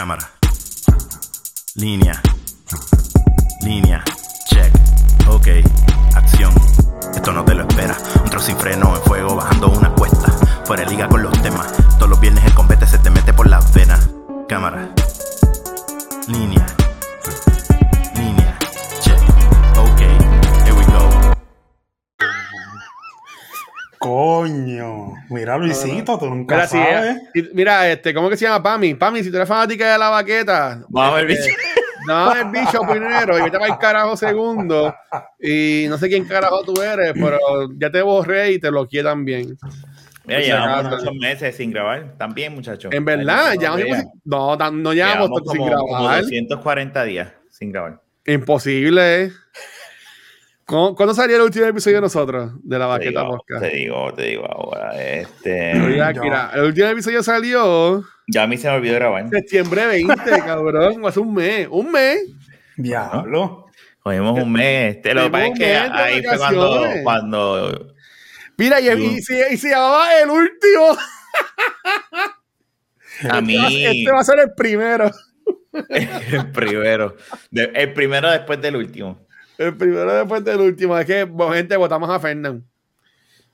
Cámara. 0.00 0.30
Línea. 1.74 2.22
Línea. 3.60 4.02
Tú 26.18 26.26
nunca 26.26 26.56
Mira, 26.56 26.66
sabes. 26.66 27.96
este, 27.96 28.14
¿cómo 28.14 28.28
que 28.28 28.36
se 28.36 28.44
llama 28.44 28.62
Pami? 28.62 28.94
Pami, 28.94 29.22
si 29.22 29.30
tú 29.30 29.36
eres 29.36 29.48
fanática 29.48 29.92
de 29.92 29.98
la 29.98 30.08
baqueta. 30.08 30.84
Vamos 30.88 31.12
a 31.12 31.16
ver, 31.16 31.30
este, 31.30 31.50
bicho. 31.50 31.58
No, 32.06 32.32
el 32.32 32.46
bicho 32.46 32.80
primero 32.88 33.38
y 33.38 33.42
vete 33.42 33.58
para 33.58 33.72
el 33.72 33.78
carajo 33.78 34.16
segundo. 34.16 34.94
Y 35.38 35.86
no 35.88 35.98
sé 35.98 36.08
quién 36.08 36.24
carajo 36.24 36.62
tú 36.64 36.80
eres, 36.80 37.12
pero 37.12 37.38
ya 37.76 37.90
te 37.90 38.02
borré 38.02 38.52
y 38.52 38.58
te 38.58 38.70
bloqueé 38.70 39.02
también. 39.02 39.56
Mira, 40.24 40.40
llevamos 40.40 40.98
muchos 40.98 41.14
meses 41.14 41.56
sin 41.56 41.70
grabar. 41.70 42.14
También, 42.16 42.54
muchachos. 42.54 42.92
En 42.92 43.04
verdad, 43.04 43.54
ya 43.60 43.70
no, 43.70 43.76
no, 43.76 44.92
llevamos 44.92 44.94
Llevamos 44.94 45.28
tanto 45.30 45.50
sin 45.50 45.60
como, 45.60 45.76
como 45.76 46.04
grabar. 46.04 46.22
240 46.22 47.04
días 47.04 47.32
sin 47.50 47.72
grabar. 47.72 48.00
Imposible. 48.26 49.24
¿eh? 49.24 49.32
¿Cuándo, 50.70 50.94
cuándo 50.94 51.14
salió 51.14 51.36
el 51.36 51.42
último 51.42 51.66
episodio 51.66 51.96
de 51.96 52.02
nosotros? 52.02 52.52
De 52.62 52.78
la 52.78 52.86
baqueta 52.86 53.26
podcast. 53.26 53.62
te 53.62 53.70
digo, 53.76 54.14
te 54.14 54.22
digo 54.22 54.44
ahora. 54.46 54.92
Este, 55.02 55.74
Mira, 55.74 56.12
Yo- 56.12 56.22
mira, 56.22 56.50
el 56.54 56.62
último 56.64 56.86
episodio 56.86 57.22
salió 57.24 58.04
ya 58.28 58.44
a 58.44 58.46
mí 58.46 58.56
se 58.56 58.68
me 58.68 58.76
olvidó 58.76 58.94
grabar. 58.94 59.28
septiembre 59.28 59.86
20, 59.86 60.14
cabrón. 60.46 61.04
Hace 61.04 61.18
un 61.18 61.34
mes. 61.34 61.66
Un 61.68 61.90
mes. 61.90 62.20
Diablo. 62.76 63.66
Cogimos 64.02 64.40
un 64.40 64.52
mes. 64.52 64.96
Este, 64.96 65.12
lo 65.12 65.24
que 65.24 65.30
pasa 65.30 65.46
es 65.48 65.58
que 65.58 65.74
ahí 65.74 66.22
fue 66.22 66.38
cuando, 66.38 66.86
cuando 67.02 67.86
Mira, 68.56 68.80
y, 68.80 68.88
y, 68.88 69.20
se, 69.22 69.52
y 69.52 69.56
se 69.56 69.70
llamaba 69.70 70.14
el 70.20 70.30
último. 70.30 70.96
a 73.30 73.40
mí 73.40 73.56
Este 73.84 74.12
va 74.12 74.20
a 74.20 74.24
ser 74.24 74.38
el 74.38 74.52
primero. 74.54 75.10
el 75.88 76.50
primero, 76.52 77.16
de- 77.50 77.70
el 77.74 77.92
primero 77.92 78.30
después 78.30 78.60
del 78.62 78.76
último. 78.76 79.26
El 79.60 79.76
primero 79.76 80.12
después 80.14 80.42
del 80.44 80.60
último. 80.60 80.96
Es 80.98 81.04
que, 81.06 81.28
gente, 81.52 81.76
votamos 81.76 82.08
a 82.08 82.18
Fernán. 82.18 82.64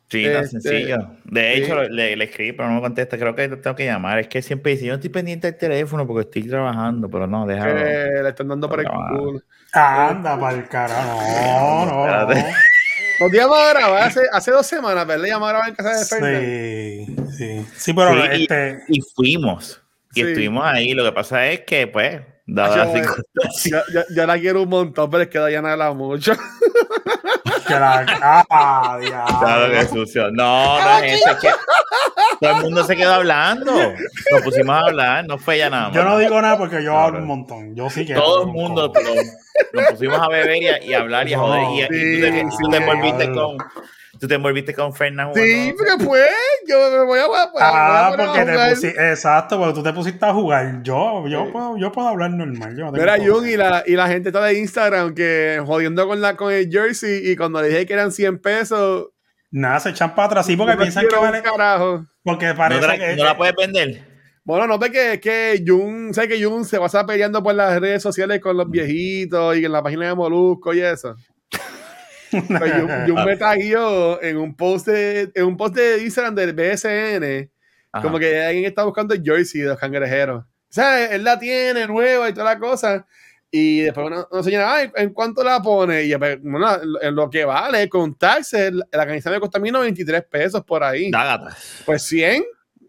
Sí, 0.09 0.25
tan 0.25 0.45
Este, 0.45 0.61
sencillo. 0.61 0.99
De 1.25 1.55
sí. 1.57 1.62
hecho, 1.62 1.83
le, 1.83 2.15
le 2.15 2.25
escribí, 2.27 2.53
pero 2.53 2.69
no 2.69 2.77
me 2.77 2.81
contesta. 2.81 3.19
Creo 3.19 3.35
que 3.35 3.49
lo 3.49 3.59
tengo 3.59 3.75
que 3.75 3.87
llamar. 3.87 4.21
Es 4.21 4.29
que 4.29 4.41
siempre 4.41 4.73
dice, 4.73 4.84
yo 4.87 4.93
no 4.93 4.97
estoy 4.97 5.11
pendiente 5.11 5.51
del 5.51 5.59
teléfono 5.59 6.07
porque 6.07 6.23
estoy 6.29 6.49
trabajando, 6.49 7.11
pero 7.11 7.27
no, 7.27 7.45
déjalo. 7.45 7.75
le 7.75 8.29
están 8.29 8.47
dando 8.47 8.69
por 8.69 8.81
el 8.81 8.87
culo. 8.87 9.41
Anda 9.73 10.39
para 10.39 10.57
el 10.59 10.69
carajo. 10.69 11.21
No, 11.21 11.87
no. 11.87 12.05
Espérate. 12.23 12.55
Nos 13.19 13.34
íbamos 13.34 13.59
a 13.59 13.73
grabar 13.73 14.03
hace, 14.05 14.21
hace 14.33 14.51
dos 14.53 14.67
semanas, 14.67 15.07
¿verdad? 15.07 15.27
Íbamos 15.27 15.49
a 15.49 15.53
grabar 15.53 15.69
en 15.71 15.75
casa 15.75 15.99
de 15.99 16.05
Fernán. 16.05 17.31
Sí, 17.33 17.37
sí. 17.37 17.67
Sí, 17.75 17.93
pero 17.93 18.12
Sí, 18.12 18.29
y- 18.39 18.43
este. 18.43 18.79
Y 18.89 19.01
fuimos. 19.01 19.83
Y 20.15 20.21
Sí. 20.21 20.27
estuvimos 20.29 20.65
ahí. 20.65 20.93
Lo 20.95 21.03
que 21.05 21.12
pasa 21.12 21.49
es 21.49 21.62
que, 21.62 21.89
pues, 21.89 22.21
dado 22.47 22.77
Yo- 22.77 22.84
las 22.84 22.92
circunstancias. 22.92 23.84
Yo, 23.92 24.00
yo- 24.00 24.06
yo 24.14 24.27
la 24.27 24.39
quiero 24.39 24.62
un 24.62 24.69
montón, 24.69 25.11
pero 25.11 25.22
es 25.25 25.28
que 25.28 25.39
Dayana 25.39 25.72
habla 25.72 25.92
mucho. 25.92 26.33
Que 27.66 27.75
la. 27.75 28.06
Ah, 28.48 28.97
diablo. 29.00 29.38
Claro 29.41 29.72
que 29.72 29.86
sucio. 29.88 30.30
No, 30.30 30.80
no 30.80 30.98
es 30.98 31.14
eso. 31.20 31.30
Es 31.30 31.36
que 31.38 31.48
todo 32.41 32.56
el 32.58 32.62
mundo 32.62 32.84
se 32.84 32.94
quedó 32.97 33.14
hablando. 33.14 33.72
Nos 34.30 34.42
pusimos 34.44 34.77
a 34.77 34.80
hablar. 34.86 35.27
No 35.27 35.36
fue 35.36 35.58
ya 35.58 35.69
nada 35.69 35.86
más. 35.88 35.94
Yo 35.97 36.05
no 36.05 36.16
digo 36.19 36.41
nada 36.41 36.56
porque 36.58 36.76
yo 36.76 36.93
Claro. 36.93 36.98
hablo 37.06 37.19
un 37.19 37.26
montón. 37.26 37.75
Yo 37.75 37.91
sí 37.91 38.06
que. 38.06 38.15
Todo 38.15 38.43
el 38.43 38.48
un 38.50 38.54
mundo 38.54 38.92
pero 38.92 39.09
nos 39.72 39.87
pusimos 39.91 40.21
a 40.21 40.28
beber 40.28 40.62
y 40.62 40.69
a, 40.69 40.81
y 40.84 40.94
a 40.94 40.98
hablar 41.00 41.28
y 41.28 41.34
a 41.34 41.38
No, 41.38 41.47
joder. 41.48 41.92
Y, 41.92 41.97
y 41.97 42.21
tú 42.21 42.26
te, 42.26 42.32
sí, 42.41 42.56
tú 42.62 42.69
te 42.71 42.76
sí. 42.76 42.82
envolviste 42.84 43.32
con. 43.32 43.59
Tú 44.19 44.27
te 44.28 44.34
envolviste 44.34 44.72
con 44.75 44.93
Fernando. 44.94 45.34
Sí, 45.34 45.75
porque 45.77 46.04
pues, 46.04 46.28
yo 46.66 46.78
me 46.91 47.04
voy 47.04 47.19
a, 47.19 47.27
voy 47.27 47.37
a- 47.38 47.50
Ah, 47.60 48.10
voy 48.16 48.25
a 48.25 48.27
porque 48.27 48.44
te 48.44 48.53
jugar. 48.53 48.71
pusiste. 48.75 49.10
Exacto, 49.10 49.59
porque 49.59 49.75
tú 49.75 49.82
te 49.82 49.93
pusiste 49.93 50.25
a 50.27 50.32
jugar. 50.32 50.82
Yo, 50.82 51.27
yo, 51.28 51.53
puedo, 51.53 51.77
yo 51.77 51.93
puedo 51.93 52.09
hablar 52.09 52.31
normal. 52.31 52.77
Yo 52.77 52.87
no 52.87 52.93
Mira. 52.93 53.16
Jun 53.19 53.49
y 53.49 53.56
la, 53.56 53.82
y 53.87 53.93
la 53.93 54.09
gente 54.09 54.28
está 54.31 54.43
de 54.44 54.59
Instagram 54.59 55.15
que 55.15 55.62
jodiendo 55.65 56.06
con, 56.06 56.21
la, 56.21 56.37
con 56.37 56.53
el 56.53 56.71
jersey 56.71 57.31
y 57.31 57.37
cuando 57.37 57.60
le 57.62 57.69
dije 57.69 57.87
que 57.87 57.93
eran 57.93 58.12
100 58.12 58.38
pesos, 58.41 59.09
Nada, 59.50 59.78
se 59.81 59.91
echan 59.91 60.15
para 60.15 60.27
atrás. 60.27 60.47
Sí, 60.47 60.56
porque 60.56 60.77
piensan 60.77 61.06
que 61.06 61.16
vale. 61.16 61.41
carajo. 61.41 62.04
Porque 62.22 62.48
¿No, 62.48 62.56
parece 62.56 62.98
que. 62.98 63.16
no 63.16 63.25
la 63.25 63.37
puedes 63.37 63.54
vender? 63.54 64.04
Bueno, 64.44 64.66
no 64.66 64.78
ve 64.78 64.91
que 64.91 65.12
es 65.15 65.21
que 65.21 65.65
Jun, 65.66 66.12
sé 66.12 66.28
que 66.28 66.43
Jun 66.44 66.65
se 66.65 66.78
pasa 66.78 67.06
peleando 67.06 67.43
por 67.43 67.54
las 67.54 67.81
redes 67.81 68.03
sociales 68.03 68.41
con 68.41 68.56
los 68.56 68.69
viejitos 68.71 69.56
y 69.56 69.65
en 69.65 69.72
la 69.72 69.83
página 69.83 70.06
de 70.09 70.15
Molusco 70.15 70.75
y 70.75 70.81
eso. 70.81 71.15
Jun, 72.42 72.91
Jun 73.06 73.24
me 73.24 73.36
taguió 73.38 74.22
en 74.22 74.36
un 74.36 74.54
post 74.54 74.86
de, 74.88 75.30
en 75.34 75.44
un 75.44 75.56
post 75.56 75.74
de 75.74 76.02
Instagram 76.02 76.34
del 76.34 76.52
BSN, 76.52 77.50
Ajá. 77.92 78.02
como 78.02 78.19
que 78.19 78.42
alguien 78.42 78.64
está 78.64 78.84
buscando 78.84 79.14
el 79.14 79.22
jersey 79.22 79.62
de 79.62 79.69
los 79.69 79.78
cangrejeros. 79.78 80.44
O 80.44 80.72
sea, 80.76 81.12
él 81.14 81.24
la 81.24 81.38
tiene 81.38 81.86
nueva 81.86 82.28
y 82.28 82.32
toda 82.32 82.44
la 82.54 82.58
cosa. 82.58 83.06
Y 83.50 83.80
después 83.80 84.06
una, 84.06 84.26
una 84.30 84.42
señora, 84.42 84.74
ay, 84.74 84.91
¿en 84.97 85.10
cuánto 85.14 85.42
la 85.42 85.62
pone? 85.62 86.02
Y 86.02 86.08
yo, 86.08 86.19
pues, 86.19 86.38
bueno, 86.42 86.69
en 87.00 87.14
lo 87.14 87.30
que 87.30 87.44
vale, 87.44 87.88
con 87.88 88.14
taxes, 88.16 88.72
la, 88.72 88.84
la 88.92 89.06
camisa 89.06 89.30
me 89.30 89.41
costó 89.41 89.58
a 89.58 89.60
mí 89.60 89.70
93 89.70 90.24
pesos 90.24 90.64
por 90.64 90.82
ahí. 90.82 91.10
Dágatas. 91.10 91.82
Pues 91.86 92.03
100, 92.03 92.44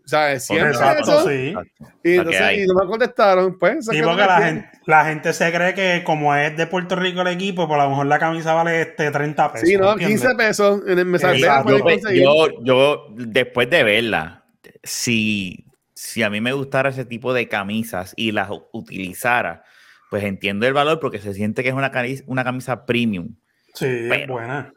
o 0.07 0.09
sea, 0.09 0.39
100 0.39 0.67
Exacto, 0.67 1.27
sí. 1.27 1.49
Y 1.49 1.53
¿Para 1.53 1.67
entonces 2.03 2.59
y 2.59 2.65
no 2.65 2.75
me 2.75 2.87
contestaron, 2.87 3.59
pues. 3.59 3.85
Sí, 3.85 4.01
porque 4.01 4.21
la 4.21 4.37
100. 4.37 4.47
gente, 4.47 4.69
la 4.85 5.03
gente 5.03 5.33
se 5.33 5.51
cree 5.51 5.73
que 5.73 6.01
como 6.05 6.33
es 6.33 6.55
de 6.55 6.65
Puerto 6.65 6.95
Rico 6.95 7.23
el 7.23 7.27
equipo, 7.27 7.67
pues 7.67 7.77
a 7.77 7.83
lo 7.83 7.89
mejor 7.89 8.05
la 8.05 8.17
camisa 8.17 8.53
vale 8.53 8.83
este 8.83 9.11
30 9.11 9.51
pesos. 9.51 9.67
Sí, 9.67 9.75
no, 9.75 9.91
¿entiendes? 9.91 10.21
15 10.21 10.35
pesos 10.37 10.81
en 10.87 10.99
el 10.99 11.05
mensaje. 11.05 11.39
Exacto. 11.39 11.77
yo, 11.77 12.13
yo, 12.13 12.63
yo, 12.63 13.07
después 13.17 13.69
de 13.69 13.83
verla, 13.83 14.45
si, 14.81 15.65
si 15.93 16.23
a 16.23 16.29
mí 16.29 16.39
me 16.39 16.53
gustara 16.53 16.87
ese 16.87 17.03
tipo 17.03 17.33
de 17.33 17.49
camisas 17.49 18.13
y 18.15 18.31
las 18.31 18.47
utilizara, 18.71 19.65
pues 20.09 20.23
entiendo 20.23 20.65
el 20.65 20.73
valor 20.73 21.01
porque 21.01 21.19
se 21.19 21.33
siente 21.33 21.63
que 21.63 21.69
es 21.69 21.75
una, 21.75 21.91
una 22.27 22.43
camisa 22.45 22.85
premium. 22.85 23.35
Sí, 23.73 23.85
es 23.87 24.07
Pero- 24.07 24.33
buena. 24.35 24.73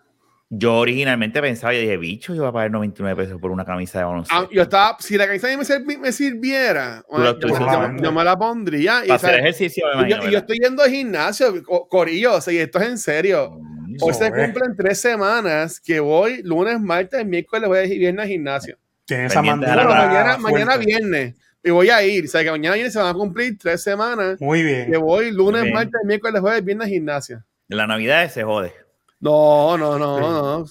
Yo 0.52 0.78
originalmente 0.78 1.40
pensaba, 1.40 1.72
yo 1.72 1.78
dije, 1.80 1.96
bicho, 1.96 2.34
yo 2.34 2.40
voy 2.42 2.48
a 2.48 2.52
pagar 2.52 2.70
99 2.72 3.22
pesos 3.22 3.40
por 3.40 3.52
una 3.52 3.64
camisa 3.64 3.98
de 4.00 4.04
Ah, 4.04 4.08
baloncesto. 4.08 4.50
yo 4.50 4.62
estaba, 4.62 4.96
si 4.98 5.16
la 5.16 5.26
camisa 5.28 5.46
me, 5.56 5.62
sirvi- 5.62 5.98
me 5.98 6.10
sirviera, 6.10 7.04
la 7.08 7.38
yo, 7.38 7.48
yo- 7.48 8.02
yo 8.02 8.12
me 8.12 8.24
la 8.24 8.36
pondría. 8.36 9.02
Y, 9.06 9.10
hacer 9.12 9.38
ejercicio, 9.38 9.86
me 9.86 9.92
y 9.92 9.94
yo, 9.94 10.00
imagino. 10.00 10.16
yo 10.16 10.24
¿verdad? 10.24 10.40
estoy 10.40 10.58
yendo 10.58 10.82
al 10.82 10.90
gimnasio, 10.90 11.62
co- 11.62 11.86
Corillo, 11.88 12.34
o 12.34 12.40
sea, 12.40 12.52
y 12.52 12.58
esto 12.58 12.80
es 12.80 12.88
en 12.88 12.98
serio. 12.98 13.52
Mm, 13.60 13.96
Hoy 14.02 14.12
se 14.14 14.30
cumplen 14.32 14.74
tres 14.76 15.00
semanas 15.00 15.78
que 15.80 16.00
voy 16.00 16.42
lunes, 16.42 16.80
martes, 16.80 17.24
miércoles, 17.24 17.68
voy 17.68 17.78
a 17.78 17.84
ir 17.84 17.98
viernes 18.00 18.24
al 18.24 18.28
gimnasio. 18.28 18.76
Esa 19.08 19.40
Bueno, 19.42 19.56
mañana, 19.58 20.36
mañana 20.38 20.76
viernes. 20.78 21.34
Y 21.62 21.70
voy 21.70 21.90
a 21.90 22.02
ir. 22.04 22.24
O 22.24 22.28
sea, 22.28 22.42
que 22.42 22.50
mañana 22.50 22.74
viernes 22.74 22.92
se 22.92 22.98
van 22.98 23.08
a 23.08 23.14
cumplir 23.14 23.56
tres 23.58 23.82
semanas 23.84 24.40
Muy 24.40 24.62
bien. 24.64 24.90
que 24.90 24.96
voy 24.96 25.30
lunes, 25.30 25.62
Bien. 25.62 25.74
martes, 25.74 26.00
miércoles, 26.04 26.40
jueves, 26.40 26.64
viernes 26.64 26.86
al 26.86 26.90
gimnasio. 26.92 27.44
En 27.68 27.76
la 27.76 27.86
Navidad 27.86 28.28
se 28.30 28.42
jode. 28.42 28.72
No, 29.20 29.76
no, 29.78 29.98
no, 29.98 30.18
no. 30.20 30.64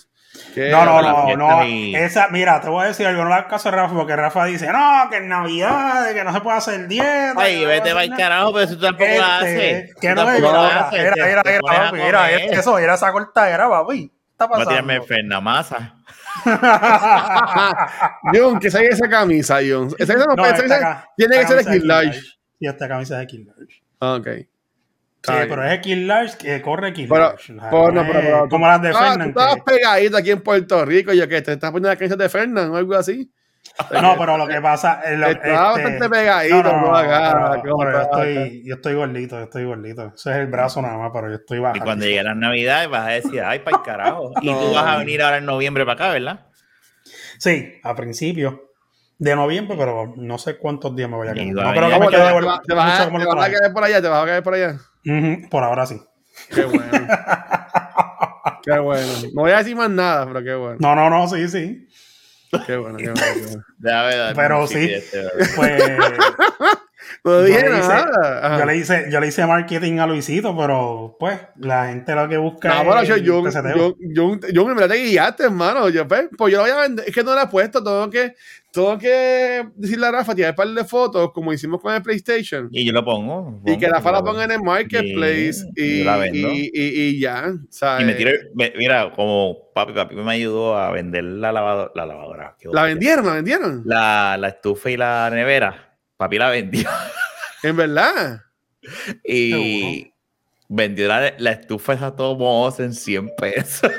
¿Qué? 0.54 0.70
No, 0.70 0.86
no, 0.86 1.02
no, 1.02 1.36
no. 1.36 1.64
Esa, 1.64 2.28
mira, 2.30 2.62
te 2.62 2.70
voy 2.70 2.84
a 2.86 2.88
decir 2.90 3.06
algo, 3.08 3.24
no 3.24 3.30
le 3.30 3.36
hagas 3.36 3.48
caso 3.50 3.70
a 3.70 3.72
Rafa, 3.72 3.94
porque 3.96 4.16
Rafa 4.16 4.46
dice, 4.46 4.72
no, 4.72 5.08
que 5.10 5.18
en 5.18 5.28
Navidad, 5.28 6.14
que 6.14 6.24
no 6.24 6.32
se 6.34 6.42
puede 6.42 6.58
hacer 6.58 6.88
dieta. 6.88 7.34
Ay, 7.36 7.66
vete 7.66 7.90
para 7.92 8.04
el 8.04 8.16
carajo, 8.16 8.54
pero 8.54 8.68
si 8.68 8.76
tú 8.76 8.82
tampoco 8.82 9.06
nada". 9.10 9.42
la 9.42 9.48
Este, 9.50 9.76
haces. 9.84 9.96
Que 10.00 10.10
no 10.10 10.24
la 10.24 10.32
mira, 10.34 10.80
haces, 10.88 11.00
mira, 11.00 11.14
te- 11.14 11.24
mira, 11.26 11.44
te 11.44 11.50
mira, 11.50 11.62
pones 11.62 11.80
a 11.80 11.84
papi, 11.84 12.54
eso, 12.54 12.76
mira 12.76 12.94
esa 12.94 13.12
cortadera, 13.12 13.70
papi. 13.70 14.08
¿Qué 14.10 14.14
está 14.32 14.46
a 14.46 14.50
pasando? 14.50 14.70
tirarme 14.70 15.02
Fernamasa. 15.02 15.96
John, 18.34 18.60
que 18.60 18.72
se 18.72 18.86
esa 18.86 19.10
camisa, 19.10 19.58
John. 19.68 19.94
Esa 19.98 20.14
camisa 20.14 20.28
no, 20.30 20.36
No, 20.36 20.44
tiene 21.18 21.40
que 21.40 21.48
ser 21.48 21.66
de 21.66 21.72
Kid 21.72 21.84
Large. 21.84 22.22
Y 22.60 22.68
esta 22.68 22.88
camisa 22.88 23.16
es 23.16 23.20
de 23.22 23.28
Kill 23.28 23.48
Large. 23.48 23.84
Ok. 24.00 24.28
Sí, 25.22 25.34
pero 25.50 25.64
es 25.66 25.80
Kill 25.82 26.08
Large 26.08 26.38
que 26.38 26.62
corre 26.62 26.94
Kill 26.94 27.08
Pero, 27.10 27.22
Large. 27.26 27.54
pero 27.70 27.92
no, 27.92 27.92
No 27.92 28.08
pero, 28.08 28.20
es 28.20 28.26
pero- 28.26 28.50
como 28.50 28.68
las 28.68 28.82
de 28.82 28.90
Ah, 28.90 28.92
tú 28.94 28.98
Fernan. 29.00 29.30
estabas 29.30 29.56
que- 29.56 29.62
pegadito 29.64 30.18
aquí 30.18 30.32
en 30.32 30.42
Puerto 30.42 30.86
Rico, 30.86 31.14
yo 31.14 31.28
que 31.28 31.42
te 31.42 31.52
estás 31.54 31.72
poniendo 31.72 31.90
la 31.90 31.96
camisa 31.98 32.16
de 32.16 32.30
Fernan 32.30 32.70
o 32.72 32.78
algo 32.78 32.96
así. 32.96 33.30
No, 34.02 34.16
pero 34.18 34.38
lo 34.38 34.48
que 34.48 34.62
pasa 34.62 35.02
es 35.06 35.20
lo, 35.20 35.28
Estaba 35.28 35.72
este, 35.74 35.84
bastante 35.84 36.10
pegadito, 36.10 36.64
no, 36.64 36.72
no, 36.72 36.82
no, 36.82 36.88
no, 36.88 36.96
acá, 36.96 37.50
pero- 37.52 37.62
¿cómo 37.72 37.78
pero 37.84 37.92
yo 37.92 38.02
estoy, 38.02 38.64
yo 38.66 38.76
estoy 38.76 38.94
gordito, 38.96 39.38
yo 39.38 39.44
estoy 39.44 39.66
gordito. 39.66 40.14
Ese 40.16 40.32
es 40.32 40.36
el 40.38 40.48
brazo 40.48 40.82
nada 40.82 40.98
más, 40.98 41.12
pero 41.14 41.28
yo 41.30 41.36
estoy 41.36 41.60
bajo. 41.60 41.76
Y 41.78 41.80
cuando 41.82 42.06
llegue 42.06 42.24
las 42.24 42.36
navidades 42.38 42.90
vas 42.90 43.08
a 43.08 43.12
decir, 43.12 43.42
ay, 43.42 43.60
para 43.60 43.78
el 43.78 43.84
carajo. 43.84 44.32
Y 44.42 44.48
tú 44.48 44.74
vas 44.74 44.86
a 44.88 44.98
venir 44.98 45.22
ahora 45.22 45.38
en 45.38 45.46
noviembre 45.46 45.84
para 45.86 45.94
acá, 46.06 46.14
¿verdad? 46.14 46.46
Sí, 47.38 47.74
a 47.84 47.94
principio 47.96 48.69
de 49.20 49.36
noviembre, 49.36 49.76
pero 49.78 50.14
no 50.16 50.38
sé 50.38 50.58
cuántos 50.58 50.96
días 50.96 51.10
me 51.10 51.18
voy 51.18 51.28
a 51.28 51.34
quedar. 51.34 51.48
No 51.48 51.72
me 51.72 51.92
¿Cómo 51.92 52.10
te, 52.10 52.18
vas- 52.18 52.34
te 52.34 52.40
te 52.40 52.50
a- 52.50 52.62
te 52.66 52.74
vas 52.74 53.50
caer 53.60 53.74
por 53.74 53.84
allá? 53.84 54.02
¿Te 54.02 54.08
vas 54.08 54.24
a 54.24 54.26
caer 54.26 54.44
por 54.44 54.54
allá? 54.54 54.80
Por 55.52 55.64
ahora 55.64 55.86
sí. 55.86 56.02
Qué 56.54 56.64
bueno. 56.64 56.92
qué 58.64 58.80
bueno. 58.80 59.08
No 59.34 59.42
voy 59.42 59.52
a 59.52 59.58
decir 59.58 59.76
más 59.76 59.90
nada, 59.90 60.26
pero 60.26 60.44
qué 60.44 60.56
bueno. 60.56 60.78
No, 60.80 60.96
no, 60.96 61.10
no, 61.10 61.28
sí, 61.28 61.48
sí. 61.50 61.88
Qué 62.66 62.78
bueno, 62.78 62.98
qué 62.98 63.12
bueno. 63.12 63.22
qué 63.34 63.42
bueno. 63.42 63.64
Dar 63.78 64.36
Pero 64.36 64.68
sí. 64.68 64.90
este, 64.92 65.18
¿verdad? 65.18 65.32
Pues 65.56 65.84
No 67.24 67.42
dije 67.42 67.62
Yo 67.64 67.70
le 67.72 67.80
hice- 67.80 67.88
nada. 67.88 68.60
Yo 68.60 68.66
le, 68.66 68.78
hice, 68.78 69.06
yo 69.12 69.20
le 69.20 69.28
hice 69.28 69.46
marketing 69.46 69.98
a 70.00 70.08
Luisito, 70.08 70.56
pero 70.56 71.18
pues 71.20 71.40
la 71.58 71.88
gente 71.88 72.14
lo 72.14 72.28
que 72.30 72.38
busca 72.38 72.70
No, 72.70 72.84
bueno, 72.86 73.02
es 73.02 73.10
yo, 73.10 73.18
yo, 73.18 73.44
yo, 74.00 74.40
yo, 74.52 74.66
verdad 74.76 74.96
te 74.96 75.04
guiaste, 75.04 75.44
hermano. 75.46 75.90
Yo, 75.90 76.08
pues, 76.08 76.30
pues 76.38 76.52
yo 76.52 76.58
lo 76.60 76.64
voy 76.64 76.72
a 76.72 76.82
vender. 76.82 77.06
Es 77.08 77.14
que 77.16 77.24
no 77.24 77.34
la 77.34 77.44
he 77.44 77.48
puesto. 77.48 77.84
Tengo 77.84 78.10
que, 78.10 78.36
tengo 78.72 78.98
que 79.00 79.68
decirle 79.76 80.06
a 80.08 80.12
Rafa, 80.12 80.36
tirar 80.36 80.52
un 80.52 80.56
par 80.56 80.68
de 80.68 80.86
fotos, 80.86 81.32
como 81.34 81.52
hicimos 81.52 81.82
con 81.82 81.94
el 81.94 82.04
PlayStation. 82.04 82.70
Y 82.72 82.86
yo 82.86 82.94
lo 82.94 83.04
pongo. 83.04 83.62
Y 83.66 83.78
que 83.78 83.90
Rafa 83.90 84.12
la 84.12 84.24
ponga 84.24 84.44
en 84.44 84.52
el 84.52 84.62
marketplace. 84.62 85.66
Y, 85.76 86.00
yo 86.00 86.06
la 86.06 86.18
vendo. 86.18 86.50
y, 86.52 87.20
ya. 87.20 87.54
¿sabes? 87.70 88.20
Y 88.20 88.26
me 88.56 88.74
mira, 88.78 89.12
como 89.16 89.72
papi, 89.74 89.94
papi 89.94 90.16
me 90.16 90.34
ayudó 90.34 90.78
a 90.78 90.92
vender 90.92 91.24
la 91.24 91.52
lavadora. 91.52 91.92
La, 91.96 92.06
lavadora, 92.06 92.56
La 92.72 92.84
vendieron, 92.84 93.26
la 93.26 93.34
vendieron. 93.34 93.82
La, 93.86 94.38
la 94.38 94.50
estufa 94.50 94.92
y 94.92 94.98
la 94.98 95.30
nevera. 95.32 95.98
Papi 96.18 96.38
la 96.38 96.50
vendió. 96.50 96.90
En 97.62 97.76
verdad. 97.76 98.42
Y 99.22 100.14
vendió 100.70 101.10
la, 101.10 101.34
la 101.40 101.52
estufa 101.52 101.92
esa 101.92 102.16
todo 102.16 102.38
mohosa 102.38 102.86
en 102.86 102.94
100 102.94 103.32
pesos. 103.36 103.92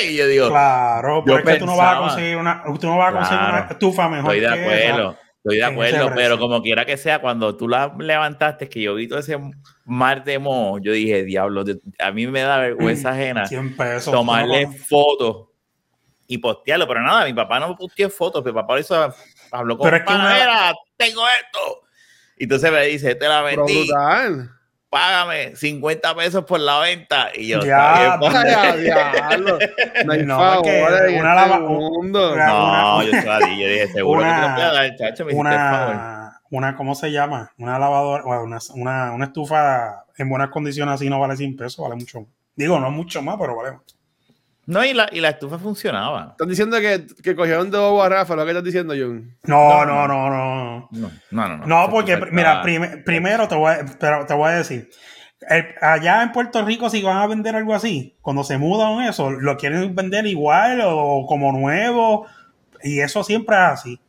Y 0.00 0.16
yo 0.16 0.26
digo, 0.26 0.48
Claro, 0.48 1.22
pero 1.24 1.38
Yo 1.38 1.38
es 1.50 1.54
que 1.54 1.60
tú 1.60 1.66
no 1.66 1.76
vas 1.76 1.96
a 1.96 1.98
conseguir 1.98 2.36
una, 2.36 2.62
tú 2.80 2.86
no 2.86 2.98
vas 2.98 3.10
a 3.10 3.16
conseguir 3.16 3.38
Claro. 3.38 3.56
una 3.64 3.66
estufa 3.72 4.08
mejor 4.08 4.34
estoy 4.34 4.40
de 4.40 4.56
que 4.56 4.74
esa. 4.84 4.92
acuerdo. 4.94 5.18
Estoy 5.44 5.56
de 5.56 5.64
acuerdo, 5.64 6.12
pero 6.14 6.38
como 6.38 6.62
quiera 6.62 6.84
que 6.84 6.96
sea, 6.96 7.20
cuando 7.20 7.56
tú 7.56 7.66
la 7.68 7.92
levantaste, 7.98 8.68
que 8.68 8.80
yo 8.80 8.94
vi 8.94 9.08
todo 9.08 9.18
ese 9.18 9.36
mar 9.84 10.22
de 10.22 10.38
moho, 10.38 10.78
yo 10.78 10.92
dije, 10.92 11.24
diablo, 11.24 11.64
a 11.98 12.12
mí 12.12 12.26
me 12.28 12.42
da 12.42 12.58
vergüenza 12.58 13.10
ajena 13.12 13.46
100 13.46 13.76
pesos. 13.76 14.12
tomarle 14.12 14.66
no- 14.66 14.72
fotos 14.72 15.48
y 16.28 16.38
postearlo, 16.38 16.86
pero 16.86 17.00
nada, 17.02 17.24
mi 17.24 17.34
papá 17.34 17.58
no 17.58 17.74
posteó 17.76 18.08
fotos, 18.08 18.44
mi 18.44 18.52
papá 18.52 18.74
lo 18.74 18.80
hizo, 18.80 19.14
habló 19.50 19.76
con 19.76 19.84
Pero 19.90 19.96
es 19.96 20.02
que 20.04 20.12
una- 20.14 20.32
"Mira, 20.34 20.72
tengo 20.96 21.22
esto. 21.26 21.82
Y 22.38 22.44
entonces 22.44 22.70
me 22.72 22.84
dice, 22.86 23.14
te 23.16 23.26
la 23.28 23.42
Pero 23.44 23.64
vendí, 23.64 23.78
brutal. 23.86 24.50
Págame 24.92 25.56
50 25.56 26.14
pesos 26.14 26.44
por 26.44 26.60
la 26.60 26.78
venta. 26.80 27.30
Y 27.34 27.48
yo, 27.48 27.60
Ya, 27.64 28.14
"Está 28.14 28.18
bien, 28.20 28.36
Ay, 28.36 28.52
pa". 28.54 28.68
a 28.70 28.76
diablo. 28.76 29.58
No 30.04 30.12
hay 30.12 30.22
No, 30.24 30.38
favor 30.38 30.62
que 30.64 30.82
una 30.82 30.98
este 31.06 31.22
lava- 31.24 31.58
mundo. 31.60 32.32
una- 32.34 32.46
No, 32.46 32.96
una- 32.98 33.04
yo 33.10 33.16
estaba 33.18 33.40
yo 33.40 33.68
dije, 33.68 33.88
seguro 33.88 34.20
que 34.20 34.26
te 34.26 34.30
lo 34.32 34.38
una- 34.46 34.54
voy 34.54 34.62
a 34.62 34.72
dar, 34.72 34.96
chacho, 34.96 35.24
me 35.24 35.32
hiciste 35.32 35.48
el 35.48 35.54
favor. 35.58 35.94
una, 35.94 36.40
una, 36.50 36.76
¿cómo 36.76 36.94
se 36.94 37.10
llama? 37.10 37.50
Una 37.58 37.78
lavadora, 37.78 38.22
bueno, 38.24 38.42
una, 38.44 38.58
una, 38.74 39.12
una 39.12 39.24
estufa 39.24 40.04
en 40.18 40.28
buenas 40.28 40.50
condiciones 40.50 40.94
así 40.94 41.08
no 41.08 41.18
vale 41.18 41.36
100 41.36 41.56
pesos, 41.56 41.82
vale 41.82 41.96
mucho 41.96 42.20
más. 42.20 42.28
Digo, 42.54 42.78
no 42.78 42.90
mucho 42.90 43.22
más, 43.22 43.36
pero 43.40 43.56
vale 43.56 43.72
más. 43.72 43.80
No, 44.66 44.84
y 44.84 44.92
la, 44.94 45.08
y 45.10 45.20
la 45.20 45.30
estufa 45.30 45.58
funcionaba. 45.58 46.28
Estás 46.32 46.46
diciendo 46.48 46.78
que, 46.78 47.06
que 47.22 47.34
cogieron 47.34 47.70
de 47.70 47.78
bobo 47.78 48.02
a 48.02 48.08
Rafa, 48.08 48.36
lo 48.36 48.44
que 48.44 48.50
estás 48.52 48.64
diciendo, 48.64 48.94
John. 48.96 49.36
No, 49.44 49.84
no, 49.84 50.06
no, 50.06 50.30
no. 50.30 50.88
No, 50.92 51.10
no, 51.48 51.56
no. 51.58 51.66
No, 51.66 51.90
porque, 51.90 52.16
mira, 52.30 52.62
prim- 52.62 53.02
primero 53.04 53.48
te 53.48 53.56
voy, 53.56 53.72
a, 53.72 53.84
pero 53.98 54.24
te 54.26 54.34
voy 54.34 54.50
a 54.50 54.54
decir. 54.54 54.88
el- 55.48 55.66
allá 55.80 56.22
en 56.22 56.30
Puerto 56.30 56.64
Rico, 56.64 56.88
si 56.90 57.02
van 57.02 57.16
a 57.16 57.26
vender 57.26 57.56
algo 57.56 57.74
así, 57.74 58.16
cuando 58.20 58.44
se 58.44 58.56
mudan 58.58 59.02
eso, 59.08 59.30
lo 59.32 59.56
quieren 59.56 59.94
vender 59.96 60.26
igual 60.26 60.80
o 60.84 61.26
como 61.26 61.50
nuevo. 61.50 62.26
Y 62.84 63.00
eso 63.00 63.24
siempre 63.24 63.56
es 63.56 63.62
así. 63.62 64.00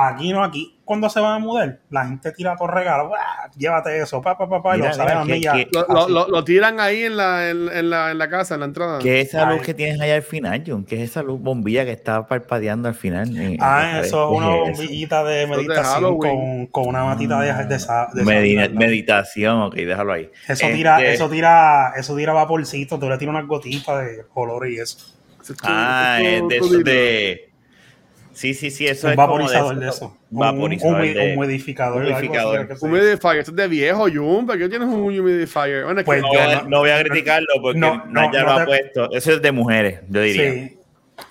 Aquí 0.00 0.32
no, 0.32 0.44
aquí 0.44 0.74
cuando 0.84 1.10
se 1.10 1.20
van 1.20 1.34
a 1.34 1.38
mudar, 1.38 1.80
la 1.90 2.06
gente 2.06 2.30
tira 2.32 2.56
por 2.56 2.72
regalo. 2.72 3.10
Llévate 3.56 4.00
eso, 4.00 4.22
pa, 4.22 4.38
pa, 4.38 4.48
pa, 4.48 4.62
pa, 4.62 4.76
y 4.76 4.80
lo 4.80 4.86
mira, 5.26 5.52
que- 5.52 5.68
Lo, 6.08 6.44
tiran 6.44 6.80
ahí 6.80 7.02
en 7.02 7.16
la, 7.16 7.50
en, 7.50 7.68
en 7.68 7.90
la, 7.90 8.10
en 8.10 8.16
la 8.18 8.30
casa, 8.30 8.54
en 8.54 8.60
la 8.60 8.66
entrada. 8.66 8.98
¿Qué 9.00 9.20
es 9.20 9.28
esa 9.28 9.44
luz 9.50 9.58
Ay. 9.60 9.66
que 9.66 9.74
tienes 9.74 10.00
allá 10.00 10.14
al 10.14 10.22
final, 10.22 10.62
John? 10.66 10.84
¿Qué 10.84 11.02
es 11.02 11.10
esa 11.10 11.22
luz 11.22 11.40
bombilla 11.40 11.84
que 11.84 11.90
está 11.92 12.26
parpadeando 12.26 12.88
al 12.88 12.94
final? 12.94 13.36
Eh, 13.36 13.56
Ah, 13.60 13.98
¿qué 14.00 14.06
eso 14.06 14.30
es 14.30 14.36
una 14.38 14.48
bombillita 14.48 15.24
de 15.24 15.42
Eso 15.42 15.52
es 15.52 15.58
de 15.58 15.64
meditación 15.66 16.18
con, 16.18 16.66
con 16.68 16.86
una 16.88 17.04
matita 17.04 17.40
de, 17.40 17.64
de, 17.66 17.78
sa- 17.78 18.08
de 18.14 18.68
meditación, 18.70 19.60
ok, 19.62 19.74
déjalo 19.74 20.12
ahí. 20.12 20.30
Eso 20.46 20.66
tira, 20.68 20.98
Este, 21.00 21.12
eso 21.14 21.28
tira, 21.28 21.92
eso 21.96 22.16
tira 22.16 22.32
vaporcito, 22.32 22.98
tú 22.98 23.08
le 23.10 23.18
tiras 23.18 23.34
unas 23.34 23.46
gotitas 23.46 24.04
de 24.06 24.24
color 24.32 24.68
y 24.68 24.78
eso. 24.78 24.98
Es 25.42 25.54
Ah, 25.64 26.18
es 26.22 26.46
de 26.48 26.56
eso 26.56 26.78
de. 26.80 27.47
Sí, 28.38 28.54
sí, 28.54 28.70
sí, 28.70 28.86
eso 28.86 29.08
un 29.08 29.12
es 29.12 29.16
como 29.16 29.26
vaporizador 29.28 29.74
de, 29.76 29.84
de 29.84 29.90
eso. 29.90 30.16
Un- 30.30 30.38
Vaporizador 30.38 31.00
un, 31.00 31.14
de- 31.14 31.34
humidificador. 31.36 32.02
humidificador. 32.04 32.68
Humidifier, 32.80 33.36
esto 33.38 33.50
es 33.50 33.56
de 33.56 33.66
viejo, 33.68 34.06
Jun. 34.08 34.46
¿Para 34.46 34.58
qué 34.60 34.68
tienes 34.68 34.86
un 34.86 35.00
humidifier? 35.00 35.84
Bueno, 35.84 36.02
Pues 36.04 36.22
No, 36.22 36.32
yo 36.32 36.38
voy 36.40 36.52
a- 36.52 36.62
no- 36.62 36.68
no 36.68 36.78
voy 36.78 36.90
a 36.90 37.00
criticarlo 37.02 37.48
porque 37.60 37.78
no, 37.80 37.96
no, 38.06 38.22
no, 38.22 38.32
ya 38.32 38.40
no 38.40 38.46
lo 38.46 38.52
ha 38.52 38.58
te- 38.60 38.64
puesto. 38.66 39.10
Eso 39.12 39.32
es 39.32 39.42
de 39.42 39.50
mujeres, 39.52 40.00
yo 40.08 40.20
diría. 40.20 40.52
Sí. 40.52 40.78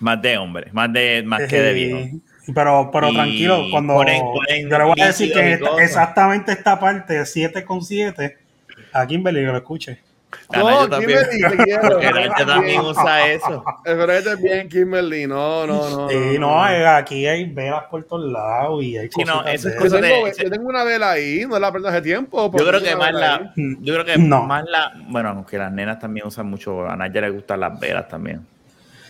Más 0.01 0.21
de 0.21 0.38
hombres, 0.38 0.74
más 0.74 0.92
de 0.92 1.24
más 1.25 1.44
que 1.44 1.62
de 1.62 1.74
viejos. 1.74 2.01
Sí. 2.44 2.51
Pero, 2.54 2.89
pero 2.92 3.09
Y 3.09 3.13
tranquilo, 3.13 3.65
cuando 3.71 3.94
ponen- 3.94 4.21
ponen 4.21 4.69
yo 4.69 4.77
le 4.77 4.83
voy 4.83 5.01
a 5.01 5.07
decir 5.07 5.31
que 5.31 5.54
esta- 5.54 5.81
exactamente 5.83 6.51
esta 6.51 6.77
parte 6.77 7.25
7,7 7.25 8.36
a 8.92 9.07
Kimberly 9.07 9.39
que 9.42 9.45
lo 9.48 9.57
escuche. 9.57 10.00
Canayo 10.51 10.81
No, 10.81 10.89
también. 10.89 11.19
Kimberly, 11.19 11.57
te 11.57 11.63
quiero. 11.63 11.89
Porque 11.89 12.29
también 12.45 12.81
usa 12.81 13.27
eso. 13.31 13.63
Espero 13.85 14.07
que 14.07 14.18
estés 14.18 14.41
bien, 14.41 14.69
Kimberly. 14.69 15.25
No, 15.27 15.65
no, 15.65 15.89
no. 15.89 16.09
Sí, 16.09 16.38
no, 16.39 16.69
eh, 16.69 16.85
aquí 16.85 17.25
hay 17.25 17.45
velas 17.45 17.83
por 17.89 18.03
todos 18.03 18.29
lados 18.31 18.83
y 18.83 18.97
hay 18.97 19.09
Sí, 19.09 19.24
no, 19.24 19.44
eso 19.45 19.69
es 19.69 19.75
de 19.75 19.79
Yo 19.79 19.79
cosa 19.79 20.01
tengo, 20.01 20.25
de- 20.27 20.33
yo 20.44 20.50
tengo 20.51 20.69
una 20.69 20.83
vela 20.83 21.12
ahí, 21.12 21.45
no 21.47 21.57
la 21.59 21.71
prendas 21.71 21.94
hace 21.94 22.01
tiempo. 22.01 22.51
Yo 22.57 22.68
creo 22.68 22.81
que 22.81 22.95
más 22.95 23.13
la, 23.13 23.35
ahí. 23.35 23.77
yo 23.81 23.94
creo 23.94 24.06
que 24.06 24.18
No. 24.18 24.44
más 24.44 24.65
la, 24.68 24.91
bueno, 25.07 25.29
aunque 25.29 25.57
las 25.57 25.71
nenas 25.71 26.00
también 26.00 26.27
usan 26.27 26.45
mucho, 26.47 26.85
a 26.88 26.95
Naya 26.95 27.21
le 27.21 27.30
gustan 27.30 27.59
las 27.62 27.80
velas 27.80 28.07
también. 28.09 28.45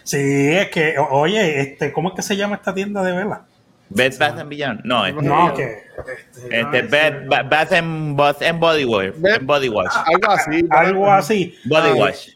Sí, 0.04 0.18
es 0.54 0.70
que, 0.70 0.96
oye, 1.10 1.60
este, 1.62 1.92
¿cómo 1.92 2.10
es 2.10 2.16
que 2.16 2.22
se 2.22 2.38
llama 2.38 2.56
esta 2.56 2.74
tienda 2.74 3.04
de 3.04 3.12
velas? 3.12 3.40
Bed 3.89 4.13
Bath 4.19 4.38
and 4.39 4.50
Beyond, 4.50 4.81
no, 4.84 5.06
este, 5.06 5.22
No, 5.22 5.54
que. 5.54 5.88
Este, 5.98 6.60
este 6.60 6.84
no, 6.84 6.89
Bed 6.89 7.13
Ba- 7.28 7.44
Bath 7.44 7.72
and, 7.74 8.16
Bath 8.18 8.42
and 8.44 8.60
Body 8.60 8.84
Wash, 8.86 9.13
and 9.16 9.45
Body 9.48 9.69
Wash, 9.69 9.94
Algo 10.06 10.31
así. 10.31 10.68
algo 10.69 11.12
así. 11.12 11.56
Body 11.66 11.89
Ah, 11.92 11.95
Wash. 11.95 12.28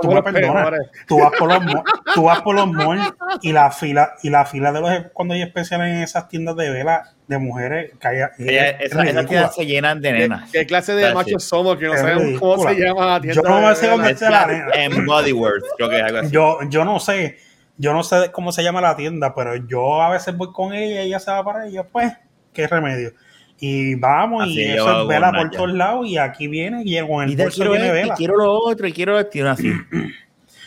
Tú 0.00 0.10
me 0.12 0.22
perdonas. 0.22 0.80
Tú 1.06 1.18
vas 1.20 1.32
por 1.38 1.48
los 1.48 1.82
tú 2.14 2.22
vas 2.24 2.40
por 2.42 2.54
los 2.54 2.70
malls 2.72 3.12
y 3.42 3.52
la 3.52 3.70
fila 3.70 4.14
y 4.22 4.30
la 4.30 4.44
fila 4.44 4.72
de 4.72 4.80
los 4.80 4.90
cuando 5.12 5.34
hay 5.34 5.42
especiales 5.42 5.88
en 5.88 6.02
esas 6.02 6.28
tiendas 6.28 6.56
de 6.56 6.70
velas 6.70 7.14
de 7.28 7.38
mujeres 7.38 7.92
que 8.00 8.08
hay, 8.08 8.16
Ella- 8.38 8.70
es 8.80 8.90
esa- 8.92 9.02
esas 9.04 9.26
tiendas 9.26 9.54
se 9.54 9.64
llenan 9.66 10.00
de 10.02 10.12
¿Qué, 10.12 10.18
nenas. 10.18 10.50
qué 10.50 10.66
clase 10.66 10.94
de 10.94 11.14
machos 11.14 11.44
somos 11.44 11.76
que 11.78 11.86
no 11.86 11.96
sabemos 11.96 12.38
cómo 12.40 12.68
se 12.68 12.74
llama 12.74 13.06
la 13.06 13.20
tienda? 13.20 13.42
Yo 13.42 13.60
no 13.60 13.74
sé 13.74 13.88
dónde 13.88 14.10
está 14.10 14.30
la 14.30 14.46
nena. 14.46 14.66
and 14.98 15.06
Body 15.06 15.32
Works, 15.32 15.64
creo 15.76 15.88
que 15.88 15.96
es 15.98 16.02
algo 16.02 16.18
así. 16.18 16.30
Yo, 16.30 16.58
yo 16.68 16.84
no 16.84 16.98
sé, 17.00 17.38
yo 17.76 17.92
no 17.92 18.02
sé 18.02 18.30
cómo 18.32 18.52
se 18.52 18.62
llama 18.62 18.80
la 18.80 18.96
tienda, 18.96 19.34
pero 19.34 19.56
yo 19.56 20.00
a 20.02 20.10
veces 20.10 20.36
voy 20.36 20.52
con 20.52 20.72
ella 20.72 21.02
y 21.02 21.06
ella 21.08 21.18
se 21.18 21.30
va 21.30 21.44
para 21.44 21.66
ella, 21.66 21.84
pues, 21.84 22.12
qué 22.52 22.66
remedio. 22.66 23.12
Y 23.60 23.94
vamos, 23.94 24.44
Así 24.44 24.60
y 24.60 24.64
eso 24.72 25.02
es 25.02 25.08
vela 25.08 25.32
por 25.32 25.50
todos 25.50 25.72
lados, 25.72 26.06
y 26.06 26.18
aquí 26.18 26.48
viene, 26.48 26.82
y 26.84 26.98
con 27.06 27.28
el 27.28 27.36
bolso 27.36 27.56
quiero 27.56 27.70
viene 27.72 27.86
esto, 27.86 27.96
y 27.98 28.02
vela. 28.02 28.14
quiero 28.14 28.36
lo 28.36 28.52
otro, 28.52 28.86
y 28.86 28.92
quiero 28.92 29.18
esto, 29.18 29.38
y 29.38 29.40
así. 29.42 29.72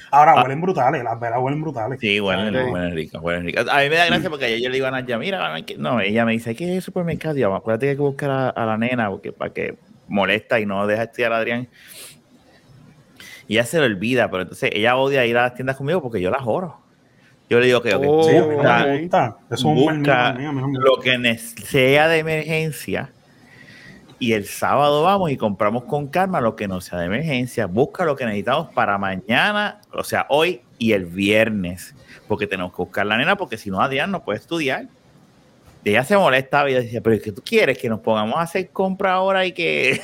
Ahora 0.10 0.34
Ah. 0.38 0.44
huelen 0.44 0.62
brutales, 0.62 1.04
las 1.04 1.20
velas 1.20 1.40
huelen 1.42 1.62
brutales. 1.62 2.00
Sí, 2.00 2.20
huelen, 2.20 2.56
huelen 2.56 2.96
ricas, 2.96 3.22
huelen 3.22 3.46
ricas. 3.46 3.68
A 3.70 3.80
mí 3.80 3.90
me 3.90 3.96
da 3.98 4.06
gracia 4.06 4.30
porque 4.30 4.46
ayer 4.46 4.62
yo 4.62 4.70
le 4.70 4.76
digo 4.76 4.88
a 4.88 4.92
Naya, 4.92 5.18
mira, 5.18 5.54
no, 5.78 6.00
ella 6.00 6.26
me 6.26 6.32
dice, 6.32 6.56
¿qué 6.56 6.70
es 6.70 6.76
el 6.78 6.82
supermercado? 6.82 7.38
Y 7.38 7.42
yo, 7.42 7.54
acuérdate 7.54 7.88
que 7.88 7.90
hay 7.92 7.96
que 7.98 8.02
buscar 8.02 8.30
a, 8.30 8.50
a 8.50 8.66
la 8.66 8.78
nena 8.78 9.10
porque, 9.10 9.34
para 9.34 9.54
que 9.54 9.76
molesta 10.08 10.60
y 10.62 10.66
no 10.66 10.88
deja 10.88 11.04
estudiar 11.04 11.34
a 11.34 11.38
Adrián. 11.38 11.68
Y 13.50 13.56
ella 13.56 13.66
se 13.66 13.80
lo 13.80 13.86
olvida, 13.86 14.30
pero 14.32 14.44
entonces 14.44 14.70
ella 14.74 14.96
odia 14.96 15.26
ir 15.26 15.38
a 15.38 15.44
las 15.44 15.56
tiendas 15.56 15.76
conmigo 15.76 16.02
porque 16.02 16.22
yo 16.22 16.32
las 16.32 16.42
oro. 16.46 16.80
Yo 17.50 17.60
le 17.60 17.68
digo 17.68 17.82
que 17.82 17.96
Oh, 17.96 18.00
busca, 18.00 18.98
gusta. 18.98 19.38
Es 19.50 19.64
un 19.64 20.04
lo 20.04 21.00
que 21.00 21.38
sea 21.38 22.08
de 22.08 22.20
emergencia 22.20 23.12
y 24.20 24.34
el 24.34 24.46
sábado 24.46 25.04
vamos 25.04 25.32
y 25.32 25.38
compramos 25.38 25.84
con 25.84 26.08
calma 26.08 26.42
lo 26.42 26.56
que 26.56 26.68
no 26.68 26.82
sea 26.82 27.00
de 27.00 27.06
emergencia. 27.06 27.68
Busca 27.68 28.04
lo 28.04 28.16
que 28.16 28.26
necesitamos 28.26 28.74
para 28.74 28.98
mañana, 28.98 29.80
o 29.94 30.04
sea, 30.04 30.26
hoy 30.30 30.62
y 30.80 30.94
el 30.94 31.06
viernes, 31.06 31.96
porque 32.28 32.48
tenemos 32.48 32.72
que 32.72 32.78
buscar 32.78 33.06
la 33.06 33.18
nena, 33.18 33.36
porque 33.36 33.58
si 33.58 33.70
no, 33.70 33.82
Adrián 33.82 34.12
no 34.12 34.24
puede 34.24 34.40
estudiar. 34.40 34.88
Y 35.84 35.92
ella 35.92 36.04
se 36.04 36.18
molestaba 36.18 36.70
y 36.70 36.74
decía, 36.74 37.00
pero 37.02 37.16
es 37.16 37.22
que 37.22 37.32
tú 37.32 37.42
quieres 37.46 37.78
que 37.78 37.88
nos 37.88 38.02
pongamos 38.02 38.36
a 38.36 38.42
hacer 38.42 38.70
compra 38.72 39.14
ahora 39.14 39.46
y 39.46 39.54
que... 39.54 40.02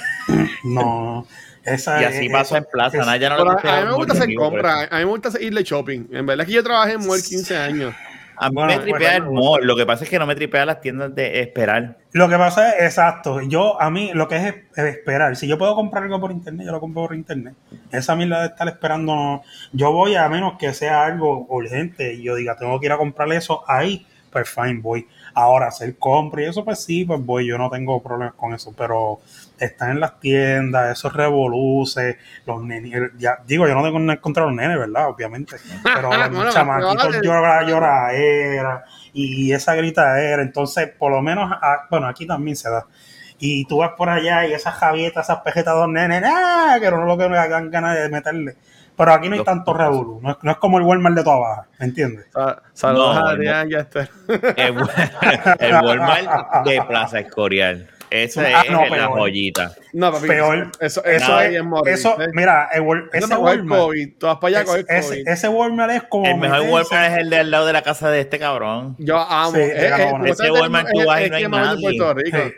No, 0.64 1.28
esa 1.66 2.02
y 2.02 2.06
así 2.06 2.26
es- 2.28 2.32
pasa 2.32 2.58
en 2.58 2.66
Plaza. 2.72 2.98
es- 3.00 3.06
Naya 3.06 3.30
no 3.30 3.36
a, 3.36 3.54
gusta 3.54 3.78
a 3.78 3.82
mí 3.82 3.88
me 3.88 3.94
gusta 3.96 4.14
hacer 4.14 4.36
compras, 4.36 4.88
a 4.92 4.98
mí 4.98 5.06
me 5.06 5.12
gusta 5.12 5.30
hacer- 5.30 5.44
irle 5.44 5.64
shopping. 5.64 6.08
En 6.12 6.26
verdad 6.26 6.42
es 6.44 6.48
que 6.48 6.54
yo 6.56 6.64
trabajé 6.64 6.94
en 6.94 7.06
Mall 7.08 7.22
15 7.22 7.58
años. 7.58 7.94
A 8.36 8.50
mí 8.50 8.56
Bueno, 8.56 8.68
me 8.74 8.80
tripea 8.80 9.20
bueno, 9.20 9.26
el 9.28 9.32
mall, 9.32 9.64
lo 9.68 9.76
que 9.76 9.86
pasa 9.86 10.04
es 10.06 10.10
que 10.10 10.18
no 10.18 10.26
me 10.26 10.34
tripea 10.36 10.66
las 10.66 10.82
tiendas 10.82 11.14
de 11.14 11.40
esperar. 11.40 11.98
Lo 12.14 12.28
que 12.28 12.36
pasa 12.36 12.72
es, 12.72 12.84
exacto, 12.86 13.40
yo 13.42 13.80
a 13.80 13.92
mí 13.92 14.10
lo 14.16 14.28
que 14.28 14.36
es, 14.38 14.56
es 14.76 14.86
esperar. 14.86 15.36
Si 15.36 15.48
yo 15.48 15.60
puedo 15.60 15.76
comprar 15.76 16.04
algo 16.04 16.20
por 16.20 16.32
internet, 16.32 16.66
yo 16.66 16.72
lo 16.72 16.80
compro 16.80 17.04
por 17.04 17.16
internet. 17.16 17.54
Esa 17.92 18.16
mierda 18.16 18.42
de 18.42 18.48
estar 18.48 18.68
esperando, 18.68 19.14
no- 19.16 19.44
yo 19.72 19.92
voy 19.92 20.16
a 20.16 20.28
menos 20.30 20.58
que 20.58 20.74
sea 20.74 21.06
algo 21.06 21.46
urgente 21.48 22.16
y 22.16 22.24
yo 22.24 22.34
diga, 22.36 22.58
tengo 22.58 22.80
que 22.80 22.88
ir 22.88 22.92
a 22.92 22.98
comprar 22.98 23.32
eso 23.34 23.64
ahí, 23.68 24.06
pues 24.32 24.50
fine, 24.50 24.80
voy. 24.82 25.08
Ahora, 25.36 25.68
hacer 25.68 25.96
compra 26.00 26.42
y 26.42 26.46
eso, 26.46 26.66
pues 26.66 26.84
sí, 26.84 27.06
pues 27.06 27.24
voy, 27.24 27.46
yo 27.46 27.60
no 27.60 27.70
tengo 27.70 28.02
problemas 28.02 28.34
con 28.34 28.54
eso, 28.56 28.74
pero 28.76 29.20
están 29.60 29.92
en 29.92 30.00
las 30.00 30.20
tiendas, 30.20 30.98
esos 30.98 31.14
revoluces, 31.14 32.18
los 32.46 32.62
nenes, 32.64 33.12
ya, 33.18 33.38
digo, 33.46 33.68
yo 33.68 33.76
no 33.76 33.84
tengo 33.84 34.00
nada 34.00 34.20
contra 34.20 34.44
los 34.46 34.54
nenes, 34.54 34.78
¿verdad? 34.78 35.08
Obviamente, 35.10 35.56
pero 35.84 36.12
los 36.18 36.30
Bueno, 36.32 36.52
chamaquitos 36.52 37.22
llora, 37.22 37.64
llora, 37.64 38.84
y 39.14 39.52
esa 39.52 39.76
gritadera, 39.76 40.42
entonces 40.42 40.90
por 40.98 41.12
lo 41.12 41.22
menos, 41.22 41.52
bueno, 41.90 42.08
aquí 42.08 42.26
también 42.26 42.56
se 42.56 42.70
da. 42.70 42.86
y 43.40 43.66
tú 43.66 43.78
vas 43.78 43.92
por 43.98 44.10
allá 44.10 44.46
y 44.48 44.54
esas 44.54 44.74
javietas, 44.76 45.26
esas 45.26 45.42
pejetas 45.42 45.76
dos 45.76 45.90
nenes, 45.90 46.24
¡ah! 46.26 46.78
que 46.82 46.90
no 46.90 47.02
es 47.02 47.08
lo 47.08 47.18
que 47.18 47.30
me 47.30 47.36
dan 47.38 47.70
ganas 47.72 47.96
de 47.98 48.10
meterle. 48.10 48.56
Pero 48.96 49.12
aquí 49.12 49.28
no 49.28 49.34
hay 49.34 49.40
Los 49.40 49.46
tanto 49.48 49.74
revolú, 49.74 50.20
no 50.22 50.32
es, 50.32 50.38
no 50.44 50.52
es 50.52 50.58
como 50.58 50.78
el 50.78 50.84
Walmart 50.84 51.16
de 51.16 51.24
toda 51.24 51.38
baja, 51.38 51.68
¿me 51.80 51.88
entiendes? 51.88 52.28
Sa- 52.32 52.62
Saludos 52.74 53.16
No, 53.16 53.26
a. 53.28 53.30
Adrián 53.32 53.72
y 53.72 53.74
a 53.74 53.80
Esther. 53.80 54.10
El, 54.56 54.76
el 55.60 55.74
Walmart 55.84 56.66
de 56.66 56.82
Plaza 56.88 57.20
Escorial. 57.20 57.90
Eso 58.16 58.42
Ah, 58.42 58.62
es 58.64 58.72
no, 58.72 58.84
la 58.86 58.90
peor. 58.92 59.10
joyita. 59.10 59.72
No, 59.94 60.12
papi. 60.12 60.28
Peor. 60.28 60.72
Eso, 60.80 61.04
eso, 61.04 61.42
es, 61.42 61.56
es 61.56 61.64
morir, 61.64 61.94
eso, 61.96 62.22
¿eh? 62.22 62.28
mira, 62.34 62.70
el 62.72 62.84
Eso 62.84 63.08
ese 63.12 63.28
no 63.28 63.40
coge 63.42 63.56
Walmart, 63.58 63.82
COVID. 63.82 64.14
Tú 64.20 64.26
vas 64.28 64.38
para 64.38 64.58
allá 64.58 64.66
coger 64.66 64.86
ese, 64.88 65.08
COVID. 65.10 65.28
ese 65.28 65.48
Walmart 65.48 65.92
es 65.94 66.04
como 66.04 66.26
El 66.28 66.38
mejor 66.38 66.60
meterse- 66.60 66.72
Walmart 66.72 67.12
es 67.12 67.18
el 67.18 67.30
de 67.32 67.38
al 67.40 67.50
lado 67.52 67.66
de 67.66 67.74
la 67.74 67.82
casa 67.82 68.12
de 68.12 68.20
este 68.22 68.38
cabrón. 68.38 68.96
Yo 69.00 69.18
amo. 69.18 69.54
Sí, 69.56 69.62
Eh, 69.62 69.74
eh, 69.76 69.92
Ese 70.28 70.52
Walmart 70.52 70.88
es- 70.88 70.94
tú 70.94 71.08
vas 71.08 71.22
y 71.22 71.24
es 71.24 71.30
no 71.32 71.36
hay 71.38 71.42
que 71.44 71.50
más 71.50 71.62
vende 71.62 71.74
en 71.74 71.82
nadie. 71.88 71.98
Puerto 71.98 72.14
Rico. 72.22 72.38
Sí. 72.38 72.54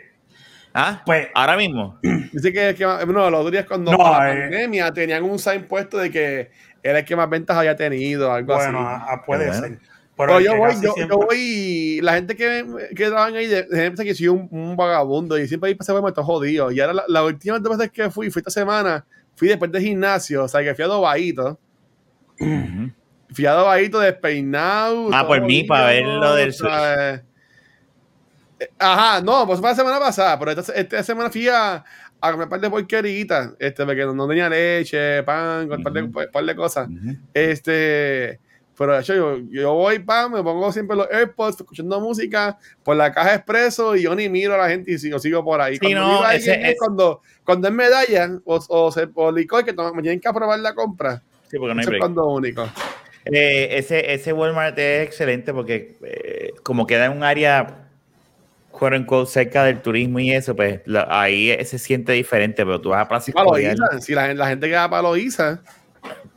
¿Ah? 0.74 1.02
Pues- 1.06 1.28
ahora 1.34 1.56
mismo. 1.56 1.98
Dice 2.02 2.52
que, 2.52 2.74
que 2.74 2.84
no, 2.84 3.30
los 3.30 3.40
otros 3.40 3.52
días 3.52 3.64
cuando 3.64 3.92
No, 3.92 3.98
la 3.98 4.30
eh. 4.30 4.40
pandemia 4.42 4.92
tenían 4.92 5.22
un 5.24 5.38
sign 5.38 5.64
puesto 5.64 5.96
de 5.96 6.10
que 6.10 6.50
era 6.82 6.98
el 6.98 7.04
que 7.06 7.16
más 7.16 7.30
ventas 7.30 7.56
había 7.56 7.74
tenido, 7.74 8.30
algo 8.30 8.54
Bueno, 8.54 8.86
así. 8.86 9.04
ah, 9.08 9.22
puede 9.24 9.44
Qué 9.46 9.50
bueno. 9.52 9.66
ser. 9.68 9.78
Pero 10.16 10.40
yo 10.40 10.56
voy, 10.56 10.72
yo, 10.82 11.18
voy, 11.18 12.00
la 12.00 12.14
gente 12.14 12.34
que, 12.36 12.64
que 12.96 13.06
trabajan 13.06 13.34
ahí, 13.34 13.46
de, 13.46 13.64
de 13.64 13.76
gente 13.82 14.02
que 14.02 14.14
soy 14.14 14.28
un, 14.28 14.48
un 14.50 14.74
vagabundo 14.74 15.38
y 15.38 15.46
siempre 15.46 15.68
ahí 15.68 15.74
pasé 15.74 15.92
me 15.92 16.08
está 16.08 16.22
jodido. 16.22 16.70
Y 16.72 16.80
ahora 16.80 16.94
la, 16.94 17.04
la 17.06 17.22
última 17.24 17.58
dos 17.58 17.76
veces 17.76 17.92
que 17.92 18.08
fui, 18.10 18.30
fui 18.30 18.40
esta 18.40 18.50
semana, 18.50 19.04
fui 19.34 19.48
después 19.48 19.70
del 19.70 19.82
gimnasio, 19.82 20.44
o 20.44 20.48
sea 20.48 20.62
que 20.62 20.74
fui 20.74 20.84
a 20.84 20.88
Dobadito. 20.88 21.60
Ujú. 22.40 22.90
Fui 23.30 23.44
a 23.44 23.52
Dobadito 23.52 24.00
despeinado. 24.00 25.10
Ah, 25.12 25.26
por 25.26 25.42
mí, 25.42 25.64
para 25.64 25.88
ver 25.88 26.04
lo 26.06 26.34
del- 26.34 26.54
¿sabes? 26.54 27.20
Eh, 28.58 28.68
Ajá, 28.78 29.20
no, 29.20 29.46
pues 29.46 29.60
fue 29.60 29.68
la 29.68 29.74
semana 29.76 29.98
pasada, 29.98 30.38
pero 30.38 30.52
esta, 30.52 30.72
esta 30.72 31.02
semana 31.02 31.28
fui 31.28 31.46
a, 31.48 31.84
a 32.20 32.30
comer 32.32 32.44
un 32.46 32.48
par 32.48 32.60
de 32.60 32.70
porqueritas, 32.70 33.50
este, 33.58 33.84
porque 33.84 34.02
no, 34.06 34.14
no 34.14 34.26
tenía 34.26 34.48
leche, 34.48 35.22
pan, 35.24 35.70
un 35.70 35.82
par 35.82 35.92
de, 35.92 36.02
Ujú. 36.04 36.12
par 36.32 36.44
de 36.44 36.56
cosas. 36.56 36.88
Este, 37.34 38.40
pero 38.76 38.94
de 38.94 39.00
hecho 39.00 39.14
yo, 39.14 39.38
yo 39.50 39.72
voy, 39.74 39.98
pa, 39.98 40.28
me 40.28 40.42
pongo 40.42 40.70
siempre 40.72 40.96
los 40.96 41.08
AirPods, 41.10 41.56
escuchando 41.60 42.00
música 42.00 42.58
por 42.82 42.96
la 42.96 43.12
caja 43.12 43.34
expreso 43.34 43.96
y 43.96 44.02
yo 44.02 44.14
ni 44.14 44.28
miro 44.28 44.54
a 44.54 44.58
la 44.58 44.68
gente 44.68 44.92
y 44.92 44.98
sigo, 44.98 45.18
sigo 45.18 45.42
por 45.44 45.60
ahí. 45.60 45.74
Sí, 45.74 45.80
cuando, 45.80 46.00
no, 46.00 46.30
ese 46.30 46.50
alguien, 46.52 46.70
es- 46.70 46.78
cuando, 46.78 47.22
cuando 47.44 47.68
es 47.68 47.74
medalla 47.74 48.30
o, 48.44 48.56
o, 48.68 48.90
o 49.14 49.32
licor 49.32 49.64
que 49.64 49.72
me 49.72 50.02
tienen 50.02 50.20
que 50.20 50.28
aprobar 50.28 50.58
la 50.58 50.74
compra, 50.74 51.22
Sí, 51.48 51.58
porque 51.58 51.74
no 51.74 51.80
hay 51.80 51.84
eso 51.84 51.90
es 51.90 51.98
break. 51.98 52.00
cuando 52.00 52.26
único. 52.28 52.68
Eh, 53.24 53.78
ese, 53.78 54.12
ese 54.14 54.32
Walmart 54.32 54.78
es 54.78 55.06
excelente 55.06 55.52
porque 55.52 55.96
eh, 56.04 56.52
como 56.62 56.86
queda 56.86 57.06
en 57.06 57.12
un 57.12 57.24
área 57.24 57.88
quote 58.70 58.96
unquote, 58.98 59.30
cerca 59.30 59.64
del 59.64 59.80
turismo 59.80 60.20
y 60.20 60.32
eso, 60.32 60.54
pues 60.54 60.80
ahí 61.08 61.56
se 61.64 61.78
siente 61.78 62.12
diferente, 62.12 62.64
pero 62.64 62.80
tú 62.80 62.90
vas 62.90 63.04
a 63.04 63.08
Plaza 63.08 63.32
si 64.00 64.12
la, 64.14 64.34
la 64.34 64.48
gente 64.48 64.68
que 64.68 64.74
va 64.74 64.88
para 64.90 65.02
Loíza, 65.02 65.62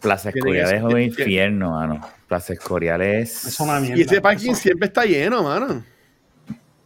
Plaza 0.01 0.29
Escorial 0.29 0.73
es 0.73 0.81
un 0.83 0.99
infierno, 1.01 1.71
mano. 1.71 2.01
Plaza 2.27 2.53
Escorial 2.53 3.01
es... 3.01 3.45
Es 3.45 3.59
una 3.59 3.79
mierda. 3.79 3.97
y 3.97 4.01
ese 4.01 4.21
parking 4.21 4.51
Eso- 4.51 4.61
siempre 4.61 4.87
está 4.87 5.03
lleno, 5.05 5.43
mano. 5.43 5.83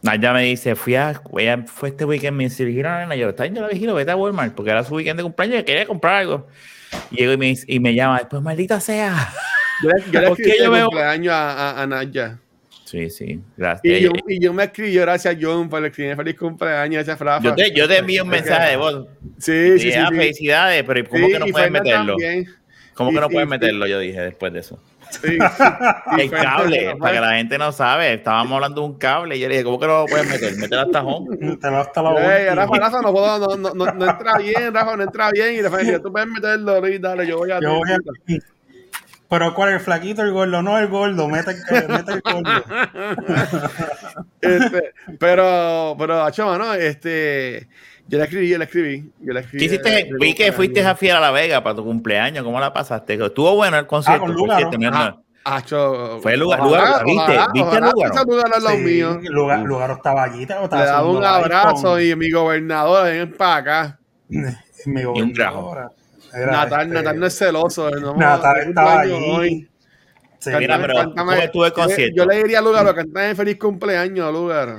Naya 0.02 0.32
me 0.34 0.42
dice, 0.42 0.74
fui 0.74 0.96
a, 0.96 1.18
ella 1.38 1.64
fue 1.66 1.88
este 1.88 2.04
weekend, 2.04 2.36
me 2.36 2.44
dice, 2.44 2.62
vigila, 2.64 2.98
nena, 3.00 3.16
yo, 3.16 3.30
está 3.30 3.46
yendo 3.46 3.62
la 3.62 3.68
vigilo, 3.68 3.94
vete 3.94 4.10
a 4.10 4.16
Walmart, 4.16 4.54
porque 4.54 4.70
era 4.70 4.84
su 4.84 4.94
weekend 4.94 5.16
de 5.18 5.22
cumpleaños 5.22 5.60
y 5.60 5.64
quería 5.64 5.86
comprar 5.86 6.16
algo. 6.16 6.46
Y 7.10 7.16
llego 7.16 7.32
y 7.32 7.36
me, 7.38 7.46
dice- 7.46 7.64
y 7.68 7.80
me 7.80 7.94
llama, 7.94 8.18
después, 8.18 8.42
maldita 8.42 8.80
sea. 8.80 9.32
Yo 9.82 9.88
le, 9.90 10.04
yo 10.10 10.20
le 10.20 10.28
¿Por 10.28 10.36
qué 10.36 10.42
escribí 10.42 10.64
yo 10.78 10.84
cumpleaños 10.88 11.32
a, 11.32 11.70
a, 11.70 11.82
a 11.82 11.86
Naya. 11.86 12.38
Sí, 12.84 13.08
sí, 13.08 13.40
gracias. 13.56 13.98
Y 13.98 14.02
yo, 14.02 14.10
y 14.28 14.38
yo 14.40 14.52
me 14.52 14.64
escribí 14.64 14.94
gracias 14.94 15.34
a 15.34 15.38
John 15.40 15.70
por 15.70 15.82
escribir 15.84 16.14
feliz 16.16 16.36
cumpleaños 16.38 17.02
esa 17.02 17.16
frase. 17.16 17.46
yo, 17.46 17.54
te, 17.54 17.72
yo 17.72 17.88
te 17.88 17.96
envío 17.96 18.24
un 18.24 18.28
mensaje 18.28 18.72
de 18.72 18.76
voz. 18.76 19.06
Sí, 19.38 19.78
sí, 19.78 19.90
Sí, 19.90 19.92
ah, 19.98 20.08
sí. 20.10 20.16
felicidades, 20.16 20.84
pero 20.86 21.08
¿cómo 21.08 21.26
Sí, 21.26 21.32
que 21.32 21.38
no 21.38 21.46
puedes 21.46 21.70
meterlo? 21.70 22.12
también. 22.16 22.46
¿Cómo 22.94 23.10
que 23.10 23.20
no 23.20 23.28
puedes 23.28 23.48
meterlo? 23.48 23.86
Yo 23.86 23.98
dije 23.98 24.20
después 24.20 24.52
de 24.52 24.60
eso. 24.60 24.78
Sí, 25.10 25.38
El 26.18 26.30
cable, 26.30 26.96
para 26.98 27.14
que 27.14 27.20
la 27.20 27.34
gente 27.36 27.58
no 27.58 27.70
sabe. 27.72 28.14
Estábamos 28.14 28.54
hablando 28.54 28.80
de 28.80 28.86
un 28.88 28.98
cable 28.98 29.36
y 29.36 29.40
yo 29.40 29.48
le 29.48 29.54
dije, 29.54 29.64
¿cómo 29.64 29.78
que 29.78 29.86
no 29.86 30.00
lo 30.00 30.06
puedes 30.06 30.28
meter? 30.28 30.56
Mételo 30.56 30.82
hasta 30.82 31.02
home. 31.02 31.56
Te 31.60 31.70
lo 31.70 31.78
hasta 31.78 32.02
la 32.02 32.10
Ey, 32.10 32.46
última. 32.48 32.54
Rafa, 32.64 32.78
Rafa, 32.78 33.00
no 33.02 33.12
puedo, 33.12 33.38
no, 33.38 33.56
no, 33.56 33.74
no, 33.74 33.92
no 33.92 34.10
entra 34.10 34.38
bien, 34.38 34.74
Rafa, 34.74 34.96
no 34.96 35.02
entra 35.02 35.30
bien. 35.30 35.54
Y 35.54 35.62
Rafa 35.62 35.78
dice, 35.78 36.00
tú 36.00 36.10
puedes 36.10 36.28
meterlo, 36.28 36.80
Luis, 36.80 37.00
dale, 37.00 37.26
yo 37.26 37.38
voy 37.38 37.50
a. 37.50 37.60
Yo 37.60 37.74
voy 37.74 37.90
a- 37.92 37.98
Pero 39.28 39.54
¿cuál 39.54 39.68
es 39.70 39.74
el 39.76 39.80
flaquito, 39.80 40.22
el 40.22 40.32
gordo? 40.32 40.62
No, 40.62 40.78
el 40.78 40.88
gordo, 40.88 41.28
mete 41.28 41.50
el, 41.52 41.88
mete 41.88 42.12
el 42.12 42.20
gordo. 42.20 42.64
Este, 44.40 44.92
pero, 45.18 45.96
pero, 45.98 46.22
hacho, 46.22 46.44
mano, 46.46 46.74
este, 46.74 47.66
yo 48.08 48.18
le 48.18 48.24
escribí, 48.24 48.48
yo 48.50 48.58
le 48.58 48.64
escribí, 48.64 49.12
yo 49.20 49.32
le 49.32 49.40
escribí. 49.40 49.58
¿Qué 49.58 49.64
hiciste? 49.74 50.00
eh, 50.00 50.10
Vi 50.20 50.34
que 50.34 50.52
fuiste 50.52 50.84
a 50.84 50.94
Fiera 50.94 51.18
a 51.18 51.20
La 51.20 51.30
Vega 51.30 51.62
para 51.62 51.76
tu 51.76 51.84
cumpleaños. 51.84 52.44
¿Cómo 52.44 52.60
la 52.60 52.72
pasaste? 52.72 53.14
Estuvo 53.14 53.54
bueno 53.56 53.78
el 53.78 53.86
concierto. 53.86 54.22
Ah, 54.24 54.26
con 54.26 54.34
Lugaro. 54.36 54.58
cierto, 54.58 54.78
no, 54.78 54.90
Ah, 54.92 55.10
no. 55.16 55.24
Hacho, 55.46 56.20
Fue 56.22 56.32
el 56.34 56.40
lugar- 56.40 56.60
ojalá, 56.60 56.78
lugar, 56.78 57.04
¿viste? 57.04 57.20
ojalá, 57.22 57.46
¿Viste 57.52 57.68
ojalá 57.68 57.90
Lugaro? 57.90 58.14
ese 58.14 58.24
lugar 58.24 58.50
es 58.56 58.62
lo 58.62 58.70
Sí, 58.70 58.76
mío. 58.78 59.20
Lugar, 59.24 59.58
lugar 59.60 59.90
estaba 59.90 60.22
allí, 60.24 60.46
te- 60.46 60.54
estaba 60.54 60.82
Le 60.82 60.86
daba 60.86 61.10
un 61.10 61.24
abrazo 61.24 61.82
con- 61.82 62.02
y 62.02 62.16
mi 62.16 62.30
gobernador, 62.30 63.04
ven 63.04 63.32
para 63.36 63.56
acá. 63.56 63.98
mi 64.86 65.00
Y 65.02 65.04
un. 65.04 65.34
Era, 66.32 66.50
Natal, 66.50 66.80
este, 66.82 66.94
Natal 66.94 67.20
no 67.20 67.26
es 67.26 67.38
celoso. 67.38 67.90
No, 67.90 68.14
Natal 68.16 68.56
estaba 68.68 69.00
allí. 69.00 69.12
hoy. 69.12 69.68
Sí, 70.38 70.50
Mira, 70.58 70.78
pero 70.80 71.14
¿cómo 71.14 71.32
estuvo 71.32 71.66
el 71.66 71.72
concierto? 71.72 72.14
Yo 72.16 72.24
le 72.26 72.36
diría 72.42 72.58
a 72.58 72.62
Lugaro, 72.62 72.94
cántame 72.94 73.34
feliz 73.34 73.58
cumpleaños, 73.58 74.32
Lugaro. 74.32 74.78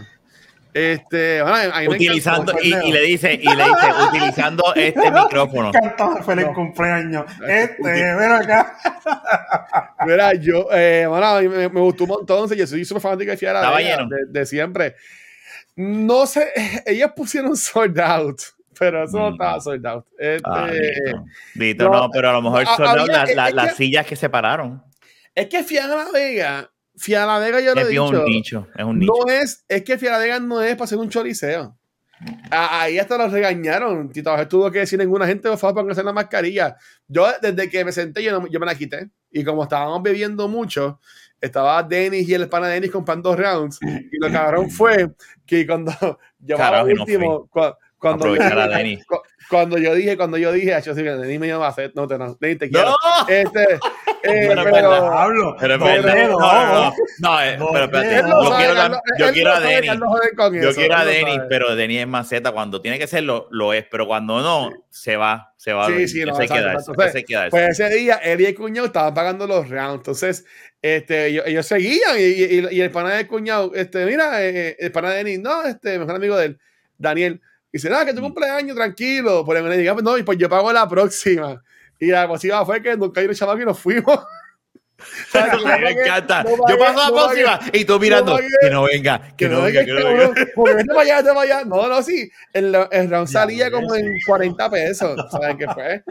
Este, 0.78 1.42
bueno, 1.42 1.74
a 1.74 1.80
mí 1.80 1.88
me 1.88 1.96
Utilizando, 1.96 2.52
encantó. 2.52 2.68
y, 2.86 2.90
y 2.90 2.92
le 2.92 3.02
dice, 3.04 3.34
y 3.34 3.46
le 3.48 3.64
dice, 3.64 3.88
utilizando 4.10 4.64
este 4.76 5.10
micrófono. 5.10 5.72
Cantaba 5.72 6.22
feliz 6.22 6.48
cumpleaños. 6.54 7.24
Este, 7.48 7.82
ven 7.82 8.32
acá. 8.34 8.76
Mira, 10.06 10.34
yo, 10.34 10.68
eh, 10.74 11.06
bueno, 11.08 11.26
a 11.28 11.40
mí 11.42 11.48
me, 11.48 11.70
me 11.70 11.80
gustó 11.80 12.04
un 12.04 12.10
montón. 12.10 12.50
Yo 12.54 12.68
soy 12.68 12.84
súper 12.84 13.02
fanático 13.02 13.32
de 13.32 13.38
Fiera 13.38 13.60
Estaba 13.62 13.78
Vega, 13.78 13.98
lleno. 13.98 14.10
de, 14.10 14.18
de 14.40 14.46
siempre. 14.46 14.96
No 15.78 16.26
sé, 16.26 16.52
ellos 16.86 17.12
pusieron 17.16 17.56
sold 17.56 17.98
out, 18.00 18.42
pero 18.78 19.06
eso 19.06 19.18
no 19.18 19.30
Mm. 19.30 19.34
estaba 19.34 19.62
sold 19.62 19.88
out. 19.88 20.06
Este, 20.20 20.42
Ah, 20.46 20.68
Dito. 20.72 21.26
Dito, 21.54 21.84
no, 21.90 22.02
no, 22.02 22.10
pero 22.12 22.30
a 22.32 22.34
lo 22.34 22.42
mejor 22.42 22.66
son 22.66 22.86
había- 22.86 23.06
las, 23.08 23.34
las- 23.34 23.50
que- 23.50 23.56
las 23.56 23.76
sillas 23.78 24.06
que 24.06 24.18
se 24.18 24.30
pararon. 24.30 24.84
es 25.34 25.48
que 25.48 25.64
Fiera 25.64 26.06
Vega, 26.14 26.70
Fiera 26.98 27.40
Vega, 27.40 27.60
yo 27.62 27.74
lo 27.76 27.82
he 27.82 27.88
dicho. 27.90 28.04
un 28.06 28.26
nicho, 28.26 28.68
es 28.76 28.86
un 28.86 29.00
nicho. 29.00 29.14
No 29.26 29.32
es, 29.34 29.66
es 29.68 29.84
que 29.84 29.98
Fiera 29.98 30.18
Vega 30.18 30.40
no 30.40 30.62
es 30.62 30.74
para 30.76 30.86
hacer 30.86 30.98
un 30.98 31.10
choriceo. 31.10 31.78
Ahí 32.50 32.98
hasta 32.98 33.18
los 33.18 33.32
regañaron. 33.32 34.10
Tito 34.10 34.34
tuvo 34.48 34.72
que 34.72 34.80
decir 34.80 34.98
ninguna 34.98 35.28
gente, 35.28 35.50
por 35.50 35.58
favor, 35.58 35.76
pónganse 35.82 36.04
la 36.04 36.14
mascarilla. 36.14 36.76
Yo, 37.08 37.28
desde 37.42 37.70
que 37.70 37.84
me 37.84 37.92
senté, 37.92 38.24
yo, 38.24 38.40
no- 38.40 38.48
yo 38.48 38.60
me 38.60 38.66
la 38.66 38.76
quité. 38.76 39.10
Y 39.32 39.44
como 39.44 39.64
estábamos 39.64 40.02
bebiendo 40.02 40.48
mucho, 40.48 41.00
estaba 41.42 41.84
Dennis 41.84 42.28
y 42.30 42.34
el 42.34 42.48
pana 42.48 42.68
Dennis 42.68 42.92
comprando 42.92 43.36
rounds. 43.36 43.80
Y 43.82 44.18
lo 44.18 44.32
cabrón 44.32 44.70
fue 44.72 45.12
que 45.46 45.68
cuando 45.68 45.92
yo 46.40 46.56
Carajo, 46.58 46.88
no 46.88 47.02
último, 47.02 47.50
cua- 47.98 48.18
cuando, 48.18 48.26
yo, 48.28 48.34
Aprovechar 48.34 48.60
a 48.60 48.68
Dennis. 48.78 49.06
cu- 49.06 49.22
cuando 49.50 49.78
yo 49.78 49.94
dije, 49.94 50.18
cuando 50.18 50.38
yo 50.38 50.52
dije, 50.52 50.76
yo 50.84 50.96
sí, 50.96 51.04
Dennis 51.04 51.40
me 51.40 51.48
llama 51.48 51.66
a 51.68 51.70
hacer, 51.70 51.92
no 51.96 52.08
te 52.08 52.18
no, 52.18 52.36
Dennis 52.40 52.60
te 52.60 52.70
quiero. 52.70 52.90
¡No! 52.90 53.28
Este, 53.28 53.64
eh, 53.74 53.78
Pero 54.24 54.62
es 54.62 54.64
pero, 54.64 54.64
verdad. 54.90 55.22
Hablo. 55.22 55.56
Pero 55.60 55.80
verdad. 55.80 56.14
dedos, 56.16 56.40
No, 56.40 56.66
no, 56.66 56.74
no. 56.74 56.94
No, 57.20 57.42
eh, 57.44 57.58
pero 57.72 57.86
espérate. 57.86 58.16
Yo 58.30 58.44
sabe, 58.50 58.56
quiero, 58.66 58.74
lo- 58.90 59.02
yo 59.20 59.32
quiero 59.34 59.52
a 59.54 59.60
Denny. 59.60 59.88
con 60.36 60.54
Yo 60.56 60.70
eso, 60.70 60.80
quiero 60.80 60.96
a 60.96 61.06
Denis, 61.06 61.40
pero 61.48 61.76
Denis 61.76 62.02
es 62.02 62.08
maceta. 62.08 62.52
Cuando 62.52 62.82
tiene 62.82 62.98
que 62.98 63.06
ser, 63.08 63.24
lo, 63.24 63.48
lo 63.52 63.72
es. 63.74 63.86
Pero 63.90 64.08
cuando 64.08 64.42
no, 64.42 64.72
se 64.90 65.16
va. 65.16 65.54
Se 65.58 65.74
va. 65.74 65.86
a 65.86 65.88
Sí, 65.90 66.08
sí, 66.08 66.26
no, 66.26 66.34
Eso 66.34 66.42
hay 66.42 66.48
que 66.48 66.54
exacto, 66.56 66.66
darse, 66.68 66.92
exacto. 66.92 67.04
eso 67.04 67.18
hay 67.18 67.24
que 67.24 67.34
darse. 67.36 67.50
Pues 67.52 67.80
ese 67.80 67.96
día, 67.96 68.16
él 68.16 68.42
y 68.42 68.46
el 68.46 68.56
cuñado 68.56 68.88
estaban 68.88 69.14
pagando 69.14 69.46
los 69.48 69.70
rounds. 69.70 69.98
Entonces, 69.98 70.46
este, 70.82 71.28
ellos, 71.28 71.44
ellos 71.48 71.66
seguían 71.68 72.18
y, 72.18 72.22
y- 72.22 72.68
y 72.72 72.82
el 72.82 72.90
pana 72.92 73.12
del 73.16 73.28
cuñado, 73.28 73.72
este, 73.76 74.06
mira, 74.06 74.44
eh, 74.44 74.76
el 74.80 74.92
pana 74.92 75.12
de 75.12 75.18
Denis, 75.18 75.40
no, 75.40 75.64
este, 75.64 75.98
mejor 76.00 76.16
amigo 76.16 76.36
de 76.38 76.46
él, 76.48 76.60
Daniel, 76.98 77.42
dice, 77.78 77.90
nada, 77.90 78.06
que 78.06 78.14
tu 78.14 78.20
Mm. 78.22 78.24
cumpleaños, 78.26 78.76
tranquilo. 78.76 79.46
Por 79.46 79.60
le 79.60 79.78
diga, 79.78 79.94
no, 79.96 80.18
y 80.18 80.24
pues 80.24 80.38
yo 80.38 80.50
pago 80.50 80.72
la 80.74 80.88
próxima. 80.88 81.62
Y 82.00 82.08
la 82.08 82.28
positiva 82.28 82.66
fue 82.66 82.82
que 82.82 82.98
nunca 82.98 83.22
hay 83.22 83.28
un 83.28 83.34
chamaco 83.34 83.62
y 83.62 83.66
nos 83.66 83.80
fuimos. 83.80 84.20
Me 85.82 85.92
encanta. 85.92 86.44
no 86.44 86.52
Yo 86.52 86.78
pagué- 86.78 86.86
a 86.86 86.94
la 86.94 87.10
no 87.10 87.16
pagué- 87.16 87.44
próxima 87.44 87.60
y 87.74 87.84
tú 87.86 88.00
mirando. 88.00 88.34
pagué- 88.38 88.48
que 88.62 88.70
no 88.70 88.84
venga, 88.84 89.22
que 89.38 89.50
no 89.50 89.62
venga, 89.62 89.84
que 89.86 89.92
no 89.92 90.06
venga. 90.06 90.34
Porque 90.56 90.74
vete 90.74 90.88
para 90.88 91.02
allá, 91.02 91.18
vete 91.18 91.30
para 91.30 91.42
allá. 91.42 91.66
No, 91.66 91.88
no, 91.88 92.02
sí. 92.02 92.30
El, 92.54 92.74
el 92.92 93.10
round 93.10 93.28
salía 93.28 93.70
como 93.70 93.94
en 93.94 94.10
40 94.26 94.70
pesos. 94.70 95.18
¿Saben 95.32 95.58
qué 95.58 95.68
fue? 95.68 96.02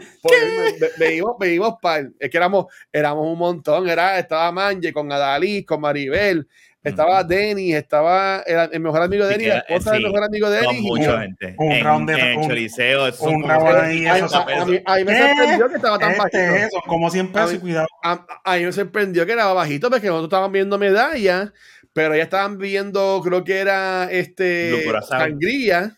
Veíamos, 0.97 1.35
veíamos 1.39 1.75
par. 1.81 2.09
Es 2.19 2.29
que 2.29 2.37
éramos, 2.37 2.67
éramos 2.91 3.25
un 3.27 3.39
montón. 3.39 3.89
Era, 3.89 4.19
estaba 4.19 4.51
Manje 4.51 4.93
con 4.93 5.11
Adalí, 5.11 5.65
con 5.65 5.81
Maribel. 5.81 6.47
Estaba 6.85 7.23
Denis, 7.23 7.75
estaba 7.75 8.43
el, 8.45 8.69
el 8.73 8.79
mejor 8.79 9.01
amigo 9.01 9.25
de 9.25 9.31
Denis, 9.31 9.43
que 9.43 9.49
la 9.49 9.55
era- 9.55 9.65
esposa 9.67 9.91
del 9.93 10.03
mejor 10.03 10.23
amigo 10.23 10.49
de 10.49 10.59
Con 10.63 10.67
Denis. 10.75 10.85
y- 10.85 10.89
mucha 10.89 11.21
gente. 11.21 11.55
un 11.57 11.79
round 11.83 12.09
de- 12.11 12.19
en 12.31 12.37
un- 12.39 12.47
Choliseo, 12.47 13.07
eso 13.07 13.23
un 13.25 13.43
round 13.43 13.67
cien- 13.67 13.81
ahí, 13.83 14.05
a, 14.05 14.17
eso 14.19 14.35
a- 14.37 14.41
a 14.61 14.65
mí, 14.65 14.79
a 14.85 14.95
mí 14.97 15.03
me 15.03 15.19
sorprendió 15.27 15.69
que 15.69 15.75
estaba 15.75 15.99
tan 15.99 16.11
Este 16.11 16.21
bajito. 16.21 16.37
es 16.55 16.63
eso, 16.67 16.81
como 16.87 17.09
100 17.09 17.31
pesos 17.31 17.53
y 17.55 17.57
cuidado. 17.59 17.87
A, 18.03 18.25
a 18.43 18.55
mí 18.57 18.65
me 18.65 18.71
sorprendió 18.71 19.25
que 19.25 19.31
era 19.33 19.51
bajito 19.53 19.89
porque 19.89 20.07
nosotros 20.07 20.27
estábamos 20.27 20.51
viendo 20.51 20.77
medallas, 20.77 21.51
pero 21.91 22.15
ya 22.15 22.23
estaban 22.23 22.57
viendo, 22.57 23.21
creo 23.23 23.43
que 23.43 23.57
era 23.59 24.07
este 24.11 24.85
sangría. 25.07 25.97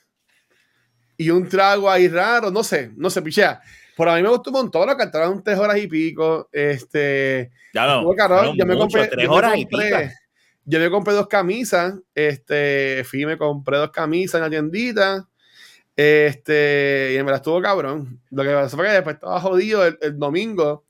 y 1.17 1.29
un 1.31 1.49
trago 1.49 1.89
ahí 1.89 2.07
raro, 2.07 2.51
no 2.51 2.63
sé, 2.63 2.91
no 2.95 3.09
sé, 3.09 3.21
pichea. 3.21 3.59
Pero 3.97 4.11
a 4.11 4.15
mí 4.15 4.21
me 4.21 4.29
gustó 4.29 4.51
un 4.51 4.57
montón, 4.57 4.87
lo 4.87 4.95
cantaron 4.95 5.43
tres 5.43 5.57
horas 5.57 5.77
y 5.79 5.87
pico. 5.87 6.47
Este, 6.51 7.49
Ya 7.73 7.87
no, 7.87 8.03
yo 8.55 8.65
me 8.67 8.77
compré, 8.77 9.07
tres 9.07 9.23
yo 9.25 9.31
me 9.31 9.35
horas 9.35 9.57
y 9.57 9.65
pico. 9.65 9.81
Yo 10.69 10.79
me 10.79 10.89
compré 10.89 11.13
dos 11.13 11.27
camisas, 11.27 11.95
este, 12.13 13.03
fui 13.05 13.23
y 13.23 13.25
me 13.25 13.37
compré 13.37 13.77
dos 13.77 13.91
camisas 13.91 14.35
en 14.35 14.41
la 14.41 14.49
tiendita, 14.49 15.27
este, 15.95 17.11
y 17.13 17.15
en 17.17 17.25
verdad 17.25 17.39
estuvo 17.39 17.61
cabrón. 17.61 18.19
Lo 18.29 18.43
que 18.43 18.49
pasó 18.49 18.75
fue 18.75 18.85
que 18.85 18.91
después 18.91 19.15
estaba 19.15 19.39
jodido 19.39 19.85
el, 19.85 19.97
el 20.01 20.19
domingo. 20.19 20.83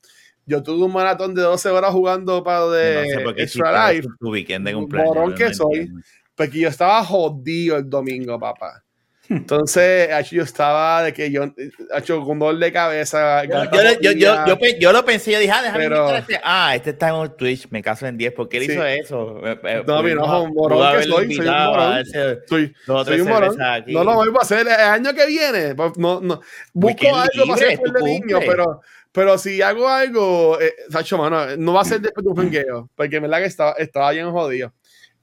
Yo 0.46 0.62
tuve 0.62 0.84
un 0.84 0.92
maratón 0.92 1.34
de 1.34 1.42
12 1.42 1.68
horas 1.70 1.92
jugando 1.92 2.42
para 2.42 2.66
de 2.68 3.22
no 3.22 3.32
sé 3.34 3.42
Extra 3.42 3.92
Life. 3.92 4.08
tu 4.18 4.30
weekend 4.30 4.66
de 4.66 4.74
cumpleaños. 4.74 5.14
Morón 5.14 5.34
que 5.34 5.44
no 5.44 5.54
soy. 5.54 5.90
Porque 6.34 6.58
yo 6.58 6.68
estaba 6.68 7.04
jodido 7.04 7.76
el 7.76 7.88
domingo, 7.88 8.38
papá. 8.38 8.84
Entonces, 9.28 10.08
yo 10.30 10.42
estaba 10.42 11.02
de 11.02 11.12
que 11.12 11.30
yo, 11.30 11.44
hecho 11.96 12.22
con 12.24 12.38
dolor 12.38 12.58
de 12.58 12.72
cabeza. 12.72 13.44
Yo, 13.44 13.64
yo, 14.00 14.12
yo, 14.12 14.34
yo, 14.80 14.92
lo 14.92 15.04
pensé, 15.04 15.32
yo 15.32 15.38
dije, 15.38 15.52
ah, 15.52 15.62
déjame 15.62 15.84
Pero- 15.84 16.14
este. 16.16 16.40
Ah, 16.42 16.74
este 16.74 16.90
está 16.90 17.08
en 17.10 17.36
Twitch, 17.36 17.68
me 17.70 17.82
caso 17.82 18.06
en 18.06 18.16
10. 18.16 18.32
¿Por 18.32 18.48
qué 18.48 18.56
él 18.58 18.64
Sí. 18.66 18.72
hizo 18.72 18.84
eso? 18.86 19.40
Eh, 19.46 19.58
eh, 19.64 19.82
No, 19.86 20.02
mira, 20.02 20.22
pudo- 20.22 20.42
un 20.44 20.54
morón 20.54 20.96
que 20.96 21.02
soy, 21.04 21.34
soy 21.34 21.46
un 21.48 21.54
morón. 21.64 22.04
Soy, 22.46 22.74
soy 22.86 23.20
un 23.20 23.28
morón. 23.28 23.56
No 23.88 24.04
lo 24.04 24.14
voy 24.14 24.28
a 24.38 24.42
hacer 24.42 24.60
el 24.60 24.68
año 24.68 25.14
que 25.14 25.26
viene. 25.26 25.74
No, 25.96 26.20
no. 26.20 26.40
Busco 26.72 27.06
algo 27.14 27.28
libre, 27.34 27.46
para 27.46 27.54
hacer 27.54 27.78
por 27.78 27.96
el 27.98 28.04
niño, 28.04 28.38
pero, 28.46 28.80
pero 29.12 29.36
si 29.38 29.60
hago 29.60 29.88
algo, 29.88 30.58
eh, 30.60 30.72
Sacho, 30.90 31.18
mano, 31.18 31.56
no 31.56 31.72
va 31.74 31.82
a 31.82 31.84
ser 31.84 32.00
después 32.00 32.24
de 32.24 32.30
un 32.30 32.36
jangueo. 32.36 32.88
Porque 32.94 33.16
en 33.16 33.22
verdad 33.22 33.38
que 33.38 33.44
estaba, 33.46 33.72
estaba 33.72 34.10
bien 34.12 34.30
jodido. 34.30 34.72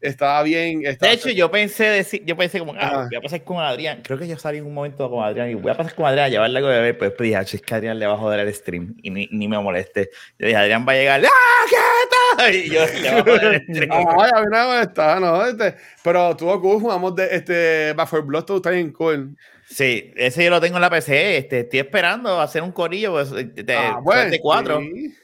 Estaba 0.05 0.43
bien. 0.43 0.85
Estaba, 0.85 1.09
De 1.11 1.15
hecho, 1.17 1.29
yo 1.29 1.49
pensé 1.51 1.85
decir, 1.85 2.23
yo 2.25 2.35
pensé 2.37 2.59
como, 2.59 2.73
ah, 2.77 3.05
voy 3.09 3.15
a 3.17 3.21
pasar 3.21 3.43
con 3.43 3.57
Adrián. 3.59 4.01
Creo 4.03 4.17
que 4.17 4.27
yo 4.27 4.37
salí 4.37 4.59
en 4.59 4.65
un 4.65 4.73
momento 4.73 5.09
con 5.09 5.23
Adrián 5.23 5.49
y 5.49 5.55
voy 5.55 5.71
a 5.71 5.75
pasar 5.75 5.93
con 5.95 6.05
Adrián 6.05 6.25
a 6.25 6.29
llevarle 6.29 6.57
algo 6.59 6.69
de 6.69 6.75
beber. 6.77 6.97
Pero 6.97 7.09
después 7.11 7.25
dije, 7.27 7.37
"Ah, 7.37 7.41
es 7.41 7.61
que 7.61 7.73
Adrián 7.75 7.99
le 7.99 8.05
va 8.07 8.13
a 8.13 8.17
joder 8.17 8.39
el 8.39 8.53
stream 8.53 8.95
y 9.01 9.09
ni, 9.09 9.27
ni 9.31 9.47
me 9.47 9.59
moleste. 9.59 10.09
Yo 10.39 10.47
dije, 10.47 10.57
Adrián 10.57 10.85
va 10.87 10.93
a 10.93 10.95
llegar, 10.95 11.21
¡ah, 11.25 11.65
qué 11.69 11.75
tal! 11.75 12.15
Y 12.55 12.69
yo 12.69 12.81
le 13.01 13.11
va 13.11 13.17
a 13.19 13.23
joder 13.23 13.53
el 13.55 13.75
stream. 13.75 13.91
Ay, 13.91 14.29
a 14.33 14.39
mí 14.41 14.45
no 14.51 14.69
me 14.71 14.81
está, 14.81 15.19
no. 15.19 15.45
Este, 15.45 15.75
pero 16.03 16.35
tuvo 16.35 16.59
cool, 16.61 16.81
jugamos 16.81 17.15
de 17.15 17.27
este 17.31 17.93
4 17.95 18.23
Blood, 18.23 18.43
todo 18.43 18.57
está 18.57 18.69
bien 18.71 18.91
cool. 18.91 19.35
Sí, 19.67 20.11
ese 20.15 20.43
yo 20.43 20.51
lo 20.51 20.61
tengo 20.61 20.75
en 20.77 20.81
la 20.81 20.89
PC. 20.91 21.37
Este, 21.37 21.61
estoy 21.61 21.79
esperando 21.79 22.39
hacer 22.39 22.61
un 22.61 22.71
corillo 22.71 23.13
pues, 23.13 23.31
de, 23.31 23.73
Ah, 23.75 23.97
bueno, 24.01 24.29
de 24.29 24.39
cuatro. 24.39 24.79
sí. 24.79 25.15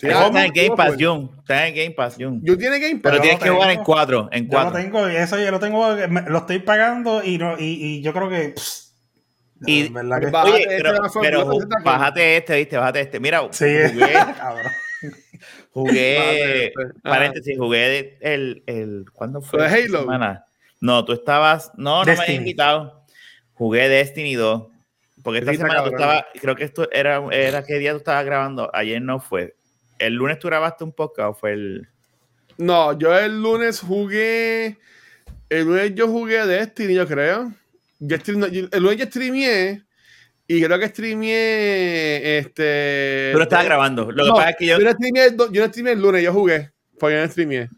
Sí, 0.00 0.08
ah, 0.12 0.26
está 0.26 0.44
en 0.44 0.52
Game 0.52 0.76
Pass, 0.76 0.94
cool. 0.96 1.04
Jun. 1.06 1.30
Está 1.38 1.66
en 1.68 1.74
Game 1.74 1.90
Pass, 1.92 2.16
Jun. 2.18 2.40
Yo 2.44 2.58
tiene 2.58 2.78
Game 2.78 2.96
Pass. 3.00 3.12
Pero 3.12 3.22
tienes 3.22 3.40
que 3.40 3.48
jugar 3.50 3.70
en 3.70 3.82
cuatro. 3.84 4.28
En 4.32 4.44
Yo 4.48 4.58
lo 4.58 4.64
cuatro. 4.64 4.80
tengo, 4.82 5.08
y 5.10 5.16
eso 5.16 5.38
yo 5.38 5.50
lo 5.50 5.60
tengo, 5.60 5.96
me- 6.08 6.22
lo 6.22 6.38
estoy 6.38 6.58
pagando 6.58 7.22
y, 7.24 7.38
no, 7.38 7.58
y, 7.58 7.64
y 7.64 8.02
yo 8.02 8.12
creo 8.12 8.28
que. 8.28 8.50
pss, 8.54 8.92
Y- 9.66 9.84
que- 9.88 9.90
Bájate 10.30 10.50
Oye, 10.52 10.62
este, 10.62 10.76
pero, 10.76 10.90
Back 10.92 11.00
4 11.12 11.20
pero 11.22 11.44
Blood, 11.46 11.54
ju- 11.56 11.62
está 11.62 11.76
cool. 11.76 11.84
bájate 11.84 12.36
este, 12.36 12.56
viste, 12.56 12.76
bájate 12.76 13.00
este. 13.00 13.20
Mira, 13.20 13.40
Sí, 13.52 13.64
jugué, 13.92 14.12
cabrón. 14.38 14.72
jugué, 15.72 16.16
este. 16.66 16.72
Ah. 17.04 17.10
paréntesis, 17.10 17.56
jugué 17.58 17.78
de- 17.88 18.18
el, 18.20 18.62
el, 18.66 19.04
¿cuándo 19.12 19.40
fue? 19.40 19.58
¿Lo 19.60 19.64
de 19.64 19.70
Esta 19.80 19.86
Halo? 19.88 20.00
semana. 20.00 20.44
No, 20.80 21.04
tú 21.04 21.12
estabas, 21.12 21.70
no, 21.76 22.00
no 22.00 22.04
me 22.04 22.12
habías 22.12 22.28
invitado. 22.30 23.04
Jugué 23.54 23.88
Destiny 23.88 24.34
2. 24.34 24.64
Porque 25.22 25.38
esta 25.38 25.52
semana 25.54 25.76
tú 25.84 25.92
cabrón. 25.92 26.00
estabas, 26.00 26.24
creo 26.38 26.56
que 26.56 26.64
esto 26.64 26.90
era, 26.92 27.22
era 27.30 27.64
qué 27.64 27.78
día 27.78 27.92
tú 27.92 27.98
estabas 27.98 28.24
grabando. 28.26 28.70
Ayer 28.74 29.00
no 29.00 29.20
fue. 29.20 29.54
¿El 29.98 30.14
lunes 30.14 30.38
tú 30.38 30.48
grabaste 30.48 30.84
un 30.84 30.92
podcast 30.92 31.30
o 31.30 31.34
fue 31.34 31.52
el...? 31.52 31.88
No, 32.58 32.96
yo 32.98 33.16
el 33.18 33.40
lunes 33.42 33.80
jugué. 33.80 34.78
El 35.48 35.64
lunes 35.66 35.92
yo 35.94 36.08
jugué 36.08 36.44
Destiny, 36.46 36.94
yo 36.94 37.06
creo. 37.06 37.52
Yo 37.98 38.16
stream- 38.16 38.50
yo- 38.50 38.68
el 38.70 38.82
lunes 38.82 38.98
yo 38.98 39.06
streameé. 39.06 39.82
Y 40.46 40.62
creo 40.62 40.78
que 40.78 40.88
streameé. 40.88 42.38
Este. 42.38 43.30
Tú 43.32 43.38
lo 43.38 43.44
estabas 43.44 43.64
grabando. 43.64 44.10
Lo 44.12 44.22
que 44.24 44.28
No, 44.30 44.36
pasa 44.36 44.50
es 44.50 44.56
que 44.58 44.66
yo... 44.66 44.78
no 44.78 44.90
streameé 44.92 45.26
el 45.26 45.36
do- 45.36 45.50
yo 45.52 45.62
no 45.62 45.68
streameé 45.68 45.92
el 45.94 46.02
lunes, 46.02 46.22
yo 46.22 46.32
jugué. 46.32 46.70
Porque 46.98 47.16
yo 47.16 47.22
no 47.22 47.28
streameé. 47.28 47.68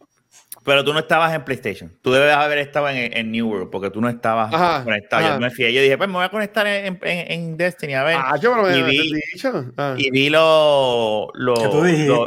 Pero 0.66 0.84
tú 0.84 0.92
no 0.92 0.98
estabas 0.98 1.32
en 1.32 1.44
PlayStation. 1.44 1.96
Tú 2.02 2.12
debes 2.12 2.34
haber 2.34 2.58
estado 2.58 2.88
en, 2.90 3.16
en 3.16 3.30
New 3.30 3.48
World 3.48 3.70
porque 3.70 3.88
tú 3.88 4.00
no 4.00 4.08
estabas 4.08 4.52
Ajá, 4.52 4.82
conectado. 4.84 5.24
ajá. 5.24 5.34
Yo 5.36 5.40
me 5.40 5.50
fié. 5.50 5.72
Yo 5.72 5.80
dije, 5.80 5.96
pues 5.96 6.08
me 6.08 6.16
voy 6.16 6.24
a 6.24 6.28
conectar 6.28 6.66
en, 6.66 6.98
en- 7.02 7.32
en 7.32 7.56
Destiny 7.56 7.94
a 7.94 8.02
ver. 8.02 8.16
Ah, 8.18 8.36
yo 8.38 8.54
me 8.56 8.76
y 8.76 8.82
me 8.82 8.88
vi- 8.90 9.12
dicho. 9.32 9.72
Ah. 9.78 9.94
Y 9.96 10.10
vi 10.10 10.28
los 10.28 11.28
los 11.34 11.58
¿Qué 11.60 11.68
tú 11.68 11.82
dijiste, 11.84 12.08
los- 12.08 12.26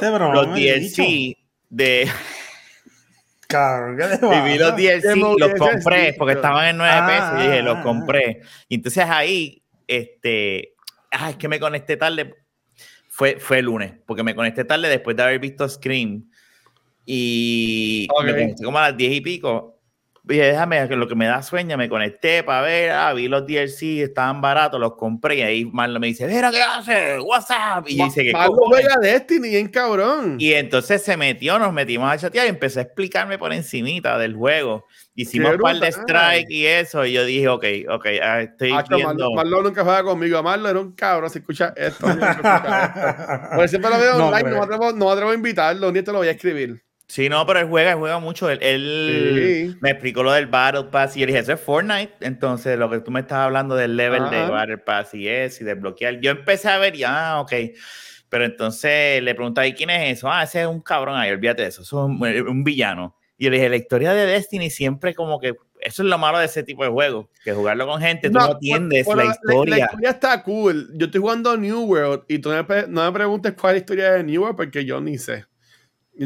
DLC 0.56 1.38
de 1.70 2.08
Cabrón, 3.48 3.98
¿qué 3.98 4.18
te 4.18 4.26
y 4.26 4.42
vi 4.42 4.58
los? 4.60 4.76
DLC, 4.76 5.02
¿Qué 5.02 5.16
me 5.16 5.36
los 5.38 5.54
compré 5.60 6.06
dicho? 6.08 6.16
porque 6.20 6.34
estaban 6.36 6.68
en 6.68 6.78
9 6.78 6.94
Ah, 6.96 7.08
pesos 7.08 7.40
y 7.44 7.48
dije, 7.48 7.62
los 7.64 7.78
ah, 7.78 7.84
compré. 7.84 8.42
Y 8.68 8.76
entonces 8.76 9.06
ahí, 9.08 9.64
este, 9.88 10.76
ah, 11.12 11.32
es 11.32 11.36
que 11.38 11.48
me 11.48 11.60
conecté 11.60 11.98
tarde. 11.98 12.36
Fue, 13.10 13.38
fue 13.40 13.60
el 13.60 13.66
lunes, 13.66 13.94
porque 14.06 14.24
me 14.24 14.34
conecté 14.36 14.64
tarde 14.64 14.88
después 14.88 15.18
de 15.18 15.24
haber 15.24 15.40
visto 15.40 15.68
Scream. 15.68 16.30
Y 17.12 18.08
Ok. 18.12 18.24
me 18.24 18.32
conecté 18.34 18.64
como 18.64 18.78
a 18.78 18.90
las 18.90 18.98
10 18.98 19.14
y 19.14 19.22
pico. 19.22 19.76
Dije, 20.22 20.44
déjame, 20.44 20.88
que 20.88 20.96
lo 20.96 21.08
que 21.08 21.16
me 21.16 21.26
da 21.26 21.42
sueño, 21.42 21.76
me 21.76 21.90
conecté 21.90 22.44
para 22.44 22.62
ver, 22.62 22.92
ah, 22.92 23.12
vi 23.14 23.28
los 23.28 23.48
DLC, 23.48 24.04
estaban 24.04 24.42
baratos, 24.42 24.80
los 24.80 24.94
compré. 24.96 25.38
Y 25.38 25.42
ahí 25.42 25.66
Marlon 25.66 26.00
me 26.00 26.06
dice, 26.06 26.28
mira, 26.28 26.52
¿qué 26.52 26.62
haces? 26.62 27.20
WhatsApp. 27.24 27.86
Y 27.90 27.96
dice, 27.96 28.24
¿qué 28.26 28.32
Pablo 28.32 28.58
cojones? 28.58 28.86
juega 28.86 29.00
Destiny, 29.02 29.50
bien 29.50 29.70
cabrón. 29.70 30.36
Y 30.38 30.54
entonces 30.54 31.02
se 31.02 31.18
metió, 31.18 31.58
nos 31.58 31.74
metimos 31.74 32.12
a 32.12 32.16
chatear 32.20 32.46
y 32.46 32.50
empezó 32.50 32.78
a 32.78 32.84
explicarme 32.84 33.40
por 33.40 33.54
encimita 33.54 34.20
del 34.20 34.36
juego. 34.36 34.86
Hicimos 35.16 35.54
un 35.54 35.62
par 35.62 35.80
de 35.80 35.88
strike 35.88 36.52
y 36.52 36.68
eso. 36.68 37.04
Y 37.08 37.14
yo 37.14 37.26
dije, 37.26 37.48
ok, 37.48 37.66
ok, 37.90 38.06
ah, 38.22 38.42
estoy 38.42 38.72
Hacho, 38.72 38.98
viendo. 38.98 39.14
Marlon, 39.14 39.36
Marlon 39.36 39.64
nunca 39.64 39.84
juega 39.84 40.04
conmigo. 40.04 40.44
Marlon 40.44 40.70
era 40.70 40.80
un 40.80 40.92
cabrón. 40.92 41.32
Si 41.32 41.40
escucha 41.40 41.74
esto. 41.76 42.06
Pues 43.56 43.72
siempre 43.72 43.90
lo 43.90 43.98
veo 43.98 44.16
online. 44.18 44.50
No, 44.52 44.58
me 44.58 44.64
atrevo, 44.64 44.92
no 44.92 45.10
atrevo 45.10 45.32
a 45.32 45.34
invitarlo. 45.34 45.92
Ni 45.92 46.04
te 46.04 46.12
lo 46.12 46.20
voy 46.20 46.28
a 46.28 46.32
escribir. 46.32 46.84
Sí, 47.10 47.28
no, 47.28 47.44
pero 47.48 47.60
él 47.60 47.68
juega, 47.68 47.94
él 47.94 47.98
juega 47.98 48.20
mucho. 48.20 48.52
Él, 48.52 48.60
él 48.62 49.68
Sí. 49.72 49.78
me 49.82 49.90
explicó 49.90 50.22
lo 50.22 50.32
del 50.32 50.46
Battle 50.46 50.86
Pass 50.92 51.18
y 51.18 51.22
yo 51.22 51.26
dije, 51.26 51.40
eso 51.40 51.54
es 51.54 51.60
Fortnite. 51.60 52.14
Entonces, 52.22 52.78
lo 52.78 52.88
que 52.88 53.00
tú 53.00 53.10
me 53.10 53.22
estás 53.22 53.40
hablando 53.40 53.76
del 53.76 53.98
level 53.98 54.30
de. 54.30 54.48
Battle 54.48 54.78
Pass 54.78 55.16
y 55.16 55.28
eso, 55.28 55.64
y 55.64 55.66
de 55.66 55.74
bloquear. 55.74 56.20
Yo 56.22 56.30
empecé 56.30 56.70
a 56.70 56.78
ver 56.78 56.96
y, 56.96 57.04
ah, 57.04 57.40
ok. 57.42 57.52
Pero 58.30 58.46
entonces 58.46 59.24
le 59.24 59.34
pregunté, 59.34 59.68
¿y 59.68 59.74
quién 59.74 59.90
es 59.90 60.18
eso? 60.18 60.32
Ah, 60.32 60.44
ese 60.44 60.62
es 60.62 60.68
un 60.68 60.82
cabrón 60.82 61.18
ahí, 61.18 61.32
olvídate 61.32 61.64
de 61.64 61.70
eso. 61.70 61.82
Eso 61.82 62.06
es 62.06 62.22
un, 62.22 62.48
un 62.48 62.64
villano. 62.64 63.16
Y 63.40 63.50
le 63.50 63.56
dije, 63.56 63.70
la 63.70 63.78
historia 63.78 64.14
de 64.14 64.28
Destiny 64.28 64.70
siempre 64.70 65.16
como 65.16 65.40
que. 65.40 65.56
Eso 65.82 66.04
es 66.04 66.10
lo 66.10 66.18
malo 66.20 66.38
de 66.38 66.46
ese 66.46 66.62
tipo 66.62 66.84
de 66.84 66.90
juegos, 66.90 67.28
que 67.44 67.54
jugarlo 67.54 67.88
con 67.88 68.02
gente, 68.02 68.30
tú 68.30 68.38
no, 68.38 68.52
entiendes 68.52 69.06
bueno, 69.06 69.24
la 69.24 69.32
historia. 69.32 69.78
La, 69.78 69.86
historia 69.86 70.10
está 70.10 70.44
cool. 70.44 70.92
Yo 70.94 71.06
estoy 71.08 71.22
jugando 71.22 71.58
New 71.58 71.86
World 71.86 72.26
y 72.28 72.38
tú 72.38 72.52
no 72.52 72.64
me, 72.68 72.86
no 72.88 73.06
me 73.06 73.12
preguntes 73.14 73.54
cuál 73.54 73.72
es 73.72 73.76
la 73.76 73.80
historia 73.80 74.12
de 74.12 74.24
New 74.26 74.42
World 74.42 74.58
porque 74.58 74.86
yo 74.86 75.02
ni 75.02 75.18
sé. 75.18 75.46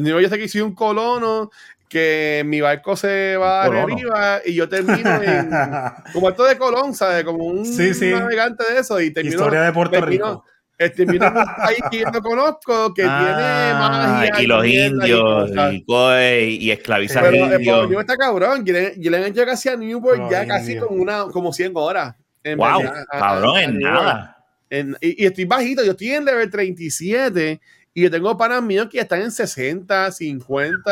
Yo 0.01 0.29
sé 0.29 0.37
que 0.39 0.47
soy 0.49 0.61
un 0.61 0.73
colono, 0.75 1.51
que 1.87 2.41
mi 2.45 2.59
barco 2.61 2.95
se 2.95 3.37
va 3.37 3.69
de 3.69 3.79
arriba 3.79 4.41
y 4.45 4.55
yo 4.55 4.67
termino 4.67 5.21
en. 5.21 5.49
como 6.13 6.29
esto 6.29 6.43
de 6.45 6.57
Colón, 6.57 6.93
¿sabes? 6.95 7.23
Como 7.23 7.45
un 7.45 7.65
Sí, 7.65 7.93
sí. 7.93 8.09
navegante 8.11 8.63
de 8.73 8.79
eso 8.79 8.99
y 8.99 9.11
termino. 9.11 9.35
Historia 9.35 9.61
de 9.61 9.71
Puerto 9.71 9.91
termino- 9.99 10.25
Rico. 10.25 10.45
eh, 10.79 10.89
termino 10.89 11.27
en 11.27 11.37
un 11.37 11.45
país 11.57 11.79
que 11.91 11.99
yo 11.99 12.07
no 12.11 12.21
conozco, 12.21 12.93
que 12.95 13.03
tiene 13.03 13.11
Ah, 13.13 14.17
magia. 14.27 14.41
y 14.43 14.47
los 14.47 14.65
indios, 14.65 15.51
y, 15.71 15.85
coge 15.85 16.45
y 16.49 16.71
esclavizar 16.71 17.23
Pero 17.29 17.45
indios. 17.55 17.89
New 17.89 17.99
está 17.99 18.17
cabrón. 18.17 18.65
Yo 18.65 18.73
le, 18.73 18.95
yo 18.97 19.11
le 19.11 19.19
he 19.19 19.27
hecho 19.27 19.45
casi 19.45 19.69
a 19.69 19.75
Newport 19.75 20.31
ya 20.31 20.47
casi 20.47 20.77
como, 20.77 20.99
una, 20.99 21.25
como 21.25 21.53
100 21.53 21.71
horas. 21.75 22.15
en 22.43 22.57
Wow, 22.57 22.81
cabrón, 23.11 23.57
en 23.59 23.79
nada. 23.79 24.37
En- 24.69 24.97
y, 24.99 25.23
y 25.23 25.27
estoy 25.27 25.45
bajito, 25.45 25.83
yo 25.83 25.91
estoy 25.91 26.09
en 26.13 26.25
level 26.25 26.49
37 26.49 27.61
y 27.93 28.01
yo 28.03 28.11
tengo 28.11 28.37
panas 28.37 28.61
míos 28.63 28.87
que 28.91 28.99
están 28.99 29.21
en 29.21 29.31
60, 29.31 30.11
50. 30.11 30.91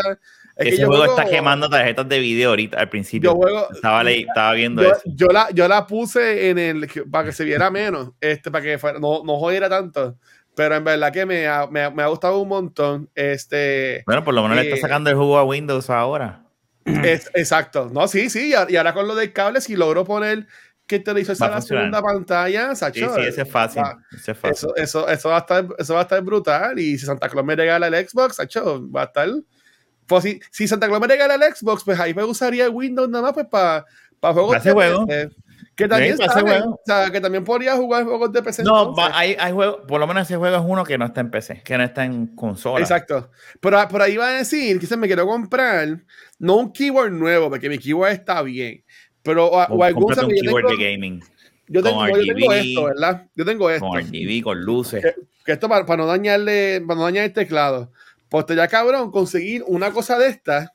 Es 0.56 0.66
que 0.66 0.70
Ese 0.70 0.82
yo 0.82 0.88
juego 0.88 1.06
juego- 1.06 1.20
está 1.20 1.30
quemando 1.32 1.70
tarjetas 1.70 2.08
de 2.10 2.20
video 2.20 2.50
ahorita 2.52 2.78
al 2.80 2.90
principio. 2.90 3.32
Yo 3.32 3.36
juego. 3.38 3.68
estaba, 3.72 4.04
le- 4.04 4.20
estaba 4.22 4.54
viendo 4.54 4.84
Yo, 4.84 4.92
eso. 4.92 5.02
yo 5.06 5.28
la, 5.28 5.50
yo 5.52 5.68
la 5.68 5.88
puse 5.88 6.50
en 6.50 6.60
el 6.60 6.88
para 7.10 7.26
que 7.26 7.32
se 7.32 7.46
viera 7.46 7.72
menos, 7.72 8.12
este, 8.20 8.52
para 8.52 8.64
que 8.64 8.78
fuera- 8.78 9.00
no, 9.00 9.24
no 9.24 9.38
jodiera 9.40 9.70
tanto. 9.70 10.18
Pero 10.54 10.76
en 10.76 10.84
verdad 10.84 11.14
que 11.14 11.26
me 11.26 11.48
ha, 11.48 11.66
me 11.68 11.90
me 11.90 12.04
ha 12.04 12.08
gustado 12.08 12.38
un 12.40 12.50
montón. 12.50 13.10
Este, 13.16 14.04
Bueno, 14.06 14.24
por 14.24 14.34
lo 14.34 14.42
menos 14.44 14.58
le 14.58 14.64
eh, 14.64 14.74
está 14.74 14.82
sacando 14.88 15.10
el 15.10 15.16
jugo 15.16 15.38
a 15.38 15.44
Windows 15.46 15.90
ahora. 15.90 16.44
es- 16.86 17.32
exacto. 17.34 17.90
No, 17.92 18.08
sí, 18.10 18.30
sí. 18.30 18.52
Y 18.70 18.76
ahora 18.76 18.94
con 18.94 19.08
lo 19.08 19.16
del 19.16 19.32
cable, 19.32 19.62
si 19.62 19.76
logro 19.78 20.04
poner 20.04 20.48
que 20.92 21.00
te 21.00 21.14
lo 21.14 21.20
hizo 21.20 21.34
Va 21.42 21.48
a 21.48 21.50
la 21.52 21.62
segunda 21.62 22.02
pantalla, 22.02 22.70
Sí, 22.72 22.76
Sacho, 22.76 23.16
sí, 23.16 23.22
ese 23.22 23.42
es 23.44 23.50
fácil. 23.50 23.82
va- 23.82 23.98
Ese 24.12 24.32
es 24.32 24.38
fácil. 24.38 24.54
Eso, 24.56 24.76
eso, 24.76 25.08
eso, 25.08 25.30
va 25.30 25.38
a 25.38 25.40
estar, 25.40 25.66
eso 25.80 25.94
va 25.94 26.00
a 26.02 26.04
estar 26.04 26.22
brutal. 26.22 26.78
Y 26.80 26.98
si 26.98 27.06
Santa 27.06 27.30
Claus 27.30 27.46
me 27.46 27.56
regala 27.56 27.88
el 27.88 28.08
Xbox, 28.08 28.36
Sacho, 28.36 28.88
va 28.92 29.02
a 29.04 29.06
estar. 29.06 29.30
Pues 30.06 30.24
si, 30.24 30.40
si 30.52 30.68
Santa 30.68 30.88
Claus 30.88 31.00
me 31.02 31.08
regala 31.08 31.36
el 31.36 31.56
Xbox, 31.56 31.84
pues 31.84 32.00
ahí 32.00 32.14
me 32.14 32.24
usaría 32.24 32.70
Windows 32.70 33.10
nada 33.10 33.24
más 33.24 33.34
pues 33.34 33.48
para 33.48 33.86
juegos 34.34 34.58
Para 34.58 34.74
juego. 34.74 35.08
Que 35.74 35.88
también, 35.88 36.18
sale, 36.18 36.42
juego. 36.42 36.72
o 36.74 36.82
sea, 36.86 37.10
que 37.10 37.22
también 37.22 37.44
podría 37.46 37.76
jugar 37.78 38.04
juegos 38.04 38.32
de 38.34 38.44
PC. 38.44 38.62
No, 38.64 38.94
va- 38.94 39.18
hay, 39.18 39.36
hay 39.40 39.52
juegos, 39.54 39.80
por 39.88 40.00
lo 40.00 40.06
menos 40.06 40.24
ese 40.24 40.36
juego 40.36 40.58
es 40.58 40.62
uno 40.66 40.84
que 40.84 40.98
no 40.98 41.06
está 41.06 41.22
en 41.22 41.32
PC, 41.32 41.62
que 41.64 41.78
no 41.78 41.84
está 41.84 42.04
en 42.04 42.28
consola. 42.36 42.82
Exacto. 42.82 43.32
Pero 43.62 43.80
por 43.88 44.02
ahí 44.02 44.18
va 44.18 44.28
a 44.28 44.32
decir 44.34 44.80
que 44.80 44.86
se 44.86 44.98
me 44.98 45.08
quiero 45.08 45.26
comprar, 45.26 46.04
no 46.38 46.56
un 46.58 46.74
keyboard 46.74 47.12
nuevo, 47.14 47.50
porque 47.50 47.70
mi 47.70 47.80
keyboard 47.80 48.12
está 48.12 48.42
bien. 48.42 48.84
Pero 49.24 49.48
o, 49.48 49.64
O 49.66 49.84
algún 49.84 50.04
un 50.04 50.10
yo 50.16 50.28
keyboard 50.28 50.66
tengo- 50.68 50.78
de 50.78 50.92
gaming. 50.92 51.24
Yo 51.68 51.82
tengo, 51.82 51.98
Con 52.00 52.10
yo 52.10 52.16
tengo 52.34 52.52
RGB, 52.52 52.68
esto, 52.70 52.84
¿verdad? 52.84 53.28
Yo 53.36 53.46
tengo 53.46 53.70
esto. 53.70 53.86
Con 53.88 54.00
RGB, 54.00 54.42
con 54.44 54.62
luces. 54.62 55.02
Que, 55.02 55.16
que 55.46 55.52
esto 55.54 55.70
para, 55.70 55.86
para 55.86 56.04
no 56.04 56.08
dañarle, 56.08 56.82
para 56.86 56.98
no 57.00 57.04
dañar 57.06 57.26
el 57.26 57.34
teclado. 57.34 57.92
Pues 58.30 58.46
te 58.46 58.56
ya 58.56 58.68
cabrón 58.68 59.10
conseguir 59.12 59.64
una 59.68 59.92
cosa 59.92 60.18
de 60.18 60.28
estas 60.28 60.70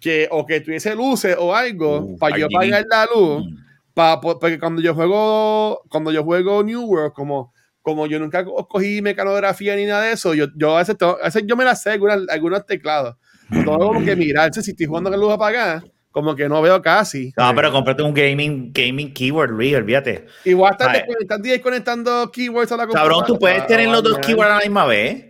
que 0.00 0.28
o 0.30 0.44
que 0.46 0.60
tuviese 0.60 0.94
luces 0.94 1.36
o 1.38 1.54
algo 1.54 2.00
Uh, 2.00 2.18
para 2.18 2.36
yo 2.38 2.46
RGB. 2.46 2.54
pagar 2.54 2.84
la 2.90 3.06
luz. 3.06 3.44
Mm. 3.46 3.56
Pa- 3.94 4.20
po- 4.20 4.38
porque 4.38 4.58
cuando 4.58 4.80
yo 4.82 4.94
juego 4.94 5.82
cuando 5.88 6.12
yo 6.12 6.22
juego 6.24 6.62
New 6.62 6.82
World 6.84 7.12
como 7.12 7.52
como 7.82 8.06
yo 8.06 8.18
nunca 8.18 8.44
co- 8.44 8.68
cogí 8.68 9.02
mecanografía 9.02 9.74
ni 9.74 9.84
nada 9.86 10.02
de 10.04 10.12
eso 10.12 10.32
yo, 10.34 10.46
yo 10.54 10.76
a, 10.76 10.78
veces 10.80 10.96
tengo- 10.98 11.18
a 11.20 11.24
veces 11.24 11.42
yo 11.46 11.56
me 11.56 11.64
la 11.64 11.74
sé 11.74 11.90
algunas, 11.90 12.20
algunos 12.28 12.64
teclados 12.66 13.16
tengo 13.50 13.78
como 13.78 14.04
que 14.04 14.14
mirar 14.16 14.52
si 14.54 14.70
estoy 14.70 14.86
jugando 14.86 15.10
con 15.10 15.18
luz 15.18 15.32
apagada 15.32 15.82
como 16.10 16.34
que 16.34 16.48
no 16.48 16.60
veo 16.62 16.80
casi 16.82 17.32
No, 17.36 17.54
pero 17.54 17.70
cómprate 17.72 18.02
un 18.02 18.12
gaming, 18.14 18.72
gaming 18.72 19.12
keyboard, 19.12 19.50
Luis, 19.50 19.74
olvídate. 19.76 20.26
estar 20.72 20.88
Ay. 20.90 20.98
desconectando, 21.00 21.48
desconectando 21.48 22.30
keywords 22.32 22.72
a 22.72 22.76
la 22.76 22.86
Cabrón, 22.88 23.24
tú 23.26 23.38
puedes 23.38 23.58
computadora. 23.58 23.66
tener 23.66 23.88
los 23.92 24.02
dos 24.02 24.18
Ah, 24.18 24.20
keyboards 24.26 24.50
a 24.52 24.54
la 24.56 24.60
misma 24.60 24.86
vez. 24.86 25.26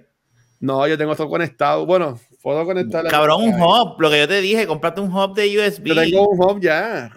no 0.60 0.86
yo 0.86 0.96
tengo 0.98 1.12
esto 1.12 1.28
conectado 1.28 1.86
bueno 1.86 2.18
puedo 2.42 2.64
conectar 2.64 3.06
Cabrón, 3.08 3.42
un 3.42 3.60
hub. 3.62 4.00
Lo 4.00 4.10
que 4.10 4.18
yo 4.18 4.28
te 4.28 4.40
dije, 4.40 4.66
cómprate 4.66 5.00
un 5.00 5.12
hub 5.14 5.34
de 5.34 5.58
USB. 5.58 5.86
yo 5.88 5.94
tengo 5.94 6.28
un 6.28 6.42
home 6.42 6.60
ya 6.62 7.10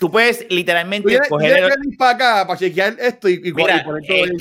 Tú 0.00 0.10
puedes 0.10 0.44
literalmente 0.50 1.16
coger 1.28 1.62
el, 1.62 1.96
para 1.96 2.10
acá 2.10 2.46
para 2.46 2.58
chequear 2.58 2.96
esto 2.98 3.28
y, 3.28 3.34
y, 3.34 3.52
Mira, 3.52 3.76
y 3.76 3.84
poner 3.84 4.02
todo 4.04 4.24
el 4.24 4.36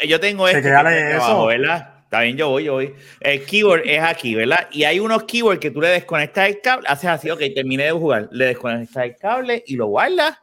eh, 0.00 0.08
yo 0.08 0.18
tengo 0.18 0.48
este 0.48 0.62
que 0.62 0.68
eso. 1.16 1.22
abajo, 1.24 1.46
¿verdad? 1.46 1.93
Está 2.14 2.22
bien, 2.22 2.36
yo 2.36 2.48
voy, 2.48 2.62
yo 2.62 2.74
voy. 2.74 2.94
El 3.18 3.44
keyboard 3.44 3.82
es 3.86 4.00
aquí, 4.00 4.36
¿verdad? 4.36 4.68
Y 4.70 4.84
hay 4.84 5.00
unos 5.00 5.24
keyboards 5.24 5.58
que 5.58 5.72
tú 5.72 5.80
le 5.80 5.88
desconectas 5.88 6.48
el 6.48 6.60
cable, 6.60 6.86
haces 6.88 7.10
así, 7.10 7.28
ok, 7.28 7.40
terminé 7.52 7.86
de 7.86 7.90
jugar, 7.90 8.28
le 8.30 8.44
desconectas 8.46 9.02
el 9.04 9.16
cable 9.16 9.64
y 9.66 9.74
lo 9.74 9.86
guardas 9.86 10.38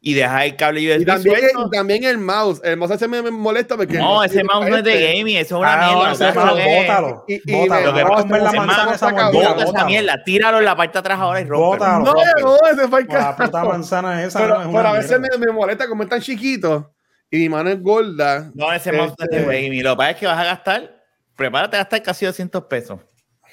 y 0.00 0.14
dejas 0.14 0.44
el 0.44 0.54
cable 0.54 0.80
USB 0.96 1.00
Y 1.02 1.04
también, 1.04 1.40
y 1.66 1.70
también 1.76 2.04
el 2.04 2.18
mouse. 2.18 2.60
El 2.62 2.76
mouse 2.76 2.92
ese 2.92 3.08
me, 3.08 3.28
molesta 3.28 3.76
porque. 3.76 3.98
No, 3.98 4.22
ese 4.22 4.44
mouse 4.44 4.68
no 4.68 4.76
es 4.76 4.84
de 4.84 4.92
este. 5.04 5.16
gaming, 5.18 5.36
eso 5.38 5.56
es 5.56 5.60
una 5.62 5.72
Ah, 5.72 5.90
no, 5.90 5.96
mierda. 5.98 6.12
ese 6.12 6.28
eso 6.28 6.46
mouse, 6.46 6.60
es- 6.60 6.76
bótalo. 6.86 7.24
Y- 7.26 7.34
y 7.44 7.52
Bótalo. 7.52 7.92
No, 7.92 7.98
no, 8.08 8.14
comer 8.22 8.42
la 8.42 8.48
ese 8.50 8.56
manzana. 8.60 9.30
Bota 9.32 9.64
esa 9.64 9.84
mierda, 9.84 10.22
tíralo 10.24 10.58
en 10.60 10.64
la 10.64 10.76
parte 10.76 10.92
de 10.92 10.98
atrás 11.00 11.18
ahora 11.18 11.40
y 11.40 11.44
rómpelo. 11.44 11.66
Bótalo. 11.66 12.04
No, 12.04 12.14
no, 12.40 12.56
ese 12.70 12.86
fue 12.88 13.00
el 13.00 13.06
la 13.08 13.36
puta 13.36 13.64
manzana 13.64 14.22
esa. 14.22 14.38
Pero, 14.38 14.54
no, 14.54 14.60
es 14.62 14.68
pero 14.68 14.88
a 14.88 14.92
veces 14.92 15.18
me, 15.18 15.28
me 15.44 15.52
molesta 15.52 15.88
como 15.88 16.04
es 16.04 16.08
tan 16.08 16.20
chiquito 16.20 16.92
y 17.28 17.38
mi 17.38 17.48
mano 17.48 17.70
es 17.70 17.82
gorda. 17.82 18.52
No, 18.54 18.72
ese 18.72 18.92
mouse 18.92 19.12
no 19.18 19.24
es 19.24 19.30
de 19.30 19.38
Este- 19.38 19.62
gaming. 19.64 19.82
Lo 19.82 19.90
que 19.94 19.96
pasa 19.96 20.10
es 20.10 20.16
que 20.18 20.26
vas 20.26 20.38
a 20.38 20.44
gastar, 20.44 20.95
prepárate 21.36 21.76
a 21.76 21.80
gastar 21.80 22.02
casi 22.02 22.26
200 22.26 22.64
pesos. 22.64 23.00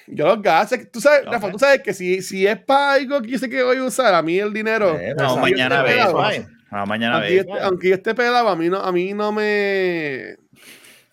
Yo 0.07 0.25
los 0.27 0.41
gasto. 0.41 0.75
Tú 0.91 0.99
sabes, 0.99 1.25
Ok. 1.27 1.33
Rafa, 1.33 1.51
tú 1.51 1.59
sabes 1.59 1.81
que 1.81 1.93
si, 1.93 2.21
si 2.21 2.45
es 2.47 2.59
para 2.61 2.93
algo 2.93 3.21
que 3.21 3.29
yo 3.29 3.37
sé 3.39 3.49
que 3.49 3.63
voy 3.63 3.77
a 3.77 3.83
usar, 3.83 4.13
a 4.13 4.21
mí 4.21 4.37
el 4.39 4.51
dinero. 4.51 4.97
Eh, 4.99 5.13
vamos 5.17 5.35
yo 5.35 5.41
mañana 5.41 5.79
a 5.81 5.83
pelado, 5.85 6.13
bye. 6.17 6.47
Vamos 6.71 6.89
mañana 6.89 7.13
a 7.15 7.17
aunque, 7.19 7.35
yo 7.35 7.43
ver. 7.43 7.49
esté, 7.53 7.65
aunque 7.65 7.89
yo 7.89 7.95
esté 7.95 8.15
pelado, 8.15 8.49
a 8.49 8.55
mí 8.55 8.67
no, 8.69 8.77
a 8.77 8.91
mí 8.91 9.13
no 9.13 9.31
me. 9.31 10.35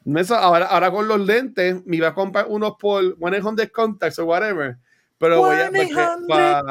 no 0.05 0.19
eso, 0.21 0.35
ahora, 0.35 0.67
ahora 0.67 0.91
con 0.91 1.07
los 1.07 1.21
lentes, 1.21 1.85
me 1.87 1.97
iba 1.97 2.09
a 2.09 2.15
comprar 2.15 2.47
unos 2.49 2.75
por 2.81 3.17
100 3.19 3.69
contacts 3.73 4.19
o 4.19 4.25
whatever. 4.25 4.77
Pero 5.19 5.39
voy 5.39 5.57
a, 5.57 5.71
porque 5.71 5.95
pa- 5.95 6.17
voy 6.27 6.43
a- 6.43 6.63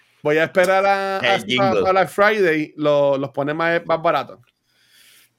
voy 0.22 0.36
a 0.38 0.44
esperar 0.44 0.86
a, 0.86 1.18
El 1.18 1.26
hasta 1.26 1.46
jingle. 1.46 1.82
para 1.82 2.06
Friday, 2.06 2.72
lo- 2.76 3.18
los 3.18 3.30
pone 3.30 3.52
más, 3.52 3.84
más 3.84 4.00
baratos. 4.00 4.38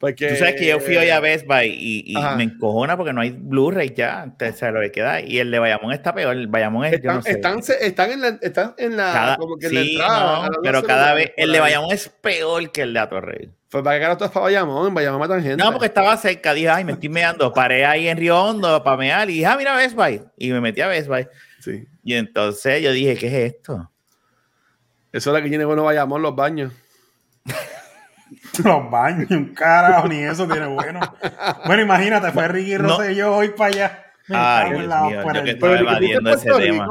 Porque, 0.01 0.29
Tú 0.29 0.35
sabes 0.35 0.55
que 0.55 0.65
yo 0.65 0.79
fui 0.79 0.97
hoy 0.97 1.11
a 1.11 1.19
Best 1.19 1.45
Buy 1.45 1.67
y, 1.67 2.15
me 2.35 2.43
encojona 2.43 2.97
porque 2.97 3.13
no 3.13 3.21
hay 3.21 3.29
Blu-ray 3.29 3.93
ya. 3.95 4.23
Entonces, 4.23 4.57
¿sabes 4.57 4.73
lo 4.73 4.81
que 4.81 4.91
queda? 4.91 5.21
Y 5.21 5.37
el 5.37 5.51
de 5.51 5.59
Bayamón 5.59 5.93
está 5.93 6.11
peor. 6.15 6.35
El 6.35 6.47
Bayamón 6.47 6.85
es, 6.85 6.93
yo 6.93 6.97
están, 6.97 7.15
no 7.17 7.21
sé. 7.21 7.31
están, 7.31 7.63
se- 7.63 7.85
están 7.85 8.11
en 8.11 8.21
la, 8.21 8.27
están 8.41 8.73
en 8.79 8.97
la, 8.97 9.13
cada, 9.13 9.37
como 9.37 9.57
que 9.57 9.67
en 9.67 9.75
la 9.75 9.81
sí, 9.81 9.91
entrada. 9.91 10.49
no, 10.49 10.57
pero 10.63 10.81
cada 10.81 11.13
vez 11.13 11.31
el 11.37 11.51
de. 11.51 11.59
Bayamón 11.59 11.91
es 11.91 12.09
peor 12.09 12.71
que 12.71 12.81
el 12.81 12.93
de 12.93 12.99
Atorrey. 12.99 13.51
Pues 13.69 13.83
para 13.83 13.99
que 13.99 14.05
ahora 14.05 14.17
todo 14.17 14.25
es 14.25 14.31
para 14.31 14.45
Bayamón, 14.45 14.87
en 14.87 14.93
Bayamón 14.95 15.19
matan 15.19 15.43
gente. 15.43 15.63
No, 15.63 15.71
porque 15.71 15.85
estaba 15.85 16.17
cerca. 16.17 16.55
Dije, 16.55 16.69
ay, 16.69 16.83
me 16.83 16.93
estoy 16.93 17.09
meando. 17.09 17.53
Paré 17.53 17.85
ahí 17.85 18.07
en 18.07 18.17
Río 18.17 18.41
Hondo 18.41 18.83
para 18.83 18.97
mear 18.97 19.29
y 19.29 19.33
dije, 19.33 19.45
ah, 19.45 19.55
mira 19.55 19.75
Best 19.75 19.95
Buy. 19.95 20.19
Y 20.35 20.51
me 20.51 20.61
metí 20.61 20.81
a 20.81 20.87
Best 20.87 21.09
Buy. 21.09 21.27
Sí. 21.59 21.85
Y 22.03 22.15
entonces 22.15 22.81
yo 22.81 22.91
dije, 22.91 23.15
¿qué 23.17 23.27
es 23.27 23.53
esto? 23.53 23.91
Eso 25.13 25.29
es 25.29 25.37
lo 25.37 25.43
que 25.43 25.49
tiene 25.49 25.63
bueno 25.63 25.83
Bayamón, 25.83 26.23
los 26.23 26.35
baños. 26.35 26.73
Los 28.63 28.89
baños, 28.91 29.29
un 29.31 29.53
carajo, 29.53 30.07
ni 30.07 30.19
eso 30.23 30.47
tiene 30.47 30.67
bueno. 30.67 30.99
Bueno, 31.65 31.81
imagínate, 31.83 32.31
fue 32.31 32.47
Ricky 32.47 32.73
No. 32.73 32.89
Rosselló 32.89 33.35
hoy 33.35 33.49
para 33.49 33.69
allá. 33.73 34.05
Ay, 34.33 34.71
Dios 34.71 34.81
mío, 34.87 35.21
yo 35.33 35.43
que 35.43 35.49
estaba 35.51 35.73
Pero 35.73 35.83
diablo. 35.83 35.99
¿viste 35.99 36.19
evadiendo 36.21 36.29
ese 36.33 36.51
tema. 36.51 36.87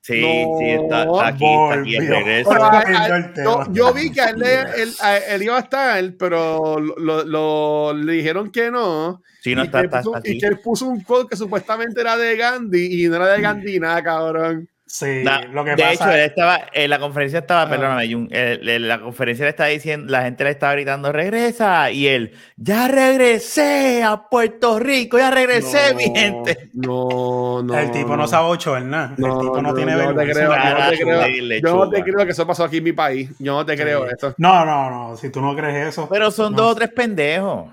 Sí, 0.00 0.20
No, 0.20 0.58
sí, 0.58 0.70
está, 0.70 1.02
está 1.04 1.26
aquí, 1.28 1.44
está 1.44 1.80
aquí 1.80 1.96
el 1.96 2.08
regreso. 2.08 2.50
Pero 2.50 2.64
a- 2.64 2.70
Volviendo 2.70 2.98
a- 2.98 3.16
al 3.16 3.26
yo, 3.26 3.32
tema. 3.34 3.66
yo 3.72 3.92
vi 3.94 4.12
que 4.12 4.20
a 4.20 4.28
él, 4.30 4.38
le- 4.38 4.82
él- 4.82 4.94
a 5.00 5.16
él 5.16 5.42
iba 5.42 5.56
a 5.56 5.60
estar, 5.60 6.04
pero 6.18 6.78
lo, 6.78 7.24
lo- 7.24 7.92
le 7.94 8.12
dijeron 8.12 8.50
que 8.50 8.70
no. 8.70 9.22
Sí, 9.40 9.54
no 9.54 9.62
y, 9.62 9.66
está, 9.66 9.80
que 9.80 9.86
está, 9.86 9.98
puso, 10.02 10.16
está 10.16 10.28
y 10.28 10.32
aquí. 10.32 10.40
que 10.40 10.46
él 10.46 10.58
puso 10.60 10.86
un 10.86 11.00
code 11.02 11.26
que 11.28 11.36
supuestamente 11.36 12.00
era 12.00 12.16
de 12.16 12.36
Gandhi 12.36 13.04
y 13.04 13.08
no 13.08 13.16
era 13.16 13.28
de 13.28 13.40
Gandhi 13.40 13.80
nada, 13.80 14.02
cabrón. 14.02 14.68
Sí, 14.86 15.24
lo 15.52 15.64
que 15.64 15.70
de 15.70 15.76
pasa 15.82 15.92
hecho, 15.92 16.10
él 16.10 16.20
estaba, 16.20 16.60
en 16.72 16.90
la 16.90 16.98
conferencia 17.00 17.38
estaba, 17.40 17.62
Ajá. 17.62 17.70
perdóname, 17.70 18.12
Jun, 18.12 18.28
la 18.30 19.00
conferencia 19.00 19.44
le 19.44 19.50
estaba 19.50 19.70
diciendo, 19.70 20.12
la 20.12 20.22
gente 20.22 20.44
le 20.44 20.50
estaba 20.50 20.74
gritando, 20.74 21.10
regresa, 21.10 21.90
y 21.90 22.06
él, 22.06 22.32
ya 22.56 22.86
regresé 22.86 24.02
a 24.04 24.28
Puerto 24.28 24.78
Rico, 24.78 25.18
ya 25.18 25.30
regresé, 25.30 25.94
mi 25.94 26.04
gente. 26.14 26.70
No, 26.74 27.62
no. 27.64 27.76
el 27.78 27.90
tipo 27.90 28.14
no 28.16 28.28
sabe 28.28 28.46
ocho, 28.48 28.72
¿verdad? 28.72 29.10
el 29.12 29.16
tipo 29.16 29.62
no, 29.62 29.74
tiene 29.74 29.92
no 29.96 30.14
te 30.14 30.24
vergüenza. 30.24 30.32
creo, 30.32 30.52
yo 30.52 30.76
no 30.76 30.90
te 30.90 30.96
creo, 30.98 31.18
de 31.18 31.60
yo 31.60 31.74
no 31.76 31.88
te 31.90 31.96
lechuga. 31.96 32.04
creo 32.04 32.26
que 32.26 32.32
eso 32.32 32.46
pasó 32.46 32.64
aquí 32.64 32.76
en 32.76 32.84
mi 32.84 32.92
país. 32.92 33.30
Yo 33.38 33.52
no 33.54 33.66
te 33.66 33.76
creo 33.76 34.04
Sí. 34.06 34.10
eso. 34.16 34.34
No, 34.38 34.64
no, 34.64 34.90
no, 34.90 35.16
si 35.16 35.30
tú 35.30 35.40
no 35.40 35.56
crees 35.56 35.88
eso. 35.88 36.08
Pero 36.10 36.30
son 36.30 36.52
no. 36.52 36.58
dos 36.58 36.72
o 36.72 36.74
tres 36.76 36.90
pendejos. 36.90 37.68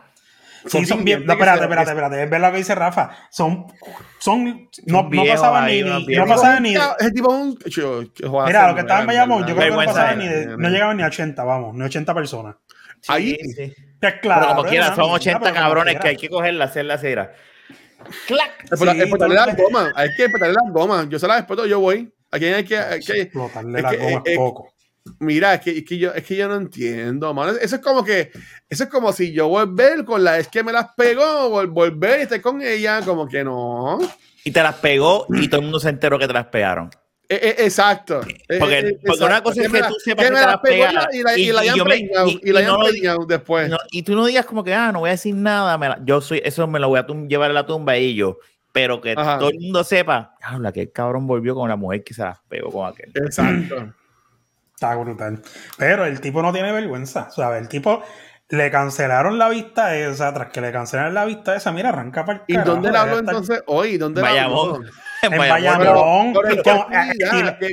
Sí, 0.67 0.85
son 0.85 1.03
bien. 1.03 1.21
No, 1.21 1.27
que 1.27 1.33
espérate, 1.33 1.63
espérate, 1.63 1.89
espérate. 1.91 2.23
Es 2.23 2.29
verdad 2.29 2.47
lo 2.49 2.51
que 2.53 2.57
dice 2.59 2.75
Rafa. 2.75 3.11
Son. 3.29 3.65
Son. 4.19 4.69
No, 4.85 5.09
pasaban 5.09 5.63
ahí, 5.63 5.83
ni. 5.83 6.15
No 6.15 6.25
pasaban 6.25 6.63
ni. 6.63 6.75
Ese 6.75 7.11
tipo 7.11 7.33
es 7.33 7.77
un. 7.77 8.45
Mira, 8.45 8.67
lo 8.67 8.75
que 8.75 8.81
estaba 8.81 9.01
en 9.01 9.07
Bayamón, 9.07 9.47
yo 9.47 9.55
creo 9.55 9.69
que 9.77 9.85
no 9.85 9.85
pasaban 9.91 10.19
ni. 10.19 10.25
No 10.57 10.69
llegaban 10.69 10.97
ni 10.97 11.03
a 11.03 11.07
80, 11.07 11.43
vamos, 11.43 11.75
ni 11.75 11.83
80 11.83 12.13
personas. 12.13 12.55
Sí, 13.01 13.11
Ahí. 13.11 13.35
sí. 13.55 13.73
Pues 13.99 14.13
claro. 14.21 14.41
Pero 14.41 14.55
como 14.55 14.69
quiera, 14.69 14.87
son 14.95 15.05
mira, 15.05 15.13
80 15.15 15.39
pero 15.39 15.51
como 15.53 15.63
cabrones 15.65 15.99
que 15.99 16.07
hay 16.07 16.15
que 16.17 16.29
cogerla, 16.29 16.65
hacerla 16.65 16.97
cera. 16.99 17.33
¡Clac! 18.27 18.51
Explotarle 18.71 19.35
las 19.35 19.55
gomas. 19.57 19.91
Hay 19.95 20.09
que 20.15 20.23
explotarle 20.23 20.53
las 20.53 20.73
gomas. 20.73 21.09
Yo 21.09 21.19
se 21.19 21.27
las 21.27 21.39
exploto, 21.39 21.65
yo 21.65 21.79
voy. 21.79 22.11
Aquí 22.31 22.45
hay 22.45 22.63
que. 22.63 22.77
hay 22.77 22.99
que- 22.99 23.21
Explotarle 23.21 23.77
es 23.79 23.83
la 23.83 23.89
que- 23.91 23.97
goma 23.97 24.21
es- 24.25 24.37
poco. 24.37 24.73
Mira, 25.19 25.53
es 25.55 25.61
que, 25.61 25.77
es, 25.79 25.85
que 25.85 25.97
yo, 25.97 26.13
es 26.13 26.23
que 26.23 26.35
yo 26.35 26.47
no 26.47 26.55
entiendo, 26.55 27.33
mano. 27.33 27.51
Eso 27.53 27.75
es 27.77 27.81
como 27.81 28.03
que. 28.03 28.31
Eso 28.69 28.83
es 28.85 28.89
como 28.89 29.11
si 29.13 29.31
yo 29.33 29.47
volver 29.47 30.05
con 30.05 30.23
la. 30.23 30.37
Es 30.39 30.47
que 30.47 30.63
me 30.63 30.71
las 30.71 30.87
pegó, 30.95 31.49
vol- 31.49 31.69
volver 31.71 32.19
y 32.19 32.23
estar 32.23 32.41
con 32.41 32.61
ella. 32.61 33.01
Como 33.01 33.27
que 33.27 33.43
no. 33.43 33.99
Y 34.43 34.51
te 34.51 34.61
las 34.63 34.75
pegó 34.75 35.25
y 35.29 35.47
todo 35.47 35.59
el 35.59 35.65
mundo 35.65 35.79
se 35.79 35.89
enteró 35.89 36.17
que 36.17 36.27
te 36.27 36.33
las 36.33 36.47
pegaron. 36.47 36.89
Eh, 37.29 37.39
eh, 37.41 37.55
exacto. 37.59 38.21
Eh, 38.49 38.57
Porque- 38.59 38.79
eh, 38.79 38.99
porque 39.05 39.23
una 39.23 39.37
exacto. 39.37 39.43
cosa 39.51 39.61
es 39.61 39.71
que 39.71 39.79
la- 39.79 39.87
tú 39.87 39.93
sepas 40.03 40.25
que 40.25 40.31
me 40.31 40.37
te 40.37 40.43
las 40.43 40.51
las 40.51 40.61
pegó 40.61 40.85
pega 40.85 40.91
y 41.13 41.21
la, 41.23 41.37
y, 41.37 41.41
y- 41.43 41.51
la 41.53 41.63
y 41.63 41.67
hayan 41.69 41.75
yo 41.77 41.85
me- 41.85 41.91
preñado. 41.91 42.27
y- 42.27 42.39
Y, 42.43 42.51
la 42.51 42.61
no 42.63 42.79
preñado 42.79 43.25
después. 43.25 43.69
No, 43.69 43.77
y 43.89 44.03
tú 44.03 44.15
no 44.15 44.25
digas 44.25 44.45
como 44.45 44.63
que, 44.65 44.73
ah, 44.73 44.91
no 44.91 44.99
voy 44.99 45.07
a 45.09 45.11
decir 45.11 45.33
nada, 45.35 45.77
la- 45.77 45.99
yo 46.03 46.19
soy, 46.19 46.41
eso 46.43 46.67
me 46.67 46.79
lo 46.79 46.89
voy 46.89 46.99
a 46.99 47.05
llevar 47.07 47.51
a 47.51 47.53
la 47.53 47.65
tumba 47.65 47.97
y 47.97 48.15
yo, 48.15 48.39
pero 48.73 48.99
que 48.99 49.13
Ajá. 49.17 49.37
todo 49.39 49.49
el 49.49 49.59
mundo 49.61 49.81
sepa, 49.85 50.35
habla 50.41 50.73
que 50.73 50.81
el 50.81 50.91
cabrón 50.91 51.25
volvió 51.25 51.55
con 51.55 51.69
la 51.69 51.77
mujer 51.77 52.03
que 52.03 52.13
se 52.13 52.21
las 52.21 52.37
pegó 52.49 52.69
con 52.69 52.85
aquel. 52.91 53.11
Exacto. 53.15 53.93
Está 54.81 54.95
brutal. 54.95 55.39
Pero 55.77 56.05
el 56.05 56.19
tipo 56.21 56.41
no 56.41 56.51
tiene 56.51 56.71
vergüenza. 56.71 57.29
¿sabes? 57.29 57.61
El 57.61 57.67
tipo 57.67 58.01
le 58.49 58.71
cancelaron 58.71 59.37
la 59.37 59.47
vista 59.47 59.95
esa. 59.95 60.33
Tras 60.33 60.49
que 60.49 60.59
le 60.59 60.71
cancelaron 60.71 61.13
la 61.13 61.23
vista 61.25 61.55
esa, 61.55 61.71
mira, 61.71 61.89
arranca 61.89 62.25
para 62.25 62.39
el 62.39 62.43
¿Y 62.47 62.53
carajo, 62.55 62.71
dónde 62.71 62.91
le 62.91 62.97
habló 62.97 63.19
estar 63.19 63.35
entonces 63.35 63.63
hoy? 63.67 63.97
¿Dónde? 63.97 64.23
Bayamón. 64.23 64.87
En 65.21 65.37
Bayamón. 65.37 66.33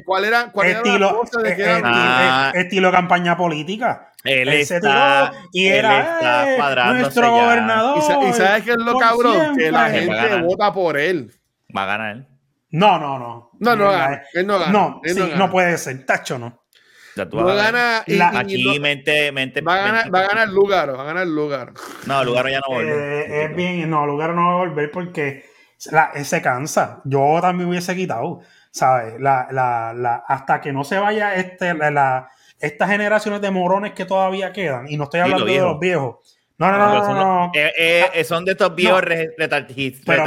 ¿Cuál 0.04 0.24
era, 0.24 0.50
cuál 0.52 0.66
era 0.68 0.80
la 0.82 0.86
estilo, 0.86 1.18
cosa 1.18 1.40
de 1.40 1.56
que 1.56 1.62
era- 1.62 1.80
Ah. 1.84 2.52
eh, 2.54 2.60
estilo 2.60 2.92
campaña 2.92 3.36
política. 3.38 4.12
Él 4.24 4.48
Él 4.48 4.66
se 4.66 4.76
está, 4.76 5.30
tiró 5.30 5.48
y 5.52 5.66
él 5.68 5.74
era 5.76 6.00
está 6.14 6.54
eh, 6.90 6.92
nuestro 6.98 7.22
ya. 7.22 7.28
gobernador. 7.30 7.98
Y, 7.98 8.00
sa- 8.02 8.20
y 8.28 8.32
sabes 8.34 8.64
qué 8.64 8.70
es 8.72 8.76
lo 8.76 8.98
cabrón? 8.98 9.56
Que 9.56 9.70
la 9.70 9.88
gente 9.90 10.42
vota 10.42 10.72
por 10.74 10.98
él. 10.98 11.32
Va 11.74 11.84
a 11.84 11.86
ganar. 11.86 12.26
No, 12.70 12.98
no, 12.98 13.18
no. 13.18 13.50
No, 13.60 13.76
no 13.76 13.90
Eh, 13.90 13.96
gana. 13.96 14.22
Él 14.34 14.46
no 14.46 14.58
gana. 14.58 14.72
No, 14.72 15.00
Él 15.02 15.14
sí, 15.14 15.20
no 15.20 15.26
no, 15.26 15.32
gana. 15.32 15.50
puede 15.50 15.78
ser. 15.78 16.04
Tacho, 16.04 16.38
no. 16.38 16.64
Ya 17.18 17.28
tú 17.28 17.36
No 17.38 17.44
vas 17.44 17.58
a 17.58 17.64
gana. 17.72 18.02
y- 18.06 18.16
La- 18.16 18.30
y 18.32 18.36
Aquí 18.36 18.64
no- 18.64 18.80
mente, 18.80 19.32
mente. 19.32 19.60
va, 19.60 19.74
a 19.74 19.78
ganar, 19.78 19.94
mente- 20.04 20.10
va 20.10 20.20
a 20.20 20.28
ganar 20.28 20.48
Lugaro. 20.48 20.96
Va 20.96 21.02
a 21.02 21.06
ganar 21.06 21.26
Lugaro. 21.26 21.72
No, 22.06 22.24
lugar 22.24 22.48
ya 22.48 22.60
no 22.60 22.74
vuelve. 22.74 22.92
Eh, 22.92 23.44
es 23.44 23.56
bien, 23.56 23.90
no, 23.90 24.06
lugar 24.06 24.30
no 24.34 24.46
va 24.46 24.52
a 24.52 24.56
volver 24.56 24.90
porque 24.90 25.44
la- 25.90 26.12
se 26.24 26.40
cansa. 26.42 27.00
Yo 27.04 27.38
también 27.40 27.68
hubiese 27.68 27.94
quitado, 27.96 28.40
¿sabes? 28.70 29.14
La, 29.20 29.48
la, 29.50 29.92
la, 29.96 30.22
hasta 30.28 30.60
que 30.60 30.72
no 30.72 30.84
se 30.84 30.98
vaya 30.98 31.34
este, 31.34 31.74
la, 31.74 31.90
la- 31.90 32.28
estas 32.60 32.88
generaciones 32.90 33.40
de 33.40 33.50
morones 33.50 33.92
que 33.92 34.04
todavía 34.04 34.52
quedan, 34.52 34.88
y 34.88 34.96
no 34.96 35.04
estoy 35.04 35.18
Sí, 35.18 35.22
hablando 35.24 35.44
los 35.44 35.54
de 35.54 35.60
los 35.60 35.80
viejos. 35.80 36.36
No, 36.58 36.72
no, 36.72 36.78
no, 36.78 37.04
son, 37.04 37.14
no, 37.14 37.20
no. 37.46 37.52
eh, 37.54 37.72
eh, 37.78 38.04
eh, 38.14 38.24
son 38.24 38.44
de 38.44 38.50
estos 38.52 38.74
viejos 38.74 39.00
No. 39.00 39.08
re- 39.08 39.28
retargi- 39.38 40.02
Pero. 40.04 40.24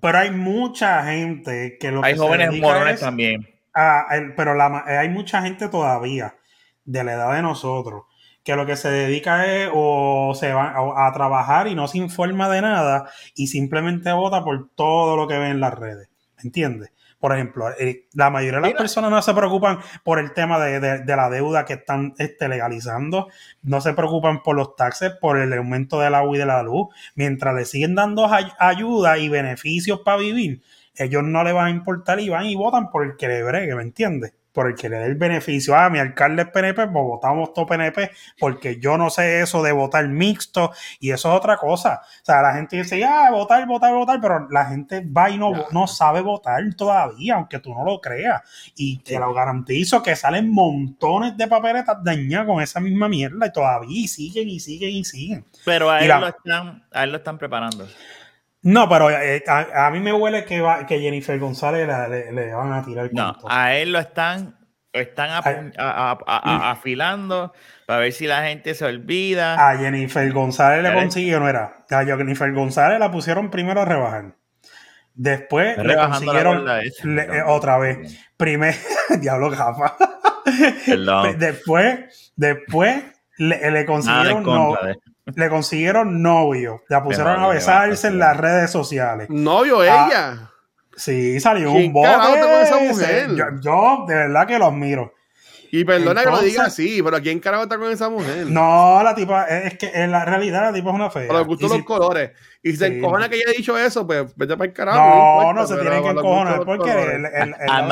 Pero 0.00 0.18
hay 0.18 0.30
mucha 0.32 1.04
gente 1.04 1.76
que 1.80 1.92
lo 1.92 2.02
Hay 2.04 2.14
que 2.14 2.18
jóvenes 2.18 2.52
morones 2.52 2.94
es 2.94 3.00
también. 3.00 3.48
A- 3.74 4.06
el- 4.12 4.34
pero 4.34 4.54
la, 4.54 4.84
eh, 4.88 4.96
hay 4.98 5.08
mucha 5.08 5.42
gente 5.42 5.68
todavía 5.68 6.36
de 6.84 7.04
la 7.04 7.12
edad 7.12 7.34
de 7.34 7.42
nosotros, 7.42 8.04
que 8.42 8.56
lo 8.56 8.66
que 8.66 8.76
se 8.76 8.90
dedica 8.90 9.46
es 9.46 9.70
o 9.72 10.32
se 10.34 10.52
va 10.52 10.70
a, 10.70 11.06
a 11.08 11.12
trabajar 11.12 11.68
y 11.68 11.74
no 11.74 11.86
se 11.88 11.98
informa 11.98 12.48
de 12.48 12.62
nada 12.62 13.10
y 13.34 13.48
simplemente 13.48 14.12
vota 14.12 14.42
por 14.42 14.70
todo 14.74 15.16
lo 15.16 15.28
que 15.28 15.38
ve 15.38 15.50
en 15.50 15.60
las 15.60 15.74
redes. 15.74 16.08
¿Entiendes? 16.42 16.90
Por 17.18 17.34
ejemplo, 17.34 17.66
eh, 17.78 18.06
la 18.14 18.30
mayoría 18.30 18.56
de 18.56 18.62
las 18.62 18.68
Mira. 18.70 18.78
personas 18.78 19.10
no 19.10 19.20
se 19.20 19.34
preocupan 19.34 19.80
por 20.04 20.18
el 20.18 20.32
tema 20.32 20.58
de, 20.58 20.80
de- 20.80 20.98
de 21.00 21.16
la 21.16 21.28
deuda 21.28 21.66
que 21.66 21.74
están 21.74 22.14
este, 22.16 22.48
legalizando, 22.48 23.28
no 23.62 23.82
se 23.82 23.92
preocupan 23.92 24.42
por 24.42 24.56
los 24.56 24.74
taxes, 24.74 25.12
por 25.20 25.36
el 25.38 25.52
aumento 25.52 26.00
del 26.00 26.14
agua 26.14 26.34
y 26.34 26.38
de 26.38 26.46
la 26.46 26.62
luz, 26.62 26.88
mientras 27.14 27.54
le 27.54 27.66
siguen 27.66 27.94
dando 27.94 28.26
ay- 28.32 28.50
ayuda 28.58 29.18
y 29.18 29.28
beneficios 29.28 30.00
para 30.02 30.16
vivir, 30.16 30.62
ellos 31.04 31.22
no 31.22 31.42
le 31.44 31.52
van 31.52 31.66
a 31.66 31.70
importar 31.70 32.20
y 32.20 32.28
van 32.28 32.46
y 32.46 32.54
votan 32.56 32.90
por 32.90 33.04
el 33.04 33.16
que 33.16 33.28
le 33.28 33.42
bregue, 33.42 33.74
¿me 33.74 33.82
entiendes? 33.82 34.34
Por 34.52 34.66
el 34.66 34.74
que 34.74 34.88
le 34.88 34.96
dé 34.96 35.06
el 35.06 35.14
beneficio. 35.14 35.76
Ah, 35.76 35.88
mi 35.90 36.00
alcalde 36.00 36.42
es 36.42 36.48
PNP, 36.48 36.88
pues 36.88 37.04
votamos 37.04 37.54
todo 37.54 37.66
PNP, 37.66 38.10
porque 38.36 38.80
yo 38.80 38.98
no 38.98 39.08
sé 39.08 39.42
eso 39.42 39.62
de 39.62 39.70
votar 39.70 40.08
mixto 40.08 40.72
y 40.98 41.12
eso 41.12 41.30
es 41.30 41.36
otra 41.38 41.56
cosa. 41.56 42.00
O 42.02 42.24
sea, 42.24 42.42
la 42.42 42.54
gente 42.54 42.76
dice, 42.76 43.04
ah, 43.04 43.30
votar, 43.30 43.64
votar, 43.68 43.94
votar, 43.94 44.20
pero 44.20 44.48
la 44.50 44.64
gente 44.66 45.06
va 45.06 45.30
y 45.30 45.38
no, 45.38 45.52
no 45.70 45.86
sabe 45.86 46.20
votar 46.20 46.62
todavía, 46.76 47.36
aunque 47.36 47.60
tú 47.60 47.72
no 47.72 47.84
lo 47.84 48.00
creas. 48.00 48.42
Y 48.74 48.98
te 48.98 49.20
lo 49.20 49.32
garantizo 49.32 50.02
que 50.02 50.16
salen 50.16 50.50
montones 50.50 51.36
de 51.36 51.46
papeletas 51.46 52.02
dañadas 52.02 52.48
con 52.48 52.60
esa 52.60 52.80
misma 52.80 53.08
mierda 53.08 53.46
y 53.46 53.52
todavía 53.52 54.00
y 54.00 54.08
siguen 54.08 54.48
y 54.48 54.58
siguen 54.58 54.90
y 54.90 55.04
siguen. 55.04 55.44
Pero 55.64 55.88
a 55.90 56.00
él, 56.00 56.08
la- 56.08 56.18
lo 56.20 56.26
están, 56.26 56.82
a 56.90 57.04
él 57.04 57.12
lo 57.12 57.18
están 57.18 57.38
preparando. 57.38 57.86
No, 58.62 58.88
pero 58.88 59.10
eh, 59.10 59.42
a, 59.48 59.86
a 59.86 59.90
mí 59.90 60.00
me 60.00 60.12
huele 60.12 60.44
que, 60.44 60.60
va, 60.60 60.86
que 60.86 61.00
Jennifer 61.00 61.38
González 61.38 61.86
la- 61.88 62.08
le, 62.08 62.30
le 62.32 62.52
van 62.54 62.72
a 62.72 62.84
tirar 62.84 63.08
No, 63.12 63.34
a 63.48 63.74
él 63.74 63.92
lo 63.92 63.98
están, 63.98 64.58
lo 64.92 65.00
están 65.00 65.30
a- 65.30 65.42
a- 65.78 66.18
a- 66.26 66.70
afilando 66.70 67.52
para 67.86 68.00
ver 68.00 68.12
si 68.12 68.26
la 68.26 68.42
gente 68.44 68.74
se 68.74 68.84
olvida. 68.84 69.54
A 69.70 69.78
Jennifer 69.78 70.30
González 70.32 70.82
le 70.82 70.88
Dale. 70.90 71.00
consiguieron, 71.00 71.48
era, 71.48 71.84
a 71.90 72.04
Jennifer 72.04 72.52
González 72.52 72.98
la 73.00 73.10
pusieron 73.10 73.50
primero 73.50 73.80
a 73.80 73.84
rebajar. 73.86 74.34
Después 75.14 75.76
le 75.78 75.96
consiguieron 75.96 76.58
gorda 76.58 76.82
esa. 76.82 77.06
le- 77.08 77.22
eh, 77.22 77.42
otra 77.46 77.78
vez. 77.78 78.18
Primer, 78.36 78.74
diablo 79.20 79.50
gafa. 79.50 79.96
Perdón. 80.86 81.34
Después, 81.38 82.32
después 82.36 83.04
le, 83.38 83.84
consiguieron 83.86 84.42
no, 84.42 84.76
de 84.82 84.96
le 85.34 85.48
consiguieron 85.48 86.22
novio. 86.22 86.82
La 86.88 87.02
pusieron 87.02 87.40
a 87.42 87.48
besarse 87.48 88.08
en 88.08 88.18
las 88.18 88.36
redes 88.36 88.70
sociales. 88.70 89.28
Novio 89.30 89.80
Ah, 89.80 89.84
ella. 90.08 90.50
Sí, 90.96 91.40
salió 91.40 91.72
¿Quién 91.72 91.86
un 91.86 91.92
bote. 91.94 92.10
con 92.40 92.50
esa 92.60 92.78
mujer? 92.78 93.34
Yo, 93.34 93.44
yo 93.60 94.04
de 94.06 94.14
verdad 94.14 94.46
que 94.46 94.58
lo 94.58 94.66
admiro. 94.66 95.14
Y 95.72 95.84
perdona 95.84 96.24
que 96.24 96.30
lo 96.30 96.40
diga 96.40 96.64
así, 96.64 97.00
pero 97.00 97.20
¿quién 97.22 97.38
carajo 97.38 97.62
está 97.62 97.78
con 97.78 97.90
esa 97.92 98.08
mujer? 98.08 98.46
No, 98.48 99.00
la 99.04 99.14
tipa, 99.14 99.44
es 99.44 99.78
que 99.78 99.88
en 99.94 100.10
la 100.10 100.24
realidad 100.24 100.62
la 100.62 100.72
tipa 100.72 100.88
es 100.90 100.94
una 100.96 101.10
fea. 101.10 101.28
Pero 101.28 101.38
le 101.38 101.44
gustan 101.44 101.68
los 101.68 101.78
si- 101.78 101.84
colores. 101.84 102.32
Y 102.60 102.72
si 102.72 102.76
se 102.78 102.88
Sí. 102.88 102.94
encojona 102.96 103.28
que 103.28 103.36
haya 103.36 103.52
dicho 103.56 103.78
eso, 103.78 104.04
pues 104.04 104.34
vete 104.34 104.56
para 104.56 104.68
el 104.68 104.74
carajo. 104.74 104.98
no, 104.98 105.40
importa, 105.42 105.60
no 105.60 105.66
se 105.68 105.76
tienen 105.76 106.02
que 106.02 106.08
encojonar 106.10 106.64
porque 106.64 106.90
el- 106.90 107.24
el- 107.24 107.26
el- 107.26 107.54
Ah, 107.70 107.82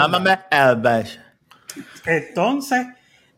entonces 2.06 2.86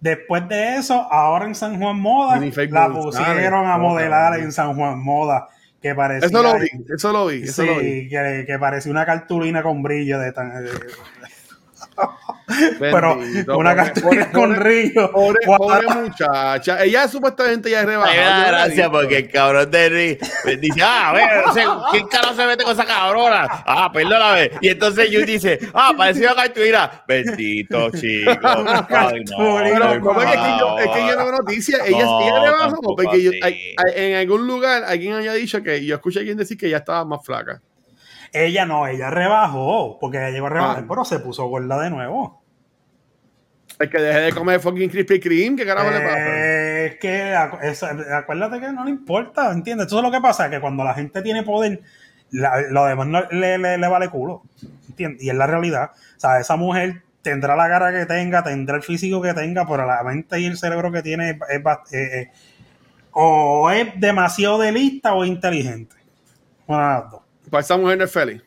después 0.00 0.48
de 0.48 0.76
eso 0.76 0.94
ahora 1.12 1.44
en 1.46 1.54
San 1.54 1.78
Juan 1.80 2.00
Moda 2.00 2.36
la 2.70 2.88
pusieron 3.02 3.66
a 3.66 3.78
modelar 3.78 4.38
en 4.40 4.52
San 4.52 4.74
Juan 4.74 4.98
Moda 5.02 5.48
que 5.82 5.94
parecía 5.94 6.26
Eso 6.28 6.42
lo 6.42 6.58
vi, 6.58 6.68
eso 6.94 7.12
lo 7.12 7.26
vi, 7.26 7.42
eso 7.42 7.62
sí, 7.62 7.68
lo 7.68 7.78
vi. 7.78 8.08
que, 8.08 8.44
que 8.46 8.58
parecía 8.58 8.92
una 8.92 9.06
cartulina 9.06 9.62
con 9.62 9.82
brillo 9.82 10.18
de 10.18 10.32
tan 10.32 10.62
de- 10.62 10.70
pero 12.78 13.16
Bendito, 13.18 13.56
una 13.58 13.70
pobre- 13.70 13.76
cartulina 13.92 14.30
pobre- 14.30 14.32
con 14.32 14.56
brillo 14.58 15.12
Pobre, 15.12 15.38
pobre 15.46 15.86
muchacha. 15.88 16.82
Ella 16.84 17.06
supuestamente 17.08 17.70
ya 17.70 17.78
es 17.80 17.84
A 17.84 17.86
rebajada. 17.86 18.14
me 18.14 18.20
da 18.20 18.26
yo 18.36 18.42
la 18.42 18.48
he 18.48 18.50
gracia 18.50 18.74
visto. 18.74 18.90
porque 18.92 19.16
el 19.18 19.30
cabrón 19.30 19.70
de 19.70 19.88
Rick 19.88 20.58
dice, 20.60 20.82
ah, 20.82 21.10
a 21.10 21.12
ver, 21.12 21.28
no 21.46 21.54
sé, 21.54 21.64
¿quién 21.92 22.08
carajo 22.08 22.34
se 22.34 22.46
mete 22.46 22.64
con 22.64 22.72
esa 22.72 22.84
cabrona? 22.84 23.46
Ah, 23.66 23.90
perdóname. 23.92 24.50
Y 24.60 24.68
entonces 24.68 25.10
Yu 25.10 25.24
dice, 25.24 25.58
ah, 25.74 25.92
parecía 25.96 26.32
una 26.32 26.42
cartulina. 26.42 27.02
Bendito 27.06 27.90
chico. 27.90 28.30
Ay, 28.42 28.64
no, 28.64 28.86
Cartulina, 28.86 29.88
Pero, 29.90 30.00
¿cómo 30.00 30.22
es 30.22 30.30
que 30.30 30.36
yo, 30.58 30.78
es 30.78 30.88
que 30.88 31.06
yo 31.06 31.16
no 31.16 31.24
veo 31.24 31.32
noticias? 31.32 31.80
Ella, 31.86 32.04
No, 32.04 32.20
ella 32.20 32.40
rebajó 32.44 32.80
porque 32.82 33.22
yo- 33.22 33.30
así. 33.30 33.40
hay- 33.42 33.74
hay- 33.76 34.04
en 34.10 34.16
algún 34.16 34.46
lugar 34.46 34.84
alguien 34.84 35.14
había 35.14 35.32
dicho 35.34 35.62
que 35.62 35.84
yo 35.84 35.94
escuché 35.94 36.18
a 36.18 36.20
alguien 36.20 36.36
decir 36.36 36.56
que 36.58 36.66
ella 36.66 36.78
estaba 36.78 37.04
más 37.04 37.24
flaca. 37.24 37.60
Ella 38.32 38.64
no 38.66 38.86
ella 38.86 39.10
rebajó 39.10 39.98
porque 40.00 40.18
ella 40.18 40.30
llegó 40.30 40.46
a 40.46 40.50
rebajar 40.50 40.82
Ah. 40.82 40.86
pero 40.88 41.04
se 41.04 41.18
puso 41.20 41.46
gorda 41.46 41.80
de 41.80 41.90
nuevo 41.90 42.40
Es 43.78 43.88
que 43.88 43.98
deje 43.98 44.20
de 44.20 44.32
comer 44.32 44.60
fucking 44.60 44.90
Krispy 44.90 45.18
Kreme, 45.20 45.56
¿qué 45.56 45.64
carajo 45.64 45.90
le 45.90 46.00
pasa? 46.00 46.18
Eh, 46.18 46.86
es 46.86 46.94
que 46.98 47.34
acu- 47.34 47.62
eso- 47.62 47.86
acuérdate 48.14 48.60
que 48.60 48.72
no 48.72 48.84
le 48.84 48.90
importa, 48.90 49.50
¿entiendes? 49.52 49.86
Eso 49.86 49.98
es 49.98 50.02
lo 50.04 50.10
que 50.10 50.20
pasa, 50.20 50.50
que 50.50 50.60
cuando 50.60 50.84
la 50.84 50.92
gente 50.92 51.22
tiene 51.22 51.42
poder, 51.44 51.80
la- 52.30 52.60
lo 52.70 52.84
demás 52.84 53.06
no 53.06 53.22
le, 53.30 53.56
le- 53.58 53.78
le 53.78 53.88
vale 53.88 54.08
culo, 54.10 54.42
¿entiendes? 54.88 55.22
Y 55.22 55.30
es 55.30 55.34
la 55.34 55.46
realidad. 55.46 55.92
O 55.94 56.20
sea, 56.20 56.38
esa 56.40 56.56
mujer 56.56 57.02
tendrá 57.22 57.56
la 57.56 57.68
cara 57.68 57.90
que 57.90 58.04
tenga, 58.06 58.42
tendrá 58.42 58.76
el 58.76 58.82
físico 58.82 59.22
que 59.22 59.32
tenga, 59.32 59.66
pero 59.66 59.86
la 59.86 60.02
mente 60.02 60.38
y 60.38 60.44
el 60.46 60.58
cerebro 60.58 60.92
que 60.92 61.00
tiene 61.02 61.30
es, 61.30 61.36
es 61.48 61.60
eh, 61.92 62.20
eh, 62.20 62.30
o 63.12 63.70
es 63.70 63.98
demasiado 63.98 64.58
de 64.58 64.72
lista 64.72 65.14
o 65.14 65.24
inteligente. 65.24 65.96
Una 66.66 66.78
de 66.78 67.00
las 67.02 67.10
dos. 67.10 67.19
Para 67.48 67.62
esa 67.62 67.76
mujer 67.76 67.98
no 67.98 68.04
es 68.04 68.12
feliz. 68.12 68.42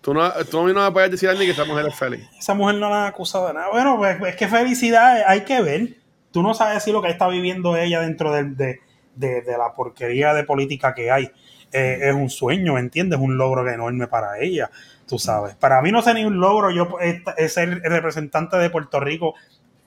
Tú 0.00 0.14
no, 0.14 0.30
tú 0.50 0.66
no 0.68 0.84
me 0.84 0.92
puedes 0.92 1.10
decir 1.10 1.28
a 1.28 1.32
mí 1.32 1.40
que 1.40 1.50
esa 1.50 1.64
mujer 1.64 1.86
es 1.86 1.94
feliz. 1.94 2.24
Esa 2.38 2.54
mujer 2.54 2.76
no 2.76 2.88
la 2.88 3.02
han 3.02 3.08
acusado 3.08 3.48
de 3.48 3.54
nada. 3.54 3.68
Bueno, 3.70 3.96
pues 3.98 4.16
es 4.22 4.36
que 4.36 4.48
felicidad 4.48 5.24
hay 5.26 5.40
que 5.42 5.60
ver. 5.60 5.96
Tú 6.30 6.42
no 6.42 6.54
sabes 6.54 6.82
si 6.84 6.92
lo 6.92 7.02
que 7.02 7.08
está 7.08 7.26
viviendo 7.28 7.76
ella 7.76 8.00
dentro 8.00 8.32
de, 8.32 8.44
de- 8.44 8.80
de 9.16 9.58
la 9.58 9.72
porquería 9.74 10.32
de 10.32 10.44
política 10.44 10.94
que 10.94 11.10
hay 11.10 11.28
eh, 11.72 11.98
es 12.02 12.14
un 12.14 12.30
sueño, 12.30 12.74
¿me 12.74 12.80
entiendes? 12.80 13.18
Un 13.18 13.36
logro 13.36 13.68
enorme 13.68 14.06
para 14.06 14.38
ella, 14.38 14.70
tú 15.08 15.18
sabes. 15.18 15.56
Para 15.56 15.82
mí 15.82 15.90
no 15.90 16.02
sé 16.02 16.14
ni 16.14 16.24
un 16.24 16.38
logro 16.38 16.70
yo 16.70 16.88
es 17.00 17.52
ser 17.52 17.80
representante 17.82 18.56
de 18.56 18.70
Puerto 18.70 19.00
Rico 19.00 19.34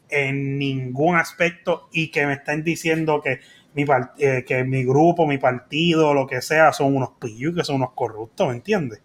en 0.10 0.58
ningún 0.60 1.16
aspecto 1.16 1.88
y 1.94 2.12
que 2.12 2.26
me 2.28 2.34
estén 2.34 2.64
diciendo 2.66 3.22
que 3.22 3.40
mi, 3.74 3.86
eh, 4.18 4.44
que 4.46 4.64
mi 4.64 4.84
grupo, 4.84 5.26
mi 5.28 5.38
partido, 5.38 6.14
lo 6.14 6.28
que 6.28 6.42
sea, 6.42 6.74
son 6.74 6.96
unos 6.96 7.12
pillos, 7.20 7.56
que 7.56 7.64
son 7.64 7.78
unos 7.78 7.92
corruptos, 7.94 8.48
¿me 8.48 8.54
entiendes? 8.54 9.02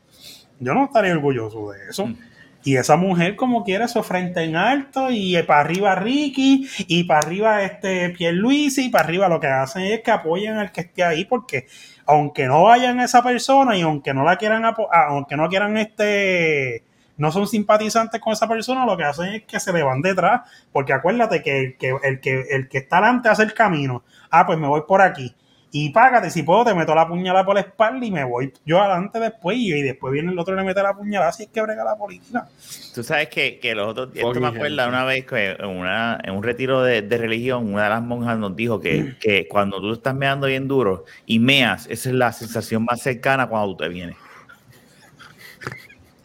Yo 0.59 0.75
no 0.75 0.85
estaría 0.85 1.13
orgulloso 1.13 1.71
de 1.71 1.91
eso. 1.91 2.07
Mm. 2.07 2.17
Y 2.65 2.77
esa 2.77 2.97
mujer, 2.97 3.37
como 3.37 3.63
quiere, 3.63 3.87
su 3.87 4.03
frente 4.03 4.43
en 4.43 4.57
alto, 4.57 5.09
y 5.11 5.41
para 5.45 5.61
arriba 5.61 5.95
Ricky, 5.95 6.69
y 6.89 7.05
para 7.05 7.21
arriba 7.21 7.63
este 7.63 8.11
Pierluisi, 8.11 8.87
y 8.87 8.89
para 8.89 9.05
arriba 9.05 9.29
lo 9.29 9.39
que 9.39 9.47
hacen 9.47 9.83
es 9.85 10.01
que 10.01 10.11
apoyen 10.11 10.57
al 10.57 10.73
que 10.73 10.81
esté 10.81 11.05
ahí, 11.05 11.25
porque 11.27 11.67
aunque 12.07 12.47
no 12.47 12.65
vayan 12.65 12.99
a 12.99 13.05
esa 13.05 13.23
persona 13.23 13.77
y 13.77 13.83
aunque 13.83 14.13
no 14.15 14.25
la 14.25 14.37
quieran 14.37 14.65
apo- 14.65 14.89
ah, 14.91 15.07
aunque 15.11 15.37
no 15.37 15.49
quieran 15.49 15.77
este 15.77 16.83
no 17.17 17.33
son 17.33 17.47
simpatizantes 17.47 18.21
con 18.21 18.33
esa 18.33 18.49
persona, 18.49 18.85
lo 18.85 18.97
que 18.97 19.05
hacen 19.05 19.35
es 19.35 19.43
que 19.45 19.61
se 19.61 19.73
le 19.73 19.83
van 19.83 20.03
detrás, 20.03 20.43
porque 20.73 20.93
acuérdate 20.93 21.43
que 21.43 21.61
el 21.61 21.77
que, 21.77 21.97
el 22.03 22.21
que, 22.21 22.47
el 22.51 22.69
que 22.69 22.79
está 22.79 22.99
adelante 22.99 23.29
hace 23.29 23.43
el 23.43 23.55
camino. 23.55 24.03
Ah, 24.31 24.47
pues 24.47 24.59
me 24.59 24.67
voy 24.67 24.83
por 24.87 25.01
aquí. 25.01 25.35
Y 25.73 25.91
págate, 25.91 26.31
si 26.31 26.43
puedo, 26.43 26.65
te 26.65 26.75
meto 26.75 26.95
la 26.95 27.07
puñalada 27.07 27.45
por 27.45 27.55
la 27.55 27.61
espalda 27.61 28.07
y 28.07 28.11
me 28.11 28.25
voy 28.25 28.51
yo 28.65 28.81
adelante 28.81 29.19
después. 29.19 29.59
Y, 29.59 29.75
y 29.75 29.83
después 29.83 30.13
viene 30.13 30.33
el 30.33 30.39
otro 30.39 30.55
y 30.55 30.57
le 30.57 30.65
mete 30.65 30.83
la 30.83 30.95
puñalada. 30.95 31.31
Así 31.31 31.43
es 31.43 31.49
que 31.51 31.61
brega 31.61 31.85
la 31.85 31.97
política. 31.97 32.49
Tú 32.95 33.03
sabes 33.03 33.29
que, 33.29 33.59
que 33.59 33.75
los 33.75 33.89
otros, 33.89 34.09
esto 34.15 34.41
me 34.41 34.47
acuerda 34.47 34.89
una 34.89 35.05
vez 35.05 35.27
que 35.27 35.51
en, 35.51 35.67
una, 35.67 36.19
en 36.23 36.35
un 36.35 36.43
retiro 36.43 36.83
de, 36.83 37.03
de 37.03 37.19
religión, 37.19 37.73
una 37.75 37.85
de 37.85 37.91
las 37.91 38.03
monjas 38.03 38.39
nos 38.39 38.57
dijo 38.57 38.81
que, 38.81 39.17
que 39.21 39.49
cuando 39.49 39.81
tú 39.81 39.93
estás 39.93 40.15
meando 40.15 40.47
bien 40.47 40.67
duro 40.67 41.05
y 41.27 41.41
meas, 41.41 41.87
esa 41.91 42.09
es 42.09 42.15
la 42.15 42.33
sensación 42.33 42.85
más 42.85 43.03
cercana 43.03 43.47
cuando 43.47 43.73
tú 43.73 43.85
te 43.85 43.89
vienes. 43.91 44.17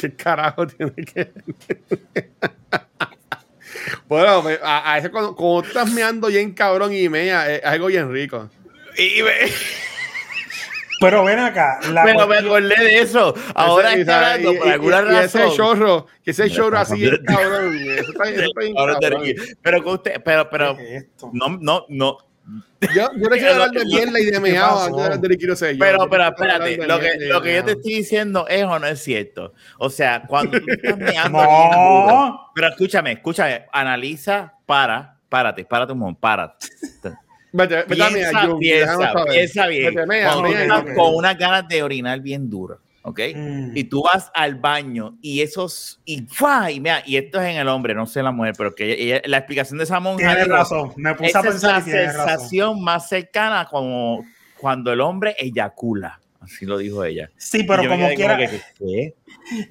¿Qué 0.02 0.16
carajo 0.16 0.66
tiene 0.68 0.94
que 0.94 1.32
Bueno, 4.08 4.44
a, 4.64 4.94
a 4.94 4.98
ese 4.98 5.10
cuando, 5.10 5.36
cuando 5.36 5.62
tú 5.62 5.68
estás 5.70 5.92
meando 5.92 6.28
bien 6.28 6.54
cabrón 6.54 6.94
y 6.94 7.08
mea, 7.08 7.50
es 7.54 7.64
algo 7.64 7.88
bien 7.88 8.12
rico. 8.12 8.50
Y 8.98 9.22
me, 9.24 9.32
Pero 11.00 11.24
ven 11.24 11.40
acá. 11.40 11.80
La 11.94 12.04
pero 12.04 12.28
me 12.28 12.38
acordé 12.38 12.76
de 12.76 13.00
eso. 13.00 13.34
Ahora 13.56 13.94
Ese- 13.94 14.02
y- 14.10 14.14
hablando 14.14 14.54
y- 14.54 14.58
por 14.58 14.68
y- 14.68 14.72
alguna 14.72 15.02
y 15.04 15.16
ese 15.26 15.40
razón. 15.40 15.56
chorro, 15.58 16.08
que 16.24 16.32
ese 16.32 16.50
chorro 16.52 16.78
así 16.78 16.96
bien 17.00 17.18
Cabrón. 17.26 17.76
Eso 17.76 18.12
está, 18.12 18.30
eso 18.30 18.42
está 18.44 18.62
bien 18.62 18.76
cabrón. 18.76 19.00
Pero 19.62 19.84
que 19.84 19.90
usted, 19.90 20.22
pero, 20.24 20.50
pero, 20.50 20.76
¿Qué 20.78 20.96
es 20.98 21.06
no, 21.32 21.58
no, 21.60 21.86
no. 21.90 22.18
Yo, 22.82 22.89
yo 23.15 23.30
no 23.30 23.30
quiero 23.30 23.51
hablar 23.54 23.71
de 23.71 23.86
mierda 23.86 24.19
y 24.19 24.25
de 24.25 24.39
meado 24.39 25.56
sello. 25.56 25.77
Pero, 25.80 26.10
pero 26.10 26.23
espérate, 26.27 26.77
lo 26.88 26.99
que, 26.99 27.17
lo 27.19 27.41
que 27.41 27.56
yo 27.56 27.63
te 27.63 27.71
estoy 27.73 27.93
diciendo 27.93 28.47
es 28.47 28.63
o 28.63 28.80
no 28.80 28.88
es 28.88 29.01
cierto. 29.01 29.54
O 29.77 29.89
sea, 29.89 30.23
cuando 30.27 30.60
tú 30.60 30.65
estás 30.67 30.97
meando 30.97 31.38
No. 31.39 32.51
pero 32.56 32.69
escúchame, 32.69 33.12
escúchame, 33.13 33.65
analiza, 33.71 34.54
para, 34.65 35.15
párate, 35.30 35.63
párate 35.65 35.93
un 35.93 35.99
momento, 35.99 36.19
párate. 36.19 36.67
Vete, 37.54 37.84
vete 37.88 38.04
a 38.04 38.08
Piensa, 38.10 38.58
piensa, 38.60 39.25
piensa 39.30 39.67
bien. 39.67 39.93
Vete, 39.93 40.08
mea, 40.08 40.25
Cuando 40.27 40.43
tú 40.43 40.54
mea, 40.54 40.62
estás 40.63 40.82
ok. 40.82 40.93
con 40.95 41.15
unas 41.15 41.38
ganas 41.38 41.67
de 41.67 41.84
orinar 41.84 42.19
bien 42.21 42.49
duro, 42.49 42.80
¿ok? 43.04 43.20
Mm. 43.36 43.76
Y 43.78 43.84
tú 43.86 44.04
vas 44.04 44.32
al 44.34 44.56
baño 44.56 45.18
y 45.22 45.42
esos, 45.42 46.00
y, 46.06 46.22
¡fua! 46.28 46.72
y 46.72 46.80
mira, 46.80 47.02
y 47.06 47.18
esto 47.18 47.42
es 47.42 47.50
en 47.50 47.58
el 47.58 47.68
hombre, 47.68 47.94
no 47.96 48.06
sé 48.06 48.22
la 48.24 48.32
mujer, 48.32 48.54
pero 48.58 48.74
que 48.76 48.92
ella- 48.94 49.18
ella- 49.18 49.22
la 49.26 49.38
explicación 49.38 49.78
de 49.78 49.86
esa 49.86 50.00
monja 50.00 50.18
Tienes 50.28 50.46
dijo, 50.46 50.56
razón. 50.56 50.94
Me 50.98 51.14
puse 51.16 51.30
esa 51.30 51.40
a 51.40 51.42
es 51.42 51.48
pensar 51.50 51.72
la 51.74 51.80
y 51.80 51.84
tienes 51.84 52.14
razón. 52.16 52.30
sensación 52.30 52.84
más 52.84 53.10
cercana 53.10 53.68
como 53.70 54.24
cuando 54.60 54.92
el 54.94 55.02
hombre 55.02 55.36
eyacula, 55.40 56.20
así 56.40 56.66
lo 56.66 56.78
dijo 56.78 57.04
ella. 57.04 57.30
Sí, 57.38 57.64
pero 57.64 57.88
como 57.90 58.08
quiera. 58.10 58.38
que, 58.38 58.62
¿qué? 58.78 59.16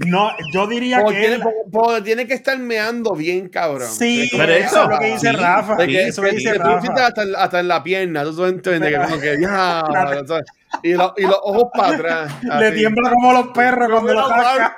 No, 0.07 0.31
yo 0.53 0.67
diría 0.67 1.01
Porque 1.01 1.21
que. 1.21 1.27
tiene, 1.29 1.35
él- 1.37 1.43
porque- 1.73 2.03
tiene 2.03 2.27
que 2.27 2.35
estar 2.35 2.59
meando 2.59 3.15
bien, 3.15 3.49
cabrón. 3.49 3.89
Sí, 3.89 4.29
Pero 4.37 4.53
eso, 4.53 4.83
es 4.85 4.89
lo 4.91 4.99
que 4.99 5.07
dice 5.07 5.31
sí, 5.31 5.37
Rafa. 5.37 5.77
De 5.77 5.87
que, 5.87 6.09
eso 6.09 6.09
es 6.09 6.17
lo 6.19 6.23
que 6.25 6.31
dice 6.37 6.53
que 6.53 6.59
tú 6.59 6.65
Rafa. 6.65 6.81
sientes 6.81 7.05
hasta, 7.05 7.23
hasta 7.37 7.61
en 7.61 7.69
la 7.69 7.83
pierna, 7.83 8.25
tú 8.25 8.45
entiendes 8.45 8.91
que 8.91 8.97
como 9.03 9.21
que 9.21 9.37
ya, 9.41 9.83
y, 10.83 10.93
lo- 10.95 11.15
y 11.17 11.23
los 11.23 11.39
ojos 11.43 11.65
para 11.75 11.95
atrás. 11.95 12.33
Le 12.43 12.67
así. 12.67 12.77
tiembla 12.79 13.11
como 13.11 13.33
los 13.33 13.47
perros 13.49 13.89
cuando 13.91 14.15
lo 14.15 14.29
saca. 14.29 14.77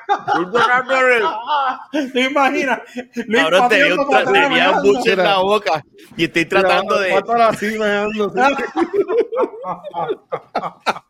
¿Te 2.12 2.20
imaginas? 2.22 2.80
Luis 3.26 3.42
Ahora 3.42 3.68
te 3.68 3.96
para 3.96 4.18
atrás, 4.20 4.32
tenía 4.32 4.70
un 4.70 4.82
buche 4.82 5.12
en 5.12 5.18
la 5.18 5.38
boca 5.38 5.84
y 6.16 6.24
estoy 6.24 6.44
tratando 6.46 6.98
de... 7.00 7.10
Cuatro 7.10 7.42
así, 7.42 7.78
meando, 7.78 8.30
sí. 8.30 8.40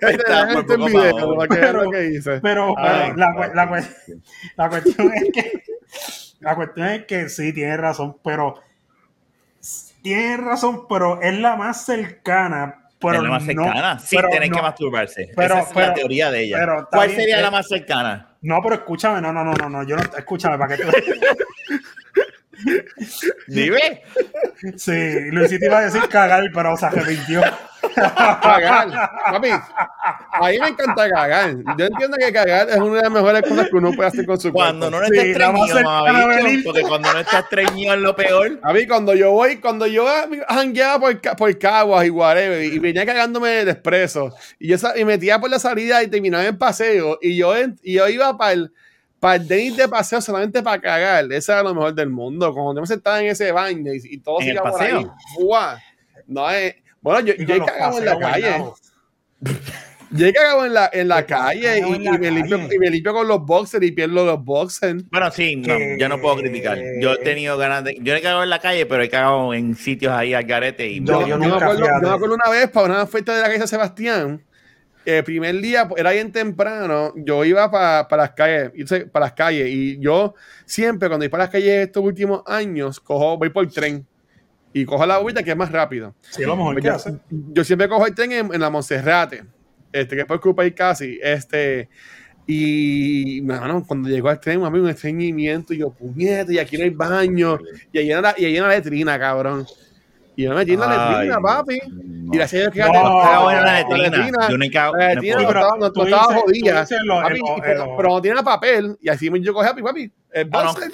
Está 0.00 0.44
video, 0.76 1.36
para 1.36 1.48
que 1.48 1.56
pero- 1.60 1.82
lo 1.84 1.90
que 1.90 2.04
hice. 2.06 2.40
Pero, 2.40 2.74
Ay, 2.78 3.12
pero 3.14 3.54
la, 3.54 4.68
cuestión 4.68 5.12
es 5.14 5.30
que 5.32 5.62
la 6.40 6.54
cuestión 6.56 6.86
es 6.88 7.04
que 7.06 7.28
sí, 7.28 7.52
tienes 7.52 7.78
razón, 7.78 8.16
pero 8.22 8.54
tienes 10.02 10.40
razón, 10.40 10.86
pero 10.88 11.20
es 11.22 11.38
la 11.38 11.56
más 11.56 11.84
cercana. 11.84 12.78
Pero 13.00 13.16
es 13.16 13.22
la 13.22 13.28
más 13.30 13.42
no- 13.42 13.64
cercana, 13.64 13.98
sin 13.98 14.18
pero 14.20 14.28
tener 14.30 14.50
no- 14.50 14.56
que 14.56 14.62
masturbarse. 14.62 15.28
pero- 15.36 15.54
Esa 15.54 15.62
es 15.64 15.68
pero- 15.74 15.86
la 15.88 15.94
teoría 15.94 16.30
de 16.30 16.42
ella. 16.44 16.56
pero 16.60 16.88
¿Cuál 16.90 17.10
sería 17.10 17.40
la 17.40 17.50
más 17.50 17.66
cercana? 17.68 18.28
No, 18.42 18.60
pero 18.62 18.74
escúchame, 18.76 19.20
no, 19.20 19.32
no, 19.32 19.42
no, 19.44 19.52
no, 19.54 19.68
no, 19.68 19.82
yo 19.84 19.96
no, 19.96 20.02
escúchame, 20.02 20.56
para 20.58 20.76
que 20.76 20.82
tú... 20.84 20.88
Dime. 23.48 24.02
Sí, 24.76 25.30
Luisito 25.30 25.66
iba 25.66 25.78
a 25.78 25.82
decir 25.82 26.02
cagar, 26.08 26.44
pero 26.52 26.76
se 26.76 26.86
arrepintió. 26.86 27.42
Cagar. 27.94 28.88
Papi, 29.32 29.48
a 29.50 30.48
mí 30.50 30.58
me 30.60 30.68
encanta 30.68 31.10
cagar. 31.10 31.54
Yo 31.76 31.84
entiendo 31.86 32.16
que 32.18 32.32
cagar 32.32 32.68
es 32.70 32.76
una 32.76 32.96
de 32.96 33.02
las 33.02 33.10
mejores 33.10 33.42
cosas 33.42 33.68
que 33.68 33.76
uno 33.76 33.92
puede 33.92 34.08
hacer 34.08 34.26
con 34.26 34.40
su 34.40 34.52
Cuando 34.52 34.90
cuerpo. 34.90 35.08
no 35.08 35.12
Sí, 35.12 35.18
estés 35.18 35.38
la 35.38 35.52
más 35.52 35.70
estreñido, 35.70 36.62
porque 36.64 36.82
cuando 36.82 37.12
no 37.12 37.18
estás 37.20 37.42
estreñido 37.44 37.94
es 37.94 38.00
lo 38.00 38.14
peor. 38.16 38.60
A 38.62 38.72
mí, 38.72 38.86
cuando 38.86 39.14
yo 39.14 39.32
voy, 39.32 39.56
cuando 39.56 39.86
yo 39.86 40.06
jangueaba 40.48 41.00
por, 41.00 41.20
por 41.36 41.58
Caguas 41.58 42.06
y 42.06 42.10
whatever, 42.10 42.62
y 42.62 42.78
venía 42.78 43.04
cagándome 43.04 43.64
de 43.64 43.72
expreso, 43.72 44.32
y 44.58 44.68
yo 44.68 44.76
y 44.96 45.04
metía 45.04 45.40
por 45.40 45.50
la 45.50 45.58
salida 45.58 46.02
y 46.02 46.08
terminaba 46.08 46.44
en 46.46 46.56
paseo, 46.58 47.18
y 47.20 47.36
yo, 47.36 47.54
y 47.82 47.94
yo 47.94 48.08
iba 48.08 48.36
para 48.38 48.52
el, 48.52 48.72
para 49.22 49.36
el 49.36 49.42
date 49.42 49.70
de 49.82 49.88
paseo 49.88 50.20
solamente 50.20 50.60
para 50.64 50.80
cagar. 50.80 51.32
Eso 51.32 51.52
era 51.52 51.62
lo 51.62 51.72
mejor 51.72 51.94
del 51.94 52.10
mundo. 52.10 52.52
Cuando 52.52 52.74
yo 52.74 52.80
me 52.80 52.86
sentaba 52.88 53.20
en 53.20 53.28
ese 53.28 53.52
baño 53.52 53.94
y, 53.94 54.00
y 54.02 54.18
todo 54.18 54.40
¿En 54.40 54.46
se 54.48 54.52
iba 54.52 54.68
por 54.68 54.82
ahí. 54.82 55.06
No 56.26 56.50
es. 56.50 56.74
Bueno, 57.00 57.20
yo, 57.20 57.34
Y 57.38 57.46
yo 57.46 57.54
he 57.54 57.64
cagado 57.64 57.98
en 57.98 58.04
la 58.04 58.18
calle. 58.18 58.64
Yo 60.14 60.26
he 60.26 60.32
cagado 60.34 60.66
en 60.66 60.74
la, 60.74 60.90
en 60.92 61.08
la 61.08 61.24
calle 61.24 61.78
y, 61.78 61.80
en 61.94 62.02
y 62.02 62.04
la 62.04 62.18
me 62.18 62.30
limpio, 62.30 62.58
y 62.70 62.78
me 62.78 62.90
limpio 62.90 63.14
con 63.14 63.26
los 63.26 63.46
boxers 63.46 63.82
y 63.82 63.92
pierdo 63.92 64.26
los 64.26 64.44
boxers. 64.44 65.08
Bueno, 65.10 65.30
sí, 65.30 65.56
no, 65.56 65.74
yo 65.98 66.06
no 66.10 66.20
puedo 66.20 66.36
criticar. 66.36 66.76
Yo 67.00 67.14
he 67.14 67.16
tenido 67.18 67.56
ganas 67.56 67.82
de. 67.84 67.96
Yo 67.98 68.14
he 68.14 68.20
cagado 68.20 68.42
en 68.42 68.50
la 68.50 68.58
calle, 68.58 68.84
pero 68.84 69.02
he 69.02 69.08
cagado 69.08 69.54
en 69.54 69.74
sitios 69.74 70.12
ahí 70.12 70.34
al 70.34 70.44
garete 70.44 70.86
y. 70.86 71.02
Yo- 71.02 71.22
Yo, 71.22 71.28
yo 71.28 71.38
me 71.38 71.46
nunca, 71.46 71.64
acuerdo, 71.64 71.86
yo 72.02 72.08
me 72.08 72.14
acuerdo 72.14 72.34
una 72.34 72.50
vez 72.50 72.68
para 72.68 72.86
una 72.88 73.06
fiesta 73.06 73.34
de 73.36 73.40
la 73.40 73.48
calle 73.48 73.66
Sebastián. 73.66 74.42
El 75.04 75.24
primer 75.24 75.60
día 75.60 75.88
pues, 75.88 76.00
era 76.00 76.12
bien 76.12 76.30
temprano. 76.32 77.12
Yo 77.16 77.44
iba 77.44 77.70
para 77.70 78.06
las 78.10 78.30
calles, 78.32 78.70
para 79.10 79.26
las 79.26 79.32
calles 79.32 79.68
y 79.68 79.98
yo 79.98 80.34
siempre 80.64 81.08
cuando 81.08 81.24
voy 81.24 81.28
para 81.28 81.44
las 81.44 81.50
calles 81.50 81.86
estos 81.86 82.02
últimos 82.02 82.42
años 82.46 83.00
cojo, 83.00 83.36
voy 83.36 83.50
por 83.50 83.68
tren 83.70 84.06
y 84.72 84.84
cojo 84.84 85.04
la 85.06 85.16
agüita 85.16 85.42
que 85.42 85.50
es 85.50 85.56
más 85.56 85.70
rápido. 85.70 86.14
Sí, 86.30 86.42
mejor 86.42 86.80
que 86.80 86.88
yo, 86.88 86.96
yo 87.30 87.64
siempre 87.64 87.88
cojo 87.88 88.06
el 88.06 88.14
tren 88.14 88.32
en, 88.32 88.54
en 88.54 88.60
la 88.60 88.70
Monserrate, 88.70 89.44
este, 89.92 90.16
que 90.16 90.22
es 90.22 90.26
por 90.26 90.40
Cupay 90.40 90.74
casi, 90.74 91.18
este, 91.22 91.88
y 92.46 93.40
mano, 93.42 93.84
cuando 93.86 94.08
llegó 94.08 94.28
al 94.28 94.40
tren, 94.40 94.60
mami, 94.60 94.78
un 94.78 94.88
estreñimiento, 94.88 95.74
y 95.74 95.78
yo, 95.78 95.90
puñete, 95.90 96.54
y 96.54 96.58
aquí 96.58 96.76
no 96.76 96.84
hay 96.84 96.90
baño, 96.90 97.58
y 97.92 97.98
ahí 97.98 98.10
en 98.10 98.22
la, 98.22 98.34
y 98.36 98.44
ahí 98.44 98.56
en 98.56 98.62
la 98.62 98.70
letrina, 98.70 99.18
cabrón. 99.18 99.66
Y 100.36 100.42
yo 100.44 100.50
me 100.50 100.56
metí 100.56 100.72
en 100.72 100.80
la 100.80 100.86
Ay, 101.18 101.26
letrina, 101.26 101.40
papi. 101.40 101.78
no. 101.88 102.34
Y 102.34 102.36
gracias 102.38 102.60
a 102.60 102.70
Dios 102.70 102.72
que 102.72 102.80
No, 102.80 103.20
Cagado 103.20 103.50
en 103.50 103.60
la 103.64 103.78
letrina. 103.78 104.48
Yo 104.48 104.56
cagado. 104.72 104.96
la 104.96 105.08
letrina 105.14 105.36
no 105.36 105.42
estaba, 105.48 105.76
no, 105.78 105.86
estaba 106.04 106.24
jodida. 106.40 106.86
pero, 107.96 108.08
no 108.08 108.22
tiene 108.22 108.42
papel, 108.42 108.96
y 109.00 109.08
así 109.08 109.30
yo 109.40 109.52
cogí, 109.52 109.68
papi, 109.68 109.82
papi, 109.82 110.12
el 110.32 110.50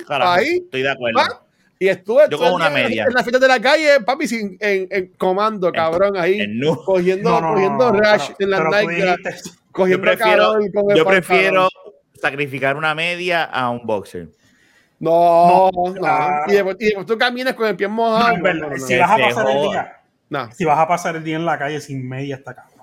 carajo, 0.07 0.31
ahí, 0.33 0.57
estoy 0.65 0.83
de 0.83 0.91
acuerdo. 0.91 1.19
pa, 1.19 1.43
y 1.79 1.87
estuve 1.87 2.23
Yo 2.29 2.39
cojo 2.39 2.55
una 2.57 2.71
media. 2.71 3.05
en 3.07 3.15
la 3.15 3.23
fiesta 3.23 3.39
de 3.39 3.47
la 3.49 3.61
calle, 3.61 4.01
papi, 4.05 4.27
sin, 4.27 4.57
en, 4.59 4.89
en 4.91 5.13
comando, 5.17 5.71
cabrón, 5.71 6.17
ahí, 6.17 6.41
En 6.41 6.59
nu. 6.59 6.75
cogiendo, 6.85 7.31
No, 7.41 7.41
no, 7.41 7.49
no, 7.49 7.55
cogiendo 7.55 7.93
no, 7.93 8.01
rash 8.01 8.31
en 8.41 8.51
tú 8.51 8.65
Nike, 8.65 9.05
dijiste- 9.05 9.35
Yo 9.45 9.53
cogiendo 9.71 10.03
prefiero, 10.03 10.53
con 10.75 10.97
yo 10.97 11.05
prefiero 11.07 11.69
sacrificar 12.21 12.77
una 12.77 12.97
media 12.97 13.45
a 13.45 13.71
un 13.71 13.87
boxer. 13.87 14.29
No, 15.01 15.71
no. 15.73 15.95
claro. 15.95 16.45
Y, 16.49 16.55
después, 16.55 16.77
y 16.81 16.85
después 16.87 17.07
tú 17.07 17.17
caminas 17.19 17.55
con 17.55 17.67
el 17.69 17.77
pie 17.77 17.87
No, 17.89 17.95
mojado. 17.95 18.37
verdad, 18.43 18.69
No, 18.69 18.69
no, 18.69 18.77
no. 18.77 18.87
Si 18.87 18.97
vas 18.97 19.11
a 19.11 19.17
pasar 19.17 19.47
el 19.51 19.63
día, 19.63 19.97
No. 20.31 20.53
si 20.53 20.65
vas 20.65 20.79
a 20.79 20.89
pasar 20.89 21.17
el 21.17 21.25
día 21.25 21.37
en 21.37 21.45
la 21.47 21.59
calle 21.59 21.81
sin 21.81 22.09
media, 22.09 22.37
está 22.37 22.55
cabrón. 22.55 22.79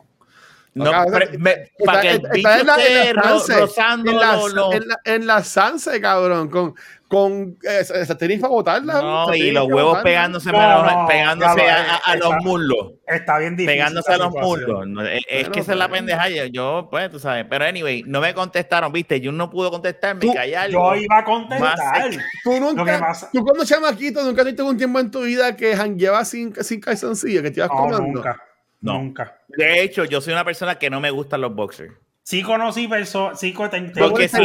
No, 0.73 0.89
Acá, 0.89 1.19
Está- 1.23 1.85
para 1.85 2.01
que 2.01 2.11
el 2.11 2.21
bicho 2.33 2.49
esté 2.49 3.13
rozando 3.13 4.11
la, 4.11 4.39
en 4.73 4.87
la, 4.89 4.99
en 5.05 5.25
la 5.27 5.41
Sanse, 5.43 6.01
cabrón, 6.01 6.49
con, 6.49 6.75
con 7.07 7.57
eh, 7.63 7.81
esa 7.81 8.17
tenis 8.17 8.39
para 8.39 8.51
botarla. 8.51 8.93
No, 9.01 9.33
y 9.35 9.51
los 9.51 9.65
huevos 9.67 9.83
botarla. 9.97 10.03
pegándose, 10.03 10.51
No, 10.51 10.59
a 10.59 10.91
no, 11.03 11.07
pegándose 11.07 11.69
a, 11.69 11.75
a- 11.93 11.95
a 11.97 12.15
los 12.15 12.25
está- 12.31 12.39
muslos. 12.41 12.91
Está 13.07 13.37
bien 13.39 13.55
difícil. 13.55 13.73
Pegándose 13.77 14.11
a 14.13 14.17
los 14.17 14.31
muslos. 14.31 14.87
No, 14.87 15.01
es, 15.05 15.49
que 15.49 15.59
esa 15.59 15.71
es 15.73 15.77
la 15.77 15.87
pendeja. 15.89 16.29
Yo, 16.29 16.45
yo, 16.45 16.87
pues, 16.89 17.09
tú 17.11 17.19
sabes. 17.19 17.45
Pero 17.49 17.65
anyway, 17.65 18.03
no 18.07 18.19
me 18.21 18.33
contestaron, 18.33 18.91
viste. 18.91 19.21
Yo 19.21 19.31
no 19.31 19.49
pudo 19.49 19.69
contestarme. 19.71 20.25
Yo 20.25 20.95
iba 20.95 21.17
a 21.19 21.23
contestar. 21.23 21.77
Más- 21.77 22.19
Tú 22.43 22.59
nunca, 22.59 23.13
tú 23.31 23.43
cuando 23.43 23.65
chamaquito, 23.65 24.23
nunca 24.23 24.41
tuviste 24.41 24.61
un 24.63 24.77
tiempo 24.77 24.99
en 24.99 25.11
tu 25.11 25.21
vida 25.21 25.55
que 25.55 25.75
jangueabas 25.75 26.29
sin, 26.29 26.53
sin 26.63 26.79
calzoncillo, 26.81 27.41
que 27.43 27.51
te 27.51 27.59
ibas 27.59 27.69
No, 27.69 27.75
comando. 27.77 28.01
nunca. 28.01 28.41
No. 28.81 28.93
Nunca. 28.99 29.39
De 29.47 29.81
hecho, 29.81 30.05
yo 30.05 30.21
soy 30.21 30.33
una 30.33 30.43
persona 30.45 30.75
que 30.77 30.89
no 30.89 30.99
me 30.99 31.09
gustan 31.09 31.41
los 31.41 31.53
boxers. 31.55 31.93
Sí 32.27 32.41
conocí 32.41 32.87
personas, 32.87 33.39
sí 33.39 33.53
co- 33.53 33.69
te- 33.69 33.79
te- 33.81 33.99
Porque 33.99 34.27
sí, 34.27 34.37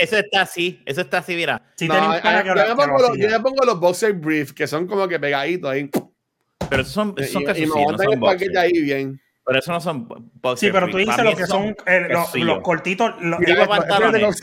eso, 0.00 0.16
está 0.16 0.42
así. 0.42 0.82
Eso 0.84 1.00
está 1.02 1.18
así, 1.18 1.36
mira. 1.36 1.62
sí 1.76 1.86
No, 1.86 1.94
un 1.94 2.12
a- 2.12 2.20
que 2.20 2.28
yo, 2.28 2.54
que 2.54 2.74
pongo 2.74 2.86
lo 2.98 3.08
los, 3.08 3.18
yo 3.18 3.28
me 3.30 3.40
pongo 3.40 3.64
los 3.64 3.78
boxer 3.78 4.12
brief, 4.14 4.52
que 4.52 4.66
son 4.66 4.88
como 4.88 5.06
que 5.06 5.20
pegaditos 5.20 5.70
ahí. 5.70 5.88
Pero 6.68 6.82
esos 6.82 6.92
son, 6.92 7.14
son 7.16 7.16
y, 7.18 7.26
y 7.26 7.38
me 7.38 7.44
calzoncillos, 7.46 7.92
no 7.92 8.12
el 8.12 8.18
paquete 8.20 8.58
ahí 8.58 8.82
bien. 8.82 9.20
Pero 9.46 9.58
eso 9.58 9.72
no 9.72 9.80
son 9.80 10.08
bo- 10.08 10.16
boxers. 10.40 10.60
Sí, 10.60 10.70
pero 10.72 10.88
tú 10.88 10.96
dices 10.96 11.18
lo 11.22 11.36
que 11.36 11.46
son 11.46 11.76
eh, 11.86 12.06
los, 12.08 12.34
los 12.34 12.60
cortitos. 12.62 13.12
Los, 13.20 13.40
los- 13.40 13.68
pantalones. 13.68 14.22
los- 14.22 14.40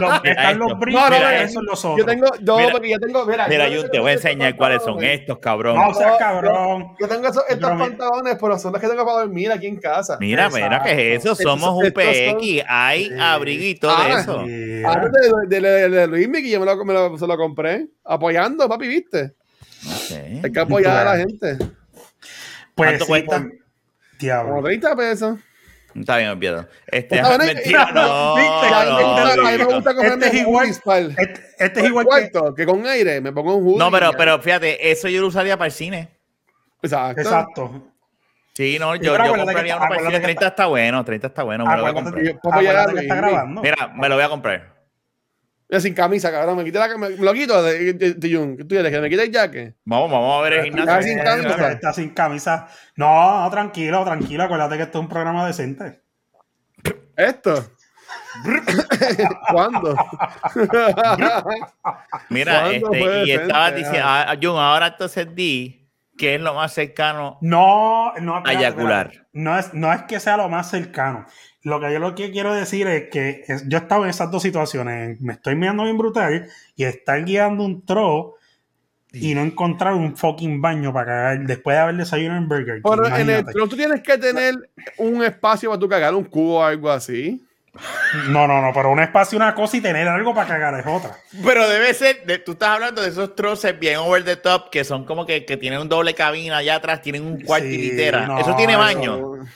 Mira 0.00 0.20
están 0.24 0.58
los 0.58 0.78
briefs, 0.78 0.98
No, 1.00 1.10
no, 1.10 1.16
mira, 1.16 1.42
esos 1.42 1.62
los 1.62 1.84
otros. 1.84 1.98
Yo 1.98 2.04
tengo, 2.06 2.26
yo, 2.40 2.56
Mira, 2.56 2.72
porque 2.72 2.90
yo 2.90 2.98
tengo, 2.98 3.26
mira, 3.26 3.46
Mira, 3.46 3.68
yo 3.68 3.82
yo 3.82 3.90
te 3.90 3.98
voy 4.00 4.10
a 4.10 4.14
enseñar 4.14 4.56
cuáles 4.56 4.82
son 4.82 5.04
estos, 5.04 5.38
cabrón. 5.38 5.76
No, 5.76 5.88
o 5.88 5.94
sea, 5.94 6.16
cabrón. 6.16 6.94
Yo 6.98 7.08
tengo 7.08 7.28
esos, 7.28 7.42
estos 7.48 7.68
Pero 7.70 7.78
pantalones, 7.78 8.38
pero 8.40 8.58
son 8.58 8.72
los 8.72 8.80
que 8.80 8.88
tengo 8.88 9.04
para 9.04 9.18
dormir 9.18 9.52
aquí 9.52 9.66
en 9.66 9.76
casa. 9.76 10.16
Mira, 10.18 10.48
mira, 10.48 10.82
¿qué 10.82 11.14
es 11.14 11.20
eso? 11.20 11.32
Estos- 11.32 11.44
Somos 11.44 11.74
un 11.84 11.92
PX. 11.92 12.64
Hay 12.66 13.04
Sí. 13.08 13.14
abriguito 13.20 13.86
de 13.88 13.94
Ah, 13.94 14.18
eso. 14.20 14.42
Mira. 14.44 14.92
Antes 14.92 15.12
de, 15.48 15.60
de, 15.60 15.60
de, 15.60 15.88
de 15.90 16.06
Luis 16.06 16.26
Miki, 16.28 16.50
yo 16.50 16.58
me 16.60 16.64
lo, 16.64 16.82
me 16.86 16.94
lo- 16.94 17.18
se 17.18 17.26
lo 17.26 17.36
compré. 17.36 17.86
Apoyando, 18.02 18.66
papi, 18.66 18.88
¿viste? 18.88 19.34
Hay 20.42 20.50
que 20.50 20.60
apoyar 20.60 21.06
a 21.06 21.16
la 21.16 21.18
gente. 21.18 21.58
Pues 22.74 22.88
¿Cuánto 22.98 23.06
cuesta? 23.06 23.46
Diablo. 24.18 24.54
Como 24.54 24.64
30 24.64 24.96
pesos. 24.96 25.38
Está 25.94 26.18
bien, 26.18 26.30
olvídalo. 26.30 26.68
Este, 26.86 27.16
Está 27.16 27.38
bien, 27.38 27.54
mentira, 27.54 27.90
no, 27.94 28.36
no, 28.36 29.74
gusta 29.74 29.94
cogerme 29.94 30.26
Este 30.26 30.36
es 30.36 30.42
igual-. 30.42 30.68
Este, 31.16 31.40
este 31.58 31.80
es 31.80 31.86
igual 31.86 32.04
que. 32.04 32.08
cuarto, 32.30 32.54
que 32.54 32.66
con 32.66 32.86
aire 32.86 33.20
me 33.20 33.32
pongo 33.32 33.56
un 33.56 33.66
hoodie. 33.66 33.78
No, 33.78 33.90
pero, 33.90 34.12
pero 34.12 34.38
fíjate, 34.40 34.90
eso 34.90 35.08
yo 35.08 35.20
lo 35.22 35.28
usaría 35.28 35.56
para 35.56 35.66
el 35.66 35.72
cine. 35.72 36.08
Exacto. 36.82 37.20
Exacto. 37.20 37.92
Sí, 38.52 38.78
no, 38.78 38.94
yo, 38.96 39.16
yo 39.16 39.36
compraría 39.36 39.74
que- 39.74 39.78
uno 39.78 39.88
para 39.88 39.94
el 40.00 40.06
cine. 40.06 40.12
que 40.18 40.20
30 40.20 40.46
está 40.46 40.66
bueno, 40.66 41.04
30 41.04 41.26
está 41.26 41.42
bueno. 41.42 41.66
Me 41.66 41.76
lo 41.76 41.82
voy 41.82 41.90
a 41.90 41.94
comprar. 41.94 42.22
Que. 42.24 42.38
Mira, 43.62 43.88
me 43.94 44.08
lo 44.08 44.14
voy 44.16 44.24
a 44.24 44.28
comprar. 44.28 44.75
Mira, 45.68 45.80
sin 45.80 45.94
camisa, 45.94 46.30
cabrón. 46.30 46.56
Me, 46.58 46.64
quité 46.64 46.78
la, 46.78 46.88
me, 46.96 47.08
me 47.10 47.16
lo 47.24 47.32
quito 47.32 47.62
de, 47.62 47.92
de, 47.94 48.14
de 48.14 48.34
Jun. 48.36 48.56
¿Tú 48.56 48.68
quieres 48.68 48.92
que 48.92 49.00
me 49.00 49.10
quite 49.10 49.24
el 49.24 49.32
jacket? 49.32 49.74
Vamos, 49.84 50.10
vamos 50.10 50.38
a 50.38 50.42
ver 50.42 50.52
el 50.54 50.64
gimnasio. 50.66 51.02
sin 51.02 51.18
camisa. 51.24 51.72
Está 51.72 51.92
sin 51.92 52.10
camisa. 52.10 52.68
No, 52.94 53.40
no, 53.42 53.50
tranquilo, 53.50 54.04
tranquilo. 54.04 54.44
Acuérdate 54.44 54.76
que 54.76 54.82
esto 54.84 54.98
es 54.98 55.02
un 55.02 55.08
programa 55.08 55.46
decente. 55.46 56.02
¿Esto? 57.16 57.64
¿Cuándo? 59.50 59.96
Mira, 62.28 62.60
¿Cuándo 62.62 62.92
este, 62.92 63.22
y 63.22 63.26
ser? 63.26 63.40
estabas 63.42 63.74
diciendo, 63.74 64.02
ah, 64.04 64.34
Jun, 64.40 64.58
ahora 64.58 64.86
entonces 64.88 65.34
di 65.34 65.82
que 66.18 66.34
es 66.36 66.40
lo 66.40 66.54
más 66.54 66.72
cercano 66.72 67.38
No, 67.42 68.12
no. 68.20 68.42
a 68.44 68.52
eyacular. 68.52 69.06
espérate. 69.08 69.28
No 69.32 69.58
es, 69.58 69.74
no 69.74 69.92
es 69.92 70.02
que 70.02 70.18
sea 70.20 70.36
lo 70.36 70.48
más 70.48 70.70
cercano. 70.70 71.26
Lo 71.66 71.80
que 71.80 71.92
yo 71.92 71.98
lo 71.98 72.14
que 72.14 72.30
quiero 72.30 72.54
decir 72.54 72.86
es 72.86 73.08
que 73.10 73.42
es- 73.48 73.68
yo 73.68 73.76
he 73.78 73.80
estado 73.80 74.04
en 74.04 74.10
esas 74.10 74.30
dos 74.30 74.40
situaciones. 74.40 75.20
Me 75.20 75.32
estoy 75.32 75.56
mirando 75.56 75.82
bien 75.82 75.98
brutal 75.98 76.46
y 76.76 76.84
estar 76.84 77.24
guiando 77.24 77.64
un 77.64 77.84
tro 77.84 78.36
y 79.12 79.34
no 79.34 79.40
encontrar 79.40 79.94
un 79.94 80.16
fucking 80.16 80.60
baño 80.62 80.92
para 80.92 81.06
cagar 81.06 81.40
después 81.40 81.74
de 81.74 81.80
haber 81.80 81.96
desayunado 81.96 82.40
en 82.40 82.48
Burger 82.48 82.82
King. 82.82 82.88
Pero 82.88 83.06
en 83.16 83.30
el 83.30 83.44
tro 83.46 83.66
tú 83.66 83.74
tienes 83.76 84.00
que 84.00 84.16
tener 84.16 84.54
un 84.98 85.24
espacio 85.24 85.68
para 85.70 85.80
tu 85.80 85.88
cagar, 85.88 86.14
un 86.14 86.22
cubo 86.24 86.60
o 86.60 86.62
algo 86.62 86.88
así. 86.88 87.42
No, 88.28 88.46
no, 88.46 88.62
no, 88.62 88.70
pero 88.72 88.92
un 88.92 89.00
espacio 89.00 89.36
una 89.36 89.52
cosa 89.52 89.76
y 89.76 89.80
tener 89.80 90.06
algo 90.06 90.32
para 90.34 90.46
cagar 90.46 90.78
es 90.78 90.86
otra. 90.86 91.16
Pero 91.44 91.68
debe 91.68 91.92
ser, 91.94 92.24
de- 92.26 92.38
tú 92.38 92.52
estás 92.52 92.68
hablando 92.68 93.02
de 93.02 93.08
esos 93.08 93.34
troces 93.34 93.76
bien 93.78 93.96
over 93.96 94.22
the 94.24 94.36
top 94.36 94.70
que 94.70 94.84
son 94.84 95.04
como 95.04 95.26
que, 95.26 95.44
que 95.44 95.56
tienen 95.56 95.80
un 95.80 95.88
doble 95.88 96.14
cabina 96.14 96.58
allá 96.58 96.76
atrás, 96.76 97.02
tienen 97.02 97.24
un 97.26 97.40
cuarto 97.40 97.66
y 97.66 97.72
Sí, 97.74 97.78
litera. 97.90 98.24
no, 98.24 98.38
eso 98.38 98.54
tiene 98.54 98.74
eso- 98.74 98.82
baño. 98.82 99.46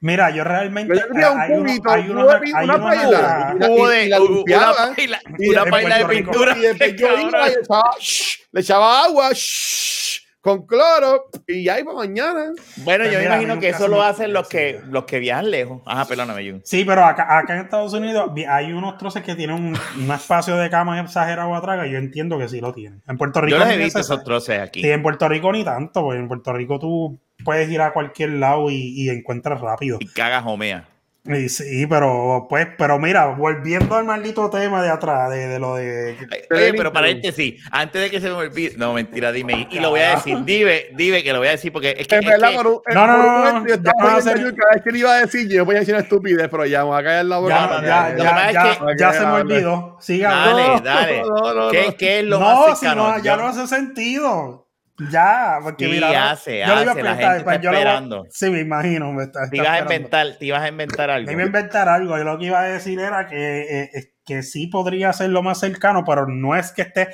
Mira, 0.00 0.30
yo 0.30 0.44
realmente. 0.44 0.94
Yo 0.94 1.02
un 1.32 1.40
hay 1.40 1.50
uno- 1.52 1.62
cubito, 1.62 1.90
hay 1.90 2.08
unos- 2.10 2.34
hay 2.34 2.64
una 2.64 2.76
unos 2.76 2.80
paila. 2.90 3.48
acá- 3.50 3.66
Hubo 3.68 3.92
y 3.92 3.96
de 3.96 4.08
la 4.08 4.20
una 4.20 4.74
paila, 4.94 5.20
y 5.38 5.48
una 5.48 5.64
paila 5.66 5.98
de 5.98 6.04
pintura. 6.06 6.56
Y 6.56 6.60
después 6.60 6.96
yo 6.96 7.06
iba 7.18 7.48
y 7.48 7.52
le 7.54 7.60
echaba, 7.60 7.90
shh, 7.98 8.38
le 8.52 8.60
echaba 8.60 9.04
agua 9.04 9.30
shh, 9.32 10.20
con 10.42 10.64
cloro 10.66 11.24
y 11.48 11.64
ya 11.64 11.80
iba 11.80 11.92
mañana. 11.92 12.52
Bueno, 12.76 13.02
Pues 13.04 13.12
yo 13.12 13.18
me 13.18 13.24
mira, 13.24 13.34
imagino 13.34 13.58
que 13.58 13.68
eso 13.70 13.88
lo 13.88 14.00
hacen 14.02 14.32
los 14.32 14.48
que, 14.48 14.80
los 14.90 15.04
que 15.04 15.18
viajan 15.18 15.50
lejos. 15.50 15.82
Ajá, 15.86 16.04
perdóname, 16.04 16.48
Jun. 16.48 16.60
Sí, 16.64 16.84
pero 16.84 17.04
acá, 17.04 17.38
acá 17.38 17.54
en 17.56 17.62
Estados 17.62 17.92
Unidos 17.94 18.30
hay 18.48 18.72
unos 18.72 18.96
troces 18.98 19.24
que 19.24 19.34
tienen 19.34 19.56
un, 19.56 19.76
un 20.04 20.10
espacio 20.12 20.56
de 20.56 20.70
cama 20.70 21.00
exagerado 21.00 21.52
atrás 21.54 21.82
que 21.82 21.90
yo 21.90 21.98
entiendo 21.98 22.38
que 22.38 22.48
sí 22.48 22.60
lo 22.60 22.72
tienen. 22.72 23.02
En 23.08 23.16
Puerto 23.18 23.40
Rico 23.40 23.56
Yo 23.58 23.64
los 23.64 23.74
he 23.74 23.76
visto 23.76 23.98
esos 23.98 24.22
troces 24.22 24.60
aquí. 24.60 24.82
Sí, 24.82 24.90
en 24.90 25.02
Puerto 25.02 25.28
Rico 25.28 25.50
ni 25.50 25.64
tanto, 25.64 26.02
porque 26.02 26.20
en 26.20 26.28
Puerto 26.28 26.52
Rico 26.52 26.78
tú 26.78 27.18
puedes 27.44 27.68
ir 27.70 27.80
a 27.80 27.92
cualquier 27.92 28.30
lado 28.30 28.70
y, 28.70 28.92
y 28.94 29.08
encuentras 29.10 29.60
rápido. 29.60 29.98
Y 30.00 30.06
cagas 30.08 30.44
homea. 30.46 30.88
Y 31.28 31.48
sí, 31.48 31.88
pero 31.88 32.46
pues, 32.48 32.68
pero 32.78 33.00
mira, 33.00 33.26
volviendo 33.26 33.96
al 33.96 34.04
maldito 34.04 34.48
tema 34.48 34.80
de 34.80 34.90
atrás, 34.90 35.28
de, 35.28 35.48
de 35.48 35.58
lo 35.58 35.74
de. 35.74 36.16
Oye, 36.20 36.46
Pero 36.48 36.76
pero 36.78 36.92
paréntesis, 36.92 37.64
antes 37.72 38.00
de 38.00 38.10
que 38.12 38.20
se 38.20 38.28
me 38.28 38.34
olvide, 38.34 38.74
no, 38.76 38.92
mentira, 38.94 39.32
dime, 39.32 39.66
y 39.68 39.80
lo 39.80 39.90
voy 39.90 39.98
a 40.02 40.10
decir, 40.10 40.38
dime, 40.44 40.84
dime 40.94 41.24
que 41.24 41.32
lo 41.32 41.40
voy 41.40 41.48
a 41.48 41.50
decir 41.50 41.72
porque 41.72 41.96
es 41.98 42.06
que, 42.06 42.14
En 42.14 42.22
es 42.22 42.28
verdad, 42.30 42.50
que- 42.50 42.54
por 42.54 42.66
un, 42.68 42.72
No, 42.74 42.80
por 42.84 42.94
no, 42.94 43.16
no, 43.16 43.60
no, 43.60 43.66
yo 43.66 43.76
no 43.76 43.90
a 43.90 44.04
oyendo 44.14 44.22
ser- 44.22 44.38
yo 44.40 44.54
cada 44.54 44.74
vez 44.74 44.82
que 44.84 44.90
le 44.92 44.98
iba 45.00 45.12
a 45.16 45.20
decir, 45.22 45.48
yo 45.48 45.64
voy 45.64 45.74
a 45.74 45.78
decir 45.80 45.94
una 45.94 46.04
estupidez, 46.04 46.48
pero 46.48 46.64
ya 46.64 46.84
me 46.84 46.90
va 46.90 46.98
a 46.98 47.02
caer 47.02 47.24
la 47.24 47.38
boca. 47.38 47.54
Ya, 47.54 47.66
no, 47.66 47.74
no, 47.80 47.86
ya, 47.88 48.08
no, 48.12 48.22
ya, 48.22 48.46
es 48.46 48.52
ya, 48.52 48.62
que- 48.62 48.94
ya 48.96 49.12
se 49.12 49.26
me 49.26 49.32
olvidó. 49.32 49.96
Siga. 50.00 50.30
Dale, 50.30 50.62
No, 50.76 50.80
dale. 50.80 51.22
no, 51.22 51.54
no, 51.54 51.70
¿Qué, 51.72 51.86
no. 51.88 51.96
qué 51.96 52.18
es 52.20 52.24
lo 52.24 52.38
no, 52.38 52.44
más 52.68 52.78
si 52.78 52.86
cercano? 52.86 53.08
no, 53.16 53.18
ya 53.24 53.36
no 53.36 53.48
hace 53.48 53.66
sentido. 53.66 54.65
Ya, 55.10 55.58
porque 55.62 55.84
Sí, 55.86 55.90
mira, 55.92 56.30
hace, 56.30 56.60
yo 56.60 56.74
lo 56.74 56.82
iba 56.82 56.90
a 56.90 56.94
hace, 56.94 57.02
la 57.02 57.16
gente 57.16 57.44
pues 57.44 57.56
está 57.56 57.60
yo 57.60 57.70
lo 57.72 57.78
esperando. 57.78 58.26
Sí, 58.30 58.50
me 58.50 58.60
imagino. 58.60 59.12
Me 59.12 59.24
está, 59.24 59.40
te 59.40 59.44
está 59.44 59.56
ibas 59.56 59.68
a 59.68 59.72
esperando. 59.78 59.94
inventar, 59.94 60.38
te 60.38 60.44
ibas 60.46 60.62
a 60.62 60.68
inventar 60.68 61.10
algo. 61.10 61.26
Me 61.26 61.32
iba 61.34 61.42
a 61.42 61.46
inventar 61.46 61.88
algo. 61.88 62.16
Yo 62.16 62.24
lo 62.24 62.38
que 62.38 62.44
iba 62.46 62.60
a 62.60 62.64
decir 62.64 62.98
era 62.98 63.26
que, 63.26 63.88
eh, 63.94 64.12
que 64.24 64.42
sí 64.42 64.68
podría 64.68 65.12
ser 65.12 65.30
lo 65.30 65.42
más 65.42 65.60
cercano, 65.60 66.02
pero 66.06 66.26
no 66.26 66.56
es 66.56 66.72
que 66.72 66.82
esté 66.82 67.08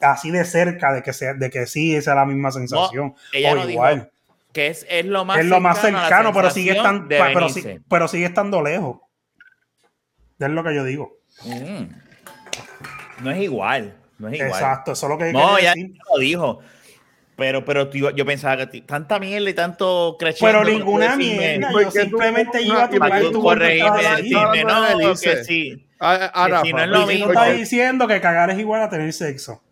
así 0.00 0.30
de 0.30 0.44
cerca 0.46 0.92
de 0.94 1.02
que, 1.02 1.12
sea, 1.12 1.34
de 1.34 1.50
que 1.50 1.66
sí 1.66 2.00
sea 2.00 2.14
la 2.14 2.24
misma 2.24 2.50
sensación. 2.52 3.14
ella 3.34 3.52
o 3.52 3.54
no 3.56 3.60
dijo 3.66 3.70
igual. 3.72 4.10
que 4.52 4.68
es, 4.68 4.86
es 4.88 5.04
lo 5.04 5.26
más 5.26 5.40
es 5.40 5.44
lo 5.46 5.60
más 5.60 5.76
cercano 5.78 5.98
la 6.02 6.08
cercano, 6.08 6.32
pero 6.32 6.50
sigue, 6.50 6.72
sensación 6.72 6.96
estan- 7.02 7.08
de 7.08 7.18
pa- 7.18 7.30
pero, 7.34 7.48
sí- 7.50 7.80
pero 7.88 8.08
sigue 8.08 8.24
estando 8.24 8.62
lejos. 8.62 8.96
Es 10.38 10.48
lo 10.48 10.64
que 10.64 10.74
yo 10.74 10.84
digo. 10.84 11.18
Mm. 11.44 11.84
No 13.24 13.30
es 13.30 13.42
igual, 13.42 13.94
no 14.18 14.28
es 14.28 14.34
igual. 14.36 14.50
Exacto, 14.50 14.92
eso 14.92 15.06
es 15.06 15.10
lo 15.10 15.18
que 15.18 15.32
No, 15.34 15.58
ya 15.58 15.74
decir. 15.74 15.98
lo 16.10 16.18
dijo. 16.18 16.60
Pero, 17.40 17.64
pero 17.64 17.90
yo 17.90 18.26
pensaba 18.26 18.68
que 18.68 18.82
tanta 18.82 19.18
mierda 19.18 19.48
y 19.48 19.54
tanto 19.54 20.16
creciendo. 20.18 20.60
Pero 20.60 20.70
ninguna 20.78 21.16
decirme- 21.16 21.58
mierda. 21.58 21.72
Yo 21.72 21.90
simplemente 21.90 22.62
iba 22.62 22.84
a 22.84 22.90
tu 23.32 23.40
corregirme 23.40 24.02
decirme, 24.02 24.38
hablando 24.60 24.82
de 24.82 24.90
no, 24.92 24.98
que 24.98 25.28
Belice. 25.30 25.44
sí. 25.44 25.86
Ah, 25.98 26.30
ah, 26.34 26.44
Que 26.46 26.52
Rafa, 26.52 26.64
si 26.66 26.72
no 26.74 26.82
es 26.82 26.88
lo 26.88 26.96
Luis, 26.96 27.06
Tú 27.06 27.12
mismo. 27.26 27.32
estás 27.32 27.56
diciendo 27.56 28.06
que 28.06 28.20
cagar 28.20 28.50
es 28.50 28.58
igual 28.58 28.82
a 28.82 28.90
tener 28.90 29.10
sexo. 29.14 29.62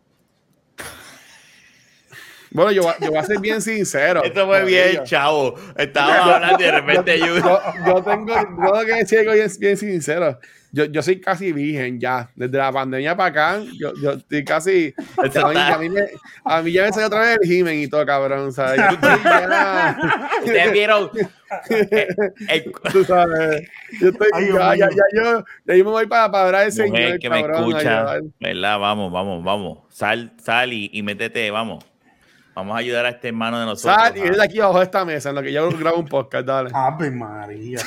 Bueno, 2.50 2.70
yo, 2.72 2.82
voy 2.82 2.92
a- 2.92 3.04
yo 3.04 3.08
voy 3.10 3.18
a 3.18 3.24
ser 3.24 3.40
bien 3.40 3.60
sincero. 3.62 4.22
Esto 4.24 4.46
fue 4.46 4.64
bien, 4.64 5.04
chavo. 5.04 5.54
Estábamos 5.76 6.34
hablando 6.34 6.60
y 6.60 6.64
de 6.66 6.72
repente 6.72 7.18
yo. 7.18 7.36
yo, 7.38 7.60
yo 7.86 8.02
tengo, 8.02 8.34
yo 8.34 8.72
tengo 8.72 8.84
que 8.86 8.94
decir 8.94 9.18
algo 9.20 9.32
bien, 9.32 9.50
bien 9.58 9.76
sincero. 9.76 10.38
Yo, 10.70 10.84
yo 10.84 11.02
soy 11.02 11.18
casi 11.18 11.50
virgen 11.50 11.98
ya. 11.98 12.28
Desde 12.34 12.58
la 12.58 12.70
pandemia 12.70 13.16
para 13.16 13.30
acá, 13.56 13.64
yo, 13.78 13.94
yo 14.02 14.12
estoy 14.12 14.44
casi. 14.44 14.94
A 15.16 15.22
mí, 15.22 15.28
está- 15.28 15.74
a 15.74 15.78
mí 15.78 15.88
me, 15.88 16.02
a 16.44 16.60
mí 16.62 16.72
ya 16.72 16.82
me 16.84 16.92
salió 16.92 17.06
otra 17.06 17.20
vez 17.20 17.38
el 17.40 17.50
himen 17.50 17.80
y 17.80 17.88
todo, 17.88 18.04
cabrón. 18.04 18.48
O 18.48 18.50
sea, 18.52 18.76
yo 18.76 18.82
estoy 18.96 19.10
ya. 19.24 19.98
Ustedes 20.40 20.72
vieron. 20.72 21.10
eh, 21.70 22.06
el- 22.50 22.72
Tú 22.92 23.02
sabes. 23.04 23.66
Yo 23.98 24.08
estoy. 24.10 24.28
Ay, 24.34 24.78
ya, 24.78 24.88
ya, 24.90 25.02
yo, 25.14 25.44
me 25.64 25.82
voy 25.82 26.06
para, 26.06 26.30
para 26.30 26.44
hablar 26.46 26.62
del 26.64 26.72
Señor, 26.72 27.18
que 27.18 27.30
me 27.30 27.40
escucha. 27.40 28.20
¿verdad? 28.38 28.78
Vamos, 28.78 29.10
vamos, 29.10 29.42
vamos. 29.42 29.78
Sal, 29.88 30.32
sal 30.42 30.74
y, 30.74 30.90
y 30.92 31.02
métete, 31.02 31.50
vamos. 31.50 31.82
Vamos 32.58 32.74
a 32.74 32.78
ayudar 32.80 33.06
a 33.06 33.10
este 33.10 33.28
hermano 33.28 33.60
de 33.60 33.66
nosotros. 33.66 33.94
Sal 33.96 34.16
y 34.16 34.20
a- 34.20 34.24
ven 34.32 34.40
aquí 34.40 34.58
abajo 34.60 34.78
de 34.78 34.84
esta 34.84 35.04
mesa 35.04 35.28
en 35.28 35.36
lo 35.36 35.42
que 35.42 35.52
yo 35.52 35.70
grabo 35.78 35.98
un 35.98 36.06
podcast, 36.08 36.44
dale. 36.44 36.70
Ave 36.74 37.08
María. 37.08 37.78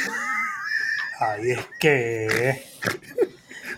Ahí 1.20 1.52
es 1.52 1.68
que. 1.78 2.64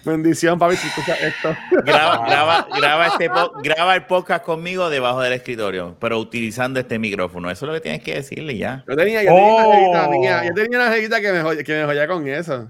Bendición, 0.06 0.60
papi, 0.60 0.76
si 0.76 0.88
escuchas 0.88 1.20
esto. 1.20 1.56
graba, 1.84 2.26
graba, 2.28 2.68
graba, 2.78 3.08
este 3.08 3.28
po- 3.30 3.54
graba 3.64 3.96
el 3.96 4.06
podcast 4.06 4.44
conmigo 4.46 4.90
debajo 4.92 5.20
del 5.22 5.34
escritorio, 5.34 5.96
pero 6.00 6.20
utilizando 6.20 6.80
este 6.80 7.00
micrófono. 7.00 7.50
Eso 7.50 7.66
es 7.66 7.68
lo 7.70 7.74
que 7.74 7.82
tienes 7.82 8.04
que 8.04 8.14
decirle 8.14 8.56
ya. 8.58 8.84
Yo 8.88 8.96
tenía, 8.96 9.24
yo 9.24 9.30
tenía 9.30 9.56
una 9.56 9.66
Oh. 9.66 9.72
jevita 9.74 10.08
mía, 10.10 10.44
yo 10.46 10.54
tenía 10.54 10.78
una 10.80 10.92
jevita 10.92 11.22
que 11.22 11.32
me, 11.32 11.42
joya, 11.42 11.64
que 11.64 11.74
me 11.74 11.86
joya 11.86 12.08
con 12.08 12.28
eso. 12.28 12.70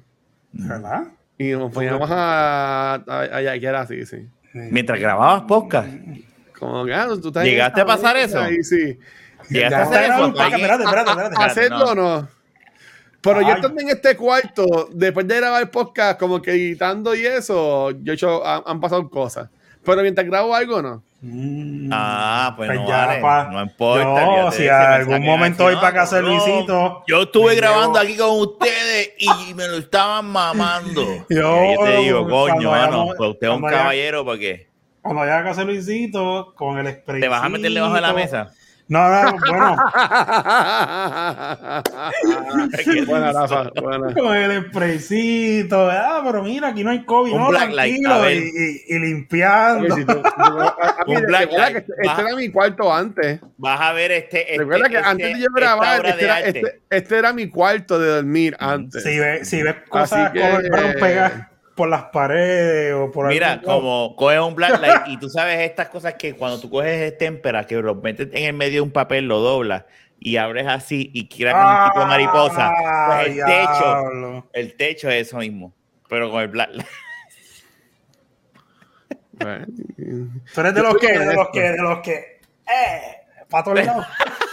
¿Verdad? 0.53 1.03
Y 1.37 1.51
nos 1.51 1.73
poníamos 1.73 2.09
a, 2.09 3.03
a, 3.05 3.19
a 3.19 3.41
yaquear 3.41 3.75
así, 3.75 4.05
sí. 4.05 4.29
Mientras 4.53 4.97
grababas 4.99 5.41
podcast. 5.41 5.89
Como 6.65 6.85
que, 6.85 6.93
ah, 6.93 7.07
tú 7.21 7.27
estás 7.29 7.43
¿Llegaste 7.43 7.81
a 7.81 7.85
pasar 7.85 8.17
eso? 8.17 8.39
Ahí 8.39 8.63
sí. 8.63 8.97
Llegaste 9.49 9.75
a 9.75 9.81
hacer 9.83 10.03
eso. 10.11 10.25
espérate, 10.27 10.55
espérate, 10.55 10.83
espérate, 10.83 11.09
espérate. 11.11 11.35
¿A- 11.41 11.45
¿Hacerlo 11.45 11.85
o 11.91 11.95
no? 11.95 12.27
Pero 13.21 13.41
yo 13.41 13.49
estando 13.53 13.81
en 13.81 13.89
este 13.89 14.17
cuarto, 14.17 14.89
después 14.91 15.25
de 15.27 15.37
grabar 15.37 15.61
el 15.61 15.69
podcast, 15.69 16.19
como 16.19 16.41
que 16.41 16.51
editando 16.51 17.15
y 17.15 17.25
eso, 17.25 17.91
yo 17.91 18.11
he 18.11 18.15
hecho, 18.15 18.45
han, 18.45 18.63
han 18.65 18.79
pasado 18.81 19.09
cosas. 19.09 19.49
Pero 19.85 20.01
mientras 20.01 20.27
grabo 20.27 20.53
algo, 20.53 20.81
no. 20.81 21.03
Mm. 21.21 21.89
Ah, 21.93 22.53
pues, 22.57 22.67
Pues 22.69 22.81
no 22.81 22.87
ya, 22.87 23.05
vale. 23.05 23.21
pa- 23.21 23.49
No 23.49 23.61
importa. 23.61 24.27
Olvídate 24.27 24.57
si 24.57 24.67
algún 24.67 25.23
momento 25.23 25.63
voy 25.63 25.75
para 25.75 25.93
casa 25.93 26.17
de 26.17 26.23
no, 26.23 26.29
Luisito, 26.29 27.03
Yo 27.07 27.21
estuve 27.21 27.55
grabando 27.55 27.99
llevo- 28.01 28.03
aquí 28.09 28.17
con 28.17 28.39
ustedes 28.41 29.11
y 29.19 29.53
me 29.53 29.67
lo 29.69 29.77
estaban 29.77 30.25
mamando. 30.25 31.01
Yo, 31.29 31.63
Y 31.63 31.75
yo 31.75 31.83
te 31.85 31.97
digo, 31.97 32.27
coño, 32.29 32.71
mano, 32.71 33.07
pues 33.17 33.29
usted 33.31 33.47
es 33.47 33.53
un 33.53 33.61
caballero 33.63 34.25
porque 34.25 34.67
cuando 35.03 35.21
vaya 35.21 35.39
a 35.39 35.43
casa 35.43 35.61
de 35.61 35.67
Luisito, 35.67 36.53
con 36.55 36.79
el 36.79 36.91
spray. 36.91 37.21
te 37.21 37.27
vas 37.27 37.43
a 37.43 37.49
meter 37.49 37.71
debajo 37.71 37.93
de 37.93 38.01
la 38.01 38.13
mesa. 38.13 38.51
No, 38.85 39.07
no, 39.09 39.37
bueno, 39.49 39.77
buena, 43.07 43.31
Rafa, 43.31 43.71
buena. 43.81 44.13
con 44.13 44.35
el 44.35 44.67
spraycito. 44.69 45.89
Ah, 45.89 46.21
pero 46.25 46.43
mira, 46.43 46.67
aquí 46.69 46.83
no 46.83 46.91
hay 46.91 47.05
COVID, 47.05 47.31
Un 47.31 47.39
no, 47.39 47.47
black 47.49 47.71
light, 47.71 48.01
tranquilo. 48.01 48.13
a 48.13 48.17
ver. 48.19 48.37
y, 48.37 48.45
y- 48.45 48.81
y 48.95 48.99
limpiando. 48.99 49.85
Oye, 49.85 49.95
si 49.95 50.05
tú- 50.05 50.21
tú- 50.21 50.61
a- 50.61 50.95
a 50.99 51.05
mí, 51.07 51.15
Un 51.15 51.21
black 51.23 51.51
light. 51.53 51.71
que 51.73 51.77
este, 51.79 51.93
este 52.01 52.21
era 52.21 52.35
mi 52.35 52.49
cuarto 52.49 52.93
antes. 52.93 53.39
Vas 53.57 53.81
a 53.81 53.93
ver 53.93 54.11
este. 54.11 54.41
este 54.51 54.57
Recuerda 54.63 54.89
que 54.89 54.97
este- 54.97 55.09
antes 55.09 55.33
de 55.33 55.39
yo 55.41 55.47
grabar, 55.55 56.05
este 56.05 56.23
era, 56.25 56.39
este, 56.41 56.81
este 56.89 57.17
era 57.17 57.33
mi 57.33 57.49
cuarto 57.49 57.97
de 57.99 58.07
dormir 58.09 58.55
antes. 58.59 59.01
Si 59.03 59.17
ves, 59.17 59.47
si 59.49 59.63
ves 59.63 59.75
cosas 59.89 60.31
que- 60.31 60.41
color 60.41 60.69
brown 60.69 60.93
pegadas 60.99 61.33
por 61.75 61.89
las 61.89 62.03
paredes 62.05 62.93
o 62.93 63.11
por 63.11 63.27
Mira, 63.29 63.53
algún 63.53 63.65
como 63.65 64.15
coges 64.15 64.39
un 64.39 64.55
black 64.55 64.79
light 64.81 65.01
y 65.07 65.17
tú 65.17 65.27
sabes 65.29 65.59
estas 65.61 65.89
cosas 65.89 66.13
que 66.15 66.35
cuando 66.35 66.59
tú 66.59 66.69
coges 66.69 67.11
el 67.11 67.17
témpera, 67.17 67.65
que 67.65 67.75
lo 67.75 67.95
metes 67.95 68.29
en 68.33 68.43
el 68.45 68.53
medio 68.53 68.73
de 68.75 68.81
un 68.81 68.91
papel, 68.91 69.25
lo 69.27 69.39
doblas 69.39 69.85
y 70.19 70.37
abres 70.37 70.67
así 70.67 71.09
y 71.13 71.27
quieras 71.27 71.55
con 71.55 71.65
un 71.65 71.85
tipo 71.89 71.99
de 71.99 72.05
mariposa, 72.05 72.71
pues 73.07 73.27
el 73.27 73.41
Ah, 73.41 73.45
techo, 73.45 73.83
diablo. 73.83 74.47
el 74.53 74.75
techo 74.77 75.09
es 75.09 75.27
eso 75.27 75.37
mismo, 75.37 75.73
pero 76.07 76.29
con 76.31 76.41
el 76.41 76.47
black 76.47 76.69
light. 76.73 76.87
Bueno, 79.33 79.65
Tú 80.53 80.61
eres 80.61 80.73
de 80.75 80.81
los 80.83 80.95
que, 80.97 81.19
de 81.19 81.33
los 81.35 81.47
que, 81.49 81.61
de 81.61 81.77
los 81.81 81.99
que, 81.99 82.13
eh, 82.13 83.17
para 83.49 83.63
todos 83.63 83.83
lados, 83.83 84.05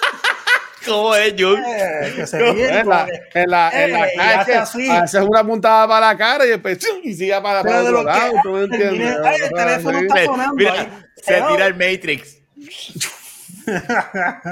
¿Cómo 0.91 1.15
es, 1.15 1.35
Jun? 1.39 1.63
eh, 1.67 2.13
que 2.17 2.27
se 2.27 2.39
No, 2.39 2.53
ríen 2.53 2.71
En 2.75 2.89
la, 2.89 3.07
que- 3.07 3.41
en 3.41 3.51
la, 3.51 3.71
en 3.85 3.93
la 3.93 4.07
Eh, 4.09 4.13
calle, 4.17 4.55
hace 4.57 4.91
haces 4.91 5.23
una 5.23 5.45
puntada 5.45 5.87
para 5.89 6.07
la 6.09 6.17
cara 6.19 6.45
y 6.47 6.49
después 6.51 6.79
¡chum! 6.79 6.99
y 7.03 7.15
sigue 7.15 7.33
para, 7.41 7.63
para 7.63 7.83
otro 7.83 7.99
que, 7.99 8.05
lado. 8.05 8.33
¿Tú 8.43 8.51
me 8.53 8.63
entiendes? 8.65 9.17
ay, 9.25 9.37
el 9.45 9.51
teléfono 9.51 9.99
está 9.99 10.25
sonando 10.25 10.55
Mira, 10.55 11.07
se 11.17 11.35
tira 11.35 11.67
el 11.67 11.75
Matrix. 11.75 12.39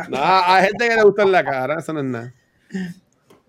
No, 0.08 0.18
hay 0.22 0.66
gente 0.66 0.88
que 0.88 0.94
le 0.96 1.02
gusta 1.02 1.22
en 1.22 1.32
la 1.32 1.44
cara, 1.44 1.78
eso 1.80 1.92
no 1.92 2.00
es 2.00 2.06
nada. 2.06 2.32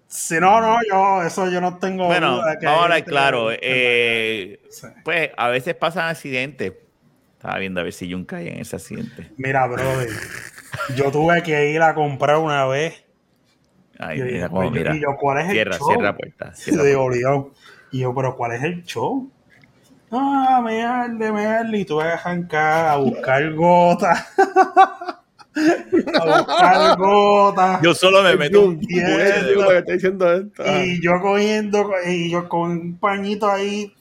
Si 0.08 0.40
no, 0.40 0.60
no, 0.62 0.78
yo, 0.90 1.22
eso 1.24 1.48
yo 1.50 1.62
no 1.62 1.78
tengo 1.78 2.08
Bueno, 2.08 2.38
duda 2.38 2.58
que 2.58 2.66
vamos 2.66 2.80
a 2.80 2.84
hablar 2.86 2.96
hay 2.96 3.02
gente 3.02 3.12
claro. 3.12 3.50
eh, 3.52 4.60
Sí. 4.72 4.88
pues 5.04 5.30
a 5.38 5.50
veces 5.50 5.76
pasan 5.76 6.08
accidentes. 6.08 6.74
Estaba 7.40 7.58
viendo 7.58 7.80
a 7.80 7.84
ver 7.86 7.94
si 7.94 8.12
Jun 8.12 8.26
cae 8.26 8.52
en 8.54 8.60
ese 8.60 8.76
accidente. 8.76 9.32
Mira, 9.38 9.66
brother, 9.66 10.10
yo 10.98 11.10
tuve 11.10 11.42
que 11.42 11.72
ir 11.72 11.82
a 11.82 11.96
comprar 11.96 12.36
una 12.38 12.66
vez 12.66 13.06
Ay, 13.98 14.18
Y 14.18 14.20
yo, 14.20 14.26
mira 14.26 14.48
y 14.48 14.50
yo- 14.66 14.72
mira. 14.72 14.96
y 14.96 15.02
yo, 15.02 15.08
¿cuál 15.18 15.38
es 15.40 15.46
el 15.46 15.52
Cierra, 15.54 15.78
show? 15.78 15.88
cierra 15.88 16.18
puerta. 16.18 16.52
Y 16.52 16.56
cierra 16.62 16.78
yo 16.80 16.84
puerta. 16.84 17.00
obligado. 17.02 17.52
Y 17.92 18.00
yo, 18.00 18.14
pero 18.14 18.36
¿cuál 18.36 18.52
es 18.54 18.64
el 18.64 18.84
show? 18.84 19.32
Ah, 20.12 20.62
me 20.66 20.84
arde, 20.84 21.32
me 21.32 21.46
arde. 21.46 21.78
Y 21.78 21.86
tuve 21.86 22.04
que 22.04 22.10
arrancar 22.10 22.88
a 22.88 22.98
buscar 22.98 23.54
gotas. 23.54 24.26
a 25.56 26.38
buscar 26.38 26.98
gotas. 26.98 27.82
Yo 27.82 27.94
solo 27.94 28.22
me 28.24 28.36
meto 28.36 28.62
un 28.66 28.80
diciendo 28.80 30.32
esto. 30.32 30.64
Y 30.86 31.02
yo 31.02 31.12
cogiendo, 31.22 31.90
y 32.08 32.30
yo 32.30 32.48
con 32.48 32.72
un 32.72 32.98
pañito 33.00 33.50
ahí, 33.50 33.94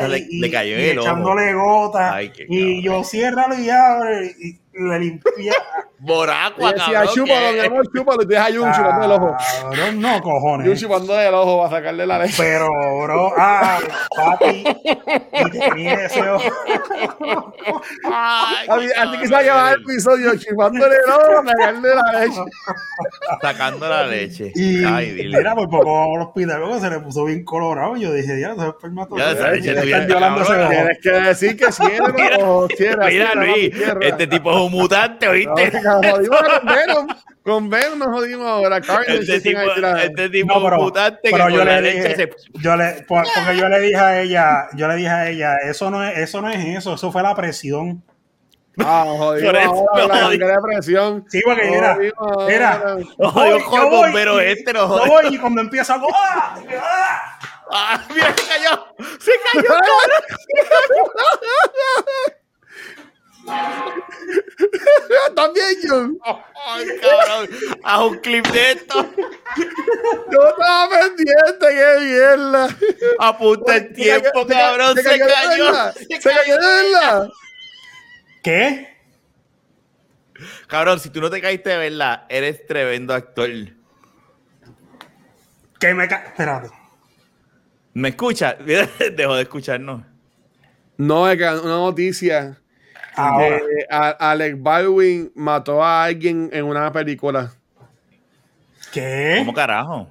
Se 0.00 0.08
le- 0.08 0.26
y, 0.28 0.40
le 0.40 0.50
cayó 0.50 0.78
y 0.78 0.82
el 0.84 0.98
echándole 0.98 1.52
gotas. 1.54 2.22
Y 2.22 2.28
cabrón. 2.28 2.82
yo 2.82 3.04
ciérralo 3.04 3.54
y 3.58 3.70
abre, 3.70 4.34
y 4.40 4.58
le 4.88 4.98
limpia. 4.98 5.52
Boracua, 6.00 6.70
Y 6.70 6.72
decía, 6.74 6.92
cabrón. 6.92 7.14
chúpalo, 7.14 7.48
mi 7.52 7.54
que- 7.60 7.66
amor, 7.66 7.88
chúpalo. 7.94 8.22
Y 8.22 8.26
te 8.28 8.34
deja 8.34 8.46
Jun 8.46 8.72
chupando 8.72 9.04
el 9.04 9.10
ojo. 9.12 9.36
Cabrón, 9.62 10.00
no, 10.00 10.12
Jun 10.12 10.20
cojones. 10.22 10.80
chupando 10.80 11.20
el 11.20 11.34
ojo 11.34 11.58
para 11.64 11.76
sacarle 11.76 12.06
la 12.06 12.18
leche. 12.20 12.34
Pero, 12.38 12.68
bro, 13.02 13.32
ah, 13.36 13.78
papi, 14.14 14.64
y 15.32 15.50
tenía 15.58 15.94
ese 16.06 16.28
ojo. 16.30 16.44
Ay, 18.04 18.90
Así, 18.96 19.18
que 19.18 19.26
se 19.26 19.32
va 19.32 19.38
a 19.38 19.42
llamar 19.42 19.74
el 19.74 19.82
episodio 19.82 20.36
chupándole 20.36 20.94
el 21.04 21.10
ojo 21.10 21.44
para 21.44 21.48
sacarle 21.58 21.88
la 21.94 22.20
leche. 22.20 22.40
Sacando 23.42 23.88
la 23.88 24.06
leche. 24.06 24.52
Y 24.54 24.84
Ay, 24.84 25.10
dile. 25.12 25.38
mira, 25.38 25.54
por 25.54 25.68
poco 25.68 26.14
al 26.16 26.22
hospital 26.22 26.60
luego 26.60 26.78
se 26.80 26.90
le 26.90 27.00
puso 27.00 27.24
bien 27.24 27.44
colorado. 27.44 27.96
Y 27.96 28.02
yo 28.02 28.12
dije, 28.12 28.40
ya, 28.40 28.54
se 28.54 28.60
Ya, 29.16 29.30
esa 29.32 29.50
leche. 29.50 29.74
Tienes 29.74 30.98
que 31.02 31.10
decir 31.10 31.56
que 31.56 31.72
cierra 31.72 32.12
Mira, 32.14 32.30
los 32.38 32.42
ojos. 32.44 32.72
Cierra, 32.76 33.06
Mira, 33.06 33.34
Luis, 33.34 33.70
este 34.00 34.26
tipo 34.26 34.50
es 34.52 34.56
un 34.58 34.72
mutante, 34.72 35.26
No, 35.26 35.32
¿oíste? 35.32 35.80
Que 36.00 36.06
nos 36.08 36.16
jodimos 36.16 36.40
con 36.40 36.66
Venom. 36.74 37.06
Con 37.42 37.70
Venom 37.70 37.98
nos 37.98 38.08
jodimos 38.08 38.46
ahora. 38.46 38.80
Carnage, 38.80 39.18
Este 39.20 39.40
tipo, 39.40 39.60
este 39.60 40.28
tipo 40.28 40.54
No, 40.54 40.64
pero- 40.64 40.76
mutante 40.82 41.20
que 41.22 41.30
pero 41.30 41.44
con 41.44 41.52
yo 41.54 41.64
le 41.64 41.80
leche 41.80 42.02
dije- 42.02 42.16
se... 42.16 42.30
Yo 42.60 42.76
le, 42.76 42.92
por- 43.08 43.26
porque 43.34 43.56
yo 43.56 43.68
le 43.68 43.80
dije 43.80 43.96
a 43.96 44.20
ella, 44.20 44.68
yo 44.74 44.88
le 44.88 44.94
dije 44.96 45.08
a 45.08 45.28
ella, 45.30 45.54
eso 45.64 45.90
no 45.90 46.04
es, 46.06 46.18
eso 46.18 46.42
no 46.42 46.50
es 46.50 46.62
eso, 46.76 46.94
eso 46.94 47.10
fue 47.12 47.22
la 47.22 47.34
presión. 47.34 48.02
Ah, 48.80 49.02
nos 49.06 49.18
jodimos 49.18 49.52
Por 49.52 49.60
eso 49.60 49.70
ahora, 49.90 50.06
la 50.06 50.24
jodimos. 50.26 50.48
de 50.48 50.54
presión. 50.62 51.24
Sí, 51.28 51.40
porque 51.44 51.64
Nos 51.64 51.74
mira, 51.74 51.98
mira. 52.46 52.96
voy, 53.18 53.90
bombero 53.90 54.40
y- 54.42 54.46
este 54.52 54.72
no 54.72 54.80
Yo 54.80 54.88
jode. 54.88 55.08
voy 55.08 55.34
y 55.34 55.38
cuando 55.38 55.60
empiezo 55.62 55.94
hago 55.94 56.06
¡ah! 56.14 56.54
¡ah! 56.80 57.38
¡Ah, 57.70 58.00
mira, 58.14 58.34
se 58.36 58.46
cayó! 58.46 58.86
¡Se 59.18 59.32
cayó! 59.52 59.68
También 65.36 65.66
yo. 65.82 66.10
¡Ay, 66.24 66.86
cabrón! 67.00 67.48
¡Haz 67.84 68.00
un 68.00 68.18
clip 68.18 68.46
de 68.48 68.72
esto! 68.72 69.10
Yo 70.30 70.48
estaba 70.48 70.88
pendiente, 70.90 71.66
qué 71.68 71.96
mierda. 72.00 72.68
¡Apunta 73.18 73.76
el 73.76 73.92
tiempo, 73.92 74.46
Se 74.46 74.54
cabrón! 74.54 74.96
¡Se 74.96 75.02
de 75.02 75.18
cayó! 75.18 75.92
Se 75.92 76.20
cayó 76.20 76.58
de 76.58 76.66
verdad. 76.66 77.28
¿Qué? 78.42 78.96
Cabrón, 80.66 81.00
si 81.00 81.10
tú 81.10 81.20
no 81.20 81.30
te 81.30 81.40
caíste 81.40 81.70
de 81.70 81.78
verdad, 81.78 82.24
eres 82.28 82.66
tremendo 82.66 83.14
actor. 83.14 83.50
Que 85.80 85.94
me 85.94 86.08
ca... 86.08 86.24
Espérate. 86.26 86.70
¿Me 87.94 88.10
escuchas? 88.10 88.56
Mira, 88.64 88.88
Dejó 89.12 89.34
de 89.36 89.42
escucharnos. 89.42 90.04
No, 90.96 91.28
es 91.28 91.38
que 91.38 91.44
una 91.44 91.76
noticia. 91.76 92.60
Ahora. 93.18 93.60
a- 93.90 94.30
Alec 94.30 94.56
Baldwin 94.58 95.30
mató 95.34 95.82
a 95.84 96.04
alguien 96.04 96.48
en 96.52 96.64
una 96.64 96.90
película. 96.92 97.52
¿Qué? 98.92 99.36
¿Cómo 99.38 99.52
carajo? 99.52 100.08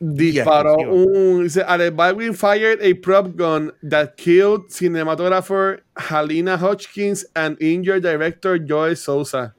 Disparó 0.00 0.76
un. 0.76 1.44
Dice: 1.44 1.62
Alec 1.66 1.94
Baldwin 1.94 2.32
fired 2.34 2.80
a 2.82 2.94
prop 3.00 3.36
gun 3.36 3.72
that 3.88 4.14
killed 4.16 4.68
cinematographer 4.70 5.82
Halina 5.96 6.56
Hodgkins 6.56 7.26
and 7.34 7.60
injured 7.60 8.02
director 8.02 8.58
Joel 8.64 8.96
Sousa. 8.96 9.54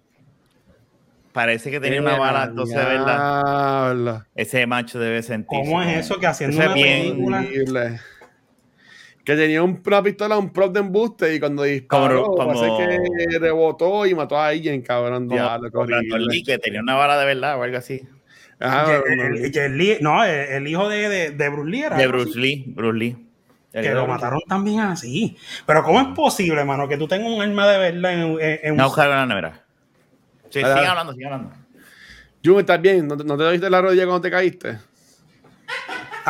Parece 1.34 1.70
que 1.70 1.80
tenía 1.80 2.02
una 2.02 2.18
bala, 2.18 2.46
entonces, 2.46 2.76
¿verdad? 2.76 4.24
Ese 4.36 4.66
macho 4.66 5.00
debe 5.00 5.22
sentirse. 5.22 5.64
¿Cómo 5.64 5.82
es 5.82 6.06
eso 6.06 6.20
que 6.20 6.28
haciendo 6.28 6.56
Eso 6.56 6.64
es 6.64 6.68
una 6.68 6.76
bien- 6.76 7.12
película? 7.12 7.38
Horrible. 7.40 8.00
Que 9.24 9.36
tenía 9.36 9.62
un- 9.62 9.82
una 9.86 10.02
pistola, 10.02 10.38
un 10.38 10.50
prop 10.52 10.74
de 10.74 10.80
embuste 10.80 11.36
y 11.36 11.40
cuando 11.40 11.64
disparó, 11.64 12.24
Como- 12.24 12.78
que 12.78 13.40
rebotó 13.40 14.06
y 14.06 14.16
mató 14.16 14.38
a 14.38 14.48
alguien, 14.48 14.82
cabrón. 14.82 15.28
como- 15.28 15.36
Diablo. 15.36 16.18
Lee, 16.18 16.44
que 16.44 16.58
tenía 16.58 16.82
una 16.82 16.96
bala 16.96 17.20
de 17.20 17.26
verdad 17.26 17.60
o 17.60 17.64
algo 17.64 17.78
así. 17.78 18.02
Ajá, 18.60 18.96
El- 19.08 19.18
no, 19.18 19.24
no. 19.30 19.36
el- 19.36 19.58
el 19.58 19.78
Lee- 19.78 19.98
no, 20.02 20.24
el, 20.24 20.32
el 20.32 20.68
hijo 20.68 20.90
de, 20.90 21.08
de, 21.10 21.30
de 21.32 21.50
Bruce 21.50 21.70
Lee 21.70 21.82
era 21.84 21.96
De 21.98 22.08
Bruce 22.08 22.32
así, 22.32 22.40
Lee. 22.40 22.64
Bruce 22.76 22.98
Lee. 22.98 23.26
Que 23.72 23.92
lo 23.94 24.08
mataron 24.08 24.42
también 24.48 24.80
así. 24.80 25.38
Pero 25.66 25.84
¿cómo 25.84 26.02
es 26.02 26.08
posible, 26.16 26.66
mano, 26.66 26.88
que 26.88 26.98
tú 26.98 27.08
tengas 27.08 27.30
un 27.32 27.42
arma 27.42 27.68
de 27.68 27.78
verdad 27.78 28.14
en, 28.14 28.20
en- 28.22 28.40
en 28.42 28.60
Lee. 28.64 28.70
un... 28.72 28.78
No, 28.78 29.26
nevera. 29.28 29.64
Sí, 30.50 30.60
sigan 30.60 30.88
hablando, 30.88 31.14
sigan 31.14 31.34
hablando. 31.34 31.56
Jun, 32.44 32.60
¿estás 32.60 32.82
bien? 32.82 33.08
¿No 33.08 33.16
te, 33.16 33.24
no 33.24 33.38
te 33.38 33.52
diste 33.52 33.70
la 33.70 33.82
rodilla 33.82 34.06
cuando 34.06 34.22
te 34.22 34.32
caíste? 34.32 34.78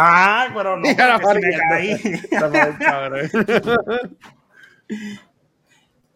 Ah, 0.02 0.48
pero 0.56 0.78
no, 0.78 0.88
Mira 0.88 1.08
la 1.08 1.20
si. 1.20 2.02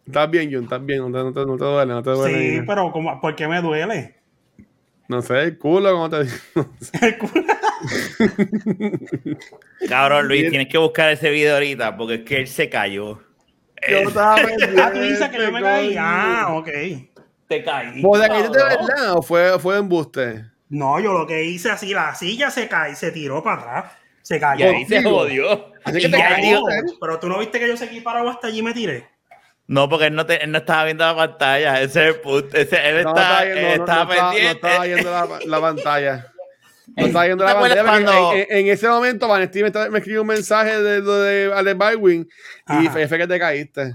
¿Estás 0.06 0.30
bien, 0.30 0.52
Jun? 0.52 0.64
¿Estás 0.64 0.86
bien? 0.86 1.00
No 1.00 1.06
te, 1.06 1.18
no 1.24 1.32
te, 1.32 1.46
no 1.46 1.56
te 1.58 1.64
duele, 1.64 1.92
no 1.92 2.02
te 2.02 2.10
duele. 2.10 2.60
Sí, 2.60 2.64
pero 2.66 2.90
¿cómo, 2.92 3.20
¿por 3.20 3.36
qué 3.36 3.46
me 3.46 3.60
duele? 3.60 4.16
No 5.08 5.20
sé, 5.20 5.42
el 5.42 5.58
culo, 5.58 5.92
¿cómo 5.92 6.08
te 6.08 6.16
El 7.02 7.18
culo. 7.18 7.44
Cabrón, 9.86 10.28
Luis, 10.28 10.48
tienes 10.48 10.68
que 10.68 10.78
buscar 10.78 11.10
ese 11.10 11.28
video 11.28 11.54
ahorita 11.54 11.94
porque 11.96 12.14
es 12.14 12.20
que 12.22 12.36
él 12.38 12.48
se 12.48 12.70
cayó. 12.70 13.20
Yo 13.86 13.98
estaba 13.98 14.36
Ah, 14.82 14.90
tú 14.92 15.00
dices 15.00 15.28
que 15.28 15.38
yo 15.38 15.52
me 15.52 15.60
caí. 15.60 15.94
Ah, 15.98 16.54
ok. 16.54 16.68
te 17.48 17.62
caí. 17.62 18.00
¿Vos 18.00 18.18
te 18.18 18.28
caíste 18.28 18.56
de 18.56 18.64
cabrón. 18.64 18.86
verdad 18.86 19.18
o 19.18 19.22
fue, 19.22 19.58
fue 19.58 19.76
embuste? 19.76 20.53
No, 20.68 20.98
yo 21.00 21.12
lo 21.12 21.26
que 21.26 21.44
hice 21.44 21.70
así, 21.70 21.92
la 21.94 22.14
silla 22.14 22.50
se 22.50 22.68
cae, 22.68 22.94
se 22.96 23.12
tiró 23.12 23.42
para 23.42 23.60
atrás. 23.60 23.92
Se 24.22 24.36
Y 24.36 24.40
cayó. 24.40 24.70
ahí 24.70 24.84
se 24.86 25.02
jodió. 25.02 25.72
Así 25.84 25.98
Y 25.98 26.02
que 26.02 26.08
te 26.08 26.40
digo, 26.40 26.62
pero 27.00 27.18
tú 27.20 27.28
no 27.28 27.38
viste 27.38 27.60
que 27.60 27.68
yo 27.68 27.76
seguí 27.76 28.00
parado 28.00 28.30
hasta 28.30 28.46
allí 28.48 28.60
y 28.60 28.62
me 28.62 28.72
tiré. 28.72 29.06
No, 29.66 29.88
porque 29.88 30.06
él 30.06 30.14
no, 30.14 30.24
te- 30.26 30.42
él 30.42 30.50
no 30.50 30.58
estaba 30.58 30.84
viendo 30.84 31.04
la 31.04 31.14
pantalla. 31.14 31.80
Ese 31.80 32.08
es 32.08 32.16
el. 32.24 32.44
Ese- 32.54 32.88
él 32.88 33.02
No, 33.04 33.10
está, 33.10 33.22
estaba 33.22 33.44
viendo- 33.44 33.60
él 33.60 33.66
no- 33.78 33.84
estaba 33.84 34.02
estaba- 34.02 34.14
no 34.14 34.30
pendiente. 34.32 34.66
estaba 34.68 34.84
viendo 34.84 35.10
la, 35.10 35.38
la 35.46 35.60
pantalla. 35.60 36.26
No 36.96 37.06
estaba 37.06 37.24
viendo 37.24 37.44
¿Te 37.46 37.50
la 37.54 37.60
pantalla. 37.60 37.82
cuando- 37.84 38.32
En, 38.34 38.66
ese 38.68 38.88
momento, 38.88 39.26
me, 39.62 39.68
está- 39.68 39.88
me 39.88 39.98
escribió 39.98 40.20
un 40.20 40.26
mensaje 40.26 40.82
de 40.82 41.00
lo 41.00 41.18
de 41.18 41.50
Alex 41.54 41.78
Baldwin 41.78 42.28
y 42.68 42.88
fue 43.08 43.18
que 43.18 43.26
te 43.26 43.38
caíste. 43.38 43.94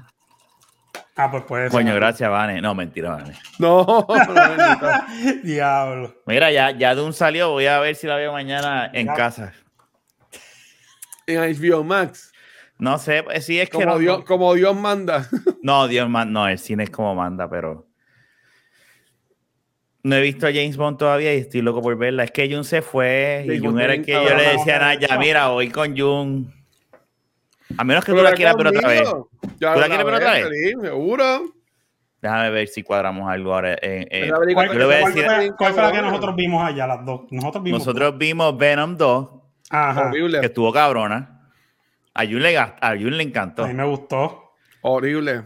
Ah, 1.15 1.29
pues 1.29 1.43
puede 1.43 1.63
ser. 1.63 1.71
Coño, 1.71 1.93
gracias, 1.95 2.29
Vane. 2.29 2.61
No, 2.61 2.73
mentira, 2.73 3.09
Vane. 3.11 3.33
No. 3.57 4.07
Diablo. 5.43 6.15
Mira, 6.25 6.51
ya, 6.51 6.71
ya 6.71 6.93
un 7.01 7.13
salió. 7.13 7.51
Voy 7.51 7.65
a 7.65 7.79
ver 7.79 7.95
si 7.95 8.07
la 8.07 8.15
veo 8.15 8.31
mañana 8.31 8.89
en 8.93 9.07
Ya. 9.07 9.13
casa. 9.13 9.53
en 11.27 11.39
HBO 11.41 11.83
Max. 11.83 12.31
No 12.77 12.97
sé, 12.97 13.23
pues, 13.23 13.45
sí 13.45 13.59
es 13.59 13.69
que 13.69 13.73
Como 13.77 13.85
no, 13.87 13.97
Dios, 13.99 14.23
como 14.23 14.53
Dios 14.53 14.75
manda. 14.75 15.27
no, 15.61 15.87
Dios 15.89 16.09
man- 16.09 16.31
no, 16.31 16.47
el 16.47 16.57
cine 16.57 16.83
es 16.85 16.89
como 16.89 17.13
manda, 17.13 17.49
pero 17.49 17.85
no 20.03 20.15
he 20.15 20.21
visto 20.21 20.47
a 20.47 20.51
James 20.51 20.77
Bond 20.77 20.97
todavía 20.97 21.35
y 21.35 21.39
estoy 21.39 21.61
loco 21.61 21.81
por 21.81 21.97
verla. 21.97 22.23
Es 22.23 22.31
que 22.31 22.49
Jun 22.51 22.63
se 22.63 22.81
fue 22.81 23.43
James 23.45 23.61
y 23.61 23.65
Jun 23.65 23.79
era 23.81 23.93
el 23.95 24.05
que 24.05 24.13
yo 24.13 24.23
le 24.35 24.53
decía 24.53 24.77
a 24.77 24.79
Naya, 24.79 25.17
mira, 25.19 25.49
voy 25.49 25.69
con 25.69 25.95
Jun. 25.97 26.53
A 27.77 27.83
menos 27.83 28.03
que 28.03 28.11
tú 28.11 28.21
la 28.21 28.33
quieras 28.33 28.55
ver 28.55 28.67
otra 28.67 28.87
vez. 28.87 29.03
¿Tú 29.09 29.19
la 29.59 29.85
quieres 29.87 30.05
ver 30.05 30.13
otra 30.15 30.31
vez? 30.33 30.47
Sí, 30.51 30.73
seguro. 30.81 31.53
Déjame 32.21 32.49
ver 32.49 32.67
si 32.67 32.83
cuadramos 32.83 33.29
algo 33.29 33.53
ahora. 33.53 33.73
Esa 33.75 34.37
película 34.39 34.53
¿Cuál, 34.53 34.67
yo 34.73 34.79
le 34.79 34.85
voy 34.85 34.93
a 34.95 35.01
cuál 35.01 35.13
decir- 35.13 35.25
fue, 35.25 35.51
cuál 35.57 35.73
fue 35.73 35.83
la 35.83 35.91
que 35.91 36.01
nosotros 36.01 36.35
vimos 36.35 36.63
allá, 36.67 36.87
las 36.87 37.05
dos? 37.05 37.21
Nosotros 37.31 37.63
vimos. 37.63 37.79
Nosotros 37.79 38.17
vimos 38.17 38.57
Venom 38.57 38.97
2, 38.97 39.29
Ajá. 39.69 40.07
Horrible. 40.07 40.39
que 40.41 40.45
estuvo 40.47 40.73
cabrona. 40.73 41.35
A 42.13 42.25
Jun 42.25 42.41
le, 42.41 42.53
gast- 42.53 42.75
a 42.81 42.89
Jun 42.89 43.15
le 43.17 43.23
encantó. 43.23 43.63
A 43.63 43.67
mí 43.67 43.73
me 43.73 43.85
gustó. 43.85 44.51
Horrible. 44.81 45.43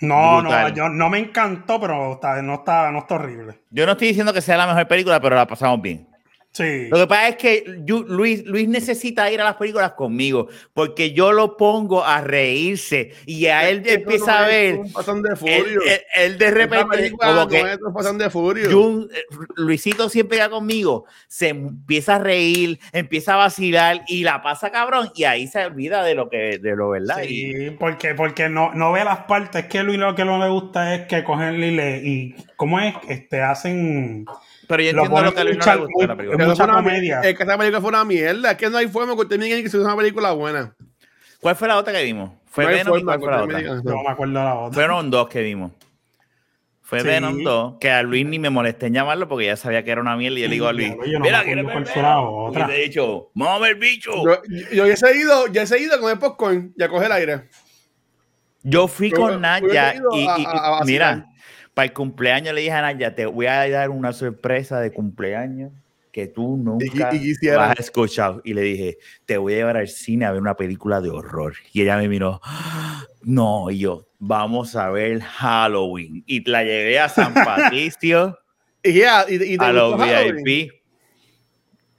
No, 0.00 0.40
Brutal. 0.40 0.68
no, 0.70 0.74
yo, 0.74 0.88
no 0.88 1.10
me 1.10 1.18
encantó, 1.18 1.78
pero 1.80 2.14
está, 2.14 2.40
no, 2.40 2.54
está, 2.54 2.90
no 2.90 3.00
está 3.00 3.14
horrible. 3.16 3.60
Yo 3.70 3.84
no 3.84 3.92
estoy 3.92 4.08
diciendo 4.08 4.32
que 4.32 4.40
sea 4.40 4.56
la 4.56 4.66
mejor 4.66 4.88
película, 4.88 5.20
pero 5.20 5.36
la 5.36 5.46
pasamos 5.46 5.80
bien. 5.82 6.08
Sí. 6.56 6.86
Lo 6.88 6.98
que 6.98 7.06
pasa 7.08 7.28
es 7.30 7.36
que 7.36 7.64
Yu- 7.84 8.04
Luis, 8.06 8.44
Luis 8.46 8.68
necesita 8.68 9.28
ir 9.32 9.40
a 9.40 9.44
las 9.44 9.56
películas 9.56 9.94
conmigo, 9.94 10.46
porque 10.72 11.10
yo 11.12 11.32
lo 11.32 11.56
pongo 11.56 12.04
a 12.04 12.20
reírse 12.20 13.10
y 13.26 13.46
a 13.46 13.68
él 13.68 13.82
Eso 13.84 13.96
empieza 13.96 14.26
no 14.26 14.38
a 14.38 14.42
es 14.50 14.72
ver. 14.72 14.74
un 14.76 14.92
pasón 14.92 15.22
de 15.22 15.30
Él, 15.30 15.36
furio. 15.36 15.80
él- 15.82 16.00
él 16.14 16.38
de 16.38 16.44
Esa 16.46 16.54
repente, 16.54 17.10
como 17.10 17.48
que 17.48 17.58
es 17.60 17.78
un 17.84 17.92
pasón 17.92 18.18
de 18.18 18.30
furio. 18.30 18.70
Jun- 18.70 19.10
eh, 19.12 19.22
Luisito 19.56 20.08
siempre 20.08 20.38
va 20.38 20.48
conmigo, 20.48 21.06
se 21.26 21.48
empieza 21.48 22.14
a 22.14 22.18
reír, 22.20 22.78
empieza 22.92 23.34
a 23.34 23.38
vacilar 23.38 24.02
y 24.06 24.22
la 24.22 24.40
pasa 24.40 24.70
cabrón, 24.70 25.10
y 25.16 25.24
ahí 25.24 25.48
se 25.48 25.64
olvida 25.66 26.04
de 26.04 26.14
lo 26.14 26.30
que, 26.30 26.58
de 26.58 26.76
lo 26.76 26.90
verdad. 26.90 27.20
Y- 27.24 27.52
Sí, 27.52 27.70
porque, 27.80 28.14
porque 28.14 28.48
no, 28.48 28.72
no 28.74 28.92
ve 28.92 29.02
las 29.04 29.24
partes. 29.24 29.66
que 29.66 29.82
Luis 29.82 29.98
lo 29.98 30.14
que 30.14 30.24
no 30.24 30.38
le 30.38 30.48
gusta 30.50 30.94
es 30.94 31.06
que 31.08 31.24
cogen 31.24 31.56
y 31.60 31.72
le. 31.72 31.96
Y, 31.98 32.36
¿Cómo 32.54 32.78
es? 32.78 32.94
Este, 33.08 33.42
hacen. 33.42 34.24
Pero 34.66 34.82
yo 34.82 34.90
entiendo 34.90 35.22
lo 35.22 35.34
que 35.34 35.40
a 35.40 35.44
Luis 35.44 35.56
no 35.58 35.64
le 35.74 35.80
de 36.00 36.06
la 36.06 36.16
película. 36.16 36.54
Una- 36.64 36.74
comedia. 36.74 37.20
Es 37.22 37.36
que 37.36 37.42
esa 37.42 37.58
película 37.58 37.80
fue 37.80 37.88
una 37.90 38.04
mierda. 38.04 38.50
Es 38.52 38.56
que 38.56 38.70
no 38.70 38.78
hay 38.78 38.88
forma 38.88 39.14
que 39.14 39.20
usted 39.22 39.38
me 39.38 39.44
diga 39.46 39.56
que 39.58 39.66
es 39.66 39.74
una 39.74 39.96
película 39.96 40.32
buena. 40.32 40.74
¿Cuál 41.40 41.56
fue 41.56 41.68
la 41.68 41.76
otra 41.76 41.92
que 41.92 42.02
vimos? 42.04 42.30
Fue 42.46 42.64
no 42.64 42.70
Venom 42.70 42.96
y 42.96 43.00
forma 43.00 43.18
cuál 43.18 43.20
fue 43.20 43.30
la 43.30 43.42
otra. 43.44 43.58
eso. 43.60 43.82
No 43.84 44.02
me 44.02 44.08
acuerdo 44.10 44.32
la 44.34 44.54
otra. 44.54 44.74
Fueron 44.74 45.10
dos 45.10 45.28
que 45.28 45.42
vimos. 45.42 45.72
Fue 46.86 47.00
Sí. 47.00 47.06
Venom 47.06 47.42
2, 47.42 47.76
que 47.80 47.90
a 47.90 48.02
Luis 48.02 48.26
ni 48.26 48.38
me 48.38 48.50
molesté 48.50 48.86
en 48.86 48.92
llamarlo 48.94 49.26
porque 49.26 49.46
ya 49.46 49.56
sabía 49.56 49.82
que 49.84 49.90
era 49.90 50.02
una 50.02 50.16
mierda 50.18 50.38
y 50.38 50.42
yo 50.42 50.48
le 50.48 50.52
digo 50.54 50.66
a 50.68 50.72
Luis, 50.74 50.90
yo 51.06 51.18
no 51.18 51.24
mira, 51.24 51.38
me 51.38 51.44
¿quieres 51.46 51.64
acuerdo 51.64 51.66
ver 51.66 51.72
cuál 51.72 51.86
fue 51.86 52.02
la 52.02 52.08
Venom?" 52.16 52.34
otra. 52.44 52.64
Y 52.64 52.68
le 52.68 52.76
he 52.78 52.82
dicho, 52.88 53.30
vamos 53.34 53.56
a 53.56 53.58
ver 53.62 53.74
bicho. 53.76 54.10
Yo, 54.24 54.42
yo, 54.72 54.86
ya 54.86 55.08
he 55.08 55.16
ido, 55.16 55.46
ya 55.48 55.62
he 55.62 55.80
ido 55.80 55.98
con 55.98 56.10
el 56.12 56.18
popcorn 56.18 56.74
y 56.76 56.82
a 56.82 56.88
coger 56.88 57.10
aire. 57.12 57.48
Yo 58.62 58.86
fui 58.86 59.10
Yo- 59.10 59.16
con 59.16 59.40
Naya 59.40 59.94
y, 60.12 60.26
a- 60.26 60.38
y- 60.38 60.44
a- 60.46 60.50
a 60.66 60.70
vacilar. 60.70 61.16
mira, 61.16 61.26
para 61.74 61.86
el 61.86 61.92
cumpleaños 61.92 62.54
le 62.54 62.60
dije 62.62 62.72
a 62.72 62.82
Naya, 62.82 63.14
te 63.14 63.26
voy 63.26 63.46
a 63.46 63.68
dar 63.68 63.90
una 63.90 64.12
sorpresa 64.12 64.80
de 64.80 64.92
cumpleaños 64.92 65.72
que 66.12 66.28
tú 66.28 66.56
nunca 66.56 67.10
y 67.12 67.34
vas 67.48 67.76
a 67.76 67.82
escuchar. 67.82 68.40
Y 68.44 68.54
le 68.54 68.62
dije, 68.62 68.98
te 69.26 69.36
voy 69.36 69.54
a 69.54 69.56
llevar 69.56 69.76
al 69.78 69.88
cine 69.88 70.24
a 70.24 70.30
ver 70.30 70.40
una 70.40 70.54
película 70.54 71.00
de 71.00 71.10
horror. 71.10 71.54
Y 71.72 71.82
ella 71.82 71.96
me 71.96 72.08
miró, 72.08 72.40
"Ah, 72.44 73.04
no, 73.22 73.68
y 73.70 73.80
yo, 73.80 74.06
vamos 74.20 74.76
a 74.76 74.90
ver 74.90 75.20
Halloween. 75.20 76.22
Y 76.26 76.48
la 76.48 76.62
llevé 76.62 77.00
a 77.00 77.08
San 77.08 77.34
Patricio, 77.34 78.38
Y 78.84 78.92
ya, 78.92 79.26
y, 79.28 79.54
y 79.54 79.56
a 79.58 79.72
los 79.72 80.00
Halloween? 80.00 80.44
VIP. 80.44 80.83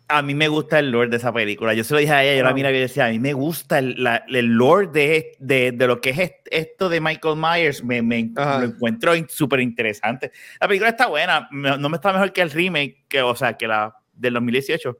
A 0.07 0.21
mí 0.21 0.35
me 0.35 0.47
gusta 0.47 0.77
el 0.77 0.91
lore 0.91 1.09
de 1.09 1.17
esa 1.17 1.33
película. 1.33 1.73
Yo 1.73 1.83
se 1.83 1.93
lo 1.95 1.99
dije 1.99 2.13
a 2.13 2.23
ella, 2.23 2.37
yo 2.37 2.43
la 2.43 2.53
mira 2.53 2.69
y 2.69 2.79
decía, 2.79 3.07
a 3.07 3.09
mí 3.09 3.17
me 3.17 3.33
gusta 3.33 3.79
el, 3.79 4.03
la- 4.03 4.23
el 4.27 4.45
lore 4.53 4.87
de, 4.87 5.31
de, 5.39 5.71
de 5.71 5.87
lo 5.87 5.99
que 5.99 6.11
es 6.11 6.19
est- 6.19 6.47
esto 6.51 6.89
de 6.89 7.01
Michael 7.01 7.35
Myers. 7.37 7.83
Me, 7.83 8.03
me- 8.03 8.29
lo 8.35 8.63
encuentro 8.65 9.13
súper 9.27 9.61
interesante. 9.61 10.31
La 10.61 10.67
película 10.67 10.89
está 10.91 11.07
buena. 11.07 11.47
No 11.51 11.89
me 11.89 11.95
está 11.95 12.13
mejor 12.13 12.31
que 12.33 12.41
el 12.41 12.51
remake, 12.51 13.03
que, 13.07 13.21
o 13.23 13.35
sea, 13.35 13.53
que 13.57 13.67
la 13.67 13.95
del 14.13 14.35
2018. 14.35 14.95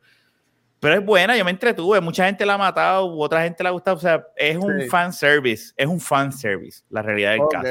Pero 0.80 0.96
es 0.96 1.06
buena, 1.06 1.38
yo 1.38 1.46
me 1.46 1.52
entretuve. 1.52 2.02
Mucha 2.02 2.26
gente 2.26 2.44
la 2.46 2.56
ha 2.56 2.58
matado, 2.58 3.08
otra 3.18 3.44
gente 3.44 3.62
la 3.64 3.70
ha 3.70 3.74
gustado. 3.74 3.98
O 3.98 4.00
sea, 4.00 4.26
es 4.36 4.58
un 4.58 4.82
Sí. 4.82 4.88
fan 4.90 5.14
service. 5.14 5.72
Es 5.78 5.86
un 5.86 6.00
fan 6.00 6.32
service, 6.32 6.82
la 6.90 7.04
realidad 7.04 7.32
del 7.34 7.42
Ok, 7.42 7.52
caso. 7.52 7.68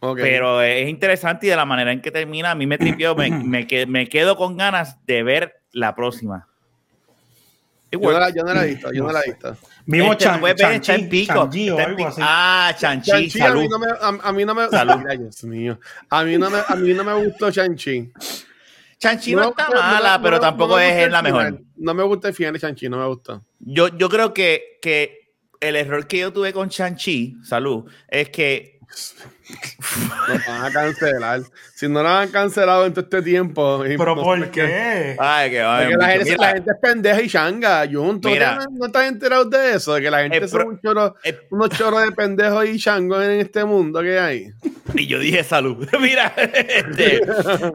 ok. 0.00 0.18
Pero 0.20 0.62
es 0.62 0.88
interesante 0.88 1.46
y 1.46 1.50
de 1.50 1.56
la 1.56 1.64
manera 1.64 1.92
en 1.92 2.00
que 2.00 2.10
termina, 2.10 2.50
a 2.50 2.54
mí 2.56 2.66
me 2.66 2.76
tripió, 2.76 3.14
me, 3.14 3.30
me, 3.30 3.66
me 3.86 4.08
quedo 4.08 4.36
con 4.36 4.56
ganas 4.56 4.98
de 5.06 5.22
ver 5.22 5.59
la 5.72 5.94
próxima. 5.94 6.46
Yo, 7.92 7.98
no 7.98 8.10
la, 8.12 8.30
yo 8.30 8.44
no 8.44 8.54
la 8.54 8.64
he 8.64 8.68
visto, 8.68 8.92
yo 8.92 9.02
no 9.04 9.12
la 9.12 9.20
he 9.20 9.30
visto. 9.30 9.56
Vimos 9.84 10.12
Este, 10.12 10.24
Chan, 10.24 10.44
está 10.74 10.94
en 10.94 11.08
pico. 11.08 11.50
Está 11.52 11.82
en 11.82 11.96
pico. 11.96 12.08
así. 12.08 12.20
Ah, 12.24 12.72
Chanchi, 12.78 13.10
Chanchi 13.10 13.40
a 13.40 13.46
salud. 13.48 13.62
mí 13.62 13.68
no 13.68 13.78
me, 13.80 13.86
a, 13.88 14.28
a 14.28 14.32
mí 14.32 14.44
no 14.44 14.54
me, 14.54 14.68
Salud. 14.68 15.02
Ay, 15.08 15.18
Dios 15.18 15.42
mío. 15.44 15.80
A 16.08 16.22
mí 16.22 16.38
no 16.38 16.50
me, 16.50 16.58
a 16.68 16.74
mí 16.76 16.94
no 16.94 17.02
me 17.02 17.14
gustó 17.24 17.50
Chanchi. 17.50 18.12
Chanchi 18.98 19.34
no, 19.34 19.48
está 19.48 19.70
mala, 19.70 20.18
no- 20.18 20.22
pero 20.22 20.36
no- 20.36 20.40
tampoco 20.42 20.78
es 20.78 21.10
la 21.10 21.22
mejor. 21.22 21.46
final. 21.46 21.64
No 21.78 21.94
me 21.94 22.02
gusta 22.04 22.28
el 22.28 22.34
final 22.34 22.52
de 22.52 22.60
Chanchi, 22.60 22.88
no 22.88 22.98
me 22.98 23.06
gusta. 23.06 23.42
Yo, 23.58 23.88
yo 23.88 24.08
creo 24.08 24.32
que, 24.32 24.78
que 24.80 25.32
el 25.58 25.74
error 25.74 26.06
que 26.06 26.18
yo 26.18 26.32
tuve 26.32 26.52
con 26.52 26.68
Chanchi, 26.68 27.36
salud, 27.42 27.90
es 28.08 28.28
que 28.28 28.78
Nos 30.28 30.46
van 30.46 30.64
a 30.64 30.70
cancelar. 30.72 31.40
Si 31.74 31.88
no 31.88 32.02
lo 32.02 32.08
han 32.08 32.30
cancelado 32.30 32.86
en 32.86 32.92
todo 32.92 33.04
este 33.04 33.22
tiempo. 33.22 33.80
¿Pero 33.82 34.14
por 34.16 34.50
qué? 34.50 35.16
Ay, 35.18 35.50
que 35.50 35.62
Porque 35.62 35.96
la 35.96 36.08
gente, 36.08 36.36
la 36.36 36.48
gente 36.52 36.70
es 36.70 36.78
pendeja 36.80 37.22
y 37.22 37.28
changa. 37.28 37.88
Jun, 37.90 38.20
¿tú 38.20 38.28
Mira. 38.28 38.56
no, 38.56 38.64
no 38.78 38.86
estás 38.86 39.08
enterado 39.08 39.44
de 39.46 39.74
eso? 39.74 39.94
De 39.94 40.02
que 40.02 40.10
la 40.10 40.22
gente 40.22 40.36
El 40.38 40.48
son 40.48 40.60
pro- 40.60 40.68
un 40.70 40.80
chorro- 40.80 41.14
el- 41.24 41.40
unos 41.50 41.70
chorros 41.70 42.02
de 42.04 42.12
pendejos 42.12 42.66
y 42.68 42.78
changos 42.78 43.24
en 43.24 43.40
este 43.40 43.64
mundo 43.64 44.02
que 44.02 44.18
hay. 44.18 44.46
Y 44.94 45.06
yo 45.06 45.18
dije 45.18 45.42
salud. 45.44 45.88
Mira, 46.00 46.32
este, 46.36 47.20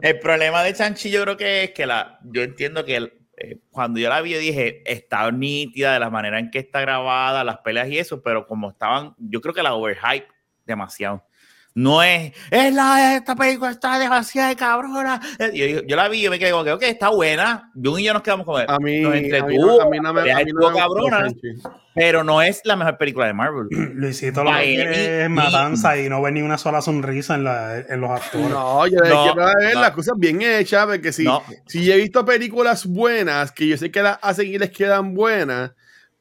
el 0.01 0.19
problema 0.19 0.63
de 0.63 0.73
Chanchi 0.73 1.09
yo 1.09 1.23
creo 1.23 1.37
que 1.37 1.63
es 1.65 1.71
que 1.71 1.85
la, 1.85 2.19
yo 2.23 2.43
entiendo 2.43 2.85
que 2.85 2.95
el- 2.97 3.13
eh, 3.37 3.57
cuando 3.69 3.99
yo 3.99 4.07
la 4.07 4.21
vi, 4.21 4.31
yo 4.31 4.39
dije, 4.39 4.81
está 4.89 5.29
nítida 5.29 5.93
de 5.93 5.99
la 5.99 6.09
manera 6.09 6.39
en 6.39 6.51
que 6.51 6.59
está 6.59 6.79
grabada, 6.79 7.43
las 7.43 7.57
peleas 7.57 7.89
y 7.89 7.97
eso, 7.99 8.21
pero 8.21 8.47
como 8.47 8.69
estaban, 8.69 9.13
yo 9.17 9.41
creo 9.41 9.53
que 9.53 9.61
la 9.61 9.73
overhype 9.73 10.27
demasiado. 10.65 11.23
No 11.77 12.01
es, 12.01 12.31
es 12.51 12.73
la, 12.73 13.17
esta 13.17 13.35
película 13.35 13.71
está 13.71 13.99
demasiado 13.99 14.55
cabrona. 14.55 15.19
Eh, 15.39 15.51
Yo, 15.53 15.65
yo- 15.65 15.85
yo 15.85 15.95
la 15.97 16.07
vi, 16.07 16.21
yo 16.21 16.31
me 16.31 16.39
quedé 16.39 16.51
como 16.51 16.63
que, 16.63 16.71
ok, 16.71 16.83
está 16.83 17.09
buena. 17.09 17.69
Jun 17.75 17.99
y 17.99 18.03
yo 18.05 18.13
nos 18.13 18.21
quedamos 18.23 18.47
A 18.69 18.77
mí, 18.79 19.01
nos 19.01 19.11
a 19.11 19.15
mí, 19.15 19.25
entretuvo, 19.25 19.77
no, 19.79 19.81
a 19.81 19.89
mí 19.89 19.99
no 19.99 20.13
me, 20.13 20.31
a 20.31 20.37
mí 20.37 20.51
no 20.53 20.71
me 20.71 20.77
cabrona, 20.77 21.27
pero 21.93 22.23
no 22.23 22.41
es 22.41 22.61
la 22.63 22.77
mejor 22.77 22.97
película 22.97 23.27
de 23.27 23.33
Marvel. 23.33 23.67
Luisito 23.95 24.45
lo 24.45 24.51
que 24.51 25.23
es 25.25 25.29
matanza 25.29 25.97
y 25.97 26.07
no 26.07 26.21
ve 26.21 26.31
ni 26.31 26.41
una 26.41 26.57
sola 26.57 26.81
sonrisa 26.81 27.35
en, 27.35 27.43
la, 27.43 27.77
en 27.79 27.99
los 27.99 28.09
actores. 28.09 28.49
No, 28.51 28.87
yo 28.87 28.99
No, 29.01 29.23
quiero 29.33 29.45
ver 29.59 29.73
no. 29.75 29.81
las 29.81 29.91
cosas 29.91 30.13
bien 30.17 30.41
hechas, 30.41 30.85
porque 30.85 31.11
si, 31.11 31.25
No. 31.25 31.43
si 31.67 31.91
he 31.91 31.97
visto 31.97 32.23
películas 32.23 32.85
buenas, 32.85 33.51
que 33.51 33.67
yo 33.67 33.75
sé 33.75 33.91
que 33.91 34.01
las 34.01 34.17
hacen 34.21 34.47
y 34.47 34.57
les 34.57 34.71
quedan 34.71 35.13
buenas, 35.13 35.71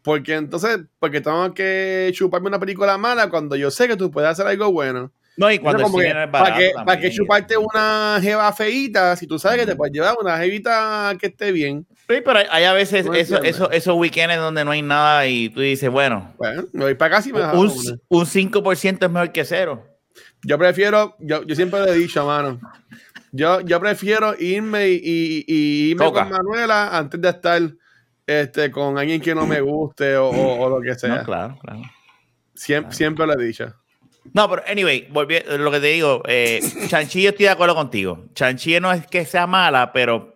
porque 0.04 0.34
entonces, 0.34 0.80
porque 1.00 1.20
tengo 1.20 1.52
que 1.54 2.10
chuparme 2.12 2.48
una 2.48 2.60
película 2.60 2.96
mala 2.98 3.28
cuando 3.30 3.56
yo 3.56 3.70
sé 3.70 3.88
que 3.88 3.96
tú 3.96 4.10
puedes 4.10 4.30
hacer 4.30 4.46
algo 4.46 4.70
bueno. 4.70 5.10
No, 5.36 5.50
y 5.50 5.58
cuando 5.58 5.82
Como 5.82 5.98
que, 5.98 6.08
es 6.10 6.14
¿Para 6.30 6.56
que, 6.56 6.70
para 6.84 7.00
que 7.00 7.10
chuparte 7.10 7.56
una 7.56 8.20
jeva 8.22 8.52
feíta 8.52 9.16
si 9.16 9.26
tú 9.26 9.36
sabes 9.36 9.58
que 9.60 9.66
te 9.66 9.74
puedes 9.74 9.92
llevar 9.92 10.14
una 10.20 10.38
jevita 10.38 11.12
que 11.18 11.26
esté 11.26 11.50
bien? 11.50 11.84
Sí, 12.08 12.16
pero 12.24 12.38
hay, 12.38 12.46
hay 12.50 12.64
a 12.64 12.72
veces 12.72 13.04
No 13.06 13.14
eso, 13.14 13.70
esos 13.72 13.96
weekends 13.96 14.36
donde 14.36 14.64
no 14.64 14.70
hay 14.70 14.82
nada 14.82 15.26
y 15.26 15.48
tú 15.48 15.60
dices, 15.60 15.90
bueno, 15.90 16.32
Bueno, 16.38 16.64
me 16.72 16.84
voy 16.84 16.94
para 16.94 17.20
y 17.26 17.32
me 17.32 17.40
un, 17.58 17.72
un 18.08 18.26
5% 18.26 19.06
es 19.06 19.10
mejor 19.10 19.32
que 19.32 19.44
cero. 19.44 19.84
Yo 20.44 20.56
prefiero, 20.58 21.16
yo, 21.18 21.42
yo 21.44 21.54
siempre 21.56 21.80
le 21.82 21.90
he 21.90 21.94
dicho, 21.94 22.24
mano. 22.26 22.60
Yo, 23.32 23.60
yo 23.62 23.80
prefiero 23.80 24.36
irme 24.38 24.88
y, 24.90 25.00
y- 25.02 25.44
y 25.48 25.90
irme 25.90 26.04
Coca. 26.04 26.20
con 26.28 26.30
Manuela 26.32 26.96
antes 26.96 27.20
de 27.20 27.28
estar 27.30 27.60
este, 28.26 28.70
con 28.70 28.98
alguien 28.98 29.20
que 29.20 29.34
no 29.34 29.46
me 29.46 29.60
guste 29.60 30.16
o, 30.16 30.28
o- 30.28 30.64
o 30.64 30.68
lo 30.68 30.80
que 30.80 30.94
sea. 30.94 31.16
No, 31.16 31.24
claro, 31.24 31.58
claro. 31.60 31.82
Siempre, 32.54 32.94
siempre 32.94 33.26
lo 33.26 33.38
he 33.40 33.44
dicho. 33.44 33.74
No, 34.32 34.48
pero 34.48 34.62
anyway, 34.66 35.06
volví, 35.10 35.36
lo 35.58 35.70
que 35.70 35.80
te 35.80 35.86
digo, 35.88 36.22
eh, 36.26 36.60
Chanchi, 36.88 37.22
yo 37.22 37.30
estoy 37.30 37.44
de 37.44 37.50
acuerdo 37.50 37.74
contigo. 37.74 38.24
Chanchi 38.34 38.80
no 38.80 38.90
es 38.92 39.06
que 39.06 39.26
sea 39.26 39.46
mala, 39.46 39.92
pero 39.92 40.34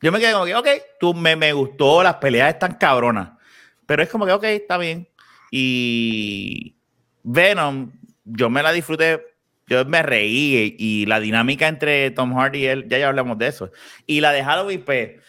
yo 0.00 0.12
me 0.12 0.20
quedé 0.20 0.32
como 0.32 0.44
que, 0.44 0.54
ok, 0.54 0.68
tú 1.00 1.12
me, 1.14 1.34
me 1.36 1.52
gustó, 1.52 2.02
las 2.02 2.16
peleas 2.16 2.50
están 2.54 2.74
cabronas. 2.74 3.30
Pero 3.86 4.02
es 4.02 4.08
como 4.08 4.26
que, 4.26 4.32
ok, 4.32 4.44
está 4.44 4.78
bien. 4.78 5.08
Y 5.50 6.74
Venom, 7.24 7.92
yo 8.24 8.48
me 8.48 8.62
la 8.62 8.72
disfruté, 8.72 9.22
yo 9.66 9.84
me 9.84 10.02
reí 10.02 10.76
y, 10.78 11.06
la 11.06 11.20
dinámica 11.20 11.68
entre 11.68 12.10
Tom 12.12 12.34
Hardy 12.34 12.60
y 12.60 12.66
él, 12.66 12.86
ya 12.88 12.98
ya 12.98 13.08
hablamos 13.08 13.38
de 13.38 13.48
eso. 13.48 13.70
Y 14.06 14.20
la 14.20 14.32
de 14.32 14.44
Halloween, 14.44 14.82
pues, 14.84 15.20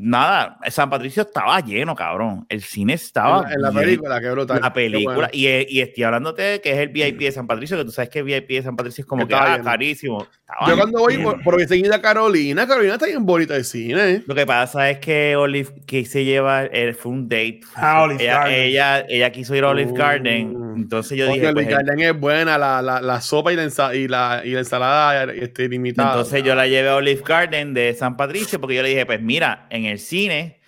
nada, 0.00 0.58
San 0.70 0.88
Patricio 0.90 1.22
estaba 1.22 1.60
lleno, 1.60 1.94
cabrón. 1.94 2.46
El 2.48 2.62
cine 2.62 2.94
estaba 2.94 3.38
en 3.38 3.48
la, 3.48 3.54
en 3.54 3.62
la 3.62 3.68
lleno. 3.70 3.80
película, 3.82 4.20
qué 4.20 4.30
brutal. 4.30 4.60
La 4.62 4.72
película, 4.72 5.14
bueno. 5.14 5.28
y, 5.32 5.46
y 5.76 5.80
estoy 5.80 6.04
hablándote 6.04 6.42
de 6.42 6.60
que 6.60 6.70
es 6.72 6.78
el 6.78 6.88
VIP 6.88 7.18
de 7.20 7.32
San 7.32 7.46
Patricio, 7.46 7.76
que 7.76 7.84
tú 7.84 7.90
sabes 7.90 8.08
que 8.10 8.20
el 8.20 8.24
VIP 8.24 8.48
de 8.48 8.62
San 8.62 8.76
Patricio 8.76 9.02
es 9.02 9.06
como 9.06 9.22
Que 9.26 9.34
que, 9.34 9.34
ah, 9.34 9.60
carísimo. 9.62 10.26
Estaba 10.40 10.68
Yo 10.70 10.76
cuando 10.76 10.98
voy 11.00 11.16
lleno. 11.16 11.32
por, 11.32 11.42
por 11.42 11.66
seguida 11.66 11.96
a 11.96 12.00
Carolina, 12.00 12.66
Carolina 12.66 12.94
está 12.94 13.06
bien 13.06 13.26
bonita 13.26 13.54
de 13.54 13.64
cine. 13.64 14.10
¿eh? 14.10 14.22
Lo 14.26 14.34
que 14.34 14.46
pasa 14.46 14.88
es 14.90 14.98
que 14.98 15.36
Olive, 15.36 15.70
que 15.86 16.04
se 16.04 16.24
lleva, 16.24 16.64
eh, 16.64 16.94
fue 16.94 17.12
un 17.12 17.28
date. 17.28 17.60
Ah, 17.74 18.02
Olive 18.04 18.22
ella, 18.22 18.34
Garden. 18.38 18.54
ella, 18.62 19.00
ella 19.08 19.32
quiso 19.32 19.54
ir 19.54 19.64
a 19.64 19.68
Olive 19.70 19.90
Uh. 19.90 19.94
Garden, 19.94 20.67
entonces 20.82 21.18
yo 21.18 21.26
dije, 21.26 21.52
Luis 21.52 21.66
pues, 21.66 21.68
Garden 21.76 22.00
es 22.00 22.18
buena, 22.18 22.56
la, 22.58 22.80
la, 22.82 23.00
la 23.00 23.20
sopa 23.20 23.52
y 23.52 23.56
la, 23.56 23.64
ensa- 23.64 23.94
y 23.96 24.08
la, 24.08 24.42
y 24.44 24.50
la 24.50 24.60
ensalada 24.60 25.24
este, 25.32 25.64
ilimitada. 25.64 26.10
entonces 26.12 26.42
yo 26.42 26.54
la 26.54 26.66
llevé 26.66 26.88
a 26.88 26.96
Olive 26.96 27.22
Garden 27.26 27.74
de 27.74 27.94
San 27.94 28.16
Patricio, 28.16 28.60
porque 28.60 28.76
yo 28.76 28.82
le 28.82 28.90
dije, 28.90 29.06
pues 29.06 29.20
mira, 29.20 29.66
en 29.70 29.84
el 29.84 29.98
cine, 29.98 30.60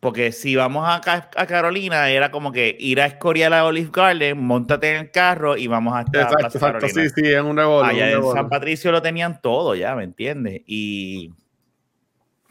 porque 0.00 0.32
si 0.32 0.54
vamos 0.54 0.86
a, 0.86 1.00
Ca- 1.00 1.30
a 1.34 1.46
Carolina, 1.46 2.10
era 2.10 2.30
como 2.30 2.52
que 2.52 2.76
ir 2.78 3.00
a 3.00 3.06
Escorial 3.06 3.52
a 3.54 3.64
Olive 3.64 3.90
Garden, 3.92 4.38
montate 4.38 4.90
en 4.90 4.96
el 5.06 5.10
carro 5.10 5.56
y 5.56 5.66
vamos 5.66 5.94
hasta 5.96 6.18
Exacto, 6.18 6.36
Plaza 6.38 6.58
exacto, 6.58 6.78
Carolina. 6.86 7.02
sí, 7.08 7.22
sí, 7.22 7.32
es 7.32 7.40
un 7.42 7.56
revolú. 7.56 7.88
Allá 7.88 8.18
un 8.18 8.24
en. 8.26 8.32
San 8.32 8.48
Patricio 8.50 8.92
lo 8.92 9.00
tenían 9.00 9.40
todo 9.40 9.74
ya, 9.74 9.94
¿me 9.94 10.04
entiendes? 10.04 10.60
Y 10.66 11.32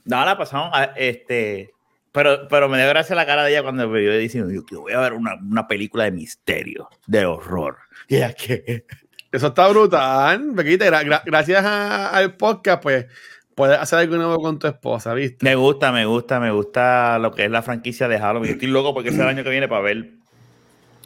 nada, 0.06 0.26
la 0.26 0.38
pasamos 0.38 0.72
a, 0.74 0.86
este, 0.96 1.72
pero, 2.14 2.48
pero 2.48 2.70
me 2.70 2.78
dio 2.78 2.88
gracia 2.88 3.14
la 3.16 3.26
cara 3.26 3.44
de 3.44 3.52
ella 3.52 3.64
cuando 3.64 3.90
me 3.90 4.00
vio 4.00 4.18
diciendo, 4.18 4.50
yo 4.54 4.66
que 4.66 4.78
voy 4.78 4.94
a 4.94 5.00
ver 5.02 5.12
una, 5.14 5.36
una 5.36 5.68
película 5.68 6.06
de 6.06 6.12
misterio, 6.12 6.88
de 7.08 7.26
horror. 7.26 7.78
Y 8.08 8.16
ella 8.16 8.32
que 8.34 8.86
Eso 9.32 9.48
está 9.48 9.68
brutal. 9.68 10.52
Bequita, 10.54 10.86
gra- 10.86 11.04
gra- 11.04 11.24
gracias 11.26 11.66
a- 11.66 12.10
al 12.10 12.36
podcast, 12.38 12.82
pues 12.82 13.08
puedes 13.56 13.78
hacer 13.78 14.00
algo 14.00 14.16
nuevo 14.16 14.40
con 14.40 14.58
tu 14.60 14.68
esposa, 14.68 15.14
¿viste? 15.14 15.44
me 15.44 15.56
gusta, 15.56 15.92
me 15.92 16.06
gusta, 16.06 16.40
me 16.40 16.52
gusta 16.52 17.20
lo 17.20 17.32
que 17.34 17.46
es 17.46 17.52
la 17.52 17.62
franquicia 17.62 18.08
de 18.08 18.18
Halloween. 18.20 18.52
Estoy 18.54 18.68
loco 18.70 18.94
porque 18.94 19.10
es 19.10 19.16
el 19.18 19.28
año 19.28 19.44
que 19.44 19.50
viene 19.50 19.68
para 19.68 19.82
ver 19.82 20.12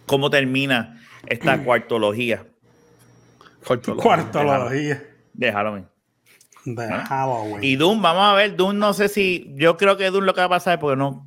cómo 0.05 0.29
termina 0.29 1.01
esta 1.27 1.57
cuartología 1.63 2.45
Corto. 3.65 3.97
Cuartología 3.97 5.03
de 5.33 5.51
Halloween. 5.51 5.87
De 6.75 6.85
Ah. 6.85 7.05
Halloween. 7.05 7.63
Y 7.63 7.75
Doom, 7.75 8.01
vamos 8.01 8.23
a 8.23 8.33
ver, 8.33 8.55
Doom 8.55 8.77
no 8.77 8.93
sé 8.93 9.07
si, 9.07 9.53
yo 9.55 9.77
creo 9.77 9.97
que 9.97 10.09
Doom 10.09 10.23
lo 10.25 10.33
que 10.33 10.41
va 10.41 10.45
a 10.45 10.49
pasar 10.49 10.73
es 10.75 10.79
porque 10.79 10.97
no, 10.97 11.25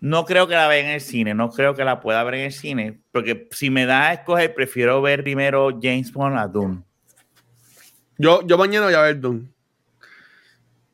no 0.00 0.24
creo 0.24 0.46
que 0.46 0.54
la 0.54 0.68
vea 0.68 0.80
en 0.80 0.86
el 0.90 1.00
cine, 1.00 1.34
no 1.34 1.50
creo 1.50 1.74
que 1.74 1.84
la 1.84 2.00
pueda 2.00 2.22
ver 2.24 2.34
en 2.34 2.40
el 2.46 2.52
cine, 2.52 3.00
porque 3.12 3.48
si 3.52 3.70
me 3.70 3.86
da 3.86 4.08
a 4.08 4.12
escoger, 4.14 4.54
prefiero 4.54 5.02
ver 5.02 5.22
primero 5.22 5.70
James 5.80 6.12
Bond 6.12 6.38
a 6.38 6.46
Doom. 6.46 6.82
Yo, 8.18 8.46
yo 8.46 8.58
mañana 8.58 8.86
voy 8.86 8.94
a 8.94 9.00
ver 9.02 9.20
Doom. 9.20 9.46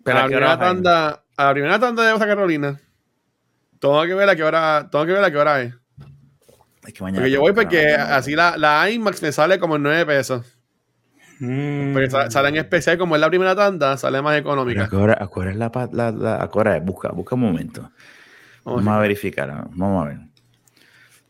Pero 0.05 0.18
a, 0.18 0.20
la 0.20 0.24
¿a 0.26 0.28
qué 0.28 0.34
primera 0.37 0.59
tanda, 0.59 1.22
a 1.37 1.45
la 1.45 1.53
primera 1.53 1.78
tanda 1.80 2.05
de 2.05 2.11
Costa 2.12 2.26
Carolina. 2.26 2.80
Tengo 3.80 4.03
que 4.05 4.14
ver 4.14 4.28
a 4.28 4.37
qué 4.37 4.45
hora, 4.45 4.89
tengo 4.91 5.05
que 5.05 5.12
ver 5.12 5.24
a 5.24 5.30
qué 5.30 5.37
hora 5.37 5.62
es. 5.62 5.74
Es 6.87 6.93
que 6.95 7.03
mañana 7.03 7.22
Porque 7.22 7.32
yo 7.32 7.41
voy 7.41 7.51
que 7.51 7.55
porque 7.62 7.95
así 7.95 8.37
la, 8.37 8.57
la 8.57 8.89
IMAX 8.89 9.20
me 9.20 9.32
sale 9.32 9.59
como 9.59 9.76
en 9.76 9.82
9 9.82 10.07
pesos. 10.07 10.55
Mm. 11.39 11.95
Sale 12.30 12.49
en 12.49 12.57
especial, 12.57 12.97
como 12.99 13.14
es 13.14 13.20
la 13.20 13.28
primera 13.28 13.55
tanda, 13.55 13.97
sale 13.97 14.22
más 14.22 14.39
económica. 14.39 14.84
¿a 14.84 14.89
qué 14.89 14.97
hora- 14.97 15.18
a 15.20 15.26
qué 15.28 15.41
hora 15.41 15.51
es 15.51 15.57
la, 15.57 15.70
la, 15.93 16.11
la- 16.12 16.43
a 16.43 16.51
qué 16.51 16.59
hora 16.59 16.76
es? 16.76 16.84
Busca, 16.84 17.09
busca 17.11 17.34
un 17.34 17.43
momento. 17.43 17.82
Vamos 18.64 18.84
Vamos 18.84 18.99
a 18.99 19.01
verificar. 19.01 19.49
Vamos 19.70 20.05
a 20.05 20.09
ver. 20.09 20.18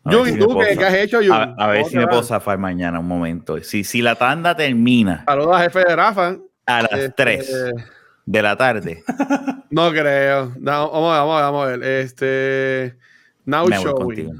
A 0.05 0.11
Jun, 0.11 0.23
ver 0.23 0.29
¿y 0.29 0.33
si 0.33 0.39
tú 0.39 0.57
qué- 0.59 0.85
has 0.85 0.93
hecho, 0.93 1.17
Jun? 1.19 1.31
A, 1.33 1.43
a 1.57 1.67
ver 1.67 1.79
¿Cómo 1.81 1.89
si 1.89 1.97
me 1.97 2.07
puedo 2.07 2.23
zafar 2.23 2.57
mañana 2.57 2.99
un 2.99 3.07
momento. 3.07 3.61
Si, 3.61 3.83
si 3.83 4.01
la 4.01 4.15
tanda 4.15 4.55
termina 4.55 5.23
Saludos 5.27 5.55
a 5.57 5.59
jefe 5.61 5.79
de 5.79 5.95
Rafa. 5.95 6.35
a 6.65 6.81
las 6.81 6.91
Este, 6.93 7.09
3 7.11 7.71
de 8.25 8.41
la 8.41 8.55
tarde, 8.57 9.03
No 9.69 9.91
creo. 9.91 10.53
No, 10.59 10.89
vamos, 10.91 11.13
a 11.13 11.19
ver, 11.19 11.27
vamos, 11.27 11.35
a 11.35 11.35
ver, 11.35 11.43
vamos 11.43 11.63
a 11.63 11.67
ver. 11.71 11.83
Este. 11.83 12.97
Now 13.45 13.67
me 13.67 13.77
voy 13.77 13.93
contigo. 13.93 14.31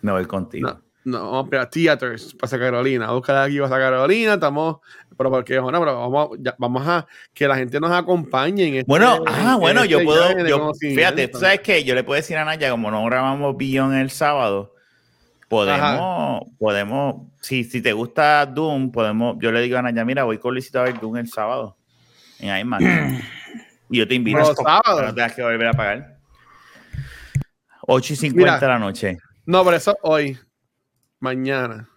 Me 0.00 0.12
voy 0.12 0.24
contigo. 0.26 0.68
No, 0.70 0.80
no, 1.04 1.18
vamos 1.20 1.38
a 1.38 1.44
esperar. 1.44 1.70
Theaters, 1.70 2.34
Pasa 2.34 2.58
Carolina. 2.58 3.10
Buscar 3.12 3.36
aquí 3.36 3.58
Pasa 3.60 3.76
Carolina. 3.78 4.34
Estamos. 4.34 4.76
Pero 5.16 5.30
porque, 5.30 5.58
bueno, 5.58 5.78
pero 5.78 6.08
vamos, 6.10 6.38
ya- 6.40 6.54
vamos 6.58 6.86
a 6.86 7.06
que 7.34 7.46
la 7.46 7.56
gente 7.56 7.78
nos 7.80 7.90
acompañe 7.92 8.64
en 8.66 8.74
este. 8.76 8.88
Bueno, 8.88 9.22
ah, 9.26 9.52
en 9.54 9.60
bueno, 9.60 9.84
yo 9.84 9.98
este 9.98 10.04
puedo, 10.06 10.46
yo, 10.46 10.72
fíjate, 10.80 11.28
tú 11.28 11.38
sabes 11.38 11.60
que 11.60 11.84
yo 11.84 11.94
le 11.94 12.02
puedo 12.02 12.16
decir 12.16 12.36
a 12.38 12.44
Naya, 12.44 12.70
como 12.70 12.90
no 12.90 13.04
grabamos 13.04 13.56
Billón 13.56 13.94
el 13.94 14.10
sábado, 14.10 14.74
podemos, 15.48 16.42
podemos, 16.58 17.26
si, 17.40 17.62
si 17.64 17.82
te 17.82 17.92
gusta 17.92 18.46
Doom, 18.46 18.90
podemos, 18.90 19.36
yo 19.38 19.52
le 19.52 19.60
digo 19.60 19.76
a 19.78 19.82
Naya, 19.82 20.04
mira, 20.04 20.24
voy 20.24 20.38
con 20.38 20.54
Luisito 20.54 20.80
a 20.80 20.84
ver 20.84 20.98
Doom 20.98 21.18
el 21.18 21.28
sábado, 21.28 21.76
en 22.40 22.56
IMAX, 22.56 22.82
y 23.90 23.98
yo 23.98 24.08
te 24.08 24.14
invito, 24.14 24.38
Los 24.38 24.54
para 24.56 24.80
sábados. 24.82 25.06
no 25.08 25.14
tengas 25.14 25.34
que 25.34 25.42
volver 25.42 25.68
a 25.68 25.72
pagar. 25.74 26.16
8 27.86 28.12
y 28.12 28.16
50 28.16 28.38
Mira. 28.44 28.58
de 28.58 28.66
la 28.66 28.78
noche. 28.78 29.18
No, 29.44 29.62
por 29.62 29.74
eso 29.74 29.96
hoy. 30.02 30.38
Mañana. 31.22 31.88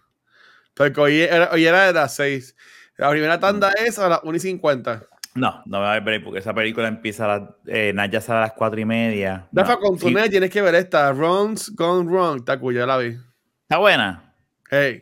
Porque 0.74 1.00
hoy 1.00 1.20
era, 1.20 1.50
hoy 1.52 1.66
era 1.66 1.88
de 1.88 1.92
las 1.92 2.14
6. 2.14 2.56
La 2.96 3.10
primera 3.10 3.40
tanda 3.40 3.72
es 3.72 3.98
a 3.98 4.08
las 4.08 4.20
1 4.22 4.36
y 4.36 4.40
50. 4.40 5.02
No, 5.34 5.62
no 5.66 5.78
me 5.78 5.84
va 5.84 5.94
a 5.94 6.00
ver 6.00 6.22
porque 6.22 6.38
esa 6.38 6.54
película 6.54 6.86
empieza 6.86 7.24
a 7.24 7.38
las, 7.38 7.50
eh, 7.66 7.92
Naya 7.92 8.20
sale 8.20 8.38
a 8.38 8.42
las 8.42 8.52
4 8.52 8.80
y 8.80 8.84
media. 8.84 9.48
Rafa, 9.52 9.72
No, 9.74 9.80
con 9.80 9.98
tu 9.98 10.06
sí, 10.06 10.14
nene 10.14 10.28
tienes 10.28 10.50
que 10.50 10.62
ver 10.62 10.76
esta. 10.76 11.12
Runs 11.12 11.74
Gone 11.74 12.08
Wrong. 12.08 12.38
Está 12.38 12.60
cuya, 12.60 12.80
ya 12.80 12.86
la 12.86 12.98
vi. 12.98 13.18
Está 13.62 13.78
buena. 13.78 14.32
Hey. 14.70 15.00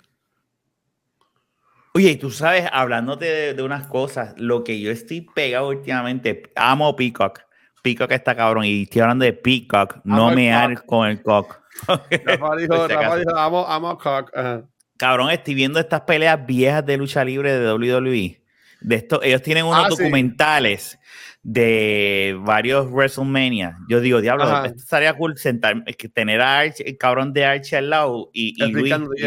Oye, 1.92 2.12
y 2.12 2.16
tú 2.16 2.30
sabes, 2.30 2.64
hablándote 2.72 3.26
de, 3.26 3.54
de 3.54 3.62
unas 3.62 3.86
cosas, 3.86 4.34
lo 4.38 4.64
que 4.64 4.80
yo 4.80 4.90
estoy 4.90 5.20
pegado 5.20 5.68
últimamente, 5.68 6.50
amo 6.56 6.96
Peacock. 6.96 7.40
Peacock 7.84 8.10
está 8.12 8.34
cabrón. 8.34 8.64
Y 8.64 8.82
estoy 8.84 9.02
hablando 9.02 9.24
de 9.26 9.34
Peacock, 9.34 9.98
no 10.04 10.30
me 10.30 10.52
ar 10.52 10.74
cock. 10.74 10.86
con 10.86 11.06
el 11.08 11.22
cock. 11.22 11.60
Rafa 11.88 12.56
dijo, 12.56 12.88
Rafa 12.88 13.16
dijo, 13.18 13.36
amo, 13.36 13.98
Cock. 13.98 14.30
Ajá. 14.34 14.62
Cabrón, 14.96 15.30
estoy 15.30 15.54
viendo 15.54 15.78
estas 15.78 16.00
peleas 16.02 16.46
viejas 16.46 16.86
de 16.86 16.96
lucha 16.96 17.24
libre 17.24 17.52
de 17.52 17.72
WWE. 17.72 18.40
De 18.80 18.94
esto, 18.96 19.22
ellos 19.22 19.42
tienen 19.42 19.64
unos 19.66 19.84
Ah, 19.86 19.88
sí. 19.90 19.96
documentales 20.02 20.98
de 21.42 22.36
varios 22.40 22.90
WrestleMania. 22.90 23.76
Yo 23.88 24.00
digo, 24.00 24.20
diablo, 24.20 24.44
Ajá. 24.44 24.66
esto 24.66 24.78
estaría 24.78 25.12
cool 25.14 25.36
sentar, 25.36 25.84
tener 26.14 26.40
a 26.40 26.60
Archie, 26.60 26.88
el 26.88 26.96
cabrón 26.96 27.32
de 27.32 27.44
Archie 27.44 27.76
al 27.78 27.90
lado 27.90 28.30
y, 28.32 28.54
y 28.62 28.72
Luis 28.72 28.92
y 28.92 29.24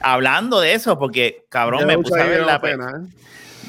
hablando 0.00 0.60
de 0.60 0.74
eso, 0.74 0.98
porque 0.98 1.44
cabrón, 1.48 1.86
me 1.86 1.96
puse 1.98 2.20
a 2.20 2.24
ver 2.24 2.40
la 2.44 2.58
fue 2.58 2.70
pe- 2.72 2.76
nada, 2.76 2.98
¿eh? 3.04 3.08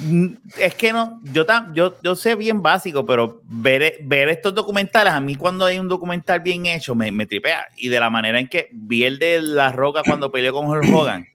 Mm, 0.02 0.28
Es 0.58 0.76
que 0.76 0.92
no, 0.92 1.20
yo, 1.24 1.46
tam- 1.46 1.74
yo, 1.74 1.96
yo 2.02 2.16
sé 2.16 2.36
bien 2.36 2.62
básico, 2.62 3.06
pero 3.06 3.42
ver, 3.46 3.98
ver 4.04 4.30
estos 4.30 4.54
documentales, 4.56 5.14
a 5.14 5.20
mí 5.20 5.36
cuando 5.36 5.66
hay 5.66 5.78
un 5.80 5.88
documental 5.88 6.40
bien 6.40 6.66
hecho, 6.66 6.96
me, 6.96 7.12
me 7.12 7.26
tripea. 7.26 7.68
Y 7.78 7.90
de 7.90 8.00
la 8.00 8.10
manera 8.10 8.40
en 8.40 8.48
que 8.48 8.70
vi 8.72 9.04
el 9.04 9.20
de 9.20 9.42
La 9.42 9.72
Roca 9.72 10.02
cuando 10.06 10.32
peleó 10.32 10.54
con 10.54 10.68
Hulk 10.68 10.86
Hogan, 10.94 11.28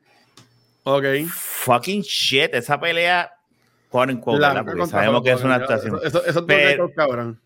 Ok. 0.84 1.04
fucking 1.28 2.02
shit, 2.02 2.54
esa 2.54 2.80
pelea, 2.80 3.30
quote 3.90 4.12
unquote, 4.12 4.40
La 4.40 4.64
Porque 4.64 4.86
sabemos 4.86 5.22
que 5.22 5.32
es 5.32 5.42
una 5.42 5.56
actuación. 5.56 5.96
Eso, 5.96 6.06
eso, 6.22 6.26
eso 6.26 6.38
es 6.40 6.44
Pero- 6.46 6.92
cabrón. 6.92 7.40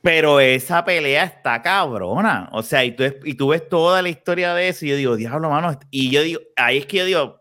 Pero 0.00 0.38
esa 0.38 0.84
pelea 0.84 1.24
está 1.24 1.60
cabrona. 1.60 2.48
O 2.52 2.62
sea, 2.62 2.84
y 2.84 2.92
tú, 2.92 3.02
y 3.24 3.34
tú 3.34 3.48
ves 3.48 3.68
toda 3.68 4.00
la 4.00 4.08
historia 4.08 4.54
de 4.54 4.68
eso 4.68 4.86
y 4.86 4.90
yo 4.90 4.96
digo, 4.96 5.16
diablo, 5.16 5.50
mano. 5.50 5.76
Y 5.90 6.10
yo 6.10 6.22
digo, 6.22 6.40
ahí 6.54 6.78
es 6.78 6.86
que 6.86 6.98
yo 6.98 7.04
digo, 7.04 7.40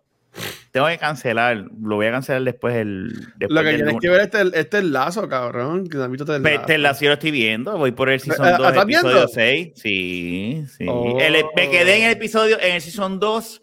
tengo 0.78 0.88
que 0.90 0.98
cancelar. 1.00 1.66
Lo 1.82 1.96
voy 1.96 2.06
a 2.06 2.12
cancelar 2.12 2.44
después 2.44 2.76
el. 2.76 3.10
Después 3.38 3.50
Lo 3.50 3.64
que 3.64 3.76
tienes 3.76 3.96
que 4.00 4.10
ver 4.10 4.22
este, 4.22 4.60
este 4.60 4.84
lazo, 4.84 5.28
cabrón. 5.28 5.88
Que 5.88 5.98
no 5.98 6.04
has 6.04 6.12
visto 6.12 6.32
este 6.32 6.40
lazo. 6.54 6.66
Te 6.68 6.78
la 6.78 6.94
sí 6.94 7.06
lo 7.06 7.14
estoy 7.14 7.32
viendo, 7.32 7.78
voy 7.78 7.92
por 7.92 8.10
el 8.10 8.20
season 8.20 8.48
¿Eh, 8.48 8.56
2, 8.58 8.68
estás 8.68 8.84
episodio 8.84 9.14
viendo? 9.16 9.28
6. 9.28 9.72
Sí, 9.76 10.64
sí. 10.78 10.86
Oh. 10.88 11.18
El- 11.20 11.46
me 11.56 11.70
quedé 11.72 11.98
en 11.98 12.04
el 12.04 12.12
episodio, 12.12 12.60
en 12.62 12.76
el 12.76 12.82
season 12.82 13.20
2 13.20 13.62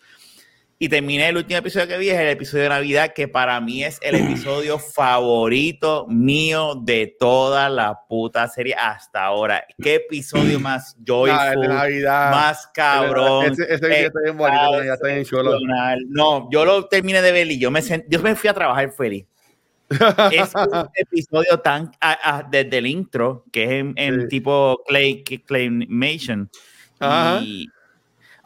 y 0.78 0.88
terminé 0.88 1.28
el 1.28 1.36
último 1.36 1.58
episodio 1.58 1.86
que 1.88 1.98
vi, 1.98 2.10
es 2.10 2.18
el 2.18 2.28
episodio 2.28 2.64
de 2.64 2.68
Navidad, 2.70 3.12
que 3.14 3.28
para 3.28 3.60
mí 3.60 3.84
es 3.84 3.98
el 4.02 4.16
episodio 4.16 4.78
favorito 4.78 6.06
mío 6.08 6.74
de 6.74 7.16
toda 7.18 7.68
la 7.68 8.00
puta 8.08 8.48
serie 8.48 8.74
hasta 8.74 9.24
ahora. 9.24 9.64
¿Qué 9.80 9.94
episodio 9.96 10.58
más 10.60 10.94
Ah, 10.94 10.98
el 10.98 11.04
de 11.04 11.12
joyful, 11.12 11.68
Navidad. 11.68 12.30
más 12.32 12.66
cabrón? 12.74 13.52
Ese, 13.52 13.62
ese 13.72 13.86
video 13.86 14.06
está 14.08 14.20
bien 14.24 14.36
bonito, 14.36 14.84
ya 14.84 14.94
está 14.94 15.08
bien 15.08 15.24
chulo. 15.24 15.58
No, 16.08 16.48
yo 16.50 16.64
lo 16.64 16.86
terminé 16.86 17.22
de 17.22 17.32
ver 17.32 17.50
y 17.50 17.58
yo 17.58 17.70
me, 17.70 17.80
sent- 17.80 18.06
yo 18.08 18.20
me 18.20 18.34
fui 18.34 18.48
a 18.50 18.54
trabajar 18.54 18.90
feliz. 18.92 19.26
Es 20.32 20.52
un 20.54 20.88
episodio 20.94 21.58
tan 21.60 21.92
a- 22.00 22.38
a- 22.38 22.42
desde 22.42 22.78
el 22.78 22.86
intro, 22.86 23.44
que 23.52 23.64
es 23.64 23.70
en, 23.70 23.92
en 23.96 24.22
Sí. 24.22 24.28
tipo 24.28 24.82
clay, 24.88 25.22
claymation. 25.22 26.50
Ajá. 26.98 27.40
Y 27.42 27.68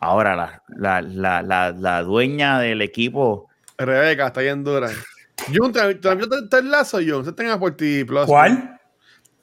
ahora 0.00 0.34
la, 0.36 0.62
la, 0.68 1.00
la, 1.02 1.42
la, 1.42 1.72
la 1.72 2.02
dueña 2.02 2.58
del 2.60 2.82
equipo. 2.82 3.48
Rebeca, 3.76 4.28
está 4.28 4.40
bien 4.40 4.64
dura. 4.64 4.90
Jun, 5.56 5.72
¿te, 5.72 6.62
Lasso, 6.62 6.98
Jun? 7.06 7.24
Se 7.24 7.32
tenga 7.32 7.58
por 7.58 7.76
ti, 7.76 8.04
Plus. 8.04 8.26
¿Cuál? 8.26 8.78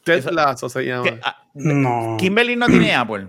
Ted 0.03 0.23
Lasso 0.29 0.69
se 0.69 0.83
llama. 0.85 1.09
ah, 1.23 1.37
No. 1.53 2.17
Kimberly 2.19 2.55
no 2.55 2.67
tiene 2.67 2.93
Apple. 2.93 3.27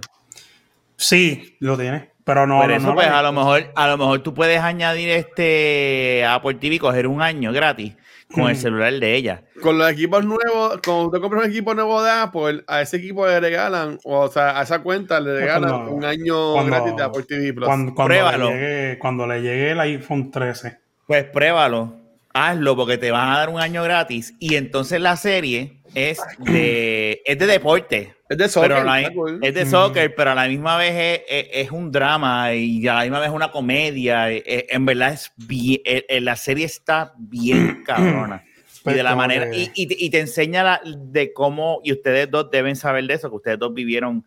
Sí, 0.96 1.56
lo 1.60 1.76
tiene. 1.76 2.10
Pero 2.24 2.46
no. 2.46 2.58
Por 2.58 2.68
no, 2.68 2.74
eso, 2.76 2.86
no 2.88 2.94
pues, 2.94 3.06
lo- 3.08 3.14
a 3.16 3.22
lo 3.22 3.32
mejor, 3.32 3.72
a 3.74 3.86
lo 3.88 3.98
mejor 3.98 4.18
tú 4.22 4.34
puedes 4.34 4.60
añadir 4.60 5.10
este 5.10 6.24
Apple 6.28 6.54
TV, 6.54 6.78
coger 6.78 7.06
un 7.06 7.22
año 7.22 7.52
gratis 7.52 7.94
con 8.32 8.48
el 8.50 8.56
celular 8.56 8.92
de 8.94 9.14
ella. 9.14 9.42
Con 9.62 9.78
los 9.78 9.90
equipos 9.90 10.24
nuevos, 10.24 10.78
cuando 10.84 11.06
usted 11.06 11.20
compra 11.20 11.40
un 11.40 11.46
equipo 11.50 11.74
nuevo 11.74 12.02
de 12.02 12.10
Apple, 12.10 12.64
a 12.66 12.82
ese 12.82 12.96
equipo 12.98 13.26
le 13.26 13.38
regalan, 13.40 13.98
o 14.04 14.28
sea, 14.28 14.58
a 14.58 14.62
esa 14.62 14.80
cuenta 14.80 15.20
le 15.20 15.38
regalan 15.40 15.70
cuando- 15.70 15.92
un 15.92 16.04
año 16.04 16.52
cuando- 16.52 16.70
gratis 16.72 16.96
de 16.96 17.02
Apple 17.02 17.22
TV 17.24 17.52
Plus. 17.52 17.66
Cuando, 17.66 17.94
cuando, 17.94 18.08
Pruébalo. 18.14 18.50
le 18.50 18.54
llegue, 18.56 18.98
cuando 18.98 19.26
le 19.26 19.42
llegue 19.42 19.70
el 19.70 19.80
iPhone 19.80 20.30
13. 20.30 20.78
Pues 21.06 21.24
pruébalo, 21.24 21.94
hazlo 22.34 22.74
porque 22.76 22.98
te 22.98 23.10
van 23.12 23.28
a 23.32 23.38
dar 23.38 23.48
un 23.48 23.60
año 23.60 23.82
gratis 23.84 24.34
y 24.40 24.56
entonces 24.56 25.00
la 25.00 25.16
serie 25.16 25.78
es 25.94 26.18
de, 26.38 27.22
es 27.24 27.38
de 27.38 27.46
deporte. 27.46 28.15
Es 28.28 28.38
de 28.38 28.48
soccer, 28.48 28.84
la- 28.84 29.02
es 29.42 29.54
de 29.54 29.64
Mm. 29.64 29.68
soccer, 29.70 30.14
pero 30.14 30.30
a 30.32 30.34
la 30.34 30.48
misma 30.48 30.76
vez 30.76 30.92
es, 30.94 31.20
es- 31.28 31.48
es 31.66 31.70
un 31.70 31.90
drama 31.92 32.52
y 32.54 32.86
a 32.88 32.94
la 32.94 33.02
misma 33.02 33.20
vez 33.20 33.30
una 33.30 33.50
comedia. 33.50 34.30
Eh, 34.30 34.42
eh, 34.46 34.66
En 34.70 34.84
verdad 34.86 35.12
es 35.12 35.32
bien, 35.36 35.80
eh, 35.84 36.20
la 36.20 36.36
serie 36.36 36.64
está 36.66 37.12
bien 37.18 37.82
cabrona. 37.86 38.44
Y 38.84 38.92
de 38.92 39.02
la 39.02 39.16
manera, 39.16 39.48
y, 39.52 39.72
y 39.74 39.86
te- 39.88 39.96
y 39.98 40.10
te 40.10 40.20
enseña 40.20 40.62
la- 40.62 40.80
de 40.84 41.32
cómo, 41.32 41.80
y 41.82 41.92
ustedes 41.92 42.30
dos 42.30 42.50
deben 42.52 42.76
saber 42.76 43.04
de 43.06 43.14
eso, 43.14 43.28
que 43.30 43.36
ustedes 43.36 43.58
dos 43.58 43.74
vivieron, 43.74 44.24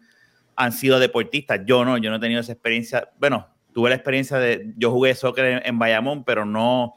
han 0.55 0.71
sido 0.73 0.99
deportistas. 0.99 1.61
Yo 1.65 1.85
no, 1.85 1.97
yo 1.97 2.09
no 2.09 2.17
he 2.17 2.19
tenido 2.19 2.41
esa 2.41 2.51
experiencia. 2.51 3.09
Bueno, 3.17 3.47
tuve 3.73 3.89
la 3.89 3.95
experiencia 3.95 4.37
de, 4.37 4.73
yo 4.75 4.91
jugué 4.91 5.15
soccer 5.15 5.45
en, 5.45 5.61
en 5.65 5.79
Bayamón, 5.79 6.25
pero 6.25 6.43
no, 6.45 6.95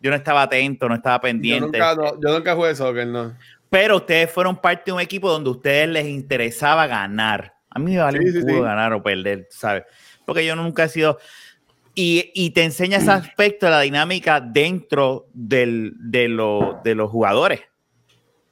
yo 0.00 0.10
no 0.10 0.16
estaba 0.16 0.42
atento, 0.42 0.88
no 0.88 0.96
estaba 0.96 1.16
yo, 1.18 1.20
pendiente. 1.22 1.78
nunca, 1.78 1.94
no, 1.94 2.20
yo 2.20 2.36
nunca 2.36 2.54
jugué 2.56 2.74
soccer, 2.74 3.06
no. 3.06 3.36
Pero 3.74 3.96
ustedes 3.96 4.30
fueron 4.30 4.56
parte 4.60 4.84
de 4.86 4.92
un 4.92 5.00
equipo 5.00 5.28
donde 5.28 5.48
a 5.48 5.52
ustedes 5.52 5.88
les 5.88 6.06
interesaba 6.06 6.86
ganar. 6.86 7.54
A 7.68 7.80
mí 7.80 7.90
me 7.94 7.98
vale 7.98 8.20
Sí, 8.20 8.26
un 8.26 8.32
sí, 8.32 8.42
sí. 8.46 8.60
ganar 8.60 8.92
o 8.92 9.02
perder, 9.02 9.48
¿sabes? 9.50 9.82
Porque 10.24 10.46
yo 10.46 10.54
nunca 10.54 10.84
he 10.84 10.88
sido... 10.88 11.18
Y, 11.92 12.30
y 12.36 12.50
te 12.50 12.62
enseña 12.62 12.98
ese 12.98 13.10
aspecto 13.10 13.66
de 13.66 13.72
la 13.72 13.80
dinámica 13.80 14.40
dentro 14.40 15.26
del- 15.32 15.92
de, 15.98 16.28
lo- 16.28 16.80
de 16.84 16.94
los 16.94 17.10
jugadores 17.10 17.62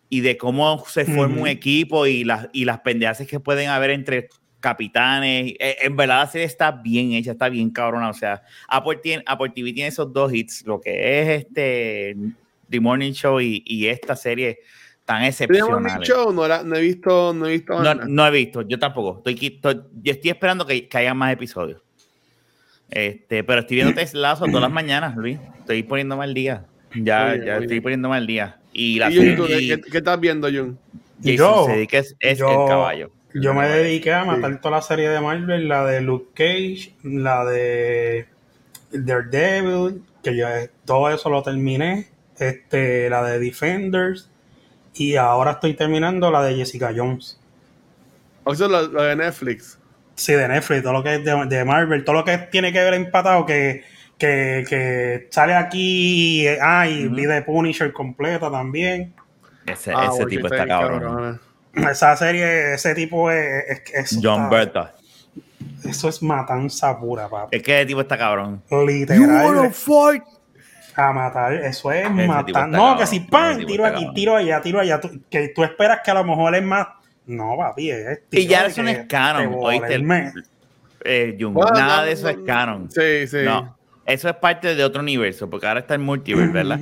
y 0.08 0.22
de 0.22 0.36
cómo 0.36 0.84
se 0.88 1.04
forma 1.04 1.34
un 1.36 1.40
Ujú. 1.42 1.46
equipo 1.46 2.06
y 2.08 2.24
las, 2.24 2.48
y 2.52 2.64
las 2.64 2.80
pendejaces 2.80 3.28
que 3.28 3.38
pueden 3.38 3.68
haber 3.68 3.90
entre 3.90 4.28
capitanes. 4.58 5.54
Eh, 5.60 5.76
En 5.82 5.96
verdad 5.96 6.22
la 6.22 6.26
serie 6.26 6.46
está 6.48 6.72
bien 6.72 7.12
hecha, 7.12 7.30
está 7.30 7.48
bien 7.48 7.70
cabrona. 7.70 8.10
O 8.10 8.14
sea, 8.14 8.42
Apple, 8.66 8.98
tiene, 9.00 9.22
Apple 9.26 9.50
TV 9.54 9.72
tiene 9.72 9.88
esos 9.88 10.12
dos 10.12 10.32
hits, 10.34 10.66
lo 10.66 10.80
que 10.80 11.20
es 11.20 11.44
este 11.44 12.16
The 12.68 12.80
Morning 12.80 13.12
Show 13.12 13.40
y, 13.40 13.62
y 13.66 13.86
esta 13.86 14.16
serie 14.16 14.58
tan 15.04 15.18
¿Tenemos 15.18 15.40
excepcionales. 15.40 16.08
show? 16.08 16.32
No, 16.32 16.46
la- 16.48 16.62
no 16.62 16.76
he 16.76 16.80
visto, 16.80 17.32
no 17.34 17.46
he 17.46 17.50
visto 17.52 17.82
No, 17.82 17.94
no 17.94 18.26
he 18.26 18.30
visto, 18.30 18.62
yo 18.62 18.78
tampoco. 18.78 19.22
Estoy, 19.26 19.60
yo 20.02 20.12
estoy 20.12 20.30
esperando 20.30 20.66
que, 20.66 20.88
que 20.88 20.98
haya 20.98 21.12
más 21.14 21.32
episodios. 21.32 21.80
Este, 22.90 23.42
pero 23.42 23.60
estoy 23.60 23.76
viendo 23.76 23.94
Teslazo 23.94 24.44
todas 24.46 24.60
las 24.62 24.70
mañanas, 24.70 25.16
Luis. 25.16 25.38
Estoy 25.60 25.82
poniéndome 25.82 26.24
al 26.24 26.34
día. 26.34 26.64
Ya, 26.94 27.34
ya 27.36 27.54
estoy 27.54 27.66
bien. 27.68 27.82
poniéndome 27.82 28.16
al 28.16 28.26
día. 28.26 28.58
Y 28.72 28.98
la 28.98 29.10
¿Y 29.10 29.14
Jun, 29.16 29.22
serie- 29.24 29.36
tú, 29.36 29.46
¿qué, 29.46 29.60
y- 29.60 29.68
qué- 29.68 29.80
qué 29.90 29.98
estás 29.98 30.20
viendo, 30.20 30.48
Jun? 30.48 30.78
Yo- 31.20 31.64
Sudeikis 31.64 32.16
es 32.20 32.38
yo- 32.38 32.48
el 32.64 32.68
caballo. 32.68 33.10
Yo 33.34 33.54
me 33.54 33.66
dediqué 33.66 34.12
a 34.12 34.22
Sí. 34.24 34.28
matar 34.28 34.60
toda 34.60 34.76
la 34.76 34.82
serie 34.82 35.08
de 35.08 35.18
Marvel, 35.20 35.66
la 35.68 35.86
de 35.86 36.02
Luke 36.02 36.32
Cage, 36.34 36.92
la 37.02 37.46
de 37.46 38.26
Daredevil, 38.90 40.02
que 40.22 40.36
yo 40.36 40.46
todo 40.84 41.08
eso 41.10 41.30
lo 41.30 41.42
terminé, 41.42 42.08
este, 42.38 43.08
la 43.08 43.22
de 43.24 43.38
Defenders, 43.38 44.28
y 44.94 45.16
ahora 45.16 45.52
estoy 45.52 45.74
terminando 45.74 46.30
la 46.30 46.42
de 46.42 46.54
Jessica 46.56 46.92
Jones. 46.94 47.38
O 48.44 48.54
sea, 48.54 48.68
lo, 48.68 48.82
lo 48.88 49.02
de 49.02 49.16
Netflix. 49.16 49.78
Sí, 50.14 50.32
de 50.32 50.46
Netflix, 50.48 50.82
todo 50.82 50.92
lo 50.92 51.02
que 51.02 51.14
es 51.16 51.24
de, 51.24 51.46
de 51.46 51.64
Marvel, 51.64 52.04
todo 52.04 52.16
lo 52.16 52.24
que 52.24 52.36
tiene 52.38 52.72
que 52.72 52.80
ver 52.82 52.94
empatado, 52.94 53.46
que, 53.46 53.82
que, 54.18 54.64
que 54.68 55.28
sale 55.30 55.54
aquí, 55.54 56.46
eh, 56.46 56.58
ah, 56.60 56.86
y 56.86 57.08
vi 57.08 57.24
de 57.24 57.42
Punisher 57.42 57.92
completa 57.92 58.50
también. 58.50 59.14
Ese, 59.66 59.92
Ah, 59.94 60.10
ese 60.12 60.26
tipo 60.26 60.46
está 60.48 60.66
cabrón. 60.66 61.40
Esa 61.74 62.14
serie, 62.16 62.74
ese 62.74 62.94
tipo 62.94 63.30
es, 63.30 63.82
es, 63.94 64.18
John 64.22 64.42
está- 64.44 64.48
Berta. 64.48 64.94
Eso 65.84 66.08
es 66.08 66.22
matanza 66.22 66.98
pura, 66.98 67.28
papá. 67.28 67.48
Es 67.50 67.62
que 67.62 67.76
ese 67.78 67.86
tipo 67.86 68.00
está 68.02 68.18
cabrón. 68.18 68.62
Literal. 68.70 69.72
fight? 69.72 70.22
A 70.94 71.12
matar, 71.12 71.54
eso 71.54 71.90
es 71.90 72.06
tipo 72.06 72.26
matar. 72.26 72.68
No, 72.68 72.96
que 72.98 73.06
si 73.06 73.16
Ese 73.16 73.26
pan, 73.28 73.64
tiro 73.64 73.84
aquí, 73.86 73.94
cabrón. 73.96 74.14
tiro 74.14 74.36
allá, 74.36 74.60
tiro 74.60 74.80
allá. 74.80 75.00
tú- 75.00 75.22
que 75.30 75.48
tú 75.48 75.64
esperas 75.64 76.00
que 76.04 76.10
a 76.10 76.14
lo 76.14 76.24
mejor 76.24 76.54
es 76.54 76.62
más. 76.62 76.86
No, 77.26 77.56
papi, 77.56 77.90
es 77.90 78.20
Y 78.30 78.46
ya 78.46 78.58
tiro 78.58 78.68
eso 78.70 78.82
no 78.82 78.88
es 78.90 79.06
canon, 79.06 79.50
te 79.50 79.56
oíste. 79.56 80.04
Eh, 81.04 81.36
Jung, 81.40 81.54
Bueno, 81.54 81.70
nada 81.72 81.98
no, 81.98 82.02
de 82.04 82.12
eso 82.12 82.24
no, 82.24 82.28
es 82.30 82.38
canon. 82.46 82.90
Sí, 82.90 83.26
sí. 83.26 83.38
No, 83.44 83.76
eso 84.06 84.28
es 84.28 84.36
parte 84.36 84.74
de 84.74 84.84
otro 84.84 85.00
universo, 85.02 85.48
porque 85.48 85.66
ahora 85.66 85.80
está 85.80 85.94
el 85.94 86.00
multiverse, 86.00 86.52
¿verdad? 86.52 86.78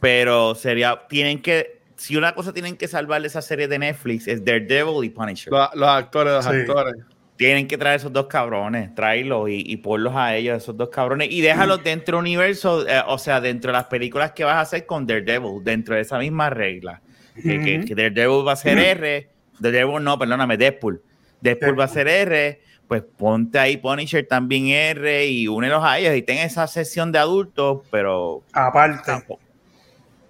Pero 0.00 0.54
sería, 0.54 1.02
tienen 1.08 1.40
que, 1.42 1.80
si 1.96 2.16
una 2.16 2.34
cosa 2.34 2.52
tienen 2.52 2.76
que 2.76 2.88
salvar 2.88 3.20
de 3.20 3.28
esa 3.28 3.42
serie 3.42 3.68
de 3.68 3.78
Netflix 3.78 4.26
es 4.26 4.44
Daredevil 4.44 5.04
y 5.04 5.10
Punisher. 5.10 5.52
Los, 5.52 5.74
los 5.74 5.88
actores, 5.88 6.32
los 6.32 6.44
Sí. 6.44 6.50
actores. 6.50 6.94
Tienen 7.36 7.66
que 7.66 7.76
traer 7.76 7.96
esos 7.96 8.12
dos 8.12 8.26
cabrones, 8.26 8.94
tráelos 8.94 9.48
y, 9.50 9.62
y 9.66 9.76
ponlos 9.78 10.14
a 10.14 10.36
ellos, 10.36 10.56
esos 10.56 10.76
dos 10.76 10.88
cabrones, 10.90 11.28
y 11.32 11.40
déjalos 11.40 11.82
dentro 11.82 12.16
del 12.18 12.22
universo, 12.26 12.86
eh, 12.88 13.02
o 13.08 13.18
sea, 13.18 13.40
dentro 13.40 13.72
de 13.72 13.78
las 13.78 13.86
películas 13.86 14.30
que 14.32 14.44
vas 14.44 14.54
a 14.54 14.60
hacer 14.60 14.86
con 14.86 15.04
Daredevil, 15.06 15.64
dentro 15.64 15.96
de 15.96 16.02
esa 16.02 16.18
misma 16.18 16.48
regla. 16.50 17.00
Que- 17.42 17.56
Ujú. 17.78 17.86
que 17.88 17.94
Daredevil 17.96 18.46
va 18.46 18.52
a 18.52 18.56
ser 18.56 18.78
R, 18.78 19.28
Daredevil 19.58 20.04
no, 20.04 20.16
perdóname, 20.16 20.56
Deadpool. 20.56 21.02
Deadpool 21.40 21.78
va 21.78 21.84
a 21.84 21.88
ser 21.88 22.06
R, 22.06 22.60
pues 22.86 23.02
ponte 23.16 23.58
ahí 23.58 23.78
Punisher 23.78 24.24
también 24.28 24.68
R 24.68 25.26
y 25.26 25.48
únelos 25.48 25.82
a 25.82 25.98
ellos 25.98 26.14
y 26.16 26.22
ten 26.22 26.38
esa 26.38 26.68
sesión 26.68 27.10
de 27.10 27.18
adultos, 27.18 27.80
pero 27.90 28.44
Aparte. 28.52 29.02
tampoco. 29.04 29.40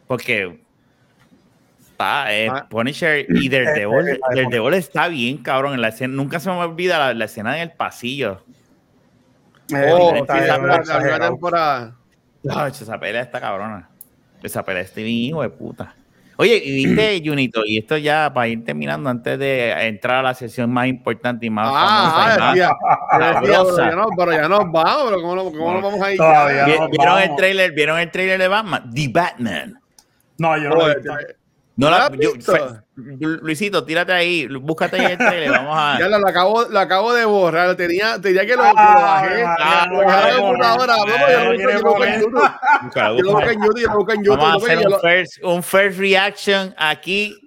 Porque 0.07 0.59
está, 1.95 2.35
eh, 2.35 2.49
Ah. 2.51 2.67
Punisher 2.69 3.25
y 3.29 3.49
Daredevil, 3.49 4.09
Eh, 4.09 4.13
eh, 4.15 4.21
Daredevil 4.29 4.75
está 4.75 5.09
bien, 5.09 5.39
cabrón. 5.39 5.75
En 5.75 5.81
la 5.81 5.89
escena, 5.89 6.13
nunca 6.15 6.41
se 6.41 6.51
me 6.51 6.57
olvida 6.57 6.99
la, 6.99 7.15
la 7.15 7.25
escena 7.25 7.57
en 7.57 7.63
el 7.63 7.71
pasillo. 7.73 8.43
eh, 9.75 9.91
Oh, 9.93 10.15
está 10.17 10.35
la, 10.47 10.59
bien 10.59 10.83
primera 10.83 11.19
temporada. 11.21 11.95
Ay, 12.51 12.71
esa 12.73 12.99
pelea 13.01 13.23
está 13.23 13.41
cabrona. 13.41 13.89
Esa 14.43 14.63
pelea 14.63 14.83
está 14.83 14.97
bien 15.01 15.09
hijo 15.09 15.41
de 15.43 15.49
puta. 15.49 15.95
Oye, 16.37 16.61
y 16.63 16.85
viste, 16.85 17.23
Junito, 17.25 17.63
y 17.65 17.79
esto 17.79 17.97
ya 17.97 18.31
para 18.35 18.49
ir 18.49 18.63
terminando 18.65 19.09
antes 19.09 19.39
de 19.39 19.71
entrar 19.87 20.17
a 20.17 20.23
la 20.23 20.35
sesión 20.35 20.71
más 20.71 20.87
importante 20.89 21.47
y 21.47 21.51
más 21.51 21.69
Ah, 21.73 22.11
famosa 22.13 22.19
y 22.19 22.21
ah, 22.21 22.39
más- 22.41 22.55
decía, 22.55 22.71
decía, 23.19 23.41
pero, 23.65 23.77
ya 23.91 23.97
no, 23.97 24.07
pero 24.17 24.33
ya 24.33 24.49
nos 24.49 24.73
vamos, 24.73 25.05
pero 25.07 25.23
¿cómo, 25.23 25.35
no- 25.37 25.45
cómo 25.45 25.73
nos 25.75 25.83
vamos 25.83 26.03
a 26.03 26.11
ir? 26.13 26.19
Todavía 26.19 26.67
ya? 26.67 26.77
No, 26.77 26.89
¿Vieron 26.91 27.19
el 27.19 27.23
vamos. 27.29 27.37
trailer? 27.39 27.73
¿Vieron 27.73 27.99
el 28.01 28.11
trailer 28.11 28.39
de 28.41 28.49
Batman? 28.49 28.91
The 28.93 29.09
Batman. 29.09 29.81
No, 30.37 30.57
yo 30.59 30.69
no 30.69 30.75
lo 30.75 30.91
he 30.91 30.95
visto. 30.97 31.13
No 31.77 31.91
¿No 31.91 31.99
la, 31.99 32.09
yo- 32.17 32.33
Luisito, 33.43 33.85
tírate 33.85 34.13
ahí, 34.13 34.47
búscate 34.47 34.97
ahí 35.01 35.13
el 35.13 35.19
trailer, 35.19 35.51
vamos 35.51 35.75
a. 35.77 35.97
Ya 35.99 36.09
lo, 36.09 36.19
lo 36.21 36.29
acabo, 36.29 36.65
lo 36.69 36.79
acabo 36.79 37.13
de 37.13 37.25
borrar. 37.25 37.75
Tenía, 37.75 38.21
tenía 38.21 38.47
que 38.47 38.55
lo, 38.55 38.63
lo 38.63 38.73
Ah, 38.77 38.95
bajé. 39.23 39.45
María, 39.45 39.87
lo 39.91 39.97
bajé 40.05 40.27
de 40.27 40.33
la 40.33 40.37
no, 40.39 40.43
computadora. 40.47 40.97
no, 40.97 41.05
No, 41.07 41.15
no, 41.17 41.55
yo 41.55 41.65
no 41.65 41.73
lo 41.73 41.81
busco- 41.83 41.99
lo 41.99 42.05
en. 42.05 42.21
YouTube. 42.21 42.51
Yo 42.95 43.23
lo 43.25 43.33
busco 43.33 43.51
en 43.51 43.61
YouTube, 43.61 43.81
yo 43.81 43.89
lo 43.89 43.97
busco 43.97 44.13
en 44.13 44.23
YouTube. 44.25 44.39
Vamos 44.39 44.55
a 44.55 44.59
lo- 44.59 44.65
hacer 44.65 44.79
un 44.87 44.93
lo- 44.93 45.01
first, 45.01 45.39
un 45.43 45.63
first 45.65 45.99
reaction 45.99 46.75
aquí. 46.79 47.41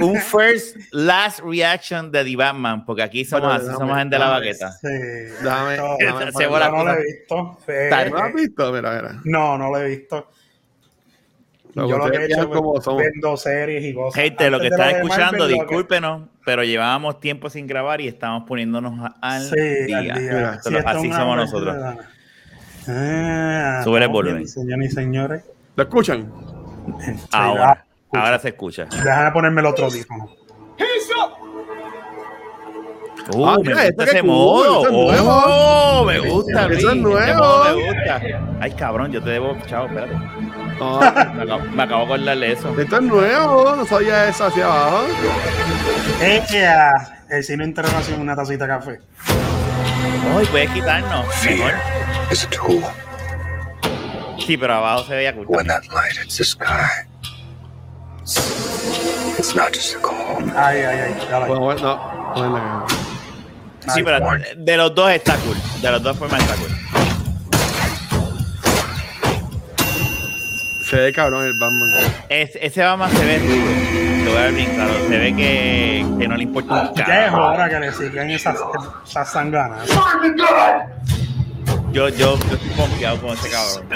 Un 0.00 0.16
first 0.20 0.76
last 0.90 1.38
reaction 1.44 2.10
de 2.10 2.24
The 2.24 2.34
Batman, 2.36 2.84
porque 2.84 3.04
aquí 3.04 3.24
somos 3.24 3.54
Bueno, 3.54 3.70
así, 3.70 3.78
somos 3.78 3.96
gente 3.96 4.16
de 4.16 4.18
la 4.18 4.28
baqueta. 4.30 4.72
Sí. 4.72 4.88
Yo 5.44 5.48
poner- 5.48 5.78
no 6.72 6.84
lo 6.84 6.92
he 6.92 7.04
visto. 7.04 7.58
Eh, 7.68 7.88
¿No 8.10 8.16
lo 8.16 8.18
has 8.24 8.34
visto? 8.34 8.72
Mira, 8.72 8.90
mira. 8.96 9.20
No, 9.24 9.56
no 9.56 9.70
lo 9.70 9.78
he 9.78 9.86
visto. 9.90 10.28
Lo 11.74 11.88
yo 11.88 11.98
lo 11.98 12.10
que 12.10 12.16
he 12.18 12.24
hecho 12.26 12.40
es 12.42 12.84
somos. 12.84 13.00
viendo 13.02 13.36
series 13.36 13.84
y 13.84 13.94
cosas. 13.94 14.20
Gente, 14.22 14.50
lo 14.50 14.58
que 14.60 14.68
de 14.92 14.98
escuchando, 14.98 15.24
Marvel, 15.24 15.38
lo 15.40 15.46
que- 15.46 15.54
discúlpenos, 15.54 16.22
pero 16.44 16.64
llevábamos 16.64 17.20
tiempo 17.20 17.48
sin 17.50 17.66
grabar 17.66 18.00
y 18.00 18.08
estamos 18.08 18.44
poniéndonos 18.48 19.10
al 19.20 19.42
Sí, 19.42 19.56
día. 19.86 19.98
al 19.98 20.04
día. 20.04 20.60
Sí, 20.62 20.74
es 20.74 20.84
así 20.86 21.08
somos 21.12 21.18
Marvel 21.18 21.36
nosotros. 21.36 21.76
Ah, 22.88 23.80
Sube 23.84 24.02
el 24.02 24.08
volumen. 24.08 24.48
Señores 24.48 24.90
y 24.90 24.94
señores. 24.94 25.44
¿Lo 25.76 25.82
escuchan? 25.84 26.32
Ahora, 27.30 27.84
ah, 28.12 28.18
ahora 28.18 28.38
se 28.38 28.48
escucha. 28.48 28.86
Déjame 28.90 29.30
ponerme 29.32 29.60
el 29.60 29.66
otro 29.68 29.86
audífono. 29.86 30.30
Uh, 33.32 33.46
Ah, 33.46 33.56
me 33.62 33.72
gusta 33.74 34.04
ese 34.04 34.20
cool, 34.20 34.28
modo. 34.28 34.64
eso 34.64 34.86
es 34.86 34.92
nuevo. 34.92 35.42
Oh, 35.46 36.04
me 36.04 36.18
gusta, 36.18 36.62
Eso 36.64 36.72
es 36.72 36.78
Este 36.84 36.94
nuevo. 36.96 37.38
modo 37.38 37.76
me 37.76 37.86
gusta. 37.86 38.20
Ay, 38.60 38.72
cabrón, 38.72 39.12
yo 39.12 39.22
te 39.22 39.30
debo. 39.30 39.56
Chao, 39.66 39.86
espérate. 39.86 40.14
No, 40.80 40.98
Me 40.98 41.42
acabo, 41.42 41.60
me 41.72 41.82
acabo 41.82 42.06
de 42.06 42.14
acordar 42.14 42.38
de 42.38 42.52
eso. 42.52 42.80
esto 42.80 42.96
es 42.96 43.02
nuevo. 43.02 43.76
No 43.76 43.84
sabía 43.86 44.28
eso 44.28 44.46
hacia 44.46 44.64
abajo. 44.64 45.04
Ella, 46.22 46.92
el 47.28 47.44
cine 47.44 47.64
internacional, 47.64 48.20
una 48.20 48.34
tacita 48.34 48.64
de 48.66 48.70
café. 48.70 49.00
Uy, 50.36 50.46
puedes 50.46 50.70
quitarnos. 50.70 51.26
Mejor. 51.44 51.70
Fear 51.70 51.74
is 52.32 52.44
a 52.44 52.50
tool. 52.50 52.82
Sí, 54.38 54.56
pero 54.56 54.74
abajo 54.74 55.04
se 55.04 55.14
veía 55.14 55.34
cool. 55.34 55.46
When 55.48 55.66
that 55.66 55.82
light 55.92 56.16
hits 56.22 56.38
the 56.38 56.44
sky, 56.44 57.06
it's 59.38 59.54
not 59.54 59.72
just 59.72 59.96
a 59.96 60.00
call. 60.00 60.42
Ay, 60.56 60.78
ay, 60.82 60.98
ay. 60.98 61.14
Bueno, 61.46 61.60
bueno, 61.60 61.80
no. 61.82 62.32
Bueno, 62.50 62.86
Sí, 63.94 64.02
pero 64.02 64.18
de 64.56 64.76
los 64.76 64.94
dos 64.94 65.10
está 65.10 65.34
cool. 65.36 65.56
De 65.82 65.90
los 65.90 66.02
dos 66.02 66.16
formas 66.16 66.40
está 66.40 66.54
cool. 66.56 66.70
Se 70.90 70.96
ve 70.96 71.12
cabrón 71.12 71.44
el 71.44 71.58
Batman. 71.58 71.90
Es- 72.28 72.58
ese 72.60 72.82
Batman 72.82 73.10
se 73.16 73.24
ve 73.24 73.38
rudo. 73.38 74.24
Te 74.24 74.28
voy 74.28 74.36
a 74.38 74.42
ver 74.42 74.52
bien 74.52 74.74
claro. 74.74 74.92
Se 75.08 75.18
ve 75.18 75.36
que, 75.36 76.06
que 76.18 76.28
no 76.28 76.36
le 76.36 76.42
importa 76.42 76.74
un 76.90 76.94
Ya 76.96 77.02
es 77.02 77.08
carajo. 77.08 77.42
hora 77.46 77.68
que 77.68 77.80
le 77.80 77.92
sigan 77.92 78.30
esas, 78.30 78.56
esas 79.06 79.32
sanganas. 79.32 79.88
Yo, 81.92 82.08
yo, 82.08 82.10
yo 82.10 82.34
estoy 82.36 82.70
confiado 82.76 83.20
con 83.20 83.30
ese 83.36 83.50
cabrón. 83.50 83.86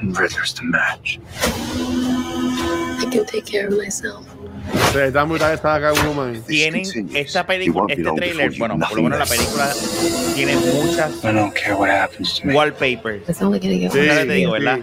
And 0.00 0.16
Riddler's 0.16 0.54
the 0.54 0.62
match. 0.64 1.18
I 3.00 3.06
can 3.10 3.26
take 3.26 3.44
care 3.50 3.66
of 3.66 3.74
myself. 3.76 4.24
Tienen 6.46 6.82
esta 7.14 7.46
película, 7.46 7.86
este 7.88 8.10
trailer, 8.12 8.52
bueno, 8.58 8.78
por 8.78 8.96
lo 8.96 9.02
menos 9.04 9.18
la 9.18 9.26
película 9.26 9.68
tiene 10.34 10.56
muchas 10.56 11.10
I 11.24 11.32
don't 11.32 11.52
care 11.54 11.74
what 11.74 11.90
happens 11.90 12.38
to 12.40 12.46
me. 12.46 12.54
wallpapers. 12.54 13.22
Sí. 13.26 13.44
Ahora 13.44 13.58
te 13.60 13.68
digo, 14.32 14.56
sí. 14.56 14.62
¿verdad? 14.62 14.80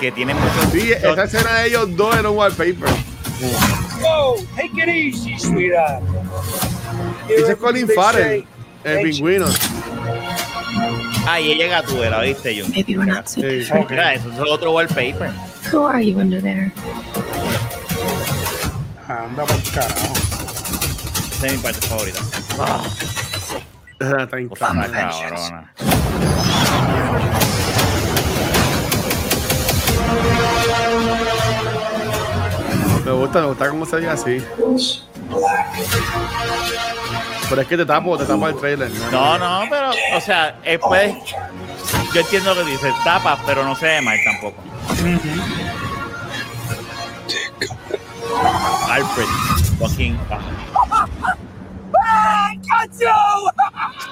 Que 0.00 0.10
tiene 0.12 0.34
muchos. 0.34 0.72
Sí, 0.72 0.92
esa 0.92 1.24
escena 1.24 1.54
de 1.60 1.68
ellos 1.68 1.96
dos 1.96 2.16
era 2.16 2.30
un 2.30 2.36
wallpaper. 2.36 2.88
Whoa, 4.00 4.36
take 4.56 4.82
it 4.82 4.88
easy, 4.88 5.38
sweetheart. 5.38 6.02
Ese 7.28 7.52
es 7.52 7.58
Colin 7.58 7.88
Farrell, 7.88 8.44
el 8.84 9.02
pingüino. 9.02 9.46
Ah, 11.26 11.40
y 11.40 11.52
ella 11.52 11.68
gatúbela, 11.68 12.20
¿viste, 12.20 12.54
yo? 12.54 12.66
Maybe 12.68 12.96
we're 12.98 13.06
not 13.06 13.28
so 13.28 13.40
Sí. 13.40 13.64
Mira, 13.88 14.14
eso 14.14 14.32
es 14.32 14.38
otro 14.40 14.72
wallpaper. 14.72 15.30
Who 15.72 15.86
are 15.86 16.04
you 16.04 16.18
under 16.18 16.42
there? 16.42 16.72
Anda 19.08 19.44
por 19.44 19.62
carajo. 19.72 20.12
Esa 21.32 21.46
es 21.46 21.52
mi 21.52 21.58
parte 21.58 21.86
favorita. 21.86 22.20
Está 24.00 24.38
en 24.38 24.48
Me 33.04 33.10
gusta, 33.12 33.40
me 33.40 33.46
gusta 33.48 33.68
cómo 33.68 33.84
se 33.84 33.96
ve 33.96 34.08
así. 34.08 34.42
Pero 37.48 37.60
es 37.60 37.66
que 37.68 37.76
te 37.76 37.84
tapo, 37.84 38.16
te 38.16 38.24
tapo 38.24 38.46
el 38.48 38.56
trailer. 38.56 38.88
No, 39.10 39.36
no, 39.38 39.64
pero, 39.68 39.90
o 40.16 40.20
sea, 40.20 40.56
él 40.64 40.78
puede. 40.78 41.20
Yo 42.14 42.20
entiendo 42.20 42.54
lo 42.54 42.64
que 42.64 42.70
dice, 42.70 42.92
tapa, 43.04 43.38
pero 43.44 43.64
no 43.64 43.74
se 43.74 43.86
ve 43.86 44.00
mal 44.00 44.16
tampoco. 44.24 44.62
Alfred, 48.88 49.26
fucking. 49.78 50.16
ah, 50.30 50.40
I 52.50 52.56
got 52.56 52.90
you! 53.00 53.08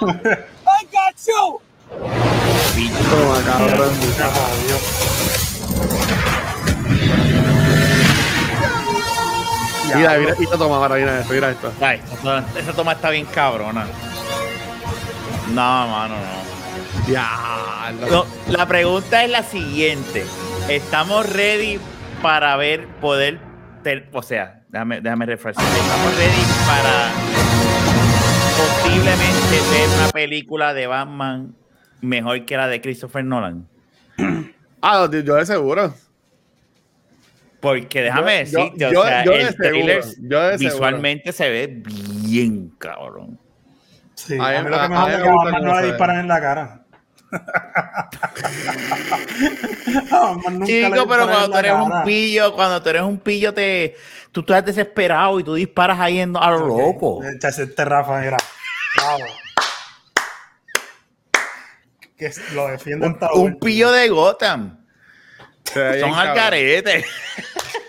I 0.66 0.84
got 0.91 1.14
you! 1.26 1.61
Toma, 3.11 3.43
cabrón. 3.45 3.93
Mira, 9.97 10.18
mira, 10.18 10.34
y 10.38 10.47
toma, 10.47 10.76
ahora, 10.76 10.97
mira 10.97 11.20
esto, 11.20 11.32
mira 11.32 11.51
esto. 11.51 11.72
Ay, 11.80 12.01
esa, 12.12 12.45
esa 12.59 12.72
toma 12.72 12.93
está 12.93 13.11
bien 13.11 13.26
cabrona. 13.26 13.86
No, 15.49 15.88
mano, 15.88 16.14
no. 16.16 17.11
Ya, 17.12 17.93
No, 18.11 18.24
la 18.49 18.66
pregunta 18.66 19.24
es 19.24 19.30
la 19.30 19.43
siguiente. 19.43 20.24
¿Estamos 20.68 21.28
ready 21.32 21.80
para 22.22 22.57
ver, 22.57 22.86
poder, 23.01 23.41
ter- 23.82 24.09
o 24.12 24.22
sea, 24.22 24.62
déjame, 24.68 25.01
déjame 25.01 25.26
refrescar. 25.26 25.64
¿Estamos 25.64 26.16
ready 26.16 26.43
para 26.66 27.11
posiblemente 28.57 29.61
ver 29.70 29.88
una 29.99 30.09
película 30.11 30.74
de 30.74 30.86
Batman 30.86 31.55
mejor 32.01 32.45
que 32.45 32.57
la 32.57 32.68
de 32.68 32.80
Christopher 32.80 33.24
Nolan? 33.24 33.66
Ah, 34.82 35.09
yo 35.11 35.34
de 35.34 35.47
seguro. 35.47 35.95
Porque 37.61 38.03
déjame 38.03 38.45
Yo- 38.47 38.59
yo- 38.59 38.63
decirte, 38.65 38.87
o 38.97 39.03
sea, 39.05 39.25
yo 39.25 39.33
el 39.33 39.57
trailer 39.57 40.05
yo 40.19 40.41
de 40.43 40.59
seguro. 40.59 40.59
visualmente 40.59 41.33
se 41.33 41.49
ve 41.51 41.83
bien 41.85 42.71
cabrón. 42.79 43.39
Sí, 44.15 44.39
A 44.39 44.59
a 44.59 44.63
mí- 44.63 44.71
lo 44.71 44.81
que 44.81 44.89
me 44.89 44.97
a 44.97 45.07
que 45.23 45.29
Batman 45.29 45.65
no 45.65 45.81
le 45.81 45.87
disparan 45.89 46.21
en 46.21 46.29
la 46.29 46.41
cara. 46.41 46.77
Chico, 50.65 51.07
pero 51.09 51.27
cuando 51.29 51.51
tú 51.51 51.57
eres 51.59 51.73
un 51.73 52.03
pillo, 52.05 52.55
cuando 52.55 52.83
tú 52.83 52.89
eres 52.89 53.03
un 53.03 53.19
pillo, 53.19 53.55
te, 53.55 53.97
tú 54.33 54.41
estás 54.41 54.65
desesperado 54.65 55.39
y 55.41 55.45
tú 55.45 55.55
disparas 55.55 55.99
ahí 56.01 56.21
en- 56.21 56.37
a 56.37 56.51
lo 56.51 56.67
loco. 56.67 57.23
Ese 57.23 57.63
este 57.65 57.85
Rafa 57.85 58.25
era. 58.25 58.37
Bravo. 58.97 59.25
Que 62.17 62.27
es- 62.27 62.53
lo 62.53 62.67
defiende 62.69 63.07
Un, 63.07 63.19
un 63.35 63.59
pillo 63.59 63.91
de 63.93 64.09
Gotham. 64.09 64.80
Bien 65.75 66.01
Son. 66.01 67.05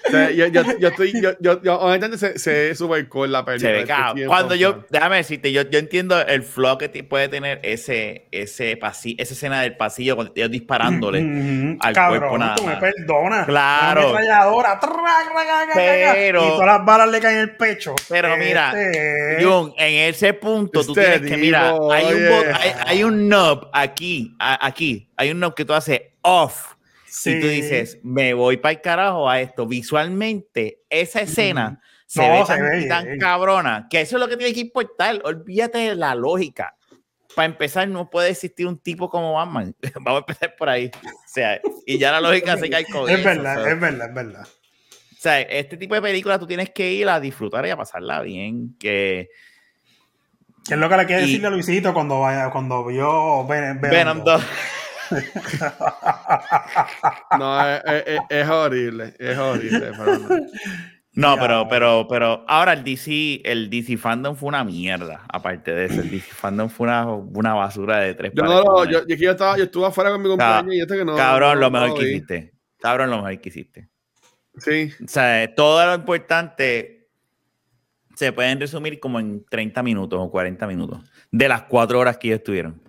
O 0.07 0.09
sea, 0.13 0.29
yo, 0.31 0.47
yo, 0.47 0.63
yo 0.77 0.87
estoy, 0.89 1.13
yo, 1.21 1.31
yo, 1.39 1.61
yo 1.61 1.79
honestamente 1.79 2.17
se, 2.17 2.37
se 2.39 2.75
cool 3.07 3.31
la 3.31 3.45
película. 3.45 3.69
Se 3.71 3.77
ve 3.77 3.85
cabrón. 3.85 4.27
Cuando 4.27 4.55
yo, 4.55 4.83
déjame 4.89 5.17
decirte, 5.17 5.51
yo, 5.53 5.61
yo 5.61 5.79
entiendo 5.79 6.19
el 6.19 6.43
flow 6.43 6.77
que 6.77 6.89
puede 7.03 7.29
tener 7.29 7.59
ese, 7.63 8.25
ese 8.31 8.75
pasillo, 8.77 9.15
esa 9.23 9.33
escena 9.35 9.61
del 9.61 9.77
pasillo 9.77 10.17
con 10.17 10.31
ellos 10.35 10.51
disparándole 10.51 11.21
Ujú. 11.21 11.77
al 11.79 11.93
Cabrón, 11.93 12.19
cuerpo 12.19 12.37
nada 12.39 12.55
tú 12.55 12.65
me 12.65 12.75
perdonas. 12.77 13.45
Claro. 13.45 14.09
Una 14.11 14.19
Pero- 15.73 16.43
Y 16.45 16.49
todas 16.49 16.67
las 16.67 16.85
balas 16.85 17.09
le 17.09 17.19
caen 17.21 17.35
en 17.37 17.41
el 17.43 17.55
pecho. 17.55 17.95
Pero 18.09 18.35
mira, 18.37 18.73
Este- 18.75 19.43
Jun, 19.45 19.73
en 19.77 20.09
ese 20.09 20.33
punto 20.33 20.83
tú 20.83 20.91
Este 20.99 21.19
tienes 21.19 21.31
que, 21.31 21.37
mira, 21.37 21.69
hay 21.91 22.05
un, 22.13 22.21
bot- 22.23 22.57
hay, 22.59 22.71
hay 22.85 23.03
un 23.03 23.29
knob 23.29 23.69
aquí, 23.71 24.35
a- 24.39 24.65
aquí, 24.65 25.09
hay 25.15 25.31
un 25.31 25.37
knob 25.37 25.53
que 25.55 25.63
tú 25.63 25.73
haces 25.73 26.01
off. 26.21 26.70
Sí. 27.11 27.31
Y 27.31 27.41
tú 27.41 27.47
dices, 27.47 27.99
me 28.03 28.33
voy 28.33 28.55
para 28.55 28.71
el 28.71 28.81
carajo 28.81 29.29
a 29.29 29.41
esto. 29.41 29.67
Visualmente, 29.67 30.79
esa 30.89 31.19
escena 31.21 31.81
se 32.05 32.25
No, 32.25 32.31
ve 32.31 32.45
se 32.45 32.53
tan, 32.53 32.61
ve 32.69 32.85
tan 32.85 33.05
bien. 33.05 33.19
cabrona 33.19 33.87
que 33.89 33.99
eso 33.99 34.15
es 34.15 34.21
lo 34.21 34.29
que 34.29 34.37
tiene 34.37 34.53
que 34.53 34.61
importar. 34.61 35.19
Olvídate 35.25 35.77
de 35.79 35.95
la 35.95 36.15
lógica. 36.15 36.73
Para 37.35 37.47
empezar, 37.47 37.87
no 37.89 38.09
puede 38.09 38.29
existir 38.29 38.65
un 38.65 38.77
tipo 38.77 39.09
como 39.09 39.33
Batman. 39.33 39.75
Vamos 40.01 40.19
a 40.21 40.31
empezar 40.31 40.55
por 40.57 40.69
ahí. 40.69 40.89
O 41.03 41.09
sea, 41.27 41.59
y 41.85 41.97
ya 41.97 42.11
la 42.11 42.21
lógica 42.21 42.57
se 42.57 42.69
cae 42.69 42.85
con 42.85 43.09
Es 43.09 43.19
eso, 43.19 43.27
verdad, 43.27 43.71
es 43.71 43.79
verdad, 43.79 44.07
es 44.07 44.13
verdad. 44.15 44.47
O 44.47 45.21
sea, 45.21 45.41
este 45.41 45.77
tipo 45.77 45.93
de 45.95 46.01
películas 46.01 46.39
tú 46.39 46.47
tienes 46.47 46.69
que 46.71 46.91
ir 46.93 47.07
a 47.09 47.19
disfrutar 47.19 47.65
y 47.65 47.69
a 47.69 47.77
pasarla 47.77 48.21
bien. 48.21 48.75
Que 48.79 49.29
¿Qué 50.67 50.73
es 50.75 50.79
lo 50.79 50.87
que 50.89 50.97
le 50.97 51.05
quiere 51.05 51.21
decirle 51.23 51.47
a 51.47 51.49
Luisito 51.49 51.93
cuando 51.93 52.19
vaya, 52.21 52.49
cuando 52.51 52.85
vio 52.85 53.45
Venom, 53.47 53.81
Venom 53.81 54.23
2. 54.23 54.43
No, 57.37 57.67
es, 57.69 57.81
es- 57.85 58.03
es- 58.07 58.19
es 58.29 58.49
horrible, 58.49 59.13
es 59.19 59.37
horrible. 59.37 59.91
Pero 59.97 60.19
no. 60.19 60.29
No, 61.13 61.35
pero, 61.37 61.67
pero, 61.67 62.07
pero 62.09 62.45
ahora 62.47 62.71
el 62.71 62.85
DC, 62.85 63.41
el 63.43 63.69
DC 63.69 63.97
fandom 63.97 64.33
fue 64.35 64.47
una 64.47 64.63
mierda. 64.63 65.25
Aparte 65.27 65.73
de 65.73 65.85
eso, 65.85 65.99
el 65.99 66.09
DC 66.09 66.31
fandom 66.31 66.69
fue 66.69 66.87
una, 66.87 67.05
una 67.05 67.53
basura 67.53 67.99
de 67.99 68.13
tres 68.13 68.31
Yo, 68.33 68.43
no 68.43 68.63
cojones. 68.63 68.93
yo, 68.93 69.05
yo, 69.07 69.15
yo 69.17 69.31
estaba, 69.31 69.57
yo 69.57 69.65
estuve 69.65 69.87
afuera 69.87 70.09
con 70.11 70.21
mi 70.21 70.29
cumpleaños 70.29 70.73
y 70.73 70.79
este 70.79 70.95
que 70.97 71.03
no. 71.05 71.17
Cabrón, 71.17 71.55
no- 71.55 71.61
lo 71.61 71.69
no 71.69 71.79
mejor 71.81 71.99
que 71.99 72.09
hiciste. 72.11 72.53
Cabrón, 72.79 73.09
lo 73.09 73.17
mejor 73.17 73.41
que 73.41 73.49
hiciste. 73.49 73.89
Sí. 74.57 74.89
O 75.03 75.07
sea, 75.07 75.53
todo 75.53 75.85
lo 75.85 75.95
importante 75.95 77.09
se 78.15 78.31
pueden 78.31 78.59
resumir 78.61 78.99
como 79.01 79.19
en 79.19 79.43
30 79.49 79.83
minutos 79.83 80.17
o 80.21 80.31
40 80.31 80.65
minutos 80.67 81.01
de 81.29 81.47
las 81.49 81.63
cuatro 81.63 81.99
horas 81.99 82.17
que 82.17 82.29
ellos 82.29 82.37
estuvieron. 82.39 82.81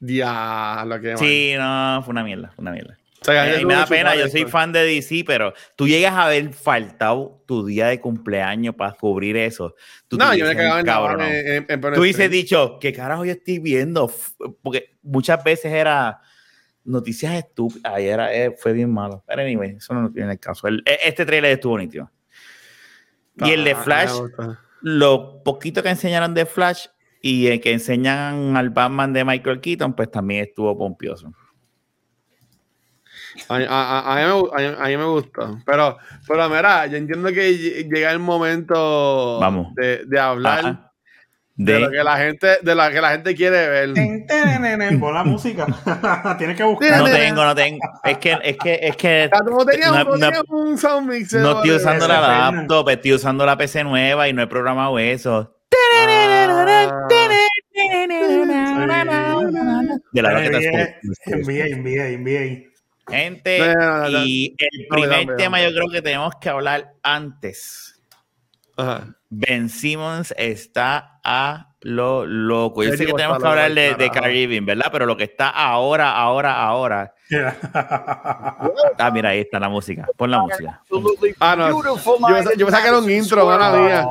Diablo, 0.00 1.00
que 1.00 1.08
mal. 1.08 1.18
Sí, 1.18 1.54
no, 1.56 2.02
fue 2.04 2.12
una 2.12 2.24
mierda, 2.24 2.50
fue 2.54 2.62
una 2.62 2.72
mierda. 2.72 2.96
O 3.20 3.24
sea, 3.24 3.48
Eh, 3.50 3.56
que 3.56 3.62
y 3.62 3.64
me 3.66 3.74
da 3.74 3.84
que 3.84 3.90
pena, 3.90 4.14
yo 4.14 4.28
soy 4.28 4.44
fan 4.44 4.72
de 4.72 4.84
DC, 4.84 5.24
pero 5.26 5.52
tú 5.74 5.88
llegas 5.88 6.12
a 6.12 6.26
haber 6.26 6.52
faltado 6.52 7.42
tu 7.46 7.66
día 7.66 7.88
de 7.88 8.00
cumpleaños 8.00 8.76
para 8.76 8.92
cubrir 8.92 9.36
eso. 9.36 9.74
Tú 10.06 10.16
No, 10.16 10.32
yo 10.34 10.46
me 10.46 10.54
cagaba 10.54 10.80
en 10.80 10.86
cabrón. 10.86 11.20
en, 11.22 11.46
en, 11.48 11.66
en 11.68 11.80
Tú 11.94 12.02
dices 12.02 12.30
dicho, 12.30 12.78
¿qué 12.80 12.92
carajo 12.92 13.24
yo 13.24 13.32
estoy 13.32 13.58
viendo? 13.58 14.10
Porque 14.62 14.96
muchas 15.02 15.42
veces 15.42 15.72
era 15.72 16.20
noticias 16.84 17.34
estúpidas. 17.34 17.92
Ayer 17.92 18.12
era, 18.14 18.32
eh, 18.32 18.54
fue 18.56 18.72
bien 18.72 18.92
malo. 18.92 19.24
Pero 19.26 19.42
anyway, 19.42 19.70
eso 19.76 19.94
no 19.94 20.12
tiene 20.12 20.32
el 20.32 20.38
caso. 20.38 20.68
El- 20.68 20.82
e- 20.86 21.00
este 21.04 21.26
trailer 21.26 21.50
estuvo 21.50 21.76
nítido. 21.76 22.10
Y 23.36 23.50
el 23.50 23.64
de 23.64 23.72
Ah, 23.72 23.82
Flash, 23.82 24.12
lo 24.80 25.42
poquito 25.42 25.82
que 25.82 25.88
enseñaron 25.88 26.34
de 26.34 26.46
Flash 26.46 26.86
y 27.20 27.46
el 27.48 27.60
que 27.60 27.72
enseñan 27.72 28.56
al 28.56 28.70
Batman 28.70 29.12
de 29.12 29.24
Michael 29.24 29.60
Keaton, 29.60 29.94
pues 29.94 30.10
también 30.10 30.44
estuvo 30.44 30.76
pompioso. 30.78 31.32
A, 33.48 33.54
a- 33.56 34.00
a- 34.00 34.12
a 34.12 34.16
mí 34.16 34.22
me, 34.22 34.64
a, 34.66 34.70
mí, 34.70 34.76
a 34.80 34.86
mí 34.88 34.96
me 34.96 35.04
gustó. 35.04 35.58
Pero, 35.64 35.96
pero 36.26 36.48
mira, 36.48 36.86
yo 36.86 36.96
entiendo 36.96 37.28
que 37.28 37.50
ll- 37.50 37.92
llega 37.92 38.10
el 38.10 38.18
momento 38.18 39.38
Vamos. 39.40 39.74
De, 39.74 40.04
de 40.06 40.18
hablar 40.18 40.58
Ajá. 40.60 40.92
de, 41.54 41.72
De, 41.74 41.80
lo 41.80 41.90
que 41.90 42.02
la 42.02 42.16
gente, 42.16 42.46
de 42.62 42.74
lo 42.74 42.90
que 42.90 43.00
la 43.00 43.10
gente 43.10 43.34
quiere 43.36 43.68
ver. 43.68 44.98
Pon 44.98 45.14
la 45.14 45.24
música. 45.24 45.66
Tienes 46.38 46.56
que 46.56 46.64
buscar. 46.64 46.98
no 46.98 47.04
tengo, 47.04 47.44
no 47.44 47.54
tengo. 47.54 47.78
Es 48.02 48.18
que, 48.18 48.38
es 48.42 48.56
que, 48.56 48.78
es 48.82 48.96
que 48.96 49.30
Ah, 49.32 49.40
¿Cómo 49.44 49.64
tenías, 49.64 49.92
no- 49.92 50.16
no- 50.16 50.42
un 50.48 50.78
sound 50.78 51.08
mixer? 51.08 51.40
no 51.40 51.56
estoy 51.56 51.72
usando 51.72 52.08
la 52.08 52.20
laptop, 52.50 52.88
estoy 52.88 53.12
usando 53.12 53.44
la 53.46 53.56
PC 53.56 53.84
nueva 53.84 54.28
y 54.28 54.32
no 54.32 54.42
he 54.42 54.46
programado 54.46 54.98
eso. 54.98 55.54
De 60.12 60.22
la 60.22 60.32
envié. 62.12 62.72
Gente, 63.08 63.58
No, 63.58 63.74
no, 63.74 63.98
no, 63.98 64.10
no. 64.10 64.24
y 64.24 64.54
el 64.58 64.86
primer 64.88 65.36
tema 65.36 65.62
yo 65.62 65.70
creo 65.70 65.88
que 65.90 66.02
tenemos 66.02 66.34
que 66.40 66.48
hablar 66.50 66.92
antes. 67.02 67.97
Ajá. 68.78 69.06
Ben 69.28 69.68
Simmons 69.68 70.32
está 70.38 71.20
a 71.22 71.74
lo 71.80 72.24
loco. 72.24 72.82
Yo 72.82 72.92
sé 72.96 73.06
que 73.06 73.12
tenemos 73.12 73.38
que 73.38 73.46
hablar 73.46 73.72
de, 73.72 73.94
de 73.94 74.34
Irving, 74.34 74.64
¿verdad? 74.64 74.86
Pero 74.90 75.04
lo 75.06 75.16
que 75.16 75.24
está 75.24 75.50
ahora, 75.50 76.12
ahora, 76.12 76.60
ahora. 76.62 77.14
Ah, 79.00 79.10
mira, 79.12 79.28
ahí 79.28 79.40
está 79.40 79.60
la 79.60 79.68
música. 79.68 80.06
Pon 80.16 80.30
la 80.30 80.40
música. 80.40 80.82
Ah, 81.38 81.54
no. 81.54 81.68
Yo 81.70 81.94
yo 82.56 82.66
pensaba 82.66 82.82
que 82.82 82.88
era 82.88 82.98
un 82.98 83.08
intro, 83.10 83.46
mala 83.46 83.70
mía. 83.78 84.08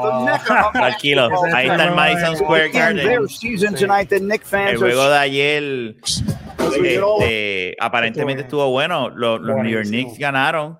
Tranquilo. 0.71 1.29
Ahí 1.53 1.67
está 1.67 1.85
el 1.85 1.95
Madison 1.95 2.37
Square 2.37 2.69
Garden. 2.69 3.27
El 4.69 4.77
juego 4.77 5.09
de 5.09 5.17
ayer 5.17 5.95
este, 6.73 7.75
aparentemente 7.79 8.43
estuvo 8.43 8.69
bueno. 8.69 9.09
Los, 9.09 9.41
los 9.41 9.57
New 9.57 9.71
York. 9.71 9.87
Knicks 9.87 10.17
ganaron. 10.17 10.79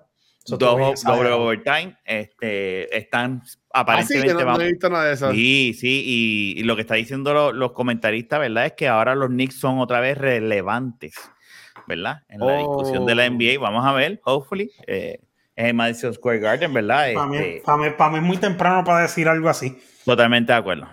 Doble 0.56 0.90
exagerado. 0.90 1.42
overtime. 1.42 1.96
Este, 2.04 2.96
están 2.96 3.42
Ah, 3.42 3.46
sí, 3.46 3.58
aparentemente 3.72 4.44
no, 4.44 4.60
he 4.60 4.66
visto 4.68 4.88
nada 4.88 5.04
de 5.04 5.12
eso. 5.14 5.30
Sí, 5.32 5.74
sí, 5.78 6.02
y, 6.56 6.60
y 6.60 6.62
lo 6.64 6.74
que 6.76 6.82
está 6.82 6.94
diciendo 6.94 7.34
lo- 7.34 7.52
los 7.52 7.72
comentaristas, 7.72 8.40
¿verdad? 8.40 8.66
Es 8.66 8.72
que 8.72 8.88
ahora 8.88 9.14
los 9.14 9.28
Knicks 9.28 9.58
son 9.60 9.78
otra 9.78 10.00
vez 10.00 10.16
relevantes, 10.16 11.14
¿verdad? 11.86 12.22
En 12.28 12.40
la 12.40 12.56
discusión 12.58 13.04
de 13.06 13.14
la 13.14 13.24
Oh. 13.24 13.26
NBA. 13.30 13.58
Vamos 13.60 13.84
a 13.84 13.92
ver, 13.92 14.20
hopefully. 14.24 14.70
Eh, 14.86 15.20
es 15.54 15.64
en 15.66 15.76
Madison 15.76 16.14
Square 16.14 16.38
Garden, 16.38 16.72
¿verdad? 16.72 17.12
Para 17.14 17.26
mí, 17.26 17.36
Este, 17.36 17.62
pa' 17.64 17.76
mí- 17.76 17.90
pa' 17.96 18.10
mí 18.10 18.16
es 18.16 18.22
muy 18.22 18.36
temprano 18.38 18.84
para 18.84 19.02
decir 19.02 19.28
algo 19.28 19.48
así. 19.48 19.76
totalmente 20.04 20.52
de 20.52 20.58
acuerdo. 20.58 20.88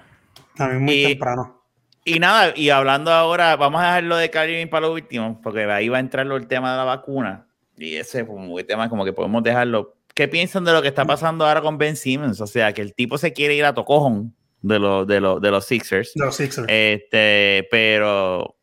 A 0.57 0.67
mí 0.67 0.75
es 0.75 0.81
muy 0.81 0.93
Y- 0.93 1.07
temprano. 1.09 1.61
Y 2.07 2.19
nada, 2.19 2.53
y 2.55 2.69
hablando 2.69 3.11
ahora, 3.11 3.55
vamos 3.55 3.81
a 3.81 3.85
dejar 3.85 4.03
lo 4.03 4.15
de 4.17 4.29
Kyrie 4.29 4.59
Irving 4.59 4.69
para 4.69 4.85
lo 4.85 4.93
último, 4.93 5.39
porque 5.41 5.63
ahí 5.63 5.89
va 5.89 5.97
a 5.97 5.99
entrar 6.01 6.27
el 6.27 6.47
tema 6.47 6.71
de 6.71 6.77
la 6.77 6.83
vacuna. 6.83 7.44
Y 7.77 7.95
ese 7.95 8.25
como 8.25 8.55
tema 8.65 8.89
como 8.89 9.03
que 9.05 9.13
podemos 9.13 9.43
dejarlo. 9.43 9.95
¿Qué 10.13 10.27
piensan 10.27 10.63
de 10.63 10.71
lo 10.71 10.81
que 10.81 10.87
está 10.87 11.03
pasando 11.05 11.45
ahora 11.45 11.61
con 11.61 11.77
Ben 11.77 11.95
Simmons? 11.97 12.39
O 12.39 12.47
sea, 12.47 12.71
que 12.73 12.81
el 12.81 12.93
tipo 12.93 13.17
se 13.17 13.33
quiere 13.33 13.53
ir 13.55 13.65
a 13.65 13.73
tocojón 13.73 14.33
de, 14.61 14.79
los 14.79 15.05
de, 15.05 15.19
los 15.19 15.41
de 15.41 15.51
los 15.51 15.65
Sixers. 15.65 16.13
Los 16.15 16.35
Sixers. 16.37 16.67
Este, 16.69 17.67
pero 17.69 18.55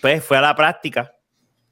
pues 0.00 0.24
fue 0.24 0.36
a 0.36 0.40
la 0.40 0.54
práctica. 0.56 1.14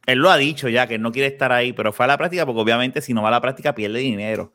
Él 0.07 0.19
lo 0.19 0.31
ha 0.31 0.37
dicho 0.37 0.69
ya, 0.69 0.87
que 0.87 0.95
él 0.97 1.03
no 1.03 1.13
quiere 1.13 1.29
estar 1.29 1.53
ahí, 1.53 1.73
pero 1.73 1.93
fue 1.93 2.05
a 2.05 2.09
la 2.09 2.19
práctica 2.19 2.47
porque 2.47 2.61
obviamente 2.61 3.01
si 3.01 3.13
no 3.15 3.23
va 3.23 3.29
a 3.29 3.33
la 3.33 3.41
práctica 3.41 3.75
pierde 3.75 3.99
dinero. 4.01 4.53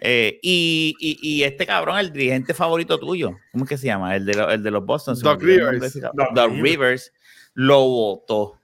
Eh, 0.00 0.38
y, 0.42 0.94
y- 1.00 1.18
y 1.22 1.42
este 1.44 1.66
cabrón, 1.66 1.98
el 1.98 2.12
dirigente 2.12 2.52
favorito 2.52 2.98
tuyo, 2.98 3.38
¿cómo 3.52 3.64
es 3.64 3.70
que 3.70 3.78
se 3.78 3.86
llama? 3.86 4.14
El 4.14 4.26
de, 4.26 4.34
lo- 4.34 4.50
el 4.50 4.62
de 4.62 4.70
los 4.70 4.84
Boston. 4.84 5.16
nombre 5.22 5.46
Rivers. 5.56 5.94
Rivers. 5.94 6.60
Rivers 6.62 7.12
lo 7.54 7.80
votó. 7.80 8.60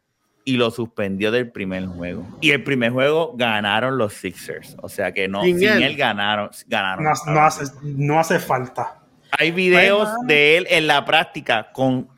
Y 0.51 0.57
lo 0.57 0.73
suspendió 0.73 1.31
del 1.31 1.49
primer 1.49 1.87
juego. 1.87 2.27
Y 2.41 2.51
el 2.51 2.65
primer 2.65 2.91
juego 2.91 3.35
ganaron 3.37 3.97
los 3.99 4.15
Sixers. 4.15 4.77
O 4.83 4.89
sea 4.89 5.13
que 5.13 5.29
no, 5.29 5.45
Sin 5.45 5.61
sin, 5.61 5.69
él. 5.69 5.83
él. 5.85 5.97
ganaron. 5.97 6.51
ganaron. 6.67 7.05
No, 7.05 7.13
no 7.33 7.41
hace, 7.41 7.73
no 7.85 8.19
hace 8.19 8.41
falta. 8.41 8.99
Hay 9.39 9.53
videos 9.53 10.09
Ay, 10.09 10.27
de 10.27 10.57
él 10.57 10.67
en 10.69 10.89
la 10.89 11.05
práctica 11.05 11.71
con 11.73 12.09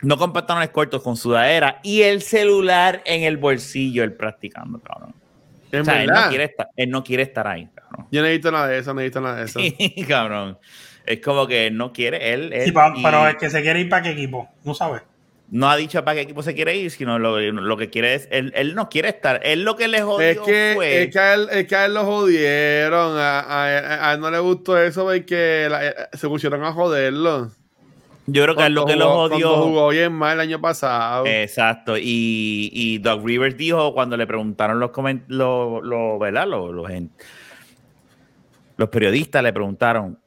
no 0.00 0.16
con 0.16 0.32
pantalones 0.32 0.70
cortos, 0.70 1.00
con 1.02 1.16
sudadera 1.16 1.78
y 1.84 2.02
el 2.02 2.22
celular 2.22 3.00
en 3.04 3.22
el 3.22 3.36
bolsillo, 3.36 4.02
él 4.02 4.14
practicando, 4.14 4.80
cabrón. 4.80 5.14
O 5.72 5.84
sea, 5.84 6.02
él 6.02 6.10
no, 6.10 6.28
quiere 6.30 6.44
estar, 6.44 6.68
él 6.74 6.90
no 6.90 7.04
quiere 7.04 7.22
estar 7.22 7.46
ahí, 7.46 7.68
cabrón. 7.72 8.08
Yo 8.10 8.22
no 8.22 8.26
he 8.26 8.32
visto 8.32 8.50
nada 8.50 8.66
de 8.66 8.78
eso, 8.78 8.92
no 8.92 9.00
he 9.00 9.04
visto 9.04 9.20
nada 9.20 9.36
de 9.36 9.44
eso. 9.44 9.60
Cabrón. 10.08 10.58
Es 11.06 11.20
como 11.20 11.46
que 11.46 11.68
él 11.68 11.76
no 11.76 11.92
quiere, 11.92 12.32
él, 12.34 12.52
él 12.52 12.68
Y 12.68 12.72
pero 12.72 13.28
el 13.28 13.36
que 13.36 13.50
se 13.50 13.62
quiere 13.62 13.80
ir 13.80 13.88
para 13.88 14.02
qué 14.02 14.10
equipo, 14.10 14.48
no 14.64 14.74
sabes. 14.74 15.02
No 15.52 15.70
ha 15.70 15.76
dicho 15.76 16.02
para 16.02 16.14
qué 16.14 16.22
equipo 16.22 16.42
se 16.42 16.54
quiere 16.54 16.74
ir, 16.76 16.90
sino 16.90 17.18
lo, 17.18 17.38
lo 17.38 17.76
que 17.76 17.90
quiere 17.90 18.14
es, 18.14 18.26
él, 18.30 18.52
él 18.56 18.74
no 18.74 18.88
quiere 18.88 19.10
estar, 19.10 19.38
él 19.44 19.64
lo 19.64 19.76
que 19.76 19.86
le 19.86 20.00
jodió 20.00 20.30
Es 20.30 20.38
que, 20.38 20.72
fue, 20.74 21.02
es, 21.04 21.10
que 21.12 21.18
a 21.18 21.34
él, 21.34 21.48
es 21.52 21.66
que 21.66 21.76
a 21.76 21.84
él 21.84 21.92
lo 21.94 22.04
jodieron. 22.06 23.18
A, 23.18 23.40
a- 23.40 24.10
a 24.10 24.14
él 24.14 24.20
no 24.20 24.30
le 24.30 24.38
gustó 24.38 24.78
eso 24.78 25.04
porque 25.04 25.66
la- 25.70 25.88
eh, 25.88 25.94
se 26.14 26.26
pusieron 26.26 26.64
a 26.64 26.72
joderlo. 26.72 27.50
yo 28.26 28.42
creo 28.44 28.56
que 28.56 28.64
él 28.66 28.72
lo 28.74 28.86
que 28.86 28.96
lo 28.96 29.04
jugó, 29.10 29.28
cuando 29.28 29.48
jodió, 29.48 29.62
jugó 29.68 29.88
bien 29.90 30.12
mal 30.14 30.32
el 30.34 30.40
año 30.40 30.58
pasado. 30.60 31.26
exacto, 31.26 31.98
y, 31.98 32.70
y 32.72 32.96
Doug 32.98 33.22
Rivers 33.26 33.56
dijo 33.58 33.92
cuando 33.92 34.16
le 34.16 34.26
preguntaron 34.26 34.80
los 34.80 34.90
coment 34.90 35.24
los, 35.28 35.82
los, 35.84 36.18
¿verdad? 36.18 36.46
Los, 36.46 36.72
los, 36.72 36.88
gen- 36.88 37.10
los 38.78 38.88
periodistas 38.88 39.42
le 39.42 39.52
preguntaron, 39.52 40.18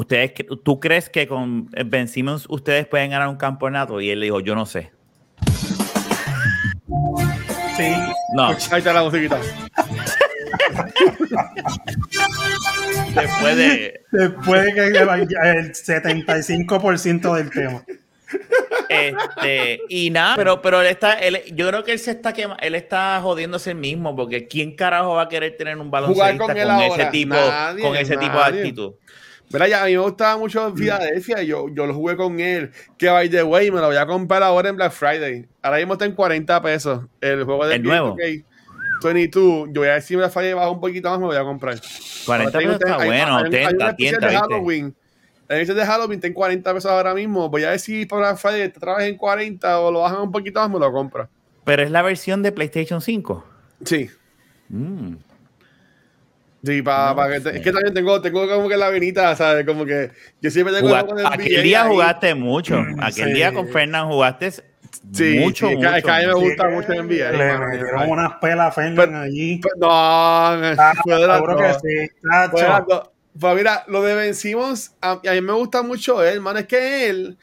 ¿ustedes, 0.00 0.32
¿tú 0.64 0.80
crees 0.80 1.08
que 1.08 1.26
con 1.28 1.68
Ben 1.86 2.08
Simmons 2.08 2.46
ustedes 2.48 2.86
pueden 2.86 3.10
ganar 3.10 3.28
un 3.28 3.36
campeonato? 3.36 4.00
Y 4.00 4.10
él 4.10 4.20
le 4.20 4.26
dijo, 4.26 4.40
yo 4.40 4.54
no 4.54 4.66
sé. 4.66 4.90
Sí. 7.76 7.92
No, 8.34 8.48
Ahí 8.48 8.56
está 8.78 8.92
la 8.92 9.02
musiquita. 9.02 9.38
después 13.14 13.56
de... 13.56 14.00
Después 14.10 14.64
de 14.64 14.74
que 14.74 14.86
el 14.86 15.72
75% 15.72 17.34
del 17.36 17.50
tema. 17.50 17.84
Este, 18.88 19.80
y 19.88 20.10
nada, 20.10 20.34
pero, 20.36 20.60
pero 20.62 20.80
él 20.80 20.88
está, 20.88 21.14
él, 21.14 21.40
yo 21.52 21.68
creo 21.68 21.84
que 21.84 21.92
él 21.92 21.98
se 22.00 22.10
está 22.10 22.32
quema, 22.32 22.56
él 22.60 22.74
está 22.74 23.20
jodiéndose 23.20 23.70
el 23.70 23.76
mismo, 23.76 24.16
porque 24.16 24.48
¿quién 24.48 24.74
carajo 24.74 25.14
va 25.14 25.22
a 25.22 25.28
querer 25.28 25.56
tener 25.56 25.76
un 25.78 25.90
baloncista 25.90 26.36
con 26.36 26.56
ese 26.56 27.06
tipo, 27.06 27.34
Nadie, 27.34 27.82
con 27.84 27.96
ese 27.96 28.16
tipo 28.16 28.36
de 28.36 28.44
actitud? 28.44 28.94
Mira, 29.52 29.66
ya, 29.68 29.82
a 29.82 29.86
mí 29.86 29.92
me 29.92 29.98
gustaba 29.98 30.36
mucho 30.38 30.72
Philadelphia. 30.74 31.42
Yo, 31.42 31.68
yo 31.68 31.86
lo 31.86 31.94
jugué 31.94 32.16
con 32.16 32.38
él. 32.38 32.70
Que 32.96 33.08
by 33.10 33.28
the 33.28 33.42
way, 33.42 33.70
me 33.70 33.80
lo 33.80 33.86
voy 33.88 33.96
a 33.96 34.06
comprar 34.06 34.42
ahora 34.42 34.68
en 34.68 34.76
Black 34.76 34.92
Friday. 34.92 35.46
Ahora 35.62 35.78
mismo 35.78 35.94
está 35.94 36.04
en 36.04 36.12
40 36.14 36.62
pesos. 36.62 37.00
El 37.20 37.44
juego 37.44 37.66
de 37.66 37.74
¿El 37.76 37.82
nuevo? 37.82 38.16
22. 39.02 39.68
Yo 39.72 39.80
voy 39.80 39.88
a 39.88 39.94
decir 39.94 40.16
Black 40.18 40.30
Friday 40.30 40.52
baja 40.52 40.70
un 40.70 40.80
poquito 40.80 41.08
más, 41.10 41.18
me 41.18 41.24
lo 41.24 41.28
voy 41.32 41.36
a 41.36 41.44
comprar. 41.44 41.80
40 42.26 42.58
Ahora 42.58 42.68
pesos 42.68 42.74
está 42.80 42.96
hay- 43.02 43.08
bueno, 43.08 43.36
hay- 43.38 43.44
hay 43.44 43.50
tenta, 43.50 43.68
una 43.74 43.90
especial 43.90 43.96
tienta, 43.96 44.26
de. 44.28 44.36
Halloween. 44.36 44.94
La 45.48 45.56
de 45.56 45.84
Halloween 45.86 46.14
está 46.18 46.26
en 46.28 46.34
40 46.34 46.74
pesos 46.74 46.90
ahora 46.90 47.12
mismo. 47.12 47.48
Voy 47.48 47.64
a 47.64 47.70
decir 47.72 48.06
por 48.06 48.20
Black 48.20 48.36
Friday 48.36 48.68
otra 48.68 48.98
vez 48.98 49.08
en 49.08 49.16
40 49.16 49.80
o 49.80 49.90
lo 49.90 50.00
bajan 50.02 50.20
un 50.20 50.30
poquito 50.30 50.60
más, 50.60 50.70
me 50.70 50.78
lo 50.78 50.92
compro. 50.92 51.28
Pero 51.64 51.82
es 51.82 51.90
la 51.90 52.02
versión 52.02 52.42
de 52.42 52.52
PlayStation 52.52 53.00
5. 53.00 53.44
Sí. 53.84 54.08
Mm. 54.68 55.14
Sí, 56.62 56.82
para, 56.82 57.14
No 57.14 57.32
que 57.32 57.40
te- 57.40 57.56
es 57.56 57.62
que 57.62 57.72
también 57.72 57.94
tengo, 57.94 58.20
tengo 58.20 58.46
como 58.48 58.68
que 58.68 58.76
la 58.76 58.90
venita, 58.90 59.34
¿sabes? 59.34 59.64
Como 59.64 59.86
que 59.86 60.10
yo 60.42 60.50
siempre 60.50 60.74
tengo 60.74 60.88
Juga- 60.88 61.00
algo 61.00 61.14
de 61.14 61.26
aquel 61.26 61.62
día 61.62 61.82
ahí. 61.84 61.88
jugaste 61.90 62.34
mucho. 62.34 62.82
Aquel 63.00 63.28
Sí. 63.28 63.32
día 63.34 63.52
con 63.54 63.68
Fernán 63.68 64.08
jugaste 64.08 64.50
Sí, 64.52 65.38
mucho, 65.40 65.68
sí, 65.68 65.72
es 65.74 65.78
que- 65.80 65.86
es 65.86 65.92
mucho. 65.92 66.04
que 66.06 66.10
a 66.10 66.18
mí 66.18 66.26
me 66.26 66.32
Sí, 66.34 66.38
gusta 66.40 66.68
que 66.68 66.74
mucho 66.74 66.92
el 66.92 66.98
NBA. 66.98 67.30
Le 67.32 67.58
metieron 67.58 68.10
unas 68.10 68.32
pelas 68.40 68.68
a 68.68 68.72
Fernan 68.72 68.96
Pero- 68.96 69.18
allí. 69.20 69.58
Pues, 69.58 69.74
No, 69.78 69.88
Ah, 69.90 70.92
fue 71.02 71.14
de 71.14 71.26
las 71.26 71.36
seguro 71.36 71.54
dos. 71.56 71.62
que 71.62 71.72
sí. 72.06 72.10
Fue 72.50 72.62
de 72.62 72.68
las 72.68 72.86
dos. 72.86 73.10
Pues 73.38 73.54
mira, 73.56 73.84
lo 73.86 74.02
de 74.02 74.14
Ben 74.14 74.34
Simmons, 74.34 74.94
a, 75.00 75.12
a 75.12 75.32
mí 75.32 75.40
me 75.40 75.52
gusta 75.54 75.82
mucho 75.82 76.22
él, 76.22 76.40
mano. 76.42 76.58
Es 76.58 76.66
que 76.66 77.08
él, 77.08 77.38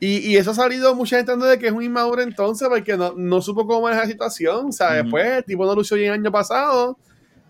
y, 0.00 0.18
y 0.30 0.36
eso 0.36 0.52
ha 0.52 0.54
salido 0.54 0.94
mucha 0.94 1.16
gente 1.16 1.32
hablando 1.32 1.50
de 1.50 1.58
que 1.58 1.66
es 1.66 1.72
un 1.72 1.82
inmaduro 1.82 2.22
entonces, 2.22 2.66
porque 2.68 2.96
no, 2.96 3.12
no 3.16 3.42
supo 3.42 3.66
cómo 3.66 3.82
manejar 3.82 4.04
la 4.06 4.10
situación. 4.12 4.66
O 4.68 4.72
sea, 4.72 4.86
Ujú. 4.88 4.94
después 5.02 5.26
el 5.26 5.44
tipo 5.44 5.66
no 5.66 5.74
lució 5.74 5.96
bien 5.98 6.14
el 6.14 6.20
año 6.20 6.30
pasado. 6.32 6.96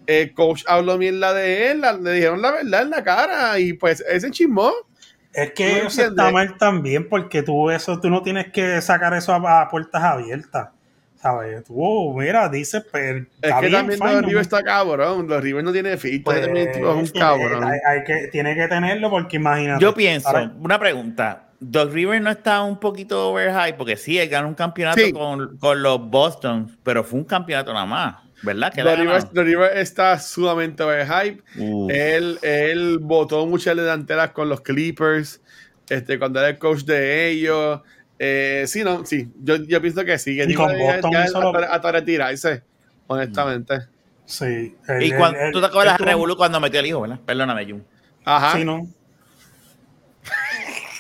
El 0.09 0.33
coach 0.33 0.65
habló 0.67 0.97
mierda 0.99 1.35
de 1.35 1.71
él, 1.71 1.83
la- 1.83 1.93
le 1.93 2.13
dijeron 2.13 2.41
la 2.41 2.51
verdad 2.51 2.83
en 2.83 2.91
la 2.91 3.05
cara, 3.05 3.59
y 3.59 3.75
pues 3.75 4.03
ese 4.09 4.31
chismó. 4.31 4.73
Es 5.35 5.49
¿Tú 5.51 5.55
que 5.57 5.79
eso 5.87 6.03
está 6.03 6.31
mal 6.31 6.57
también, 6.57 7.09
porque 7.09 7.43
tú 7.43 7.71
eso, 7.71 8.01
tú 8.01 8.09
no 8.09 8.23
tienes 8.23 8.51
que 8.51 8.81
sacar 8.81 9.13
eso 9.15 9.33
a, 9.35 9.61
a 9.63 9.69
puertas 9.69 10.03
abiertas. 10.03 10.71
¿Sabes? 11.21 11.65
Tú, 11.65 11.75
oh, 11.77 12.17
mira, 12.17 12.49
dices, 12.49 12.85
pero. 12.91 13.19
Es 13.19 13.27
está 13.43 13.61
que 13.61 13.67
bien, 13.67 13.79
también 13.81 13.99
fine, 14.01 14.13
los 14.15 14.23
Rivers 14.25 14.47
está 14.47 14.63
cabrón. 14.63 15.27
Los 15.29 15.43
Rivers 15.43 15.65
no 15.65 15.73
tiene 15.73 15.97
filtro. 15.97 16.33
pues, 16.33 16.47
es 16.47 16.77
un 16.79 17.07
sí, 17.07 17.13
cabrón. 17.19 17.65
hay- 17.65 17.81
hay 17.87 18.05
que, 18.05 18.29
tiene 18.29 18.55
que 18.55 18.69
tenerlo 18.69 19.11
porque 19.11 19.37
imagínate. 19.37 19.83
Yo 19.83 19.93
pienso, 19.95 20.29
Ahora- 20.29 20.53
una 20.59 20.79
pregunta. 20.79 21.45
Doug 21.61 21.91
Rivers 21.93 22.23
no 22.23 22.31
está 22.31 22.63
un 22.63 22.79
poquito 22.79 23.31
overhyped 23.33 23.75
porque 23.77 23.97
sí, 23.97 24.17
él 24.17 24.29
ganó 24.29 24.47
un 24.47 24.55
campeonato 24.55 25.01
Sí. 25.01 25.13
con, 25.13 25.59
con 25.59 25.83
los 25.83 26.01
Boston, 26.09 26.79
pero 26.85 27.03
fue 27.03 27.19
un 27.19 27.25
campeonato 27.25 27.73
nada 27.75 27.85
más, 27.85 28.17
¿verdad? 28.43 28.73
Que 28.73 28.83
los 28.83 28.99
Rivers 29.35 29.77
está 29.77 30.19
sumamente 30.19 30.83
overhype. 30.83 31.43
Uf. 31.59 31.91
Él, 31.93 32.39
él 32.43 32.99
votó 33.01 33.47
muchas 33.47 33.77
delanteras 33.77 34.31
con 34.31 34.49
los 34.49 34.61
Clippers, 34.61 35.41
este, 35.89 36.19
cuando 36.19 36.39
era 36.41 36.49
el 36.51 36.59
coach 36.59 36.83
de 36.85 37.29
ellos. 37.31 37.81
Eh, 38.19 38.65
sí, 38.67 38.83
no, 38.83 39.05
sí, 39.07 39.29
yo, 39.43 39.57
yo 39.57 39.81
pienso 39.81 40.05
que 40.05 40.19
sí, 40.19 40.37
que 40.37 40.45
Y 40.51 40.55
con 40.55 40.71
ya- 40.71 40.79
Boston 40.79 41.11
ya 41.13 41.27
solo- 41.29 41.55
hasta, 41.57 41.73
hasta 41.75 41.93
retirarse, 41.93 42.63
honestamente. 43.07 43.79
Sí. 44.27 44.75
Y 45.01 45.11
el- 45.11 45.17
cuando, 45.17 45.39
el- 45.39 45.53
tú 45.53 45.61
te 45.61 45.67
acuerdas 45.67 45.99
el- 45.99 46.05
de 46.05 46.11
Revolu 46.13 46.37
cuando 46.37 46.59
metió 46.61 46.81
al 46.81 46.87
hijo, 46.87 47.01
¿verdad? 47.01 47.21
Perdóname, 47.25 47.65
Jun. 47.65 47.85
Ajá. 48.25 48.57
Sí, 48.59 48.65
¿no? 48.65 48.87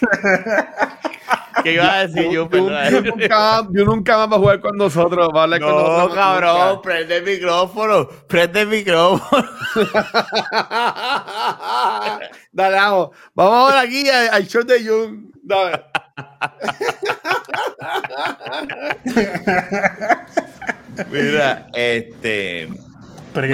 ¿Qué 1.62 1.72
ibas 1.74 1.88
a 1.90 2.06
decir, 2.06 2.30
yo, 2.30 2.46
Jun? 2.48 2.70
yo- 2.90 3.00
nunca, 3.02 3.62
yo 3.72 3.84
nunca 3.84 4.16
más 4.18 4.30
va 4.32 4.36
a 4.36 4.38
jugar 4.38 4.60
con 4.60 4.76
nosotros, 4.76 5.28
va 5.34 5.40
a 5.40 5.42
hablar 5.44 5.60
con 5.60 5.70
No, 5.70 5.78
nosotros. 5.80 6.14
cabrón, 6.14 6.68
nunca. 6.68 6.82
prende 6.82 7.16
el 7.16 7.22
micrófono, 7.24 8.08
prende 8.26 8.60
el 8.62 8.68
micrófono. 8.68 9.48
Dale, 12.52 12.76
vamos. 12.76 13.10
Vamos 13.34 13.54
ahora 13.54 13.80
aquí 13.80 14.08
al, 14.08 14.28
al 14.32 14.46
show 14.46 14.62
de 14.64 14.84
Jun. 14.86 15.32
Dale. 15.42 15.82
Mira, 21.10 21.66
este. 21.74 22.68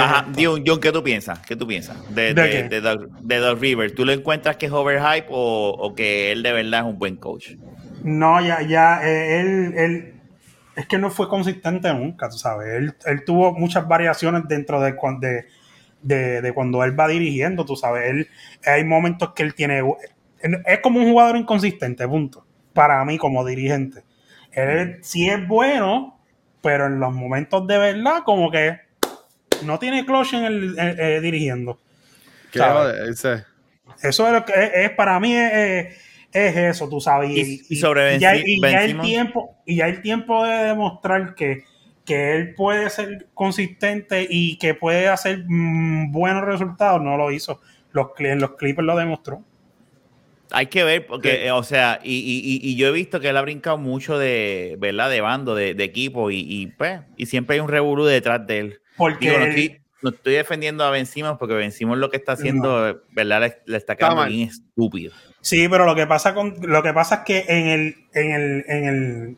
Ajá, 0.00 0.26
Jun, 0.34 0.64
¿qué 0.80 0.92
tú 0.92 1.02
piensas? 1.02 1.40
¿Qué 1.40 1.56
tú 1.56 1.66
piensas 1.66 1.96
de, 2.14 2.32
¿De 2.32 2.42
de, 2.42 2.68
de 2.68 2.80
Doug, 2.80 3.08
de 3.20 3.36
Doug 3.38 3.60
Rivers? 3.60 3.94
¿Tú 3.94 4.04
lo 4.06 4.12
encuentras 4.12 4.56
que 4.56 4.66
es 4.66 4.72
overhype 4.72 5.26
o, 5.30 5.76
o 5.78 5.94
que 5.94 6.32
él 6.32 6.42
de 6.42 6.52
verdad 6.52 6.80
es 6.80 6.86
un 6.86 6.98
buen 6.98 7.16
coach? 7.16 7.50
No, 8.04 8.40
ya, 8.40 8.62
ya, 8.62 9.00
eh, 9.02 9.40
él, 9.40 9.74
él, 9.76 10.14
es 10.76 10.86
que 10.86 10.98
no 10.98 11.10
fue 11.10 11.28
consistente 11.28 11.92
nunca, 11.92 12.28
tú 12.28 12.36
sabes. 12.38 12.68
Él, 12.68 12.94
él 13.06 13.24
tuvo 13.24 13.52
muchas 13.54 13.88
variaciones 13.88 14.42
dentro 14.46 14.80
de, 14.80 14.94
de, 15.20 15.46
de, 16.02 16.42
de 16.42 16.52
cuando 16.52 16.84
él 16.84 16.98
va 16.98 17.08
dirigiendo, 17.08 17.64
tú 17.64 17.76
sabes. 17.76 18.10
Él, 18.10 18.28
hay 18.66 18.84
momentos 18.84 19.32
que 19.34 19.42
él 19.42 19.54
tiene, 19.54 19.82
es 20.66 20.78
como 20.80 21.00
un 21.00 21.10
jugador 21.10 21.36
inconsistente, 21.36 22.06
punto. 22.06 22.44
Para 22.74 23.04
mí 23.04 23.18
como 23.18 23.44
dirigente. 23.44 24.02
Él 24.52 24.98
sí 25.02 25.28
es 25.28 25.46
bueno, 25.48 26.20
pero 26.62 26.86
en 26.86 27.00
los 27.00 27.12
momentos 27.12 27.66
de 27.66 27.78
verdad 27.78 28.22
como 28.24 28.50
que 28.50 28.80
no 29.64 29.78
tiene 29.78 30.04
clutch 30.04 30.34
en 30.34 30.44
el 30.44 30.78
eh, 30.78 30.96
eh, 30.98 31.20
dirigiendo. 31.20 31.80
¿Qué. 32.50 32.58
Eso 34.02 34.26
es 34.26 34.32
lo 34.32 34.44
que 34.44 34.52
es, 34.52 34.70
es- 34.74 34.90
para 34.90 35.18
mí 35.20 35.34
es, 35.34 35.96
es- 36.34 36.56
es 36.56 36.56
eso, 36.76 36.88
tú 36.88 37.00
sabes. 37.00 37.30
Y- 37.30 37.62
y 37.68 37.76
sobre 37.76 38.18
ya, 38.18 38.36
y 38.36 38.60
Ben 38.60 38.72
ya 38.72 38.84
el 38.84 39.00
tiempo 39.00 39.56
y 39.64 39.76
ya 39.76 39.86
el 39.88 40.02
tiempo 40.02 40.44
de 40.44 40.64
demostrar 40.64 41.34
que, 41.34 41.64
que 42.04 42.36
él 42.36 42.54
puede 42.54 42.90
ser 42.90 43.28
consistente 43.32 44.26
y 44.28 44.58
que 44.58 44.74
puede 44.74 45.08
hacer 45.08 45.44
mm, 45.48 46.12
buenos 46.12 46.44
resultados, 46.44 47.00
no 47.00 47.16
lo 47.16 47.30
hizo. 47.32 47.60
Los, 47.92 48.08
en 48.18 48.40
los 48.40 48.56
Clippers 48.56 48.84
lo 48.86 48.96
demostró. 48.96 49.42
Hay 50.50 50.66
que 50.66 50.84
ver, 50.84 51.06
porque, 51.06 51.30
Sí. 51.30 51.36
eh, 51.46 51.50
o 51.52 51.62
sea, 51.62 52.00
y, 52.04 52.12
y- 52.16 52.40
y- 52.44 52.70
y 52.72 52.76
yo 52.76 52.88
he 52.88 52.92
visto 52.92 53.18
que 53.18 53.28
él 53.30 53.36
ha 53.36 53.42
brincado 53.42 53.78
mucho 53.78 54.18
de, 54.18 54.76
¿verdad? 54.78 55.10
De 55.10 55.20
bando, 55.20 55.54
de, 55.54 55.74
de 55.74 55.84
equipo, 55.84 56.30
y, 56.30 56.40
y, 56.40 56.66
pues, 56.68 57.00
y 57.16 57.26
siempre 57.26 57.54
hay 57.54 57.60
un 57.60 57.68
revolú 57.68 58.04
detrás 58.04 58.46
de 58.46 58.58
él. 58.58 58.80
Porque 58.96 59.26
Digo, 59.26 59.38
no 59.38 59.44
estoy, 59.46 59.78
no 60.02 60.10
estoy 60.10 60.34
defendiendo 60.34 60.84
a 60.84 60.90
Ben 60.90 61.06
Simmons 61.06 61.38
porque 61.38 61.54
Ben 61.54 61.72
Simmons 61.72 61.98
lo 61.98 62.10
que 62.10 62.18
está 62.18 62.32
haciendo, 62.32 63.00
¿verdad? 63.10 63.40
Le, 63.40 63.56
le 63.66 63.76
está 63.78 63.96
quedando 63.96 64.16
mal. 64.16 64.28
bien 64.30 64.48
estúpido. 64.48 65.12
Sí, 65.44 65.68
pero 65.68 65.84
lo 65.84 65.94
que 65.94 66.06
pasa 66.06 66.32
con 66.32 66.56
lo 66.62 66.82
que 66.82 66.94
pasa 66.94 67.16
es 67.16 67.20
que 67.26 67.44
en 67.48 67.66
el 67.66 67.96
en 68.14 68.32
el 68.32 68.64
en 68.66 68.84
el 68.86 69.36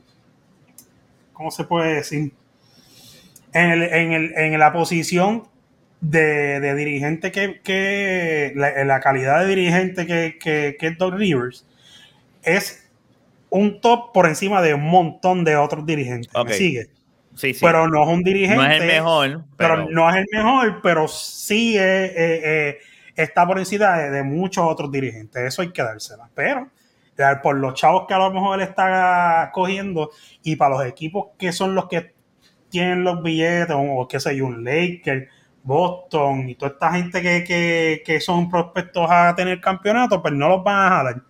¿cómo 1.32 1.50
se 1.50 1.64
puede 1.64 1.94
decir? 1.94 2.30
En 3.52 3.70
el 3.72 3.82
en 3.82 4.12
el 4.12 4.32
en 4.36 4.56
la 4.56 4.72
posición 4.72 5.48
de, 6.00 6.60
de 6.60 6.74
dirigente 6.76 7.32
que, 7.32 7.60
que 7.60 8.52
la, 8.54 8.84
la 8.84 9.00
calidad 9.00 9.40
de 9.40 9.48
dirigente 9.48 10.06
que, 10.06 10.38
que, 10.38 10.76
que 10.78 10.86
es 10.86 10.96
Doug 10.96 11.14
Rivers 11.14 11.66
es 12.44 12.88
un 13.50 13.80
top 13.80 14.12
por 14.12 14.26
encima 14.26 14.62
de 14.62 14.74
un 14.74 14.84
montón 14.84 15.42
de 15.42 15.56
otros 15.56 15.84
dirigentes. 15.86 16.32
¿Me 16.32 16.40
Ok. 16.40 16.50
sigue? 16.50 16.86
Sí, 17.34 17.52
sí. 17.52 17.60
Pero 17.60 17.88
no 17.88 18.04
es 18.04 18.08
un 18.08 18.22
dirigente. 18.22 18.62
no 18.62 18.70
es 18.70 18.80
el 18.80 18.86
mejor, 18.86 19.44
pero, 19.56 19.74
pero, 19.74 19.90
no 19.90 20.08
es 20.08 20.16
el 20.18 20.26
mejor, 20.30 20.80
pero 20.84 21.08
sí 21.08 21.76
es, 21.76 21.82
eh, 21.82 22.14
eh, 22.16 22.78
está 23.16 23.46
por 23.46 23.58
encima 23.58 23.96
de, 23.98 24.22
muchos 24.22 24.64
otros 24.66 24.90
dirigentes. 24.90 25.42
Eso 25.42 25.62
hay 25.62 25.72
que 25.72 25.82
dársela. 25.82 26.28
Pero 26.34 26.68
por 27.42 27.56
los 27.56 27.74
chavos 27.74 28.04
que 28.06 28.14
a 28.14 28.18
lo 28.18 28.30
mejor 28.30 28.60
él 28.60 28.68
está 28.68 29.50
cogiendo 29.52 30.10
y 30.42 30.56
para 30.56 30.76
los 30.76 30.84
equipos 30.86 31.28
que 31.38 31.52
son 31.52 31.74
los 31.74 31.88
que 31.88 32.14
tienen 32.68 33.04
los 33.04 33.22
billetes, 33.22 33.74
o 33.78 34.06
qué 34.08 34.20
sé 34.20 34.36
yo, 34.36 34.46
un 34.46 34.64
Laker, 34.64 35.28
Boston 35.62 36.48
y 36.48 36.54
toda 36.54 36.72
esta 36.72 36.92
gente 36.92 37.22
que, 37.22 37.42
que, 37.42 38.02
que 38.04 38.20
son 38.20 38.48
prospectos 38.48 39.06
a 39.10 39.34
tener 39.34 39.60
campeonato, 39.60 40.22
pues 40.22 40.34
no 40.34 40.48
los 40.48 40.62
van 40.62 40.86
a 40.86 40.96
jalar. 40.96 41.22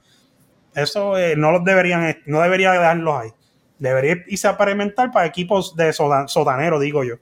Eso 0.74 1.16
eh, 1.16 1.36
no 1.36 1.52
los 1.52 1.64
deberían, 1.64 2.16
no 2.26 2.40
debería 2.40 2.72
dejarlos 2.72 3.20
ahí. 3.20 3.30
Debería 3.78 4.16
irse 4.26 4.46
a 4.46 4.50
experimentar 4.52 5.10
para 5.10 5.26
equipos 5.26 5.74
de 5.76 5.92
soda- 5.92 6.28
sotanero, 6.28 6.78
digo 6.78 7.04
yo. 7.04 7.16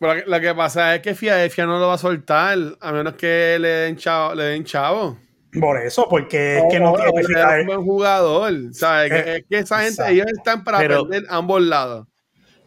Pero 0.00 0.14
lo 0.26 0.36
que- 0.40 0.46
que 0.46 0.54
pasa 0.54 0.94
es 0.96 1.02
que 1.02 1.14
Filadelfia 1.14 1.66
no 1.66 1.78
lo 1.78 1.88
va 1.88 1.94
a 1.94 1.98
soltar, 1.98 2.58
a 2.80 2.92
menos 2.92 3.14
que 3.14 3.58
le 3.60 3.68
den 3.68 3.96
chavo. 3.96 4.34
Le 4.34 4.44
den 4.44 4.64
chavo. 4.64 5.18
Por 5.60 5.78
eso, 5.82 6.06
porque 6.08 6.58
es 6.58 6.64
que 6.70 6.80
no 6.80 6.92
O- 6.92 6.96
tiene 6.96 7.12
den 7.22 7.60
un 7.60 7.66
buen 7.66 7.82
jugador. 7.84 8.52
¿sabes? 8.72 9.12
Eh, 9.12 9.24
Que- 9.24 9.36
es 9.36 9.44
que 9.48 9.58
esa 9.58 9.76
gente, 9.78 9.90
exacto. 9.90 10.12
ellos 10.12 10.26
están 10.36 10.64
para 10.64 10.78
Pero- 10.78 11.06
perder 11.06 11.28
ambos 11.28 11.60
lados. 11.62 12.06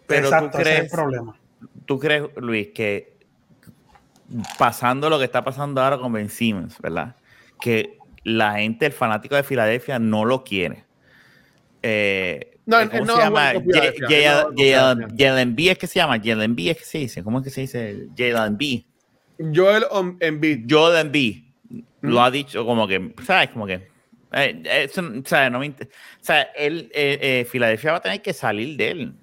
pero 0.05 0.27
Exacto, 0.27 0.51
tú 0.51 0.57
ese 0.60 0.61
es 0.61 0.68
el 0.68 0.77
crees, 0.81 0.91
problema. 0.93 1.35
tú 1.85 1.99
crees, 1.99 2.23
Luis, 2.35 2.68
que 2.76 3.14
pasando 4.60 5.10
lo 5.10 5.18
que 5.18 5.26
está 5.26 5.43
pasando 5.43 5.81
ahora 5.81 5.97
con 5.97 6.11
Ben 6.14 6.30
Simmons, 6.30 6.77
¿verdad? 6.80 7.15
Que 7.60 7.97
la 8.23 8.53
gente, 8.55 8.85
el 8.85 8.91
fanático 8.93 9.35
de 9.35 9.43
Filadelfia, 9.43 9.97
no 9.97 10.26
lo 10.26 10.43
quiere. 10.43 10.85
Eh, 11.81 12.52
No, 12.65 12.80
eh, 12.80 12.90
¿Cómo 12.90 13.06
no 13.06 13.15
se 13.15 13.22
llama? 13.22 13.53
Jalen 15.18 15.56
B 15.56 15.72
es 15.72 15.77
que 15.77 15.88
se 15.88 15.99
llama, 15.99 16.19
Jalen 16.23 16.56
B 16.56 16.69
es 16.69 16.77
que 16.77 16.85
se 16.85 16.98
dice, 16.99 17.23
¿cómo 17.23 17.40
es 17.40 17.44
que 17.45 17.49
se 17.49 17.61
dice? 17.61 18.07
Jalen 18.18 18.57
B. 18.57 18.85
Joel 19.53 19.85
Embiid. 20.22 20.68
B 21.11 21.44
lo 22.02 22.15
Mm. 22.15 22.18
ha 22.19 22.31
dicho 22.31 22.65
como 22.65 22.88
que, 22.88 23.14
¿sabes? 23.26 23.49
Como 23.49 23.65
que, 23.65 23.88
eh, 24.34 24.64
eso, 24.84 25.02
¿sabes? 25.26 25.52
No 25.52 25.60
me 25.60 25.69
o 25.69 25.73
sea, 26.19 26.41
él, 26.56 26.91
eh, 26.94 27.18
eh, 27.22 27.45
Filadelfia 27.49 27.91
va 27.91 27.98
a 27.98 28.02
tener 28.02 28.22
que 28.22 28.34
salir 28.34 28.76
de 28.77 28.91
él. 28.91 29.14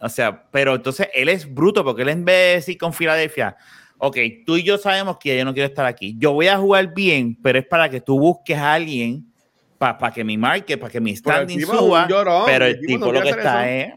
O 0.00 0.08
sea, 0.08 0.44
pero 0.50 0.74
entonces 0.74 1.08
él 1.14 1.28
es 1.28 1.52
bruto 1.52 1.84
porque 1.84 2.02
él 2.02 2.08
en 2.10 2.24
vez 2.24 2.34
de 2.36 2.54
decir 2.56 2.78
con 2.78 2.92
Filadelfia, 2.92 3.56
ok, 3.98 4.16
tú 4.44 4.56
y 4.56 4.64
yo 4.64 4.76
sabemos 4.78 5.16
que 5.18 5.38
yo 5.38 5.44
no 5.44 5.54
quiero 5.54 5.68
estar 5.68 5.86
aquí. 5.86 6.14
Yo 6.18 6.32
voy 6.32 6.48
a 6.48 6.58
jugar 6.58 6.92
bien, 6.92 7.38
pero 7.42 7.58
es 7.58 7.66
para 7.66 7.88
que 7.88 8.00
tú 8.00 8.18
busques 8.18 8.58
a 8.58 8.74
alguien 8.74 9.32
para 9.78 10.12
que 10.12 10.24
mi 10.24 10.36
market, 10.38 10.78
para 10.80 10.90
que 10.90 11.00
mi 11.00 11.14
standing 11.16 11.60
suba. 11.66 12.06
llorón, 12.08 12.44
pero 12.46 12.64
el 12.66 12.80
tipo 12.80 13.12
lo 13.12 13.20
que 13.22 13.30
está 13.30 13.68
es 13.70 13.94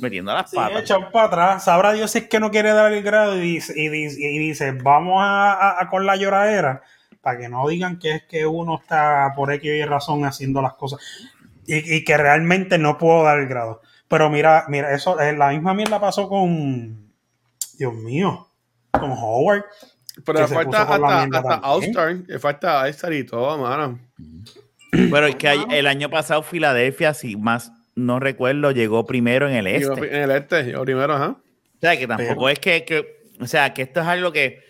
metiendo 0.00 0.32
las 0.32 0.50
Sí, 0.50 0.56
patas. 0.56 0.82
echado 0.82 1.10
para 1.10 1.26
atrás. 1.26 1.64
Sabrá 1.64 1.92
Dios 1.92 2.10
si 2.10 2.18
es 2.18 2.28
que 2.28 2.38
no 2.40 2.50
quiere 2.50 2.70
dar 2.72 2.92
el 2.92 3.02
grado 3.02 3.36
y 3.36 3.40
dice, 3.40 3.72
y 3.76 3.88
dice, 3.88 4.18
y 4.20 4.38
dice, 4.38 4.72
vamos 4.72 5.22
a, 5.22 5.52
a- 5.52 5.82
a 5.82 5.88
con 5.88 6.06
la 6.06 6.16
lloradera 6.16 6.82
para 7.20 7.38
que 7.38 7.48
no 7.48 7.66
digan 7.68 7.98
que 7.98 8.12
es 8.16 8.22
que 8.24 8.46
uno 8.46 8.78
está 8.80 9.32
por 9.34 9.52
X 9.52 9.64
y 9.70 9.84
razón 9.84 10.24
haciendo 10.24 10.62
las 10.62 10.74
cosas 10.74 11.00
y, 11.66 11.96
y 11.96 12.04
que 12.04 12.16
realmente 12.16 12.78
no 12.78 12.96
puedo 12.98 13.24
dar 13.24 13.40
el 13.40 13.48
grado. 13.48 13.82
Pero 14.08 14.30
mira, 14.30 14.64
mira, 14.68 14.94
eso, 14.94 15.18
eh, 15.20 15.36
la 15.36 15.48
misma 15.50 15.74
mierda 15.74 16.00
pasó 16.00 16.28
con, 16.28 17.10
Dios 17.78 17.92
mío, 17.94 18.48
con 18.92 19.10
Howard. 19.12 19.64
Pero 20.24 20.48
falta 20.48 20.82
hasta, 20.82 21.22
hasta. 21.24 21.60
All-Star. 21.68 22.16
Le 22.26 22.38
falta 22.38 22.80
All-Star 22.82 23.12
y 23.12 23.24
todo, 23.24 23.58
mano. 23.58 23.98
Pero 25.10 25.26
es 25.26 25.36
que 25.36 25.48
hay- 25.48 25.64
el 25.70 25.86
año 25.86 26.08
pasado 26.10 26.42
Filadelfia, 26.42 27.14
si 27.14 27.36
más 27.36 27.72
no 27.94 28.20
recuerdo, 28.20 28.70
llegó 28.70 29.04
primero 29.06 29.48
en 29.48 29.54
el 29.56 29.64
Llegó 29.66 29.94
este. 29.94 30.16
En 30.16 30.22
el 30.22 30.30
este, 30.30 30.62
llegó 30.64 30.84
primero, 30.84 31.14
ajá. 31.14 31.30
O 31.30 31.80
sea, 31.80 31.96
que 31.98 32.06
tampoco 32.06 32.34
Pero- 32.34 32.48
es 32.48 32.58
que, 32.58 32.84
que- 32.84 33.22
o 33.40 33.46
sea, 33.46 33.72
que 33.74 33.82
esto 33.82 34.00
es 34.00 34.06
algo 34.06 34.32
que 34.32 34.60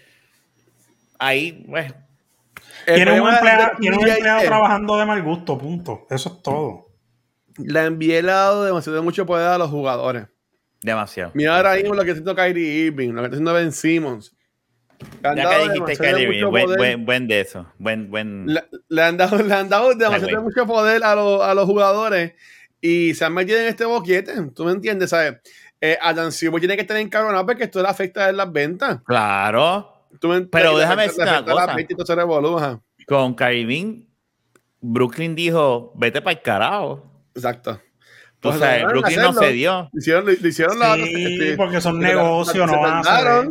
ahí, 1.19 1.65
pues, 1.69 1.93
El 2.87 2.95
Tiene 2.97 3.21
un 3.21 3.29
empleado, 3.29 3.65
de 3.65 3.71
tiene 3.81 3.97
un 3.97 4.03
NBA 4.05 4.15
empleado 4.15 4.41
es- 4.41 4.47
trabajando 4.47 4.97
de 4.99 5.07
mal 5.07 5.23
gusto, 5.23 5.59
punto. 5.59 6.07
Eso 6.11 6.29
es 6.37 6.43
todo. 6.43 6.87
La 7.59 7.83
ha 7.85 8.23
dado 8.23 8.65
demasiado 8.65 9.03
mucho 9.03 9.27
poder 9.27 9.49
a 9.49 9.59
los 9.59 9.69
jugadores. 9.71 10.27
demasiado. 10.81 11.33
Mira 11.35 11.57
ahora 11.57 11.75
mismo 11.75 11.93
lo 11.95 12.05
que 12.05 12.13
está 12.13 12.21
haciendo 12.23 12.37
Kyrie 12.37 12.87
Irving, 12.87 13.09
lo 13.09 13.17
que 13.21 13.25
está 13.25 13.35
haciendo 13.35 13.53
Ben 13.53 13.73
Simmons. 13.73 14.33
Le 15.23 15.29
han 15.29 15.37
Ya 15.37 15.45
dado 15.45 15.67
que 15.67 15.73
dijiste 15.93 16.27
mucho 16.27 16.51
buen, 16.51 16.65
poder. 16.65 16.79
buen, 16.79 17.05
buen 17.07 17.29
de 17.29 17.41
eso. 17.41 17.67
Buen, 17.79 18.11
buen. 18.11 18.47
Le, 18.47 18.65
le 18.89 19.03
han 19.03 19.17
dado, 19.17 19.39
le 19.43 19.55
han 19.55 19.69
dado 19.69 19.95
demasiado 19.95 20.43
mucho 20.43 20.67
poder 20.67 21.05
a, 21.05 21.15
los- 21.15 21.43
a 21.43 21.55
los 21.55 21.65
jugadores 21.67 22.33
y 22.81 23.15
se 23.15 23.25
han 23.25 23.35
metido 23.35 23.59
en 23.59 23.67
este 23.67 23.85
boquete. 23.85 24.35
¿Tú 24.55 24.65
me 24.65 24.73
entiendes? 24.73 25.11
¿Sabes? 25.11 25.37
Eh, 25.81 25.97
Adam 26.03 26.33
Silver 26.33 26.59
tiene 26.61 26.75
que 26.75 26.83
estar 26.83 26.97
encabronado 26.97 27.47
porque 27.47 27.65
esto 27.65 27.81
le 27.81 27.89
afecta 27.89 28.27
a 28.27 28.33
las 28.33 28.51
ventas. 28.53 29.01
Claro. 29.05 30.07
¿Tú 30.21 30.29
me 30.29 30.41
Pero 30.43 30.73
le 30.73 30.81
déjame 30.81 31.07
le 31.07 31.13
una 31.15 31.45
cosa. 31.45 31.75
ventas 31.75 32.09
revolú. 32.09 32.81
Con 33.07 33.35
Kyrie 33.35 34.07
Brooklyn 34.81 35.35
dijo, 35.35 35.93
vete 35.97 36.21
para 36.21 36.37
el 36.37 36.43
carajo. 36.43 37.05
Exacto. 37.35 37.81
Pues 38.41 38.59
sabes, 38.59 38.83
lograron 38.83 38.93
Brooklyn 39.01 39.21
no 39.21 39.29
hacerlo. 39.31 39.47
se 39.49 39.53
dio. 39.53 39.91
Hicieron, 39.93 40.25
lo 40.27 40.33
hicieron 40.49 40.79
la 40.79 40.95
Sí, 40.95 41.55
porque 41.57 41.81
son 41.81 41.99
negocios, 41.99 42.71
se 42.71 42.77
no 42.77 42.83
van 42.83 43.03
a. 43.07 43.49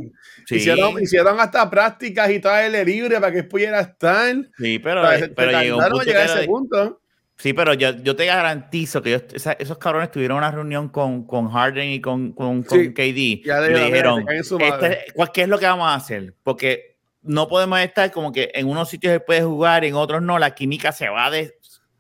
Sí, 0.48 0.56
Hicieron, 0.56 1.02
hicieron 1.03 1.38
hasta 1.41 1.69
prácticas 1.69 2.30
y 2.32 2.40
todo 2.40 2.57
el 2.57 2.86
libre 2.86 3.19
para 3.19 3.34
que 3.34 3.44
pudiera 3.44 3.82
estar. 3.82 4.34
sí, 4.57 4.80
pero, 4.80 5.02
O 5.03 5.07
sea, 5.07 5.19
se- 5.19 5.28
pero 5.30 5.52
llegó 5.61 5.78
un 5.78 5.84
punto 5.90 6.03
llegar 6.06 6.22
a 6.22 6.26
ese 6.26 6.38
era- 6.38 6.45
punto. 6.48 7.02
Sí, 7.36 7.53
pero 7.53 7.74
yo, 7.74 7.91
yo 8.02 8.15
te 8.15 8.26
garantizo 8.26 9.02
que 9.02 9.10
ellos- 9.10 9.26
esa- 9.34 9.52
esos 9.53 9.78
cabrones 9.78 10.10
tuvieron 10.10 10.38
una 10.38 10.49
reunión 10.49 10.88
con, 10.90 11.28
con 11.28 11.49
Harden 11.52 11.90
y 11.90 11.99
con, 12.02 12.32
con, 12.32 12.64
con 12.64 12.80
Sí. 12.80 12.94
KD. 12.94 13.44
Ya 13.45 13.60
y 13.60 13.61
le 13.61 13.69
le 13.74 13.86
dijeron, 13.86 13.90
dijeron, 13.91 14.15
"Mira, 14.19 14.22
se 14.22 14.26
caen 14.26 14.38
en 14.38 14.44
su 14.45 14.57
"Este- 14.57 14.69
madre". 14.72 15.06
¿cuál- 15.14 15.32
¿qué 15.34 15.41
es 15.41 15.49
lo 15.49 15.60
que 15.60 15.65
vamos 15.65 15.88
a 15.88 15.95
hacer? 15.95 16.34
Porque 16.44 16.95
no 17.24 17.48
podemos 17.49 17.80
estar 17.82 18.10
como 18.14 18.32
que 18.32 18.49
en 18.56 18.68
unos 18.69 18.90
sitios 18.90 19.11
se 19.14 19.19
puede 19.19 19.41
jugar 19.44 19.84
y 19.84 19.88
en 19.90 19.95
otros 19.95 20.22
no. 20.22 20.40
La 20.40 20.56
química 20.56 20.91
se 20.94 21.10
va 21.10 21.30
de... 21.30 21.53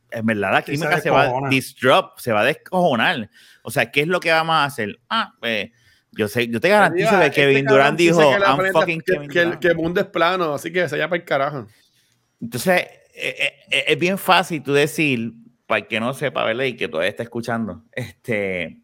En 0.09 0.25
verdad, 0.25 0.53
la 0.53 0.59
Sí, 0.61 0.67
se 0.67 0.71
química 0.71 1.01
se 1.01 1.09
va 1.09 1.23
a 1.25 1.49
disrupt, 1.49 2.19
se 2.19 2.31
va 2.31 2.39
a 2.39 2.45
descojonar. 2.45 3.29
O 3.61 3.69
sea, 3.69 3.91
¿qué 3.91 4.01
es 4.01 4.07
lo 4.07 4.21
que 4.21 4.31
vamos 4.31 4.55
a 4.55 4.63
hacer? 4.63 4.97
Ah, 5.09 5.33
pues, 5.41 5.69
yo 6.17 6.27
sé, 6.27 6.47
yo 6.47 6.59
te 6.59 6.69
garantizo 6.69 7.09
Diga, 7.09 7.19
que 7.19 7.25
este 7.27 7.41
Kevin 7.41 7.65
cabrón 7.65 7.77
Durant 7.77 7.97
dijo, 7.99 8.19
que 8.19 8.43
I'm 8.43 8.71
fucking 8.71 9.01
que, 9.01 9.13
Kevin 9.13 9.29
que, 9.29 9.39
Durant". 9.39 9.61
que 9.61 9.67
el 9.67 9.75
mundo 9.75 10.01
es 10.01 10.07
plano, 10.07 10.53
así 10.53 10.71
que 10.71 10.89
se 10.89 10.95
vaya 10.95 11.07
para 11.07 11.19
el 11.21 11.25
carajo. 11.25 11.67
Entonces, 12.41 12.81
eh, 13.13 13.53
eh, 13.71 13.85
es 13.87 13.99
bien 13.99 14.17
fácil 14.17 14.61
tú 14.63 14.73
decir, 14.73 15.33
para 15.65 15.79
el 15.79 15.87
que 15.87 15.99
no 15.99 16.13
sepa, 16.13 16.43
¿verdad? 16.43 16.65
Y 16.65 16.75
que 16.75 16.87
todavía 16.87 17.09
está 17.09 17.23
escuchando, 17.23 17.83
este, 17.91 18.77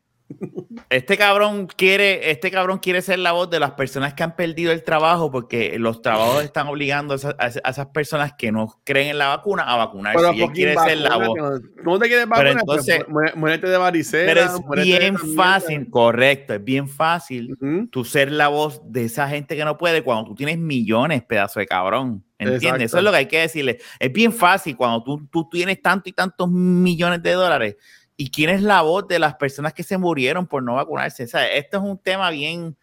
este 0.89 1.17
cabrón 1.17 1.67
quiere, 1.67 2.31
este 2.31 2.51
cabrón 2.51 2.79
quiere 2.79 3.01
ser 3.01 3.19
la 3.19 3.31
voz 3.31 3.49
de 3.49 3.59
las 3.59 3.71
personas 3.71 4.13
que 4.13 4.23
han 4.23 4.35
perdido 4.35 4.71
el 4.71 4.83
trabajo 4.83 5.31
porque 5.31 5.77
los 5.79 6.01
trabajos 6.01 6.43
están 6.43 6.67
obligando 6.67 7.13
a 7.13 7.17
esas, 7.17 7.35
a 7.39 7.69
esas 7.69 7.87
personas 7.87 8.33
que 8.37 8.51
no 8.51 8.79
creen 8.83 9.09
en 9.09 9.17
la 9.17 9.27
vacuna 9.29 9.63
a 9.63 9.75
vacunarse. 9.77 10.19
Pero 10.19 10.33
y 10.33 10.41
él 10.43 10.51
quiere 10.51 10.75
ser 10.75 10.97
la 10.99 11.17
voz. 11.17 11.27
vacúnate, 11.37 11.67
no- 11.77 11.83
¿Cómo 11.83 11.99
te 11.99 12.07
quieres 12.07 12.27
vacunar? 12.27 12.51
entonces- 12.59 13.03
Pues, 13.05 13.09
mué- 13.09 13.35
muérete 13.35 13.67
de 13.67 13.77
varicela. 13.77 14.33
Pero 14.33 14.41
es 14.75 14.83
bien 14.85 15.17
fácil, 15.35 15.89
correcto, 15.89 16.53
es 16.53 16.63
bien 16.63 16.87
fácil 16.87 17.57
tú 17.91 18.05
ser 18.05 18.31
la 18.31 18.47
voz 18.47 18.81
de 18.85 19.05
esa 19.05 19.27
gente 19.27 19.55
que 19.55 19.65
no 19.65 19.77
puede 19.77 20.01
cuando 20.03 20.25
tú 20.25 20.35
tienes 20.35 20.57
millones, 20.57 21.23
pedazo 21.23 21.59
de 21.59 21.65
cabrón. 21.65 22.23
¿Entiendes? 22.39 22.63
Exacto. 22.63 22.83
Eso 22.85 22.97
es 22.97 23.03
lo 23.05 23.11
que 23.11 23.17
hay 23.17 23.25
que 23.27 23.39
decirle. 23.39 23.77
Es 23.99 24.11
bien 24.11 24.33
fácil 24.33 24.75
cuando 24.75 25.01
tú, 25.01 25.25
tú 25.31 25.47
tienes 25.49 25.81
tanto 25.81 26.09
y 26.09 26.11
tantos 26.13 26.49
millones 26.51 27.23
de 27.23 27.31
dólares 27.31 27.77
y 28.15 28.29
quién 28.29 28.49
es 28.49 28.61
la 28.61 28.81
voz 28.81 29.07
de 29.07 29.19
las 29.19 29.35
personas 29.35 29.73
que 29.73 29.83
se 29.83 29.97
murieron 29.97 30.47
por 30.47 30.63
no 30.63 30.75
vacunarse. 30.75 31.23
O 31.23 31.27
sea, 31.27 31.51
esto 31.51 31.77
es 31.77 31.83
un 31.83 31.97
tema 31.97 32.29
bien, 32.29 32.77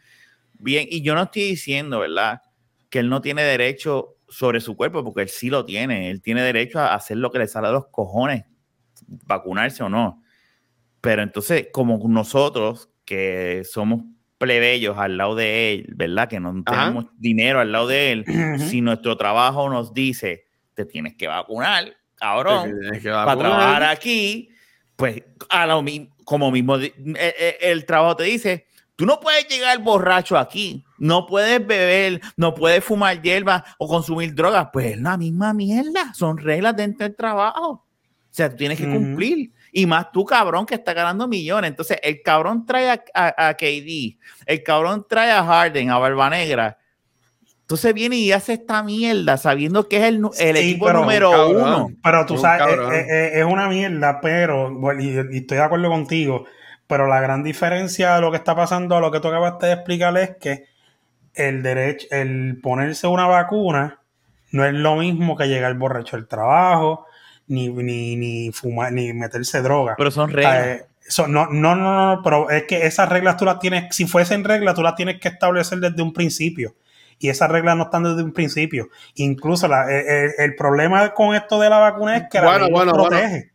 bien, 0.54 0.86
y 0.90 1.02
yo 1.02 1.14
no 1.14 1.22
estoy 1.22 1.42
diciendo, 1.42 2.00
¿verdad? 2.00 2.42
Que 2.88 2.98
él 3.00 3.08
no 3.08 3.20
tiene 3.20 3.42
derecho 3.42 4.16
sobre 4.28 4.60
su 4.60 4.76
cuerpo, 4.76 5.04
porque 5.04 5.22
él 5.22 5.28
sí 5.28 5.50
lo 5.50 5.64
tiene. 5.64 6.10
Él 6.10 6.20
tiene 6.22 6.42
derecho 6.42 6.78
a 6.80 6.94
hacer 6.94 7.16
lo 7.16 7.30
que 7.30 7.38
le 7.38 7.48
sale 7.48 7.68
a 7.68 7.72
los 7.72 7.86
cojones, 7.88 8.44
vacunarse 9.26 9.82
o 9.82 9.88
no. 9.88 10.22
Pero 11.00 11.22
entonces, 11.22 11.68
como 11.72 12.00
nosotros, 12.08 12.90
que 13.04 13.62
somos 13.64 14.02
plebeyos 14.38 14.96
al 14.98 15.16
lado 15.16 15.34
de 15.34 15.72
él, 15.72 15.86
¿verdad? 15.96 16.28
Que 16.28 16.40
no 16.40 16.62
Ajá. 16.64 16.82
tenemos 16.82 17.06
dinero 17.18 17.60
al 17.60 17.72
lado 17.72 17.86
de 17.86 18.12
él, 18.12 18.24
si 18.70 18.80
nuestro 18.80 19.16
trabajo 19.16 19.68
nos 19.68 19.92
dice, 19.92 20.44
te 20.74 20.84
tienes 20.84 21.14
que 21.14 21.26
vacunar, 21.26 21.96
cabrón, 22.14 22.72
para 23.02 23.36
trabajar 23.36 23.82
aquí, 23.84 24.49
pues 25.00 25.22
a 25.48 25.66
lo 25.66 25.82
mi- 25.82 26.08
como 26.24 26.50
mismo 26.50 26.76
eh, 26.76 26.92
eh, 27.16 27.56
el, 27.62 27.84
trabajo 27.86 28.16
te 28.16 28.24
dice, 28.24 28.66
tú 28.96 29.04
no 29.06 29.18
puedes 29.18 29.48
llegar 29.48 29.78
borracho 29.80 30.38
aquí, 30.38 30.84
no 30.98 31.26
puedes 31.26 31.66
beber, 31.66 32.20
no 32.36 32.54
puedes 32.54 32.84
fumar 32.84 33.20
hierba 33.20 33.64
o 33.78 33.88
consumir 33.88 34.34
drogas, 34.34 34.68
pues 34.72 34.92
es 34.92 35.00
la 35.00 35.16
misma 35.16 35.52
mierda, 35.54 36.12
son 36.14 36.38
reglas 36.38 36.76
dentro 36.76 37.06
del 37.06 37.16
trabajo. 37.16 37.70
O 37.70 38.32
sea, 38.32 38.48
tú 38.48 38.56
tienes 38.56 38.78
que 38.78 38.84
cumplir. 38.88 39.50
Y 39.72 39.86
más 39.86 40.12
tú, 40.12 40.24
cabrón, 40.24 40.64
que 40.66 40.74
está 40.76 40.92
ganando 40.92 41.26
millones. 41.26 41.70
Entonces, 41.70 41.98
el 42.02 42.22
cabrón 42.22 42.64
trae 42.64 42.90
a, 42.90 43.02
a- 43.12 43.48
a 43.48 43.54
KD, 43.54 44.18
el 44.46 44.62
cabrón 44.62 45.04
trae 45.08 45.32
a 45.32 45.42
Harden, 45.44 45.90
a 45.90 45.98
Barba 45.98 46.30
Negra. 46.30 46.78
Entonces 47.70 47.94
viene 47.94 48.16
y 48.16 48.32
hace 48.32 48.54
esta 48.54 48.82
mierda 48.82 49.36
sabiendo 49.36 49.88
que 49.88 49.98
es 49.98 50.02
el, 50.02 50.20
nu- 50.20 50.32
el 50.40 50.56
Sí, 50.56 50.70
equipo 50.70 50.86
pero- 50.86 51.00
número 51.02 51.30
Cabrón. 51.30 51.56
uno. 51.62 51.90
Pero 52.02 52.26
tú 52.26 52.36
sabes, 52.36 52.66
cabrón. 52.66 52.92
eh, 52.92 53.06
eh, 53.08 53.30
es 53.38 53.44
una 53.44 53.68
mierda, 53.68 54.20
pero, 54.20 54.72
y, 54.98 55.10
y 55.10 55.36
estoy 55.38 55.58
de 55.58 55.62
acuerdo 55.62 55.88
contigo, 55.88 56.46
pero 56.88 57.06
la 57.06 57.20
gran 57.20 57.44
diferencia 57.44 58.16
de 58.16 58.22
lo 58.22 58.32
que 58.32 58.38
está 58.38 58.56
pasando 58.56 58.96
a 58.96 59.00
lo 59.00 59.12
que 59.12 59.20
tú 59.20 59.28
acabaste 59.28 59.66
de 59.66 59.72
explicar 59.74 60.18
es 60.18 60.32
que 60.40 60.64
el 61.34 61.62
derecho, 61.62 62.08
el 62.10 62.58
ponerse 62.60 63.06
una 63.06 63.28
vacuna 63.28 64.00
no 64.50 64.64
es 64.64 64.72
lo 64.74 64.96
mismo 64.96 65.36
que 65.36 65.46
llegar 65.46 65.72
borracho 65.74 66.16
al 66.16 66.26
trabajo, 66.26 67.06
ni, 67.46 67.68
ni, 67.68 68.16
ni 68.16 68.50
fumar, 68.50 68.92
ni 68.92 69.12
meterse 69.12 69.62
droga. 69.62 69.94
Pero 69.96 70.10
son 70.10 70.28
reglas. 70.30 70.66
Eh, 70.66 70.86
no, 71.28 71.46
no, 71.46 71.46
no, 71.76 71.76
no, 72.16 72.20
pero 72.24 72.50
es 72.50 72.64
que 72.64 72.84
esas 72.84 73.08
reglas 73.08 73.36
tú 73.36 73.44
las 73.44 73.60
tienes, 73.60 73.94
si 73.94 74.06
fuesen 74.08 74.42
reglas, 74.42 74.74
tú 74.74 74.82
las 74.82 74.96
tienes 74.96 75.20
que 75.20 75.28
establecer 75.28 75.78
desde 75.78 76.02
un 76.02 76.12
principio. 76.12 76.74
Y 77.20 77.28
esas 77.28 77.48
reglas 77.50 77.76
no 77.76 77.84
están 77.84 78.02
desde 78.02 78.22
un 78.24 78.32
principio. 78.32 78.88
Incluso 79.14 79.68
la- 79.68 79.84
el, 79.88 80.06
el- 80.08 80.30
el 80.38 80.54
problema 80.56 81.10
con 81.14 81.34
esto 81.36 81.60
de 81.60 81.70
la 81.70 81.78
vacuna 81.78 82.16
es 82.16 82.24
que 82.30 82.38
la 82.40 82.46
Bueno, 82.46 82.64
ley 82.64 82.72
bueno, 82.72 82.92
bueno. 82.92 83.08
protege. 83.08 83.52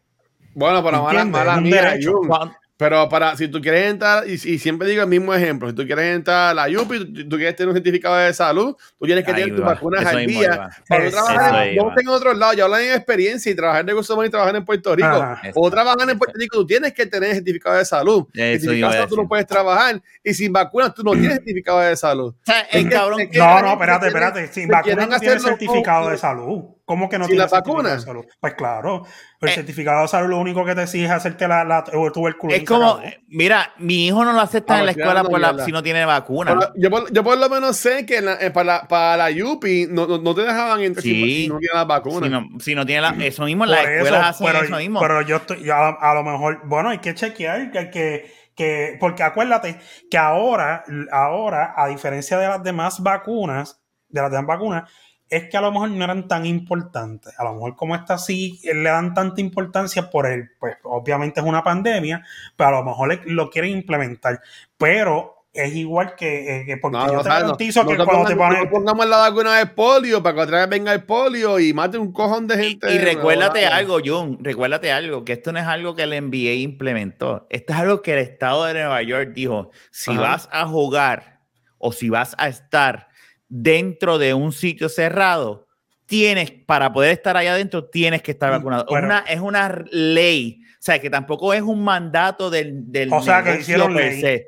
Bueno, 0.53 0.81
pero 0.83 1.03
mala, 1.03 1.25
mala 1.25 1.59
mía. 1.59 1.97
Jun. 2.01 2.29
Pero 2.77 3.07
para, 3.07 3.37
si 3.37 3.47
tú 3.47 3.61
quieres 3.61 3.89
entrar, 3.89 4.27
y, 4.27 4.33
y 4.33 4.59
siempre 4.59 4.89
digo 4.89 5.01
el 5.03 5.07
mismo 5.07 5.33
ejemplo, 5.33 5.69
si 5.69 5.75
tú 5.75 5.85
quieres 5.85 6.13
entrar 6.13 6.49
a 6.49 6.53
la 6.53 6.81
UPI, 6.81 7.13
tú, 7.13 7.29
tú 7.29 7.35
quieres 7.37 7.55
tener 7.55 7.69
un 7.69 7.73
certificado 7.75 8.17
de 8.17 8.33
salud, 8.33 8.75
tú 8.99 9.05
tienes 9.05 9.23
que 9.23 9.31
Ahí 9.31 9.43
tener 9.43 9.55
tus 9.55 9.63
va. 9.65 9.73
vacunas 9.75 10.05
al 10.05 10.25
día. 10.25 10.69
Para 10.89 11.09
trabajar 11.09 11.67
en, 11.67 11.75
no 11.77 11.93
en 11.97 12.07
otros 12.09 12.37
lados, 12.37 12.57
yo 12.57 12.65
hablo 12.65 12.77
en 12.77 12.91
experiencia 12.93 13.49
y 13.49 13.55
trabajar 13.55 13.81
en 13.81 13.87
recursos 13.87 14.13
humanos 14.13 14.27
y 14.27 14.31
trabajar 14.31 14.55
en 14.57 14.65
Puerto 14.65 14.93
Rico. 14.93 15.25
O 15.55 15.71
trabajar 15.71 16.09
en 16.09 16.17
Puerto 16.17 16.37
Rico, 16.37 16.57
tú 16.57 16.67
tienes 16.67 16.91
que 16.93 17.05
tener 17.05 17.33
certificado 17.35 17.77
de 17.77 17.85
salud. 17.85 18.25
Eso 18.33 18.35
certificado 18.35 18.73
iba 18.75 18.87
a 18.87 18.91
de 18.91 18.97
salud 18.97 19.09
tú 19.09 19.15
no 19.21 19.27
puedes 19.29 19.47
trabajar 19.47 20.01
y 20.21 20.33
sin 20.33 20.51
vacunas 20.51 20.93
tú 20.93 21.01
no 21.03 21.11
tienes 21.11 21.35
certificado 21.35 21.79
de 21.79 21.95
salud. 21.95 22.33
O 22.35 22.41
sea, 22.43 22.59
el 22.71 22.79
Es 22.81 22.83
que- 22.87 22.89
cabrón. 22.93 23.19
es 23.21 23.29
que- 23.29 23.37
No, 23.37 23.61
no, 23.61 23.71
espérate, 23.71 24.07
espérate. 24.07 24.47
Sin 24.47 24.65
se 24.65 24.71
vacuna 24.71 24.83
quieren 24.83 25.09
no 25.11 25.19
tiene 25.19 25.33
hacerlo 25.35 25.47
certificado 25.57 26.09
de 26.09 26.17
salud. 26.17 26.63
¿Cómo 26.83 27.09
que 27.09 27.17
no 27.17 27.23
¿Sin 27.25 27.31
tiene 27.31 27.43
la 27.45 27.49
certificado 27.49 27.95
de 27.95 27.99
salud? 28.01 28.25
Pues 28.39 28.53
claro. 28.53 29.05
El 29.41 29.49
Eh, 29.49 29.53
certificado 29.53 30.01
de 30.01 30.07
salud 30.07 30.29
lo 30.29 30.37
único 30.39 30.63
que 30.63 30.73
te 30.75 30.83
exige 30.83 31.05
es 31.05 31.11
hacerte 31.11 31.47
la, 31.47 31.63
la 31.65 31.83
tuberculosis. 31.83 32.61
Es 32.61 32.67
como, 32.67 33.01
mira, 33.27 33.73
mi 33.77 34.07
hijo 34.07 34.23
no 34.23 34.31
lo 34.31 34.39
aceptan 34.39 34.77
Ah, 34.77 34.79
en 34.79 34.85
la 34.85 34.91
estoy 34.91 35.03
escuela 35.03 35.23
por 35.23 35.39
la- 35.39 35.65
si 35.65 35.71
no 35.71 35.83
tiene 35.83 36.05
vacuna. 36.05 36.57
Pero 36.57 36.73
yo, 36.77 36.89
por, 36.89 37.11
yo 37.11 37.23
por 37.23 37.37
lo 37.37 37.49
menos 37.49 37.75
sé 37.75 38.05
que 38.05 38.21
la- 38.21 38.35
eh, 38.35 38.49
para, 38.51 38.65
la, 38.81 38.87
para 38.87 39.29
la 39.29 39.45
UPI 39.45 39.87
no, 39.89 40.07
no, 40.07 40.17
no 40.19 40.33
te 40.33 40.41
dejaban 40.43 40.81
entrar 40.81 41.03
si- 41.03 41.09
Sí. 41.13 41.41
si 41.43 41.47
no 41.49 41.59
tienes 41.59 41.75
las 41.75 41.87
vacunas. 41.87 42.23
Si 42.23 42.29
no, 42.29 42.59
si 42.59 42.75
no 42.75 42.85
tiene 42.85 43.01
la, 43.01 43.09
eso 43.25 43.43
mismo, 43.43 43.65
las 43.65 43.85
escuelas 43.85 44.25
hacen 44.29 44.47
pero, 44.47 44.63
eso 44.63 44.75
mismo. 44.77 44.99
pero 45.01 45.21
yo 45.21 45.35
estoy, 45.35 45.63
yo 45.63 45.73
a, 45.75 45.89
a 45.89 46.13
lo 46.13 46.23
mejor, 46.23 46.61
bueno, 46.65 46.89
hay 46.89 46.99
que 46.99 47.13
chequear 47.13 47.71
que, 47.71 47.89
que, 47.89 48.31
que, 48.55 48.97
porque 49.01 49.21
acuérdate 49.23 49.77
que 50.09 50.17
ahora, 50.17 50.85
ahora, 51.11 51.73
a 51.75 51.87
diferencia 51.89 52.37
de 52.37 52.47
las 52.47 52.63
demás 52.63 53.01
vacunas, 53.03 53.81
de 54.07 54.21
las 54.21 54.31
demás 54.31 54.47
vacunas, 54.47 54.89
es 55.35 55.49
que 55.49 55.57
a 55.57 55.61
lo 55.61 55.71
mejor 55.71 55.89
no 55.91 56.03
eran 56.03 56.27
tan 56.27 56.45
importantes. 56.45 57.33
A 57.39 57.43
lo 57.43 57.53
mejor 57.53 57.75
como 57.75 57.95
esta 57.95 58.17
sí 58.17 58.59
le 58.63 58.89
dan 58.89 59.13
tanta 59.13 59.41
importancia 59.41 60.09
por 60.09 60.25
el, 60.27 60.49
pues 60.59 60.77
obviamente 60.83 61.39
es 61.39 61.45
una 61.45 61.63
pandemia, 61.63 62.23
pero 62.55 62.69
a 62.69 62.71
lo 62.79 62.83
mejor 62.83 63.09
le- 63.09 63.21
lo 63.33 63.49
quieren 63.49 63.71
implementar. 63.71 64.41
Pero 64.77 65.31
es 65.53 65.73
igual 65.73 66.15
que, 66.15 66.61
eh, 66.61 66.65
que 66.65 66.75
porque 66.75 66.97
No, 66.97 67.07
yo 67.07 67.13
no, 67.13 67.23
te 67.23 67.29
garantizo 67.29 67.83
no 67.83 67.89
que 67.89 67.95
cuando 67.95 68.27
te 68.27 68.35
pongan- 68.35 68.49
ponen... 68.49 68.63
no 68.65 68.69
pongamos 68.69 69.05
la 69.07 69.17
vacuna 69.19 69.57
de 69.57 69.65
polio 69.67 70.21
para 70.21 70.35
que 70.35 70.41
otra 70.41 70.57
vez 70.59 70.69
venga 70.69 70.91
el 70.93 71.03
polio 71.05 71.59
y 71.61 71.73
mate 71.73 71.97
un 71.97 72.11
cojón 72.11 72.45
de 72.45 72.55
Y, 72.55 72.69
gente. 72.71 72.93
y 72.93 72.97
recuérdate 72.97 73.61
Bueno, 73.61 73.75
algo, 73.75 73.99
Jun, 74.03 74.37
recuérdate 74.41 74.91
algo, 74.91 75.23
que 75.23 75.31
esto 75.33 75.53
no 75.53 75.59
es 75.59 75.65
algo 75.65 75.95
que 75.95 76.03
el 76.03 76.11
NBA 76.11 76.55
implementó. 76.55 77.47
Esto 77.49 77.71
es 77.71 77.79
algo 77.79 78.01
que 78.01 78.13
el 78.13 78.19
estado 78.19 78.65
de 78.65 78.73
Nueva 78.73 79.01
York 79.01 79.29
dijo, 79.33 79.71
si 79.91 80.11
Ajá. 80.11 80.19
vas 80.21 80.49
a 80.51 80.65
jugar 80.67 81.39
o 81.77 81.93
si 81.93 82.09
vas 82.09 82.35
a 82.37 82.49
estar 82.49 83.07
dentro 83.47 84.17
de 84.17 84.33
un 84.33 84.51
sitio 84.51 84.89
cerrado, 84.89 85.67
tienes, 86.05 86.51
para 86.51 86.91
poder 86.93 87.11
estar 87.11 87.35
allá 87.37 87.53
adentro, 87.53 87.85
tienes 87.85 88.21
que 88.21 88.31
estar 88.31 88.49
Mm, 88.51 88.55
vacunado. 88.57 88.85
bueno. 88.89 89.07
es, 89.07 89.13
una, 89.13 89.19
es 89.31 89.39
una 89.41 89.85
ley, 89.91 90.61
o 90.73 90.77
sea, 90.81 90.99
que 90.99 91.09
tampoco 91.09 91.53
es 91.53 91.61
un 91.61 91.83
mandato 91.83 92.49
del, 92.49 92.91
del 92.91 93.11
O 93.13 93.21
sea, 93.21 93.43
que 93.43 93.59
hicieron 93.59 93.93
per 93.93 94.11
ley. 94.11 94.21
se. 94.21 94.47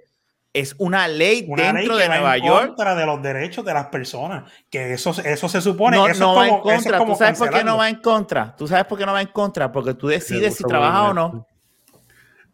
Es 0.53 0.73
una 0.79 1.07
ley 1.07 1.45
una 1.47 1.71
dentro 1.71 1.95
ley 1.95 1.97
de 1.97 2.03
que 2.03 2.09
va 2.09 2.15
Nueva 2.19 2.37
en 2.37 2.43
York. 2.45 2.67
contra 2.69 2.95
de 2.95 3.05
los 3.05 3.21
derechos 3.21 3.63
de 3.63 3.73
las 3.75 3.87
personas. 3.87 4.51
Que 4.71 4.93
eso, 4.93 5.11
eso 5.23 5.49
se 5.49 5.61
supone. 5.61 5.97
No, 5.97 6.07
eso 6.07 6.19
no 6.19 6.31
es 6.33 6.37
va 6.39 6.47
en 6.47 6.59
como, 6.61 6.71
eso 6.71 6.77
es 6.79 6.83
contra. 6.83 6.97
como 6.97 7.13
¿Tú 7.13 7.17
sabes 7.19 7.37
por 7.37 7.49
qué 7.51 7.63
no 7.63 7.77
va 7.77 7.89
en 7.89 7.95
contra? 7.97 8.55
¿Tú 8.57 8.67
sabes 8.67 8.85
por 8.85 8.97
qué 8.97 9.05
no 9.05 9.13
va 9.13 9.21
en 9.21 9.27
contra? 9.27 9.71
Porque 9.71 9.93
tú 9.93 10.07
decides 10.07 10.55
si 10.55 10.63
trabajas 10.63 11.11
o 11.11 11.13
no. 11.13 11.47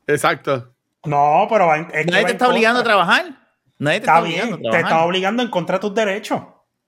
Exacto. 0.07 0.73
No, 1.05 1.47
pero 1.49 1.67
va 1.67 1.77
en, 1.77 1.85
es 1.93 2.05
que 2.05 2.11
Nadie 2.11 2.23
va 2.23 2.27
te 2.27 2.31
en 2.31 2.35
está 2.35 2.49
obligando 2.49 2.79
a 2.81 2.83
trabajar. 2.83 3.25
Nadie 3.79 3.99
te 3.99 4.05
Está 4.05 4.17
está 4.19 4.27
bien, 4.27 4.41
obligando 4.41 4.69
a 4.69 4.71
te 4.71 4.77
está 4.79 5.03
obligando 5.05 5.43
en 5.43 5.49
contra 5.49 5.77
de 5.77 5.81
tus 5.81 5.93
derechos. 5.93 6.41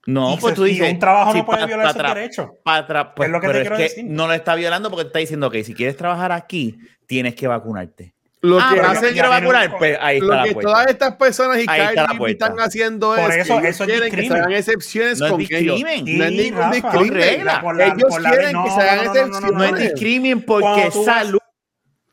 No, 0.08 0.34
y 0.34 0.38
pues 0.38 0.52
se- 0.52 0.56
tú 0.56 0.64
dices. 0.66 0.92
un 0.92 1.00
trabajo 1.00 1.34
no 1.34 1.46
puede 1.46 1.60
pa- 1.62 1.66
violar 1.66 1.88
pa 1.88 2.00
tra- 2.00 2.14
derechos. 2.14 2.50
pa 2.64 3.14
pues, 3.16 3.28
Es 3.28 3.32
lo 3.34 3.42
que 3.42 3.48
te 3.48 3.62
quiero 3.62 3.78
decir. 3.78 4.06
No 4.08 4.28
lo 4.28 4.34
está 4.34 4.54
violando 4.56 4.90
porque 4.92 5.06
te 5.06 5.08
está 5.08 5.20
diciendo 5.20 5.50
que 5.50 5.64
si 5.64 5.74
quieres 5.74 5.98
trabajar 5.98 6.32
aquí, 6.32 6.78
tienes 7.08 7.34
que 7.36 7.48
vacunarte. 7.48 8.14
Lo 8.42 8.60
ah, 8.60 8.70
que 8.72 8.80
hacen- 8.80 9.14
quiero 9.14 9.30
vacunar, 9.30 9.72
un- 9.72 9.78
pues 9.80 9.98
ahí 10.00 10.18
está 10.18 10.28
lo 10.28 10.36
la 10.36 10.44
que 10.44 10.54
puerta. 10.54 10.70
todas 10.72 10.88
estas 10.88 11.16
personas 11.16 11.58
y 11.58 11.66
Kylie 11.66 12.32
están 12.32 12.60
haciendo 12.60 13.16
Por 13.16 13.32
es 13.32 13.38
eso- 13.38 13.60
que 13.60 13.68
eso 13.70 13.84
es 13.84 13.90
quieren 13.90 14.12
que 14.14 14.28
se 14.28 14.34
hagan 14.36 14.52
excepciones 14.52 15.20
No 15.20 15.26
es 15.26 15.32
con 15.32 15.42
ellos. 15.42 15.82
No 15.82 15.88
es 15.88 16.04
ningún 16.32 16.72
discrimen. 16.72 17.14
regla. 17.14 17.62
por 17.62 17.76
la- 17.76 17.86
ellos 17.88 18.18
quieren 18.20 18.48
que 18.48 18.54
no, 18.54 18.76
se 18.76 18.82
hagan 18.82 19.06
no, 19.06 19.14
no, 19.14 19.14
no, 19.14 19.16
no, 19.16 19.16
no, 19.16 19.26
excepciones. 19.26 19.72
No 19.72 19.78
es 19.78 19.82
discrimen 19.82 20.42
porque 20.44 20.92
salud. 20.92 21.40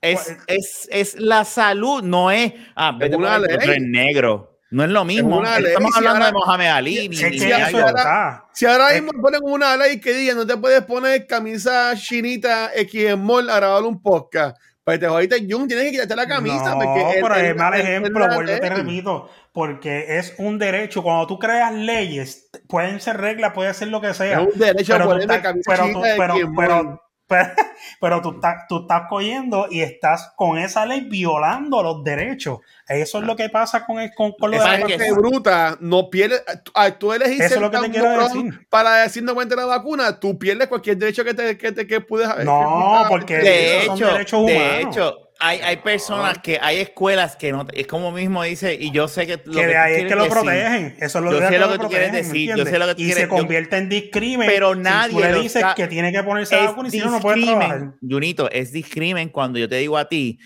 Es, 0.00 0.14
Pues- 0.24 0.38
es, 0.46 0.88
es 0.90 1.20
la 1.20 1.44
salud, 1.44 2.02
no 2.02 2.30
es. 2.30 2.54
Ah, 2.74 2.96
vete 2.98 3.16
por 3.16 3.80
negro. 3.82 4.51
No 4.72 4.84
es 4.84 4.90
lo 4.90 5.04
mismo. 5.04 5.42
ley, 5.42 5.66
Estamos 5.66 5.92
si 5.92 5.98
hablando 5.98 6.24
ahora- 6.24 6.26
de 6.26 6.32
Mohamed 6.32 6.66
Ali. 6.66 7.08
Ni, 7.08 7.16
Es 7.16 7.30
ni 7.30 7.38
si 7.38 7.52
ahora-. 7.52 8.44
Si 8.52 8.66
ahora 8.66 8.88
Es 8.94 9.02
mismo 9.02 9.20
ponen 9.22 9.40
una 9.44 9.76
ley 9.76 10.00
que 10.00 10.12
diga 10.14 10.34
no 10.34 10.46
te 10.46 10.56
puedes 10.56 10.82
poner 10.84 11.26
camisa 11.26 11.92
chinita 11.96 12.70
X 12.74 13.04
en 13.10 13.22
mall 13.22 13.48
a 13.50 13.56
grabar 13.56 13.82
un 13.84 14.00
podcast, 14.02 14.56
pues 14.82 14.98
te 14.98 15.06
jodiste, 15.06 15.46
Jun, 15.48 15.68
tienes 15.68 15.84
que 15.86 15.90
quitarte 15.92 16.16
la 16.16 16.26
camisa. 16.26 16.70
no, 16.70 16.78
porque 16.80 17.18
pero 17.22 17.34
el- 17.36 17.44
es 17.46 17.56
mal 17.56 17.74
el- 17.74 17.80
el- 17.80 17.86
ejemplo, 17.86 18.26
la 18.26 18.34
vuelvo 18.34 18.52
te 18.60 18.68
repito, 18.70 19.30
porque 19.52 20.18
es 20.18 20.34
un 20.38 20.58
derecho. 20.58 21.02
Cuando 21.02 21.26
tú 21.26 21.38
creas 21.38 21.72
leyes, 21.74 22.48
pueden 22.66 22.98
ser 23.00 23.18
reglas, 23.18 23.52
puede 23.52 23.72
ser 23.74 23.88
lo 23.88 24.00
que 24.00 24.14
sea. 24.14 24.40
Es 24.40 24.48
un 24.54 24.58
derecho 24.58 24.94
a 24.94 24.96
pero 24.96 25.04
tú 25.04 25.12
ponerme 25.12 25.34
estás- 25.36 25.52
camisa 25.52 25.70
pero 25.70 25.82
tú- 25.82 25.88
chinita 25.90 26.08
de 26.08 26.16
pero- 26.18 26.34
pero-. 26.56 27.02
Pero- 27.32 27.52
pero 28.00 28.20
tú 28.22 28.30
estás, 28.34 28.54
tú 28.68 28.82
estás 28.82 29.02
cogiendo 29.08 29.66
y 29.70 29.80
estás 29.80 30.32
con 30.36 30.58
esa 30.58 30.86
ley 30.86 31.00
violando 31.02 31.82
los 31.82 32.04
derechos. 32.04 32.58
Eso 32.88 33.18
es 33.18 33.24
lo 33.24 33.36
que 33.36 33.48
pasa 33.48 33.84
con, 33.86 33.98
el- 34.00 34.14
con, 34.14 34.32
con 34.32 34.50
lo 34.50 34.58
de 34.58 34.64
la 34.64 34.76
es 34.86 35.14
bruta, 35.14 35.76
no 35.80 36.10
pierdes. 36.10 36.42
Tú, 36.62 36.72
tú 36.98 37.12
elegís 37.12 37.40
Eso 37.40 37.54
es 37.56 37.60
lo 37.60 37.70
que 37.70 37.78
te 37.78 37.90
quiero 37.90 38.10
decir. 38.22 38.66
para 38.68 38.96
decir 39.02 39.22
no 39.22 39.34
cuenta 39.34 39.56
la 39.56 39.66
vacuna, 39.66 40.18
tú 40.20 40.38
pierdes 40.38 40.68
cualquier 40.68 40.96
derecho 40.96 41.24
que 41.24 41.34
te 41.34 41.56
que, 41.56 41.72
te, 41.72 41.86
que 41.86 42.00
puedes 42.00 42.28
haber. 42.28 42.44
No, 42.44 43.04
porque 43.08 43.38
De 43.38 43.78
esos 43.82 43.86
son 43.86 43.96
hecho, 43.98 44.12
derechos 44.12 44.46
de 44.46 44.80
hecho, 44.82 45.16
hay, 45.42 45.58
hay 45.60 45.76
personas 45.78 46.38
que 46.38 46.58
hay 46.62 46.78
escuelas 46.78 47.36
que 47.36 47.52
no, 47.52 47.66
es 47.74 47.86
como 47.86 48.12
mismo 48.12 48.42
dice, 48.44 48.74
y 48.80 48.90
yo 48.92 49.08
sé 49.08 49.26
que 49.26 49.40
lo 49.44 49.52
que 49.52 49.66
de 49.66 49.72
tú 49.74 49.78
ahí 49.78 49.94
es 49.94 50.04
que 50.06 50.14
lo 50.14 50.22
decir, 50.24 50.32
protegen. 50.40 50.96
Eso 51.00 51.18
es 51.18 51.24
lo, 51.24 51.30
Yo 51.32 51.40
de 51.40 51.46
sé 51.46 51.52
que 51.52 51.58
lo 51.58 51.72
que 51.72 51.78
tú 51.78 51.88
quieres 51.88 52.12
decir, 52.12 52.48
yo 52.56 52.64
sé 52.64 52.78
lo 52.78 52.86
que 52.86 52.94
tú 52.94 53.02
y 53.02 53.04
quieres- 53.04 53.14
se 53.16 53.22
yo- 53.22 53.28
convierte 53.28 53.76
en 53.76 53.88
discrimen. 53.88 54.46
Pero 54.48 54.74
si 54.74 54.80
nadie 54.80 55.12
tú 55.14 55.20
le 55.20 55.40
dices 55.40 55.64
que 55.76 55.86
tiene 55.88 56.12
que 56.12 56.22
ponerse 56.22 56.54
la 56.54 56.60
es 56.62 56.66
vacuna 56.68 56.88
y 56.88 56.90
si 56.92 56.98
no, 57.00 57.10
no 57.10 57.20
puede 57.20 57.42
trabajar. 57.44 57.92
Junito, 58.00 58.50
es 58.50 58.72
discrimen 58.72 59.28
cuando 59.28 59.58
yo 59.58 59.68
te 59.68 59.76
digo 59.76 59.98
a 59.98 60.08
ti, 60.08 60.38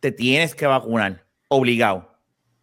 te 0.00 0.12
tienes 0.12 0.54
que 0.54 0.66
vacunar, 0.66 1.24
obligado. 1.48 2.16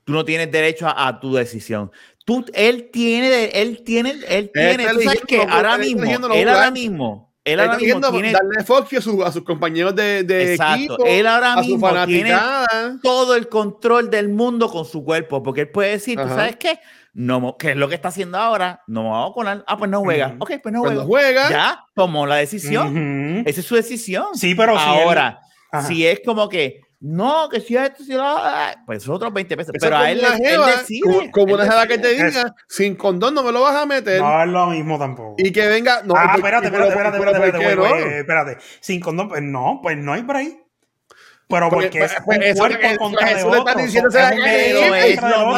Tú 0.06 0.14
no 0.14 0.24
tienes 0.24 0.52
derecho 0.52 0.88
a, 0.88 1.08
a 1.08 1.20
tu 1.20 1.34
decisión. 1.34 1.92
Tú, 2.26 2.46
él 2.54 2.90
tiene, 2.92 3.30
de- 3.30 3.46
él 3.62 3.84
tiene, 3.84 4.14
él 4.30 4.50
tiene, 4.54 4.88
tú 4.88 5.02
sabes 5.02 5.22
que 5.28 5.42
ahora 5.42 5.78
mismo, 5.78 6.04
él 6.34 6.50
ahora 6.50 6.72
mismo, 6.72 7.35
él 7.46 7.60
ahora 7.60 7.78
mismo 7.78 8.12
tiene, 8.12 8.32
darle 8.32 8.64
foco 8.66 8.98
a, 8.98 9.02
su- 9.02 9.24
a 9.24 9.32
sus 9.32 9.44
compañeros 9.44 9.96
de, 9.96 10.24
de 10.24 10.52
Exacto. 10.54 10.76
equipo, 10.76 11.06
Él 11.06 11.28
ahora 11.28 11.56
mismo 11.58 12.06
tiene 12.06 12.34
todo 13.02 13.36
el 13.36 13.48
control 13.48 14.10
del 14.10 14.30
mundo 14.30 14.68
con 14.70 14.84
su 14.84 15.04
cuerpo, 15.06 15.42
porque 15.44 15.62
él 15.62 15.70
puede 15.70 15.92
decir, 15.92 16.18
¿tú 16.18 16.24
Ajá. 16.26 16.36
sabes 16.36 16.56
qué? 16.58 16.80
No, 17.14 17.56
¿qué 17.58 17.72
es 17.72 17.78
lo 17.78 17.88
que 17.88 17.96
está 17.96 18.10
haciendo 18.10 18.38
ahora? 18.38 18.82
No 18.88 19.04
me 19.04 19.10
a 19.10 19.20
vacunar. 19.28 19.64
Ah, 19.68 19.78
pues 19.78 19.90
no 19.90 20.02
juega. 20.02 20.28
Ujú. 20.28 20.38
Ok, 20.40 20.52
pues 20.62 20.74
no 20.74 20.82
juega. 20.82 21.04
juega, 21.06 21.50
Ya, 21.50 21.86
tomó 21.96 22.26
la 22.26 22.36
decisión. 22.36 23.44
Esa 23.46 23.62
es 23.62 23.66
su 23.66 23.76
decisión. 23.76 24.26
Sí, 24.34 24.54
pero 24.56 24.74
si 24.78 24.84
ahora, 24.84 25.40
Ajá. 25.72 25.88
si 25.88 26.06
es 26.06 26.20
como 26.26 26.50
que, 26.50 26.82
no, 27.00 27.50
que 27.50 27.60
si 27.60 27.76
esto, 27.76 28.04
si 28.04 28.14
lo, 28.14 28.24
pues 28.86 29.04
son 29.04 29.16
otros 29.16 29.34
20 29.34 29.58
pesos. 29.58 29.76
eso 29.76 29.84
Pero 29.84 29.98
a 29.98 30.10
él, 30.12 30.20
una 30.20 30.36
él 30.36 30.44
jeva, 30.44 30.68
decide. 30.78 31.02
como, 31.02 31.32
como 31.32 31.48
él 31.56 31.62
una 31.62 31.64
jeva 31.72 31.88
que 31.88 31.98
te 31.98 32.14
diga, 32.14 32.56
sin 32.68 32.96
condón 32.96 33.34
no 33.34 33.44
me 33.44 33.52
lo 33.52 33.62
vas 33.62 33.76
a 33.76 33.86
meter. 33.86 34.22
No 34.22 34.42
es 34.44 34.50
lo 34.50 34.68
mismo 34.68 34.98
tampoco. 34.98 35.36
Y 35.38 35.52
que 35.52 35.68
venga. 35.68 36.02
No, 36.04 36.14
ah, 36.18 36.28
¿por- 36.32 36.36
espérate, 36.40 36.68
espérate, 36.68 36.90
espérate, 36.90 37.18
espérate, 37.18 37.76
¿por 37.76 37.86
espérate, 37.88 38.20
espérate. 38.20 38.58
Sin 38.80 39.00
condón, 39.00 39.28
pues 39.30 39.42
no, 39.44 39.80
pues 39.82 39.98
no 39.98 40.14
hay 40.14 40.22
break. 40.22 40.65
Pero 41.48 41.70
Porque, 41.70 41.88
porque 41.90 42.04
es 42.06 42.16
pues, 42.26 42.40
eso 42.42 42.60
cuerpo 42.60 42.80
que- 42.80 42.98
contra 42.98 43.32
eso 43.32 43.52
de 43.52 43.60
otro. 43.60 43.76
diciendo 43.80 44.10
es 44.10 44.16
el 44.16 44.36
mismo. 44.36 45.56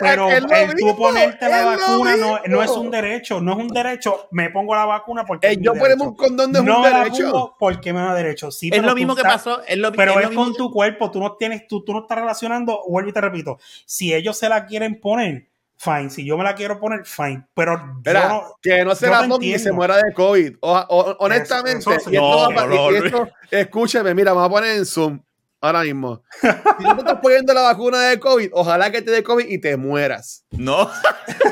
Pero 0.00 0.30
el 0.30 0.46
tú 0.78 0.96
ponerte 0.96 1.48
la 1.48 1.64
vacuna 1.64 2.16
no, 2.16 2.38
no 2.46 2.62
es 2.62 2.70
un 2.70 2.90
derecho, 2.90 3.40
no 3.40 3.52
es 3.52 3.58
un 3.58 3.68
derecho. 3.68 4.28
Me 4.30 4.50
pongo 4.50 4.74
la 4.76 4.84
vacuna 4.84 5.24
porque 5.24 5.48
Eh, 5.48 5.58
yo 5.60 5.74
ponerme 5.74 6.04
un 6.04 6.14
condón 6.14 6.52
no 6.52 6.58
es 6.60 6.64
no 6.64 6.76
un 6.78 6.82
derecho. 6.84 7.30
pongo 7.32 7.56
porque 7.58 7.92
me 7.92 8.00
da 8.00 8.14
derecho. 8.14 8.50
Sí, 8.52 8.68
Es 8.68 8.76
pero 8.76 8.86
lo 8.88 8.94
mismo 8.94 9.14
que 9.16 9.22
estás- 9.22 9.42
pasó. 9.42 9.62
Es 9.66 9.76
lo, 9.76 9.90
Pero 9.92 10.12
es 10.12 10.16
es, 10.18 10.22
lo 10.24 10.28
mismo 10.30 10.44
con 10.44 10.54
tu 10.54 10.70
cuerpo, 10.72 11.10
tú 11.10 11.18
no 11.20 11.32
tienes, 11.34 11.66
tú, 11.66 11.82
tú 11.84 11.92
no 11.94 12.00
estás 12.02 12.18
relacionando, 12.18 12.82
vuelvo 12.88 13.10
y 13.10 13.12
te 13.12 13.20
repito, 13.20 13.58
si 13.86 14.14
ellos 14.14 14.38
se 14.38 14.48
la 14.48 14.66
quieren 14.66 15.00
poner, 15.00 15.46
fine. 15.78 16.10
Si 16.10 16.24
yo 16.26 16.36
me 16.36 16.44
la 16.44 16.54
quiero 16.54 16.78
poner, 16.78 17.04
fine. 17.06 17.46
Pero 17.54 17.80
Mira, 18.04 18.22
yo 18.22 18.28
no. 18.28 18.42
que 18.60 18.84
no 18.84 18.94
se 18.94 19.06
la 19.08 19.26
ponga 19.26 19.46
y 19.46 19.58
se 19.58 19.72
muera 19.72 19.96
de 19.96 20.12
COVID. 20.12 20.56
O- 20.60 20.72
o- 20.88 21.16
honestamente, 21.20 21.78
Eso- 21.80 21.92
eso 21.92 22.10
sí. 22.10 22.14
y 22.14 22.16
esto 22.16 22.50
No, 22.52 22.66
no, 22.66 22.92
y 22.92 22.96
esto- 22.96 23.28
escúcheme, 23.50 24.14
mira, 24.14 24.32
vamos 24.32 24.48
a 24.48 24.52
poner 24.52 24.76
en 24.76 24.84
Zoom 24.84 25.20
ahora 25.60 25.82
mismo. 25.82 26.22
Si 26.40 26.84
tú 26.84 26.94
te 26.94 27.00
estás 27.00 27.18
poniendo 27.22 27.54
la 27.54 27.62
vacuna 27.62 28.02
de 28.02 28.20
COVID, 28.20 28.50
ojalá 28.52 28.90
que 28.92 29.02
te 29.02 29.10
dé 29.10 29.22
COVID 29.22 29.46
y 29.48 29.58
te 29.58 29.76
mueras. 29.76 30.44
No. 30.50 30.90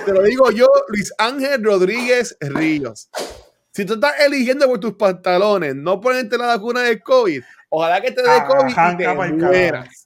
Te 0.05 0.13
lo 0.13 0.23
digo 0.23 0.51
yo, 0.51 0.67
Luis 0.89 1.13
Ángel 1.19 1.63
Rodríguez 1.65 2.37
Ríos. 2.41 3.09
Si 3.73 3.85
tú 3.85 3.95
estás 3.95 4.21
eligiendo 4.21 4.67
por 4.67 4.81
tus 4.81 4.95
pantalones 4.95 5.75
no 5.75 6.01
ponerte 6.01 6.39
la 6.39 6.47
vacuna 6.47 6.81
de 6.83 6.99
COVID, 7.01 7.43
ojalá 7.69 8.01
que 8.01 8.11
te 8.11 8.23
dé 8.23 8.29
Ah, 8.31 8.47
COVID 8.47 8.71
y 8.71 8.97
te 8.97 9.15
mueras. 9.35 10.06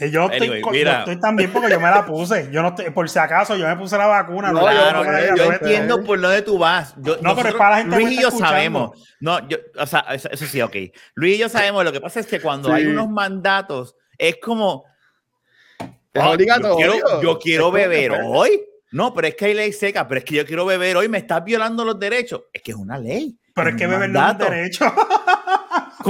Eh, 0.00 0.10
Yo 0.10 0.30
estoy, 0.30 0.60
yo 0.60 0.70
mira. 0.70 0.98
estoy 1.00 1.20
también 1.20 1.52
porque 1.52 1.68
yo 1.70 1.78
me 1.78 1.90
la 1.90 2.06
puse. 2.06 2.48
Yo 2.50 2.62
no 2.62 2.68
estoy, 2.68 2.90
por 2.90 3.08
si 3.10 3.18
acaso, 3.18 3.54
yo 3.56 3.66
me 3.68 3.76
puse 3.76 3.98
la 3.98 4.06
vacuna. 4.06 4.50
No, 4.50 4.60
no, 4.60 4.66
Claro, 4.66 5.04
yo 5.04 5.36
yo 5.36 5.44
yo 5.44 5.52
entiendo 5.52 6.02
por 6.04 6.18
dónde 6.20 6.40
tú 6.42 6.56
vas. 6.58 6.94
Yo- 6.96 7.16
No, 7.16 7.18
pero 7.18 7.18
es 7.18 7.22
nosotros- 7.22 7.54
para 7.56 7.70
la 7.70 7.76
gente 7.82 7.96
Luis 7.96 8.10
y 8.12 8.14
yo 8.22 8.28
escuchando. 8.28 8.46
sabemos. 8.54 9.16
No, 9.20 9.46
yo, 9.48 9.58
o 9.78 9.86
sea, 9.86 10.00
eso, 10.12 10.30
eso 10.30 10.46
sí, 10.46 10.62
ok. 10.62 10.76
Luis 11.14 11.34
y 11.36 11.38
yo 11.38 11.48
sabemos. 11.50 11.84
Lo 11.84 11.92
que 11.92 12.00
pasa 12.00 12.18
es 12.20 12.26
que 12.26 12.40
cuando 12.40 12.68
Sí. 12.70 12.74
hay 12.76 12.86
unos 12.86 13.08
mandatos, 13.10 13.94
es 14.16 14.38
como. 14.42 14.84
Es 15.78 16.22
"Ah, 16.22 16.30
obligatorio. 16.30 16.94
Yo 17.22 17.38
quiero, 17.38 17.70
yo 17.70 17.76
Es 17.76 17.88
beber 17.88 18.12
hoy. 18.24 18.62
No, 18.92 19.14
pero 19.14 19.28
es 19.28 19.36
que 19.36 19.44
hay 19.44 19.54
ley 19.54 19.72
seca, 19.72 20.08
pero 20.08 20.18
es 20.18 20.24
que 20.24 20.34
yo 20.34 20.44
quiero 20.46 20.64
beber 20.66 20.96
hoy, 20.96 21.08
me 21.08 21.18
estás 21.18 21.44
violando 21.44 21.84
los 21.84 21.98
derechos. 22.00 22.42
Es 22.52 22.62
que 22.62 22.72
es 22.72 22.76
una 22.76 22.98
ley. 22.98 23.38
Pero 23.54 23.68
es 23.68 23.74
un 23.74 23.78
que 23.78 23.86
beber 23.86 24.10
no 24.10 24.26
es 24.26 24.32
un 24.32 24.38
derecho. 24.38 24.84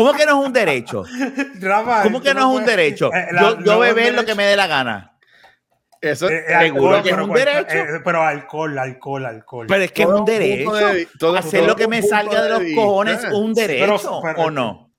¿Cómo 0.05 0.12
que 0.18 0.27
no 0.27 0.40
es 0.40 0.47
un 0.47 0.52
derecho? 0.52 1.05
Rafa, 1.60 2.02
¿Cómo 2.02 2.20
que 2.20 2.35
no 2.35 2.40
es 2.52 2.60
un 2.60 2.64
derecho? 2.66 3.12
eh, 3.12 3.27
la- 3.32 3.40
Yo, 3.43 3.59
yo 3.60 3.72
no 3.74 3.78
beber 3.81 4.14
lo 4.14 4.24
que 4.24 4.35
me 4.35 4.44
dé 4.47 4.56
la 4.56 4.66
gana. 4.66 5.06
Eso 6.01 6.31
Eh, 6.31 6.44
eh, 6.48 6.59
Seguro 6.60 6.97
alcohol, 6.97 7.02
que 7.02 7.10
es 7.10 7.16
un 7.18 7.32
derecho. 7.35 7.77
eh, 7.77 8.01
pero 8.02 8.22
alcohol, 8.22 8.78
alcohol, 8.78 9.27
alcohol. 9.27 9.66
Pero 9.68 9.82
es 9.85 9.93
que 9.93 10.05
Todo 10.05 10.14
es 10.14 10.20
un 10.20 10.24
derecho. 10.27 10.72
de 10.74 10.94
vi- 10.94 11.09
todo- 11.18 11.36
Hacer 11.36 11.60
todo 11.60 11.68
lo 11.68 11.77
que 11.77 11.89
me 11.89 12.01
salga 12.02 12.43
de 12.43 12.43
de 12.43 12.48
los 12.48 12.74
cojones 12.74 13.24
es 13.24 13.32
un 13.32 13.52
derecho 13.52 13.86
Pero- 14.22 14.22
pero- 14.22 14.43
o 14.43 14.51
no. 14.51 14.89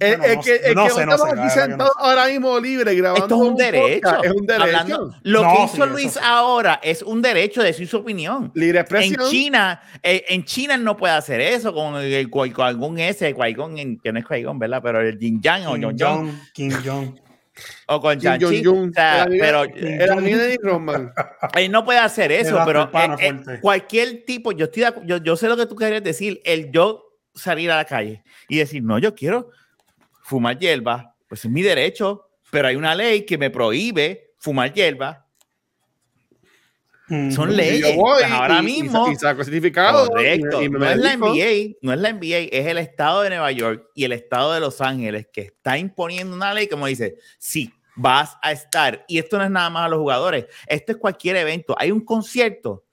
Bueno, 0.00 0.24
el 0.24 0.36
no 0.36 0.42
que, 0.42 0.58
sé, 0.58 0.68
el 0.68 0.74
no 0.76 0.84
que 0.84 0.90
sé, 0.90 1.06
no 1.06 1.12
estamos 1.14 1.36
la 1.36 1.42
aquí 1.44 1.54
que 1.54 1.60
no 1.60 1.66
sentados 1.66 1.92
ahora 1.98 2.26
mismo 2.28 2.60
libre 2.60 2.94
grabando 2.94 3.24
Esto 3.24 3.34
es 3.34 3.40
un 3.40 3.48
un 3.48 3.56
derecho. 3.56 3.94
podcast, 4.08 4.24
es 4.24 4.30
un 4.32 4.46
derecho. 4.46 4.62
Hablando- 4.64 5.14
lo 5.24 5.42
No, 5.42 5.54
que 5.56 5.62
hizo 5.64 5.86
Luis 5.86 6.18
ahora 6.22 6.80
es 6.82 7.02
un 7.02 7.20
derecho 7.22 7.60
de 7.62 7.66
decir 7.68 7.88
su 7.88 7.96
opinión. 7.96 8.52
Libre 8.54 8.78
En 8.78 8.82
expresión. 8.82 9.28
China, 9.28 9.80
eh, 10.02 10.24
en 10.28 10.44
China 10.44 10.76
no 10.76 10.96
puede 10.96 11.14
hacer 11.14 11.40
eso 11.40 11.74
con, 11.74 11.96
el, 11.96 12.30
con, 12.30 12.48
algún 12.64 12.96
Qui-Gon, 12.96 13.78
en- 13.78 13.98
que 13.98 14.12
no 14.12 14.20
es 14.20 14.24
Qui-Gon, 14.24 14.58
¿verdad? 14.58 14.80
Pero 14.84 15.00
el 15.00 15.18
Jin 15.18 15.40
Yang 15.42 15.66
o 15.66 15.72
Kim 15.74 15.82
Jon 15.82 15.96
Jon, 15.98 16.16
Jong, 16.26 16.40
Kim 16.52 16.72
Jong. 16.84 17.20
o 17.88 18.00
con 18.00 18.18
Shang-Chi. 18.18 18.62
Jong-un. 18.64 18.90
O 18.90 18.92
sea, 18.92 19.26
pero 19.28 19.64
El 19.64 20.10
amigo 20.12 20.38
de 20.38 20.58
Roman. 20.62 21.12
él 21.56 21.72
no 21.72 21.84
puede 21.84 21.98
hacer 21.98 22.30
eso, 22.30 22.60
pero 22.64 22.88
eh, 22.94 23.16
eh, 23.20 23.58
cualquier 23.60 24.24
tipo, 24.24 24.52
yo, 24.52 24.66
estoy 24.66 24.84
yo, 25.06 25.16
yo 25.16 25.36
sé 25.36 25.48
lo 25.48 25.56
que 25.56 25.66
tú 25.66 25.74
querías 25.74 26.04
decir, 26.04 26.40
el 26.44 26.70
yo 26.70 27.04
salir 27.34 27.70
a 27.72 27.76
la 27.76 27.84
calle 27.84 28.22
y 28.48 28.58
decir, 28.58 28.82
no, 28.84 28.98
yo 28.98 29.14
quiero 29.14 29.50
fumar 30.28 30.58
hierba, 30.58 31.14
pues 31.26 31.44
es 31.44 31.50
mi 31.50 31.62
derecho, 31.62 32.28
pero 32.50 32.68
hay 32.68 32.76
una 32.76 32.94
ley 32.94 33.24
que 33.24 33.38
me 33.38 33.50
prohíbe 33.50 34.32
fumar 34.38 34.72
hierba. 34.72 35.26
Mm. 37.08 37.30
Son 37.30 37.56
leyes. 37.56 37.80
yo 37.80 37.94
voy 37.96 38.20
Pues 38.20 38.30
ahora 38.32 38.58
y- 38.60 38.64
mismo. 38.64 39.10
Y, 39.10 39.16
saco 39.16 39.42
certificado. 39.42 40.08
Correcto. 40.08 40.60
y- 40.60 40.66
y 40.66 40.68
me 40.68 40.78
no 40.78 40.90
es 40.90 40.98
la. 40.98 41.12
NBA, 41.14 41.76
no 41.80 41.92
es 41.94 41.98
la 42.00 42.10
NBA, 42.10 42.48
es 42.52 42.66
el 42.66 42.76
estado 42.78 43.22
de 43.22 43.30
Nueva 43.30 43.50
York 43.52 43.88
y 43.94 44.04
el 44.04 44.12
estado 44.12 44.52
de 44.52 44.60
Los 44.60 44.80
Ángeles 44.82 45.26
que 45.32 45.40
está 45.40 45.78
imponiendo 45.78 46.36
una 46.36 46.52
ley 46.52 46.66
como 46.68 46.86
dice, 46.86 47.16
sí, 47.38 47.72
vas 47.96 48.36
a 48.42 48.52
estar. 48.52 49.04
Y 49.08 49.18
esto 49.18 49.38
no 49.38 49.44
es 49.44 49.50
nada 49.50 49.70
más 49.70 49.86
a 49.86 49.88
los 49.88 49.98
jugadores, 50.00 50.46
esto 50.66 50.92
es 50.92 50.98
cualquier 50.98 51.36
evento. 51.36 51.74
Hay 51.78 51.90
un 51.90 52.02
concierto. 52.04 52.84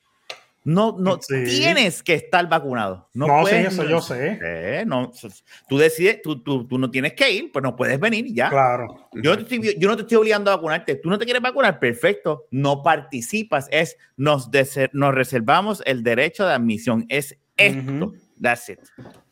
No, 0.66 0.96
no 1.00 1.20
Sí. 1.22 1.44
tienes 1.46 2.02
que 2.04 2.16
estar 2.16 2.50
vacunado. 2.50 3.08
No, 3.14 3.28
No, 3.28 3.38
sí, 3.46 3.52
puedes- 3.52 3.68
eso 3.74 3.84
yo 3.88 4.02
sé. 4.02 4.40
Eh, 4.44 4.84
no, 4.86 5.12
tú 5.70 5.78
decides, 5.78 6.22
tú, 6.24 6.42
tú, 6.44 6.68
tú 6.68 6.78
no 6.80 6.90
tienes 6.92 7.14
que 7.14 7.32
ir, 7.32 7.52
pues 7.52 7.62
no 7.64 7.76
puedes 7.76 8.00
venir 8.00 8.26
y 8.26 8.34
ya. 8.34 8.50
Claro. 8.50 9.08
Yo 9.14 9.32
no, 9.36 9.38
te 9.46 9.56
estoy, 9.56 9.76
yo 9.80 9.88
no 9.88 9.96
te 9.96 10.02
estoy 10.02 10.18
obligando 10.18 10.52
a 10.52 10.56
vacunarte. 10.56 10.96
Tú 10.96 11.10
no 11.10 11.18
te 11.20 11.26
quieres 11.26 11.42
vacunar, 11.44 11.80
perfecto. 11.80 12.48
No 12.52 12.82
participas. 12.84 13.68
Es 13.72 13.96
nos, 14.18 14.50
dese- 14.52 14.90
nos 14.92 15.14
reservamos 15.14 15.84
el 15.86 16.02
derecho 16.04 16.46
de 16.48 16.54
admisión. 16.54 17.06
Es 17.10 17.38
esto. 17.58 18.06
Ujú. 18.08 18.16
That's 18.42 18.68
it. 18.70 18.80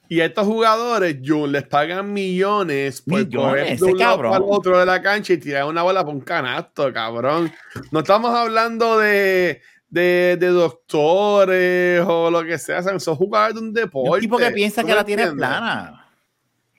Y 0.10 0.20
a 0.22 0.26
estos 0.26 0.46
jugadores, 0.46 1.18
Jun, 1.26 1.52
les 1.52 1.64
pagan 1.64 2.14
millones 2.14 3.02
por 3.02 3.26
Millones, 3.26 3.80
de 3.80 3.86
un 3.86 3.98
lado 3.98 4.36
el 4.36 4.44
otro 4.46 4.78
de 4.78 4.86
la 4.86 5.02
cancha 5.02 5.34
y 5.34 5.38
tirar 5.38 5.66
una 5.66 5.82
bola 5.82 6.06
por 6.06 6.14
un 6.14 6.22
canasto, 6.22 6.94
cabrón. 6.94 7.52
No 7.92 8.00
estamos 8.02 8.30
hablando 8.36 9.00
de, 9.00 9.62
de, 9.94 10.38
de 10.40 10.48
doctores 10.48 12.04
o 12.08 12.32
lo 12.32 12.44
que 12.44 12.58
sea, 12.58 12.82
son 12.82 13.00
son 13.00 13.16
jugadores 13.16 13.54
de 13.56 13.62
un 13.62 13.74
deporte. 13.74 14.10
Un 14.10 14.20
tipo 14.22 14.38
que 14.38 14.50
piensa 14.52 14.82
¿Tú 14.82 14.88
que 14.88 14.96
la 14.96 15.04
tiene 15.04 15.32
plana. 15.32 16.08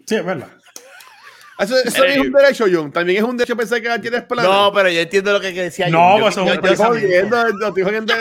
Sí, 0.05 0.16
es 0.16 0.24
verdad. 0.24 0.49
Eso, 1.57 1.77
eso 1.78 2.05
Eh, 2.05 2.15
es 2.15 2.19
un 2.19 2.32
derecho, 2.32 2.65
Jun. 2.69 2.91
También 2.91 3.19
es 3.19 3.28
un 3.31 3.36
derecho 3.36 3.57
pensar 3.57 3.81
que 3.81 3.89
la 3.89 4.01
tienes 4.01 4.23
plana. 4.24 4.49
No, 4.49 4.73
pero 4.73 4.89
yo 4.91 4.99
entiendo 5.01 5.32
lo 5.32 5.41
que 5.41 5.53
decía 5.53 5.89
No, 5.89 6.16
pues 6.19 6.35
Yo- 6.35 6.43
eso 6.43 6.47
yo- 6.47 6.55
Estoy 6.55 6.77
jodiendo, 6.77 7.47
estoy 7.69 7.82
jodiendo. 7.85 8.15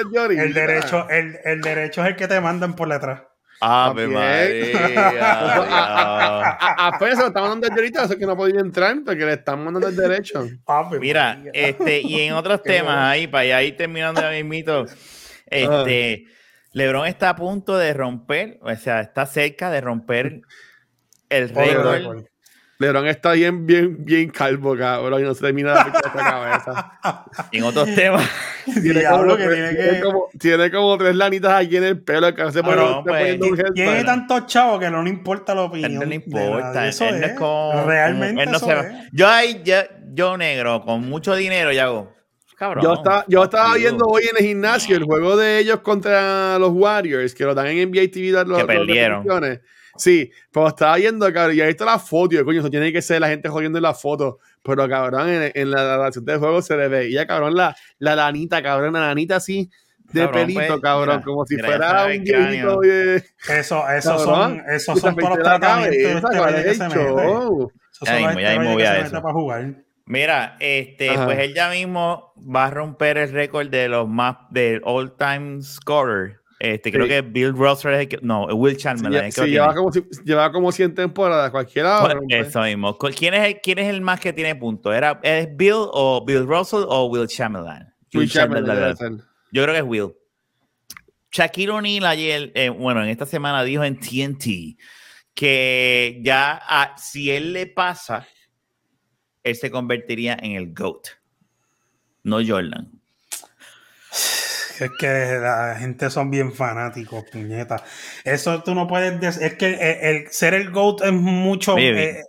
El 0.44 0.54
derecho, 0.54 1.10
el, 1.10 1.40
el 1.44 1.62
derecho 1.62 2.04
es 2.04 2.10
el 2.10 2.16
que 2.16 2.28
te 2.28 2.40
mandan 2.40 2.76
por 2.76 2.88
detrás. 2.90 3.24
Ave. 3.62 4.08
María, 4.08 5.14
A- 5.62 6.88
Apenas 6.88 7.16
se 7.16 7.22
lo 7.22 7.28
están 7.28 7.44
mandando 7.44 7.68
desde 7.68 7.80
ahorita, 7.80 8.04
eso 8.04 8.14
es 8.14 8.20
que 8.20 8.26
no 8.26 8.36
podía 8.36 8.60
entrar 8.60 8.96
porque 9.06 9.26
le 9.26 9.34
están 9.34 9.64
mandando 9.64 9.88
el 9.88 9.96
derecho. 9.96 10.48
Ave 10.66 11.00
Mira, 11.00 11.36
María. 11.38 11.52
este, 11.54 12.02
y 12.02 12.22
en 12.22 12.34
otros 12.34 12.62
temas 12.64 12.96
bueno. 12.96 13.08
ahí, 13.08 13.28
para 13.28 13.64
ir 13.64 13.78
terminando 13.78 14.22
ya 14.22 14.32
mismito, 14.32 14.86
este, 15.48 16.26
LeBron 16.72 17.08
está 17.08 17.30
a 17.30 17.36
punto 17.36 17.78
de 17.78 17.94
romper, 17.94 18.60
o 18.62 18.76
sea, 18.76 19.02
está 19.02 19.26
cerca 19.26 19.70
de 19.70 19.82
romper 19.82 20.42
el 21.30 21.50
récord. 21.50 22.26
Lebron 22.80 23.06
está 23.08 23.34
bien, 23.34 23.66
bien, 23.66 23.98
bien 24.04 24.30
calvo, 24.30 24.76
cabrón, 24.76 25.22
y 25.22 25.24
no 25.24 25.34
se 25.34 25.42
termina 25.42 25.74
de 25.74 25.90
esta 25.92 26.12
cabeza. 26.12 27.00
En 27.52 27.64
otros 27.64 27.94
temas, 27.96 28.28
Tiene 28.66 29.00
Diablo, 29.00 29.34
como, 29.34 29.38
que 29.38 29.44
tres- 29.44 29.56
tiene 29.56 29.74
tiene 29.76 29.92
que- 29.98 30.02
como- 30.04 30.28
tiene 30.40 30.72
como 30.72 30.98
tres 30.98 31.16
lanitas 31.16 31.52
aquí 31.54 31.78
en 31.78 31.84
el 31.84 32.02
pelo, 32.02 32.34
que 32.34 32.42
no 32.44 32.52
se 32.52 32.64
pone 32.64 32.76
no, 32.78 33.00
está 33.00 33.04
pues. 33.04 33.74
Tiene 33.74 34.04
tantos 34.04 34.46
chavos 34.48 34.80
que 34.80 34.90
no 34.90 35.02
le 35.04 35.10
importa 35.10 35.54
la 35.56 35.62
opinión. 35.64 35.92
él 35.92 36.00
no 36.00 36.06
le 36.06 36.16
importa. 36.16 36.88
Eso 36.88 37.06
él 37.06 37.20
no 37.20 37.26
es. 37.26 37.32
es 37.34 37.38
como- 37.40 37.84
Realmente 37.86 38.44
él 38.44 38.50
no 38.52 38.58
eso 38.58 38.66
se- 38.66 38.80
es. 38.80 38.86
Yo 39.12 39.28
ahí, 39.28 39.62
yo, 39.64 39.76
yo 40.14 40.38
negro, 40.38 40.82
con 40.82 41.02
mucho 41.08 41.36
dinero, 41.36 41.72
ya 41.72 41.84
hago. 41.86 42.12
Cabrón. 42.58 42.84
Yo, 42.84 42.94
estaba, 42.94 43.26
yo 43.28 43.44
estaba 43.44 43.76
viendo 43.76 44.06
hoy 44.06 44.24
en 44.30 44.38
el 44.38 44.46
gimnasio 44.46 44.96
el 44.96 45.04
juego 45.04 45.36
de 45.38 45.60
ellos 45.60 45.80
contra 45.82 46.58
los 46.60 46.72
Warriors, 46.72 47.34
que 47.36 47.44
lo 47.44 47.54
dan 47.56 47.68
en 47.68 47.90
NBA 47.90 48.10
TV. 48.12 48.32
Los, 48.32 48.48
los- 48.48 48.64
perdieron. 48.64 49.24
repeticiones. 49.26 49.60
Sí, 49.96 50.32
pero 50.52 50.68
estaba 50.70 50.96
viendo, 50.98 51.32
cabrón, 51.32 51.56
y 51.56 51.62
ahí 51.62 51.70
está 51.70 51.86
la 51.86 52.00
foto. 52.00 52.36
Y 52.36 52.44
coño, 52.44 52.60
eso 52.60 52.70
tiene 52.70 52.92
que 52.92 53.02
ser 53.02 53.22
la 53.22 53.28
gente 53.28 53.50
jodiendo 53.50 53.78
en 53.78 53.84
la 53.84 53.94
foto. 53.94 54.40
Pero, 54.64 54.88
cabrón, 54.90 55.30
en, 55.30 55.52
en 55.54 55.72
la 55.72 55.84
grabación 55.84 56.26
del 56.26 56.40
juego 56.40 56.62
se 56.62 56.76
le 56.78 56.88
veía, 56.88 57.28
cabrón, 57.28 57.56
la, 57.56 57.76
la 58.00 58.16
lanita, 58.16 58.62
cabrón, 58.64 58.94
la 58.94 59.02
lanita 59.08 59.36
así 59.38 59.70
de 60.12 60.22
Cabrón, 60.22 60.42
pelito, 60.42 60.60
pues, 60.68 60.82
cabrón, 60.82 61.16
mira, 61.16 61.22
como 61.24 61.46
si 61.46 61.56
mira, 61.56 61.68
fuera 61.68 62.06
un 62.06 62.24
viejito 62.24 62.80
de. 62.82 63.24
Eso, 63.50 63.90
esos 63.90 64.24
Cabrón, 64.26 64.58
son, 64.60 64.70
esos 64.70 65.00
son 65.00 65.18
todos 65.18 65.30
los 65.38 65.40
tratamientos 65.40 65.98
de 65.98 66.04
cabeza, 66.04 66.28
¿cuál 66.38 66.56
esteroides 66.56 66.66
es 66.66 66.66
que 66.66 66.70
el 66.72 66.76
se 66.76 66.90
mete. 66.90 67.14
show? 67.14 67.72
Esos 67.92 68.08
Ya 68.08 68.14
son 68.14 68.22
los 68.24 68.32
mismo, 68.36 68.40
ya 68.42 68.50
mismo 68.60 68.70
esteroides 68.70 68.74
voy 68.74 68.82
que 68.82 68.88
a 68.88 68.94
se 68.94 69.02
eso. 69.02 69.12
mete 69.12 69.22
para 69.22 69.34
jugar. 69.34 69.76
Mira, 70.06 70.58
este, 70.60 71.10
Ajá. 71.10 71.26
pues 71.26 71.40
él 71.40 71.54
ya 71.54 71.70
mismo 71.70 72.34
va 72.38 72.66
a 72.66 72.70
romper 72.72 73.18
el 73.18 73.32
récord 73.32 73.70
de 73.70 73.88
los 73.88 74.08
más 74.08 74.36
del 74.52 74.82
all 74.84 75.16
time 75.18 75.62
scorer. 75.62 76.42
Este, 76.66 76.94
creo 76.94 77.04
Sí. 77.06 77.10
que 77.10 77.22
Bill 77.22 77.52
Russell 77.52 77.92
es 77.94 78.00
el 78.00 78.08
que, 78.08 78.20
no, 78.22 78.46
Will 78.46 78.76
Sí, 78.76 78.84
Chamberlain. 78.84 79.26
es 79.26 79.38
el 79.38 79.44
que 79.44 79.50
sí, 79.50 79.56
lo 79.56 79.64
lleva, 79.66 79.76
como, 79.76 79.92
lleva 80.24 80.52
como 80.54 80.72
100 80.72 80.96
temporadas, 80.96 81.52
cualquiera. 81.52 82.00
Pues, 82.00 82.14
rompe. 82.14 82.40
Eso 82.40 82.62
mismo. 82.62 82.98
¿Cu- 82.98 83.10
¿Quién 83.14 83.34
es, 83.34 83.46
el, 83.48 83.60
¿Quién 83.62 83.80
es 83.80 83.90
el 83.90 84.00
más 84.00 84.22
que 84.22 84.32
tiene 84.32 84.56
puntos? 84.56 84.96
¿Era, 84.96 85.20
¿Es 85.24 85.50
Bill 85.58 85.74
o 85.76 86.24
Bill 86.26 86.46
Russell 86.48 86.86
o 86.88 87.08
Will 87.08 87.28
Chamberlain? 87.28 87.86
Will 88.14 88.30
Chamberlain 88.30 88.96
Chamberlain. 88.96 89.24
Yo 89.52 89.62
creo 89.64 89.74
que 89.74 89.80
es 89.80 89.86
Will. 89.86 90.14
Shaquille 91.34 91.72
O'Neal 91.72 92.06
ayer, 92.06 92.52
eh, 92.56 92.70
bueno, 92.70 93.04
en 93.04 93.10
esta 93.10 93.26
semana 93.26 93.62
dijo 93.64 93.84
en 93.84 94.00
TNT 94.00 94.78
que 95.34 96.22
ya 96.24 96.62
ah, 96.64 96.96
si 96.98 97.30
él 97.30 97.52
le 97.52 97.66
pasa, 97.68 98.26
él 99.44 99.56
se 99.58 99.70
convertiría 99.70 100.38
en 100.42 100.54
el 100.54 100.74
GOAT, 100.74 101.08
no 102.24 102.38
Jordan. 102.46 102.90
Es 104.80 104.92
que 104.98 105.38
la 105.42 105.76
gente 105.78 106.10
son 106.10 106.30
bien 106.32 106.52
fanáticos, 106.54 107.24
puñeta. 107.32 107.84
Eso 108.24 108.62
tú 108.64 108.74
no 108.76 108.88
puedes 108.88 109.20
decir. 109.20 109.44
Es 109.44 109.54
que 109.56 109.68
el, 109.74 110.16
el- 110.26 110.32
ser 110.32 110.54
el 110.54 110.72
GOAT 110.72 111.02
es 111.04 111.12
mucho, 111.14 111.76
eh, 111.78 112.24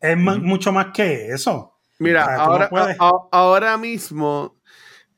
es 0.00 0.16
mucho 0.16 0.72
más 0.72 0.86
que 0.94 1.28
eso. 1.28 1.78
Mira, 1.98 2.24
Ah, 2.24 2.44
ahora, 2.44 2.68
puedes. 2.68 2.96
a- 2.98 3.08
a- 3.08 3.28
ahora 3.32 3.76
mismo, 3.78 4.56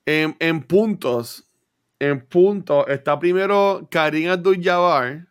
en, 0.04 0.36
en 0.38 0.62
puntos, 0.62 1.50
en 1.98 2.20
puntos, 2.26 2.84
está 2.88 3.18
primero 3.18 3.88
Karim 3.90 4.30
Abdul-Jabbar, 4.30 5.26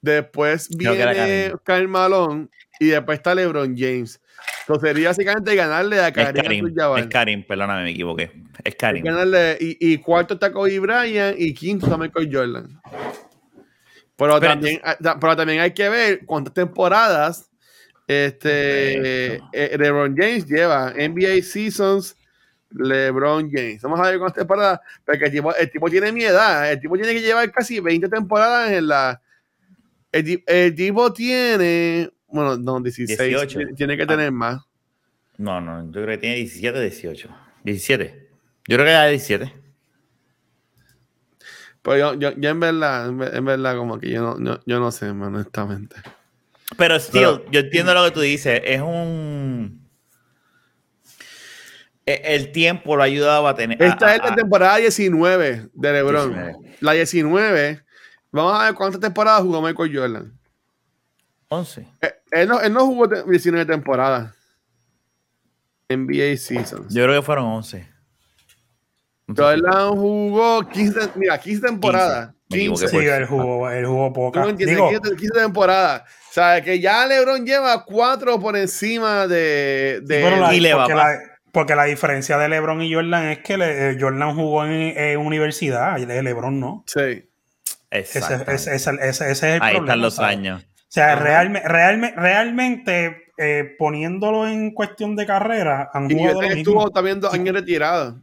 después 0.00 0.68
viene. 0.76 1.52
Karl 1.64 1.88
Malone 1.88 2.48
y 2.78 2.86
después 2.88 3.18
está 3.18 3.34
LeBron 3.34 3.74
James. 3.76 4.20
Entonces 4.68 4.90
sería 4.90 5.08
básicamente 5.10 5.54
ganarle 5.54 6.00
a 6.00 6.08
Es 6.08 6.14
Karim 6.14 6.42
Karim, 6.42 6.64
Abdul-Jabbar. 6.64 7.00
es 7.00 7.06
Karim, 7.06 7.46
perdóname, 7.46 7.84
me 7.84 7.90
equivoqué. 7.90 8.32
Es 8.64 8.74
Karim. 8.74 9.04
Ganarle- 9.04 9.56
y, 9.60 9.92
y 9.92 9.98
cuarto 9.98 10.34
está 10.34 10.50
Kobe 10.50 10.80
Bryant 10.80 11.38
y 11.38 11.54
quinto 11.54 11.86
está 11.86 11.96
Michael 11.96 12.28
Jordan. 12.32 12.80
Pero, 14.16 14.40
también, 14.40 14.80
ah, 14.82 14.96
pero 15.20 15.36
también 15.36 15.60
hay 15.60 15.72
que 15.72 15.88
ver 15.88 16.20
cuántas 16.24 16.54
temporadas 16.54 17.50
este, 18.08 19.34
eh, 19.52 19.76
LeBron 19.78 20.16
James 20.16 20.46
lleva. 20.46 20.92
NBA 20.96 21.42
Seasons, 21.42 22.16
LeBron 22.70 23.50
James. 23.50 23.82
Vamos 23.82 24.00
a 24.00 24.10
ver 24.10 24.18
cuántas 24.18 24.38
temporadas. 24.38 24.80
Porque 25.04 25.26
el 25.26 25.30
tipo, 25.32 25.54
el 25.54 25.70
tipo 25.70 25.90
tiene 25.90 26.12
mi 26.12 26.24
edad. 26.24 26.70
El 26.70 26.80
tipo 26.80 26.96
tiene 26.96 27.12
que 27.12 27.20
llevar 27.20 27.50
casi 27.52 27.80
20 27.80 28.08
temporadas 28.08 28.70
en 28.72 28.88
la. 28.88 29.20
El, 30.12 30.42
el 30.46 30.74
tipo 30.74 31.12
tiene. 31.12 32.10
Bueno, 32.36 32.56
no, 32.58 32.80
16. 32.80 33.18
18. 33.18 33.58
Tiene- 33.76 33.96
que 33.96 34.02
Ah. 34.04 34.06
tener 34.06 34.30
más. 34.32 34.62
No, 35.38 35.60
no, 35.60 35.84
yo 35.86 35.92
creo 35.92 36.06
que 36.06 36.18
tiene 36.18 36.36
17, 36.36 36.80
18. 36.80 37.28
17. 37.64 38.28
Yo 38.68 38.76
creo 38.76 38.84
que 38.84 38.90
era 38.90 39.06
17. 39.06 39.52
Pero 41.82 41.96
yo, 41.98 42.14
yo, 42.14 42.32
yo 42.36 42.50
en 42.50 42.60
verdad, 42.60 43.08
en 43.08 43.18
ver- 43.18 43.34
en 43.34 43.44
verdad, 43.44 43.76
como 43.76 43.98
que 43.98 44.10
yo 44.10 44.36
no, 44.38 44.60
yo 44.66 44.80
no 44.80 44.90
sé, 44.90 45.12
man, 45.12 45.34
honestamente. 45.34 45.96
Pero, 46.76 46.96
still, 46.98 47.42
yo 47.52 47.60
entiendo 47.60 47.94
lo 47.94 48.04
que 48.06 48.10
tú 48.10 48.20
dices. 48.20 48.60
Es 48.64 48.80
un. 48.80 49.86
e- 52.04 52.22
El 52.24 52.50
tiempo 52.52 52.96
lo 52.96 53.02
ha 53.02 53.06
ayudado 53.06 53.46
a 53.46 53.54
tener. 53.54 53.80
a- 53.82 53.86
Esta 53.86 54.14
es 54.14 54.20
a- 54.20 54.30
la 54.30 54.34
temporada 54.34 54.76
19 54.78 55.68
de 55.72 55.92
LeBron. 55.92 56.28
19. 56.32 56.76
La 56.80 56.92
19. 56.92 57.82
Vamos 58.32 58.60
a 58.60 58.64
ver 58.64 58.74
cuántas 58.74 59.00
temporadas 59.00 59.42
jugó 59.42 59.62
Michael 59.62 59.96
Jordan. 59.96 60.35
11. 61.48 61.86
Eh, 62.02 62.14
Él 62.32 62.48
no, 62.48 62.60
él 62.60 62.72
no 62.72 62.86
jugó 62.86 63.08
te- 63.08 63.22
19 63.24 63.64
temporadas. 63.66 64.32
NBA 65.88 66.36
Seasons. 66.36 66.92
Yo 66.92 67.04
creo 67.04 67.20
que 67.20 67.24
fueron 67.24 67.44
11. 67.46 67.86
Jordan 69.28 69.90
jugó 69.96 70.68
15, 70.68 71.00
mira, 71.16 71.38
15 71.38 71.66
temporadas. 71.66 72.30
15. 72.48 72.56
Me 72.56 72.56
equivoqué, 72.58 72.80
15. 72.86 73.00
Sí, 73.00 73.06
él 73.06 73.26
jugó, 73.26 73.70
él 73.70 73.86
jugó 73.86 74.06
¿Tú 74.08 74.12
poca. 74.14 74.40
entiendes? 74.48 74.76
Digo, 74.76 74.88
15, 74.88 75.16
15 75.16 75.40
temporadas. 75.40 76.02
O 76.30 76.32
sea, 76.32 76.62
que 76.62 76.78
ya 76.80 77.06
LeBron 77.06 77.44
lleva 77.44 77.84
4 77.84 78.38
por 78.38 78.56
encima 78.56 79.26
de. 79.26 80.00
de 80.04 80.22
pero 80.22 80.36
la- 80.36 80.54
y 80.54 80.60
le 80.60 80.74
va 80.74 80.82
porque, 80.84 80.94
la, 80.94 81.18
porque 81.52 81.74
la 81.74 81.84
diferencia 81.84 82.38
de 82.38 82.48
LeBron 82.48 82.82
y 82.82 82.92
Jordan 82.94 83.26
es 83.26 83.38
que 83.40 83.56
le- 83.56 83.90
eh, 83.90 83.96
Jordan 83.98 84.34
jugó 84.36 84.64
en, 84.64 84.72
en 84.72 85.18
universidad 85.18 85.98
y 85.98 86.04
de 86.04 86.22
LeBron 86.22 86.60
no. 86.60 86.84
sí. 86.86 87.28
Ese, 87.88 88.18
Exacto. 88.18 88.50
ese- 88.50 88.74
ese- 88.74 88.98
ese- 89.00 89.30
es 89.30 89.42
el 89.44 89.52
Ahí 89.52 89.58
problema. 89.74 89.78
están 89.86 90.00
los 90.02 90.14
¿sabes? 90.16 90.36
años. 90.36 90.66
O 90.88 90.92
sea, 90.96 91.16
realme- 91.18 91.62
realme- 91.64 92.14
realmente, 92.16 93.32
eh, 93.38 93.74
poniéndolo 93.78 94.48
en 94.48 94.72
cuestión 94.72 95.16
de 95.16 95.26
carrera, 95.26 95.90
han 95.92 96.10
Y 96.10 96.14
jugado 96.14 96.40
mismo. 96.42 96.56
estuvo 96.56 96.90
también 96.90 97.20
dos 97.20 97.34
años 97.34 97.54
retirado. 97.54 98.20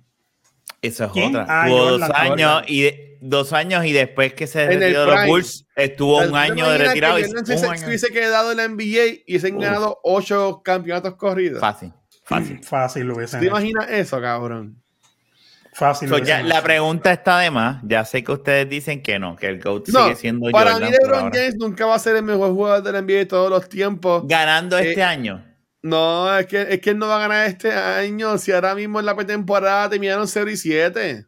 Eso 0.81 1.05
es 1.05 1.11
¿Quién? 1.11 1.29
otra. 1.35 1.45
Ah, 1.47 1.65
Tuvo 1.67 1.97
dos 1.97 2.09
años 2.13 2.63
y 2.67 2.81
de- 2.83 3.17
dos 3.21 3.53
años 3.53 3.85
y 3.85 3.93
después 3.93 4.33
que 4.33 4.47
se 4.47 4.65
retiró 4.67 5.05
de 5.05 5.15
los. 5.15 5.25
Bulls 5.27 5.65
estuvo 5.75 6.17
un 6.19 6.31
¿Te 6.31 6.37
año 6.37 6.69
de 6.69 6.77
retirado 6.77 7.15
que 7.15 7.21
y 7.21 7.25
un 7.25 7.45
se, 7.45 7.53
año- 7.53 7.77
se 7.77 7.85
hubiese 7.87 8.07
quedado 8.11 8.51
en 8.51 8.57
la 8.57 8.63
NBA 8.65 9.23
y 9.25 9.39
se 9.39 9.47
han 9.47 9.55
Uf. 9.55 9.63
ganado 9.63 9.99
8 10.03 10.61
campeonatos 10.63 11.15
corridos. 11.15 11.61
fácil, 11.61 11.93
fácil. 12.25 12.61
Fácil 12.63 13.03
lo 13.07 13.15
hubiesen 13.15 13.39
¿Te 13.39 13.45
hecho. 13.45 13.55
imaginas 13.55 13.89
eso, 13.91 14.19
cabrón? 14.19 14.82
Fácil 15.73 16.07
So, 16.09 16.17
ya, 16.19 16.41
la 16.43 16.61
pregunta 16.61 17.11
está 17.11 17.39
de 17.39 17.49
más. 17.51 17.81
Ya 17.83 18.05
sé 18.05 18.23
que 18.23 18.31
ustedes 18.31 18.69
dicen 18.69 19.01
que 19.01 19.17
no, 19.19 19.35
que 19.35 19.47
el 19.47 19.59
GOAT 19.61 19.87
No, 19.89 20.03
sigue 20.03 20.15
siendo 20.15 20.51
para 20.51 20.73
Jordan 20.73 20.89
mí 20.91 20.95
por 20.97 21.07
LeBron. 21.11 21.31
James 21.33 21.55
nunca 21.57 21.85
va 21.85 21.95
a 21.95 21.99
ser 21.99 22.15
el 22.15 22.23
mejor 22.23 22.51
jugador 22.53 22.83
de 22.83 22.91
la 22.91 23.01
NBA 23.01 23.13
de 23.13 23.25
todos 23.25 23.49
los 23.49 23.67
tiempos. 23.69 24.23
Ganando 24.27 24.77
Eh, 24.77 24.89
este 24.89 25.03
año. 25.03 25.43
No, 25.81 26.37
es 26.37 26.45
que, 26.45 26.61
es 26.61 26.79
que 26.79 26.91
él 26.91 26.97
no 26.97 27.07
va 27.07 27.17
a 27.17 27.19
ganar 27.19 27.47
este 27.47 27.71
año. 27.73 28.37
Si 28.37 28.51
ahora 28.51 28.73
mismo 28.75 28.99
en 28.99 29.05
la 29.05 29.15
pretemporada 29.15 29.89
terminaron 29.89 30.27
0 30.27 30.49
y 30.49 30.57
7. 30.57 31.25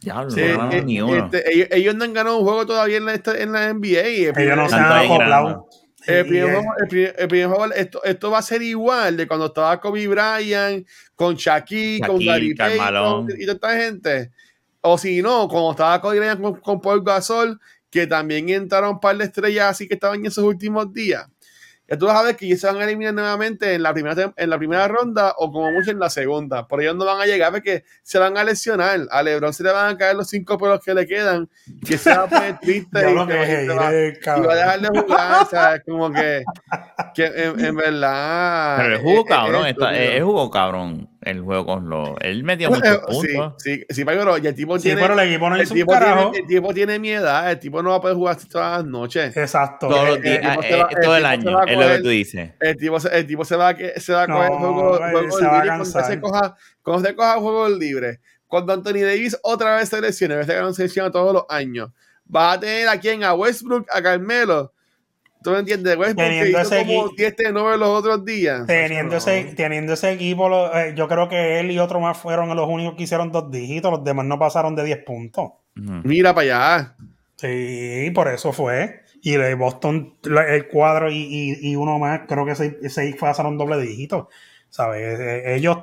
Diablo, 0.00 0.30
Sí, 0.30 0.42
no 0.56 0.70
eh, 0.70 0.82
ni 0.84 1.00
uno. 1.00 1.24
este, 1.24 1.50
ellos, 1.52 1.68
ellos 1.70 1.94
no 1.94 2.04
han 2.04 2.12
ganado 2.12 2.36
un 2.38 2.44
juego 2.44 2.66
todavía 2.66 2.98
en 2.98 3.06
la, 3.06 3.14
en 3.14 3.52
la 3.52 3.72
NBA. 3.72 4.38
Ellos 4.40 4.56
no 4.56 4.68
se 4.68 4.74
han 4.76 4.92
acoplado. 4.92 5.66
El 6.06 6.26
primer, 6.26 7.48
juego, 7.48 7.72
esto, 7.72 8.02
esto 8.04 8.30
va 8.30 8.38
a 8.38 8.42
ser 8.42 8.62
igual 8.62 9.16
de 9.16 9.26
cuando 9.26 9.46
estaba 9.46 9.80
Kobe 9.80 10.06
Bryant, 10.06 10.86
con 11.14 11.34
Shaquille, 11.34 12.06
con 12.06 12.24
Gary 12.24 12.54
Payton 12.54 13.28
y 13.38 13.46
toda 13.46 13.54
esta 13.54 13.76
gente. 13.76 14.30
O 14.80 14.98
si 14.98 15.22
no, 15.22 15.48
cuando 15.48 15.70
estaba 15.70 16.00
Kobe 16.00 16.18
Bryant 16.18 16.40
con, 16.40 16.60
con 16.60 16.80
Paul 16.80 17.02
Gasol, 17.02 17.58
que 17.90 18.06
también 18.06 18.48
entraron 18.48 18.90
un 18.90 19.00
par 19.00 19.16
de 19.16 19.24
estrellas 19.24 19.70
así 19.70 19.86
que 19.86 19.94
estaban 19.94 20.20
en 20.20 20.26
esos 20.26 20.44
últimos 20.44 20.92
días. 20.92 21.26
Ya 21.86 21.98
tú 21.98 22.06
vas 22.06 22.16
a 22.18 22.22
ver 22.22 22.34
que 22.36 22.46
ellos 22.46 22.60
se 22.60 22.66
van 22.66 22.78
a 22.78 22.84
eliminar 22.84 23.12
nuevamente 23.12 23.74
en 23.74 23.82
la 23.82 23.92
primera, 23.92 24.14
tem- 24.14 24.32
en 24.36 24.48
la 24.50 24.56
primera 24.56 24.88
ronda 24.88 25.34
o 25.36 25.52
como 25.52 25.70
mucho 25.70 25.90
en 25.90 25.98
la 25.98 26.08
segunda. 26.08 26.66
Pero 26.66 26.80
ellos 26.80 26.96
no 26.96 27.04
van 27.04 27.20
a 27.20 27.26
llegar 27.26 27.52
porque 27.52 27.84
se 28.02 28.18
van 28.18 28.38
a 28.38 28.44
lesionar. 28.44 29.00
A 29.10 29.22
LeBron 29.22 29.52
se 29.52 29.62
le 29.64 29.70
van 29.70 29.94
a 29.94 29.98
caer 29.98 30.16
los 30.16 30.28
cinco 30.28 30.56
pelos 30.56 30.80
que 30.82 30.94
le 30.94 31.06
quedan. 31.06 31.48
Que 31.86 31.98
se 31.98 32.08
va 32.08 32.22
a 32.24 32.26
poner 32.26 32.58
triste. 32.60 33.10
Y 33.10 33.14
va- 33.14 33.26
y 33.28 33.32
es, 33.38 33.66
se 33.66 33.74
va- 33.74 33.92
eres, 33.92 34.18
y 34.18 34.20
va 34.20 34.20
a 34.20 34.20
cabrón. 34.24 34.54
dejar 34.56 34.80
de 34.80 34.88
jugar, 35.00 35.42
o 35.42 35.46
sea, 35.46 35.82
como 35.86 36.10
que, 36.12 36.44
que 37.14 37.24
en, 37.26 37.64
en 37.64 37.76
verdad. 37.76 38.76
Pero 38.78 38.88
él 38.88 38.94
eh, 38.94 39.02
jugó 39.02 39.20
eh, 39.20 39.24
cabrón. 39.28 39.66
eh, 39.66 39.70
está- 39.70 39.92
estúpido. 39.92 40.12
él 40.16 40.24
jugó 40.24 40.50
cabrón 40.50 41.10
el 41.24 41.40
juego 41.42 41.66
con 41.66 41.88
los. 41.88 42.10
Él 42.20 42.44
metió 42.44 42.68
Eh, 42.68 42.70
muchos 42.70 42.98
Sí, 43.20 43.28
puntos. 43.34 43.54
sí, 43.62 43.84
sí, 43.88 44.04
pero 44.04 44.38
y 44.38 44.46
el 44.46 44.54
tipo 44.54 44.76
Sí, 44.78 44.84
tiene. 44.84 45.00
pero 45.02 45.14
el 45.20 45.28
equipo 45.28 45.48
no 45.50 45.56
el, 45.56 45.62
hizo 45.62 45.74
un 45.74 45.80
tipo 45.80 45.92
carajo. 45.92 46.30
tiene, 46.30 46.38
el 46.38 46.46
tipo 46.46 46.74
tiene 46.74 46.98
mi 46.98 47.10
edad, 47.10 47.50
el 47.50 47.58
tipo 47.58 47.82
no 47.82 47.90
va 47.90 47.96
a 47.96 48.00
poder 48.00 48.16
jugar 48.16 48.36
todas 48.50 48.78
las 48.78 48.86
noches. 48.86 49.36
Exacto. 49.36 49.88
Todos 49.88 50.08
los 50.08 50.18
Eh, 50.18 50.20
eh, 50.24 50.40
eh, 50.42 50.46
va- 50.46 50.54
eh, 50.54 50.84
el 50.90 51.04
todo 51.04 51.16
el 51.16 51.22
se 51.22 51.28
año. 51.28 51.58
a 51.58 51.64
Es 51.64 51.78
lo 51.78 51.86
que 51.96 52.02
tú 52.02 52.08
dices. 52.10 52.50
El 52.60 52.76
tipo, 52.76 53.00
se- 53.00 53.18
el 53.18 53.26
tipo 53.26 53.44
se 53.44 53.56
va 53.56 53.68
a, 53.70 53.76
se 53.96 54.12
va 54.12 54.22
a 54.24 54.26
No, 54.26 54.34
coger 54.36 54.50
juego, 54.52 54.94
se 54.96 55.00
va 55.00 55.06
a 55.06 55.12
libres 55.12 55.30
cuando 55.40 55.84
cansar. 55.84 56.04
se 56.06 56.20
coja, 56.20 56.56
cuando 56.82 57.08
se 57.08 57.14
coja 57.14 57.34
juegos 57.38 57.70
libres. 57.78 58.20
Cuando 58.46 58.72
Anthony 58.74 59.00
Davis 59.02 59.36
otra 59.42 59.76
vez 59.76 59.88
se 59.88 60.00
lesione, 60.00 60.36
ves 60.36 60.46
que 60.46 60.54
no 60.60 60.72
se 60.74 60.82
lesiona 60.84 61.10
todos 61.10 61.32
los 61.32 61.44
años. 61.48 61.90
Va 62.32 62.52
a 62.52 62.60
tener 62.60 62.86
a 62.88 63.00
quién, 63.00 63.24
a 63.24 63.34
Westbrook, 63.34 63.86
a 63.90 64.00
Carmelo. 64.02 64.72
¿Tú 65.44 65.50
me 65.50 65.58
entiendes? 65.60 65.96
Westbrook 65.96 66.16
que 66.16 66.22
Teniendo 66.24 66.58
hizo 66.62 66.74
ese 66.74 66.86
como 66.86 67.04
equi- 67.10 67.16
10 67.16 67.36
de 67.36 67.52
9 67.52 67.76
los 67.78 67.88
otros 67.90 68.24
días. 68.24 68.66
Teniendo, 68.66 69.16
ese, 69.16 69.44
teniendo 69.54 69.92
ese 69.92 70.10
equipo, 70.12 70.48
lo- 70.48 70.74
eh, 70.76 70.94
yo 70.96 71.06
creo 71.06 71.28
que 71.28 71.60
él 71.60 71.70
y 71.70 71.78
otro 71.78 72.00
más 72.00 72.16
fueron 72.18 72.48
los 72.56 72.68
únicos 72.68 72.94
que 72.96 73.04
hicieron 73.04 73.30
dos 73.30 73.50
dígitos, 73.50 73.92
los 73.92 74.02
demás 74.02 74.24
no 74.26 74.38
pasaron 74.38 74.74
de 74.74 74.82
10 74.84 75.04
puntos. 75.04 75.50
Mira 75.74 76.34
para 76.34 76.44
allá. 76.76 76.96
Sí, 77.36 78.10
por 78.14 78.28
eso 78.28 78.52
fue. 78.52 79.02
Y 79.22 79.32
de 79.36 79.54
Boston, 79.54 80.14
el 80.24 80.68
cuadro 80.68 81.10
y, 81.10 81.16
y- 81.16 81.70
y 81.70 81.76
uno 81.76 81.98
más, 81.98 82.22
creo 82.28 82.44
que 82.46 82.54
seis, 82.54 82.74
seis 82.88 83.14
pasaron 83.18 83.56
doble 83.58 83.78
dígito. 83.80 84.28
¿Sabes? 84.70 85.20
Eh, 85.20 85.54
Ellos, 85.56 85.78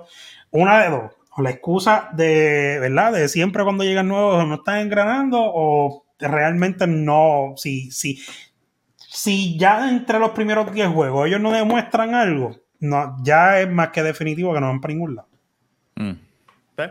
una 0.52 0.82
de 0.84 0.90
dos, 0.90 1.12
o 1.38 1.42
la 1.42 1.50
excusa 1.52 2.10
de, 2.14 2.78
¿verdad? 2.80 3.14
De 3.14 3.28
siempre 3.30 3.64
cuando 3.64 3.84
llegan 3.84 4.08
nuevos 4.08 4.46
no 4.48 4.56
están 4.56 4.80
engranando 4.80 5.38
o 5.42 6.06
realmente 6.20 6.86
no, 6.88 7.54
si, 7.58 7.90
si, 7.92 8.20
si 9.22 9.56
ya 9.56 9.88
entre 9.88 10.18
los 10.18 10.32
primeros 10.32 10.74
10 10.74 10.88
juegos 10.90 11.28
ellos 11.28 11.40
no 11.40 11.52
demuestran 11.52 12.16
algo, 12.16 12.58
no, 12.80 13.16
ya 13.22 13.60
es 13.62 13.70
más 13.70 13.90
que 13.90 14.02
definitivo 14.02 14.52
que 14.52 14.60
no 14.60 14.66
van 14.68 14.82
para 14.82 14.94
ningún 14.96 15.16
lado. 15.16 15.28
Mm. 15.96 16.14
Pues, 16.76 16.90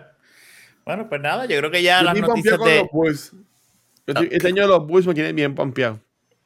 Bueno, 0.84 1.08
pues 1.08 1.20
nada, 1.20 1.46
yo 1.46 1.58
creo 1.58 1.72
que 1.72 1.82
ya 1.82 1.98
Yo 1.98 2.04
las 2.04 2.20
noticias 2.20 2.58
de. 2.60 2.78
los 2.82 2.90
Bulls. 2.92 3.32
Yo 3.32 3.40
estoy- 4.14 4.28
Este 4.30 4.46
año 4.46 4.68
los 4.68 4.86
Bulls 4.86 5.08
me 5.08 5.14
tienen 5.14 5.34
bien 5.34 5.56
pompeado. 5.56 5.98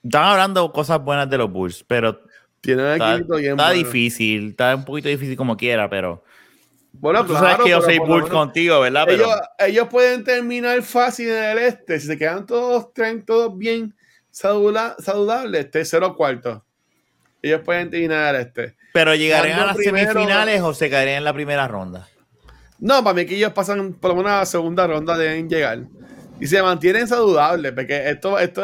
Están 0.02 0.24
hablando 0.24 0.72
cosas 0.72 1.02
buenas 1.04 1.28
de 1.28 1.36
los 1.36 1.50
Bulls, 1.52 1.84
pero 1.86 2.18
Tienen 2.62 2.86
un 2.86 2.92
está, 2.92 3.16
está 3.38 3.70
difícil. 3.72 4.48
Está 4.50 4.74
un 4.74 4.86
poquito 4.86 5.10
difícil 5.10 5.36
como 5.36 5.54
quiera, 5.54 5.90
pero. 5.90 6.24
Bueno, 6.92 7.26
Tú 7.26 7.34
sabes 7.34 7.58
que 7.62 7.68
yo 7.70 7.82
soy 7.82 7.98
Bulls 7.98 8.30
contigo, 8.30 8.80
¿verdad? 8.80 9.04
Pero 9.06 9.24
Ellos, 9.24 9.40
ellos 9.58 9.88
pueden 9.88 10.24
terminar 10.24 10.80
fácil 10.82 11.28
en 11.28 11.44
el 11.44 11.58
este. 11.58 12.00
Si 12.00 12.06
se 12.06 12.16
quedan 12.16 12.46
todos, 12.46 12.94
traen 12.94 13.22
todos 13.22 13.58
bien 13.58 13.94
saludla- 14.34 14.96
saludables, 14.98 15.70
tercero 15.70 16.16
cuarto. 16.16 16.64
Ellos 17.42 17.60
pueden 17.64 17.90
terminar 17.90 18.34
este. 18.36 18.74
pero 18.92 19.14
llegarían 19.14 19.60
a 19.60 19.66
las 19.66 19.76
primero- 19.76 20.12
semifinales 20.12 20.60
o 20.62 20.72
se 20.74 20.88
caerían 20.90 21.18
en 21.18 21.24
la 21.24 21.32
primera 21.32 21.66
ronda. 21.68 22.08
No, 22.78 23.02
para 23.04 23.14
mí 23.14 23.26
que 23.26 23.36
ellos 23.36 23.52
pasan 23.52 23.92
por 23.94 24.10
lo 24.10 24.16
menos 24.16 24.32
a 24.32 24.38
la 24.40 24.46
segunda 24.46 24.86
ronda, 24.86 25.16
deben 25.16 25.48
llegar. 25.48 25.80
Y 26.40 26.46
se 26.48 26.60
mantienen 26.62 27.06
saludables, 27.06 27.72
porque 27.72 28.08
esto, 28.10 28.38
esto, 28.38 28.62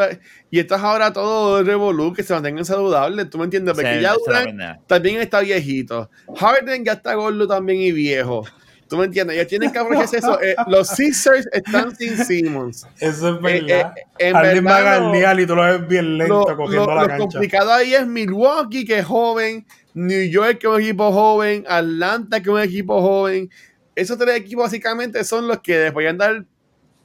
y 0.50 0.58
esto 0.58 0.74
es 0.74 0.82
ahora 0.82 1.12
todo 1.12 1.62
revolú, 1.62 2.12
que 2.12 2.22
se 2.24 2.32
mantengan 2.34 2.64
saludables, 2.64 3.30
¿tú 3.30 3.38
me 3.38 3.44
entiendes? 3.44 3.74
Porque 3.74 3.94
Sí, 3.94 4.00
ya 4.00 4.12
Durant 4.14 4.86
también 4.88 5.20
está 5.20 5.40
viejito. 5.40 6.10
Harden 6.36 6.84
ya 6.84 6.92
está 6.94 7.14
gordo 7.14 7.46
también 7.46 7.80
y 7.80 7.92
viejo. 7.92 8.44
¿Tú 8.90 8.96
me 8.98 9.04
entiendes? 9.04 9.36
Ellos 9.36 9.46
tienen 9.48 9.70
que 9.72 9.78
aprovechar 9.78 10.16
eso. 10.18 10.42
Eh, 10.42 10.56
los 10.66 10.88
Sixers 10.88 11.46
están 11.52 11.94
sin 11.96 12.16
Simmons. 12.24 12.86
Eso 12.98 13.38
es 13.38 13.54
Eh, 13.54 13.64
eh, 13.68 13.84
en 14.18 14.34
Alguien 14.36 14.66
va 14.66 14.76
a 14.76 14.82
verdad, 14.82 15.34
lo- 15.36 15.40
y 15.42 15.46
tú 15.46 15.54
lo 15.56 15.62
ves 15.62 15.88
bien 15.88 16.18
lento 16.18 16.34
Lo, 16.48 16.56
cogiendo 16.56 16.86
lo- 16.86 16.94
la 16.96 17.02
lo 17.02 17.08
cancha. 17.08 17.22
complicado 17.22 17.72
ahí 17.72 17.94
es 17.94 18.04
Milwaukee, 18.06 18.84
que 18.84 18.98
es 18.98 19.04
joven, 19.06 19.64
New 19.94 20.28
York, 20.28 20.58
que 20.58 20.66
es 20.66 20.72
un 20.74 20.80
equipo 20.80 21.12
joven, 21.12 21.64
Atlanta, 21.68 22.38
que 22.42 22.50
es 22.50 22.54
un 22.54 22.60
equipo 22.60 23.00
joven. 23.00 23.48
Esos 23.94 24.18
tres 24.18 24.36
equipos 24.36 24.64
básicamente 24.64 25.22
son 25.22 25.46
los 25.46 25.60
que 25.60 25.78
les 25.78 25.92
podían 25.92 26.18
dar 26.18 26.44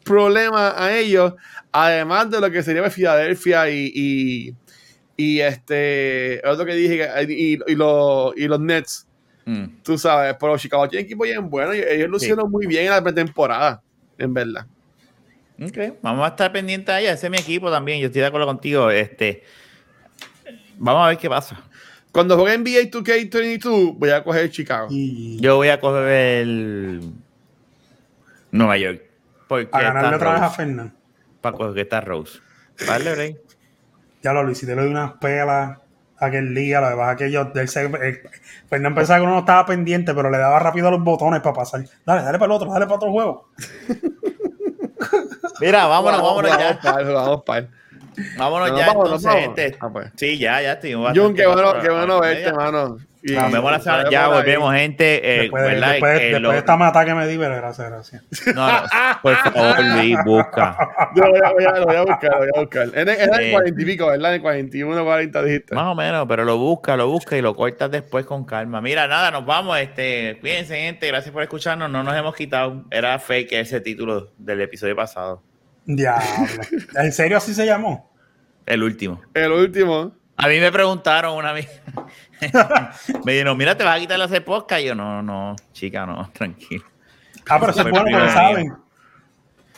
problemas 0.04 0.74
a 0.78 0.96
ellos, 0.98 1.34
además 1.72 2.30
de 2.32 2.40
lo 2.42 2.50
que 2.52 2.64
sería 2.64 2.90
Filadelfia 2.90 3.70
y, 3.70 3.92
y, 3.94 4.56
y 5.18 5.40
este, 5.42 6.42
otro 6.48 6.66
que 6.66 6.74
dije, 6.74 7.08
y, 7.30 7.60
y 7.72 7.76
los, 7.76 8.34
y 8.38 8.48
los 8.48 8.60
Nets. 8.60 9.05
Mm. 9.46 9.66
Tú 9.84 9.98
sabes, 9.98 10.36
pero 10.40 10.58
Chicago 10.58 10.88
tiene 10.90 11.04
equipo 11.04 11.24
bien 11.24 11.50
bueno 11.50 11.74
y 11.74 11.80
ellos 11.80 12.10
lo 12.10 12.20
Sí. 12.20 12.26
hicieron 12.26 12.50
muy 12.50 12.66
bien 12.66 12.86
en 12.86 12.92
la 12.92 13.04
pretemporada, 13.04 13.82
en 14.18 14.34
verdad. 14.34 14.66
Ok, 15.62 15.78
vamos 16.02 16.26
a 16.26 16.30
estar 16.30 16.52
pendientes 16.52 16.94
ahí. 16.94 17.06
Ese 17.06 17.28
es 17.28 17.32
mi 17.32 17.38
equipo 17.38 17.72
también. 17.72 18.00
Yo 18.02 18.08
estoy 18.08 18.22
de 18.22 18.28
acuerdo 18.28 18.48
contigo. 18.48 18.90
Este, 18.90 19.44
vamos 20.78 21.06
a 21.06 21.10
ver 21.10 21.18
qué 21.18 21.30
pasa. 21.30 21.62
Cuando 22.12 22.38
juegue 22.38 22.58
NBA 22.58 22.90
2K22, 22.92 23.98
voy 23.98 24.10
a 24.10 24.24
coger 24.24 24.50
Chicago. 24.50 24.88
Y 24.90 25.40
Yo 25.40 25.58
voy 25.58 25.70
a 25.70 25.80
coger 25.80 26.08
el 26.08 27.02
Nueva 28.52 28.78
York. 28.78 29.02
Porque 29.48 29.70
a 29.72 29.82
ganarle 29.82 30.16
está 30.16 30.16
otra 30.16 30.32
vez 30.34 30.42
a 30.42 30.46
Rose. 30.46 30.56
Fernan. 30.56 30.96
Para 31.42 31.58
coger 31.58 31.74
que 31.76 31.82
está 31.82 32.02
Rose. 32.02 32.40
Vale, 32.88 33.12
break. 33.14 33.38
Ya 34.24 34.34
lo 34.34 34.44
Luis, 34.44 34.58
si 34.58 34.66
te 34.66 34.76
le 34.76 34.82
doy 34.82 34.92
unas 34.92 35.14
pelas 35.14 35.78
aquel 36.20 36.54
día, 36.56 36.80
lo 36.82 36.90
que 36.90 36.96
pasa 36.96 37.12
es 37.14 37.18
que 37.18 37.32
yo, 37.32 37.52
él 37.56 37.68
se, 37.68 37.82
él- 37.86 38.22
Fernan 38.70 38.94
pensaba 38.96 39.20
que 39.20 39.24
uno 39.26 39.34
no 39.34 39.40
estaba 39.40 39.66
pendiente, 39.66 40.14
pero 40.14 40.30
le 40.30 40.38
daba 40.38 40.60
rápido 40.60 40.88
a 40.88 40.92
los 40.92 41.04
botones 41.04 41.42
para 41.42 41.56
pasar. 41.56 41.84
Dale, 42.06 42.22
dale 42.24 42.38
para 42.40 42.46
el 42.46 42.52
otro, 42.52 42.72
dale 42.72 42.86
para 42.86 42.96
otro 42.98 43.12
juego. 43.12 43.50
Mira, 45.62 45.86
vámonos, 45.88 46.22
vámonos 46.22 46.52
Vamos 46.52 46.84
ya. 46.84 47.14
vamos 47.14 47.44
par. 47.44 47.68
Vámonos 48.38 48.70
Nos 48.72 48.80
ya, 48.80 48.88
vamos, 48.88 49.06
entonces, 49.06 49.28
vamos. 49.28 49.42
gente. 49.44 49.78
Ah, 49.80 49.90
pues. 49.92 50.12
Sí, 50.16 50.38
ya, 50.38 50.62
ya 50.62 50.74
estoy. 50.74 50.94
Jun, 50.94 51.34
qué 51.34 51.48
bueno, 51.48 51.74
qué 51.82 51.90
bueno 51.90 52.20
verte, 52.20 52.52
mano. 52.54 52.98
Y- 53.28 53.32
Nos 53.34 53.52
vemos 53.52 53.72
la 53.72 53.80
semana. 53.80 54.04
Nos 54.04 54.12
Ya 54.12 54.26
ahí. 54.26 54.32
volvemos, 54.32 54.74
gente. 54.76 55.36
Eh, 55.36 55.40
después 55.42 55.64
de, 55.64 55.70
¿verdad? 55.70 55.90
después, 55.94 56.12
Eh, 56.20 56.24
después 56.26 56.42
lo- 56.44 56.52
de 56.52 56.58
esta 56.60 56.78
mata 56.78 57.06
que 57.06 57.14
me 57.16 57.26
di, 57.28 57.38
pero 57.40 57.56
gracias, 57.56 57.90
gracias. 57.90 58.24
No, 58.56 58.68
no, 58.72 58.88
por 59.24 59.36
favor, 59.38 59.84
Luis, 59.84 60.18
busca. 60.24 60.78
Yo 61.16 61.24
lo 61.24 61.30
voy 61.32 61.40
a, 61.44 61.52
voy 61.52 61.64
a- 61.66 61.80
lo 61.80 61.86
voy 61.88 61.96
a 61.96 62.02
buscar, 62.04 62.32
lo 62.34 62.38
voy 62.38 62.50
a 62.56 62.60
buscar. 62.60 62.88
Era 62.94 63.14
en 63.16 63.34
Eh. 63.42 63.52
40 63.52 63.82
y 63.82 63.86
pico, 63.86 64.06
¿verdad? 64.06 64.36
En 64.36 64.42
41, 64.44 65.04
40 65.04 65.42
dijiste. 65.42 65.74
Más 65.74 65.88
o 65.88 65.96
menos, 65.96 66.26
pero 66.28 66.46
lo 66.46 66.58
busca, 66.60 66.96
lo 66.96 67.08
busca 67.08 67.36
y 67.36 67.42
lo 67.42 67.56
cortas 67.56 67.90
después 67.90 68.28
con 68.28 68.46
calma. 68.46 68.80
Mira, 68.80 69.08
nada, 69.08 69.32
nos 69.32 69.44
vamos. 69.44 69.80
Este, 69.80 70.38
cuídense, 70.40 70.76
gente. 70.78 71.08
Gracias 71.08 71.34
por 71.34 71.42
escucharnos. 71.42 71.90
No 71.90 72.04
nos 72.04 72.16
hemos 72.16 72.36
quitado. 72.36 72.86
Era 72.92 73.18
fake 73.18 73.54
ese 73.54 73.82
título 73.82 74.34
del 74.38 74.62
episodio 74.62 74.96
pasado. 74.96 75.42
Diablo. 75.86 76.24
¿En 76.96 77.12
serio 77.12 77.38
así 77.38 77.56
se 77.56 77.66
llamó? 77.66 78.14
El 78.68 78.84
último. 78.84 79.20
El 79.34 79.52
último. 79.52 80.12
A 80.38 80.48
mí 80.50 80.60
me 80.60 80.72
preguntaron 80.72 81.36
una 81.38 81.54
vez. 81.54 81.82
Me 83.26 83.32
dijeron, 83.34 83.58
mira, 83.58 83.78
te 83.78 83.84
vas 83.84 83.98
a 83.98 84.00
quitar 84.00 84.22
hacer 84.22 84.44
podcast. 84.44 84.82
Y 84.82 84.86
yo, 84.86 84.96
no, 84.96 85.22
no, 85.22 85.56
chica, 85.74 86.06
no, 86.06 86.30
tranquilo. 86.34 86.84
Ah, 87.50 87.60
pero 87.60 87.72
eso 87.72 87.82
es 87.82 87.90
bueno, 87.92 88.30
saben. 88.30 88.74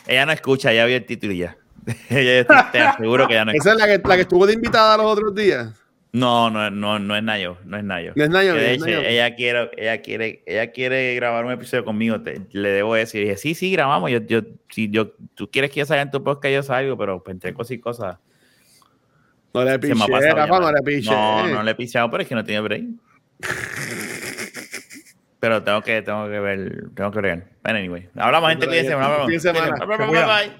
Ella 0.06 0.26
no 0.26 0.32
escucha, 0.32 0.72
ya 0.72 0.84
vio 0.86 0.96
el 0.96 1.04
título 1.04 1.32
y 1.32 1.38
ya. 1.38 1.56
Ella 2.10 2.44
te 2.72 2.80
aseguro 2.80 3.26
que 3.28 3.34
ya 3.34 3.44
no 3.44 3.52
Esa 3.52 3.70
escucha. 3.70 3.72
es 3.72 3.78
la 3.90 4.02
que, 4.02 4.08
la 4.08 4.14
que 4.16 4.22
estuvo 4.22 4.46
de 4.46 4.54
invitada 4.54 4.96
los 4.96 5.06
otros 5.06 5.34
días. 5.34 5.72
No, 6.10 6.48
no, 6.48 6.70
no, 6.70 6.98
no 6.98 7.14
es 7.16 7.22
Nayo, 7.22 7.58
no 7.66 7.76
es 7.76 7.84
Nayo. 7.84 8.12
No 8.16 8.24
es 8.24 8.30
Nayo, 8.30 8.54
de 8.54 8.66
es 8.74 8.76
hecho, 8.76 8.86
Nayo. 8.86 9.00
ella 9.00 9.34
quiere, 9.34 9.70
ella 9.76 10.00
quiere, 10.00 10.42
ella 10.46 10.72
quiere 10.72 11.14
grabar 11.14 11.44
un 11.44 11.52
episodio 11.52 11.84
conmigo. 11.84 12.22
te- 12.22 12.40
le 12.52 12.70
debo 12.70 12.94
decir, 12.94 13.20
dije, 13.22 13.36
sí, 13.36 13.54
sí, 13.54 13.70
grabamos. 13.72 14.10
Yo, 14.10 14.20
yo, 14.20 14.40
si 14.70 14.88
yo, 14.90 15.12
tú 15.34 15.50
quieres 15.50 15.70
que 15.70 15.80
yo 15.80 15.86
salga 15.86 16.02
en 16.02 16.10
tu 16.10 16.24
podcast, 16.24 16.52
yo 16.54 16.62
salgo, 16.62 16.96
pero 16.96 17.22
entre 17.26 17.52
cosas 17.52 17.72
y 17.72 17.78
cosas. 17.78 18.16
No 19.54 19.64
le 19.64 19.78
piché, 19.78 20.32
Rafa, 20.32 20.60
no 20.60 20.72
le 20.72 20.82
piché. 20.82 21.10
No, 21.10 21.48
no 21.48 21.62
le 21.62 21.70
he 21.70 21.74
pichado, 21.74 22.10
pero 22.10 22.22
es 22.22 22.28
que 22.28 22.34
no 22.34 22.44
tiene 22.44 22.60
break. 22.60 22.84
pero 25.40 25.62
tengo 25.62 25.80
que, 25.82 26.02
tengo 26.02 26.28
que 26.28 26.40
ver, 26.40 26.90
tengo 26.94 27.10
que 27.10 27.20
ver. 27.20 27.44
Bueno, 27.62 27.78
anyway. 27.78 28.08
Hablamos, 28.16 28.50
gente. 28.50 28.66
Fin 28.66 28.74
de 28.74 28.84
semana. 29.40 29.86
Bye, 29.86 29.96
bye, 29.96 30.24
bye. 30.24 30.52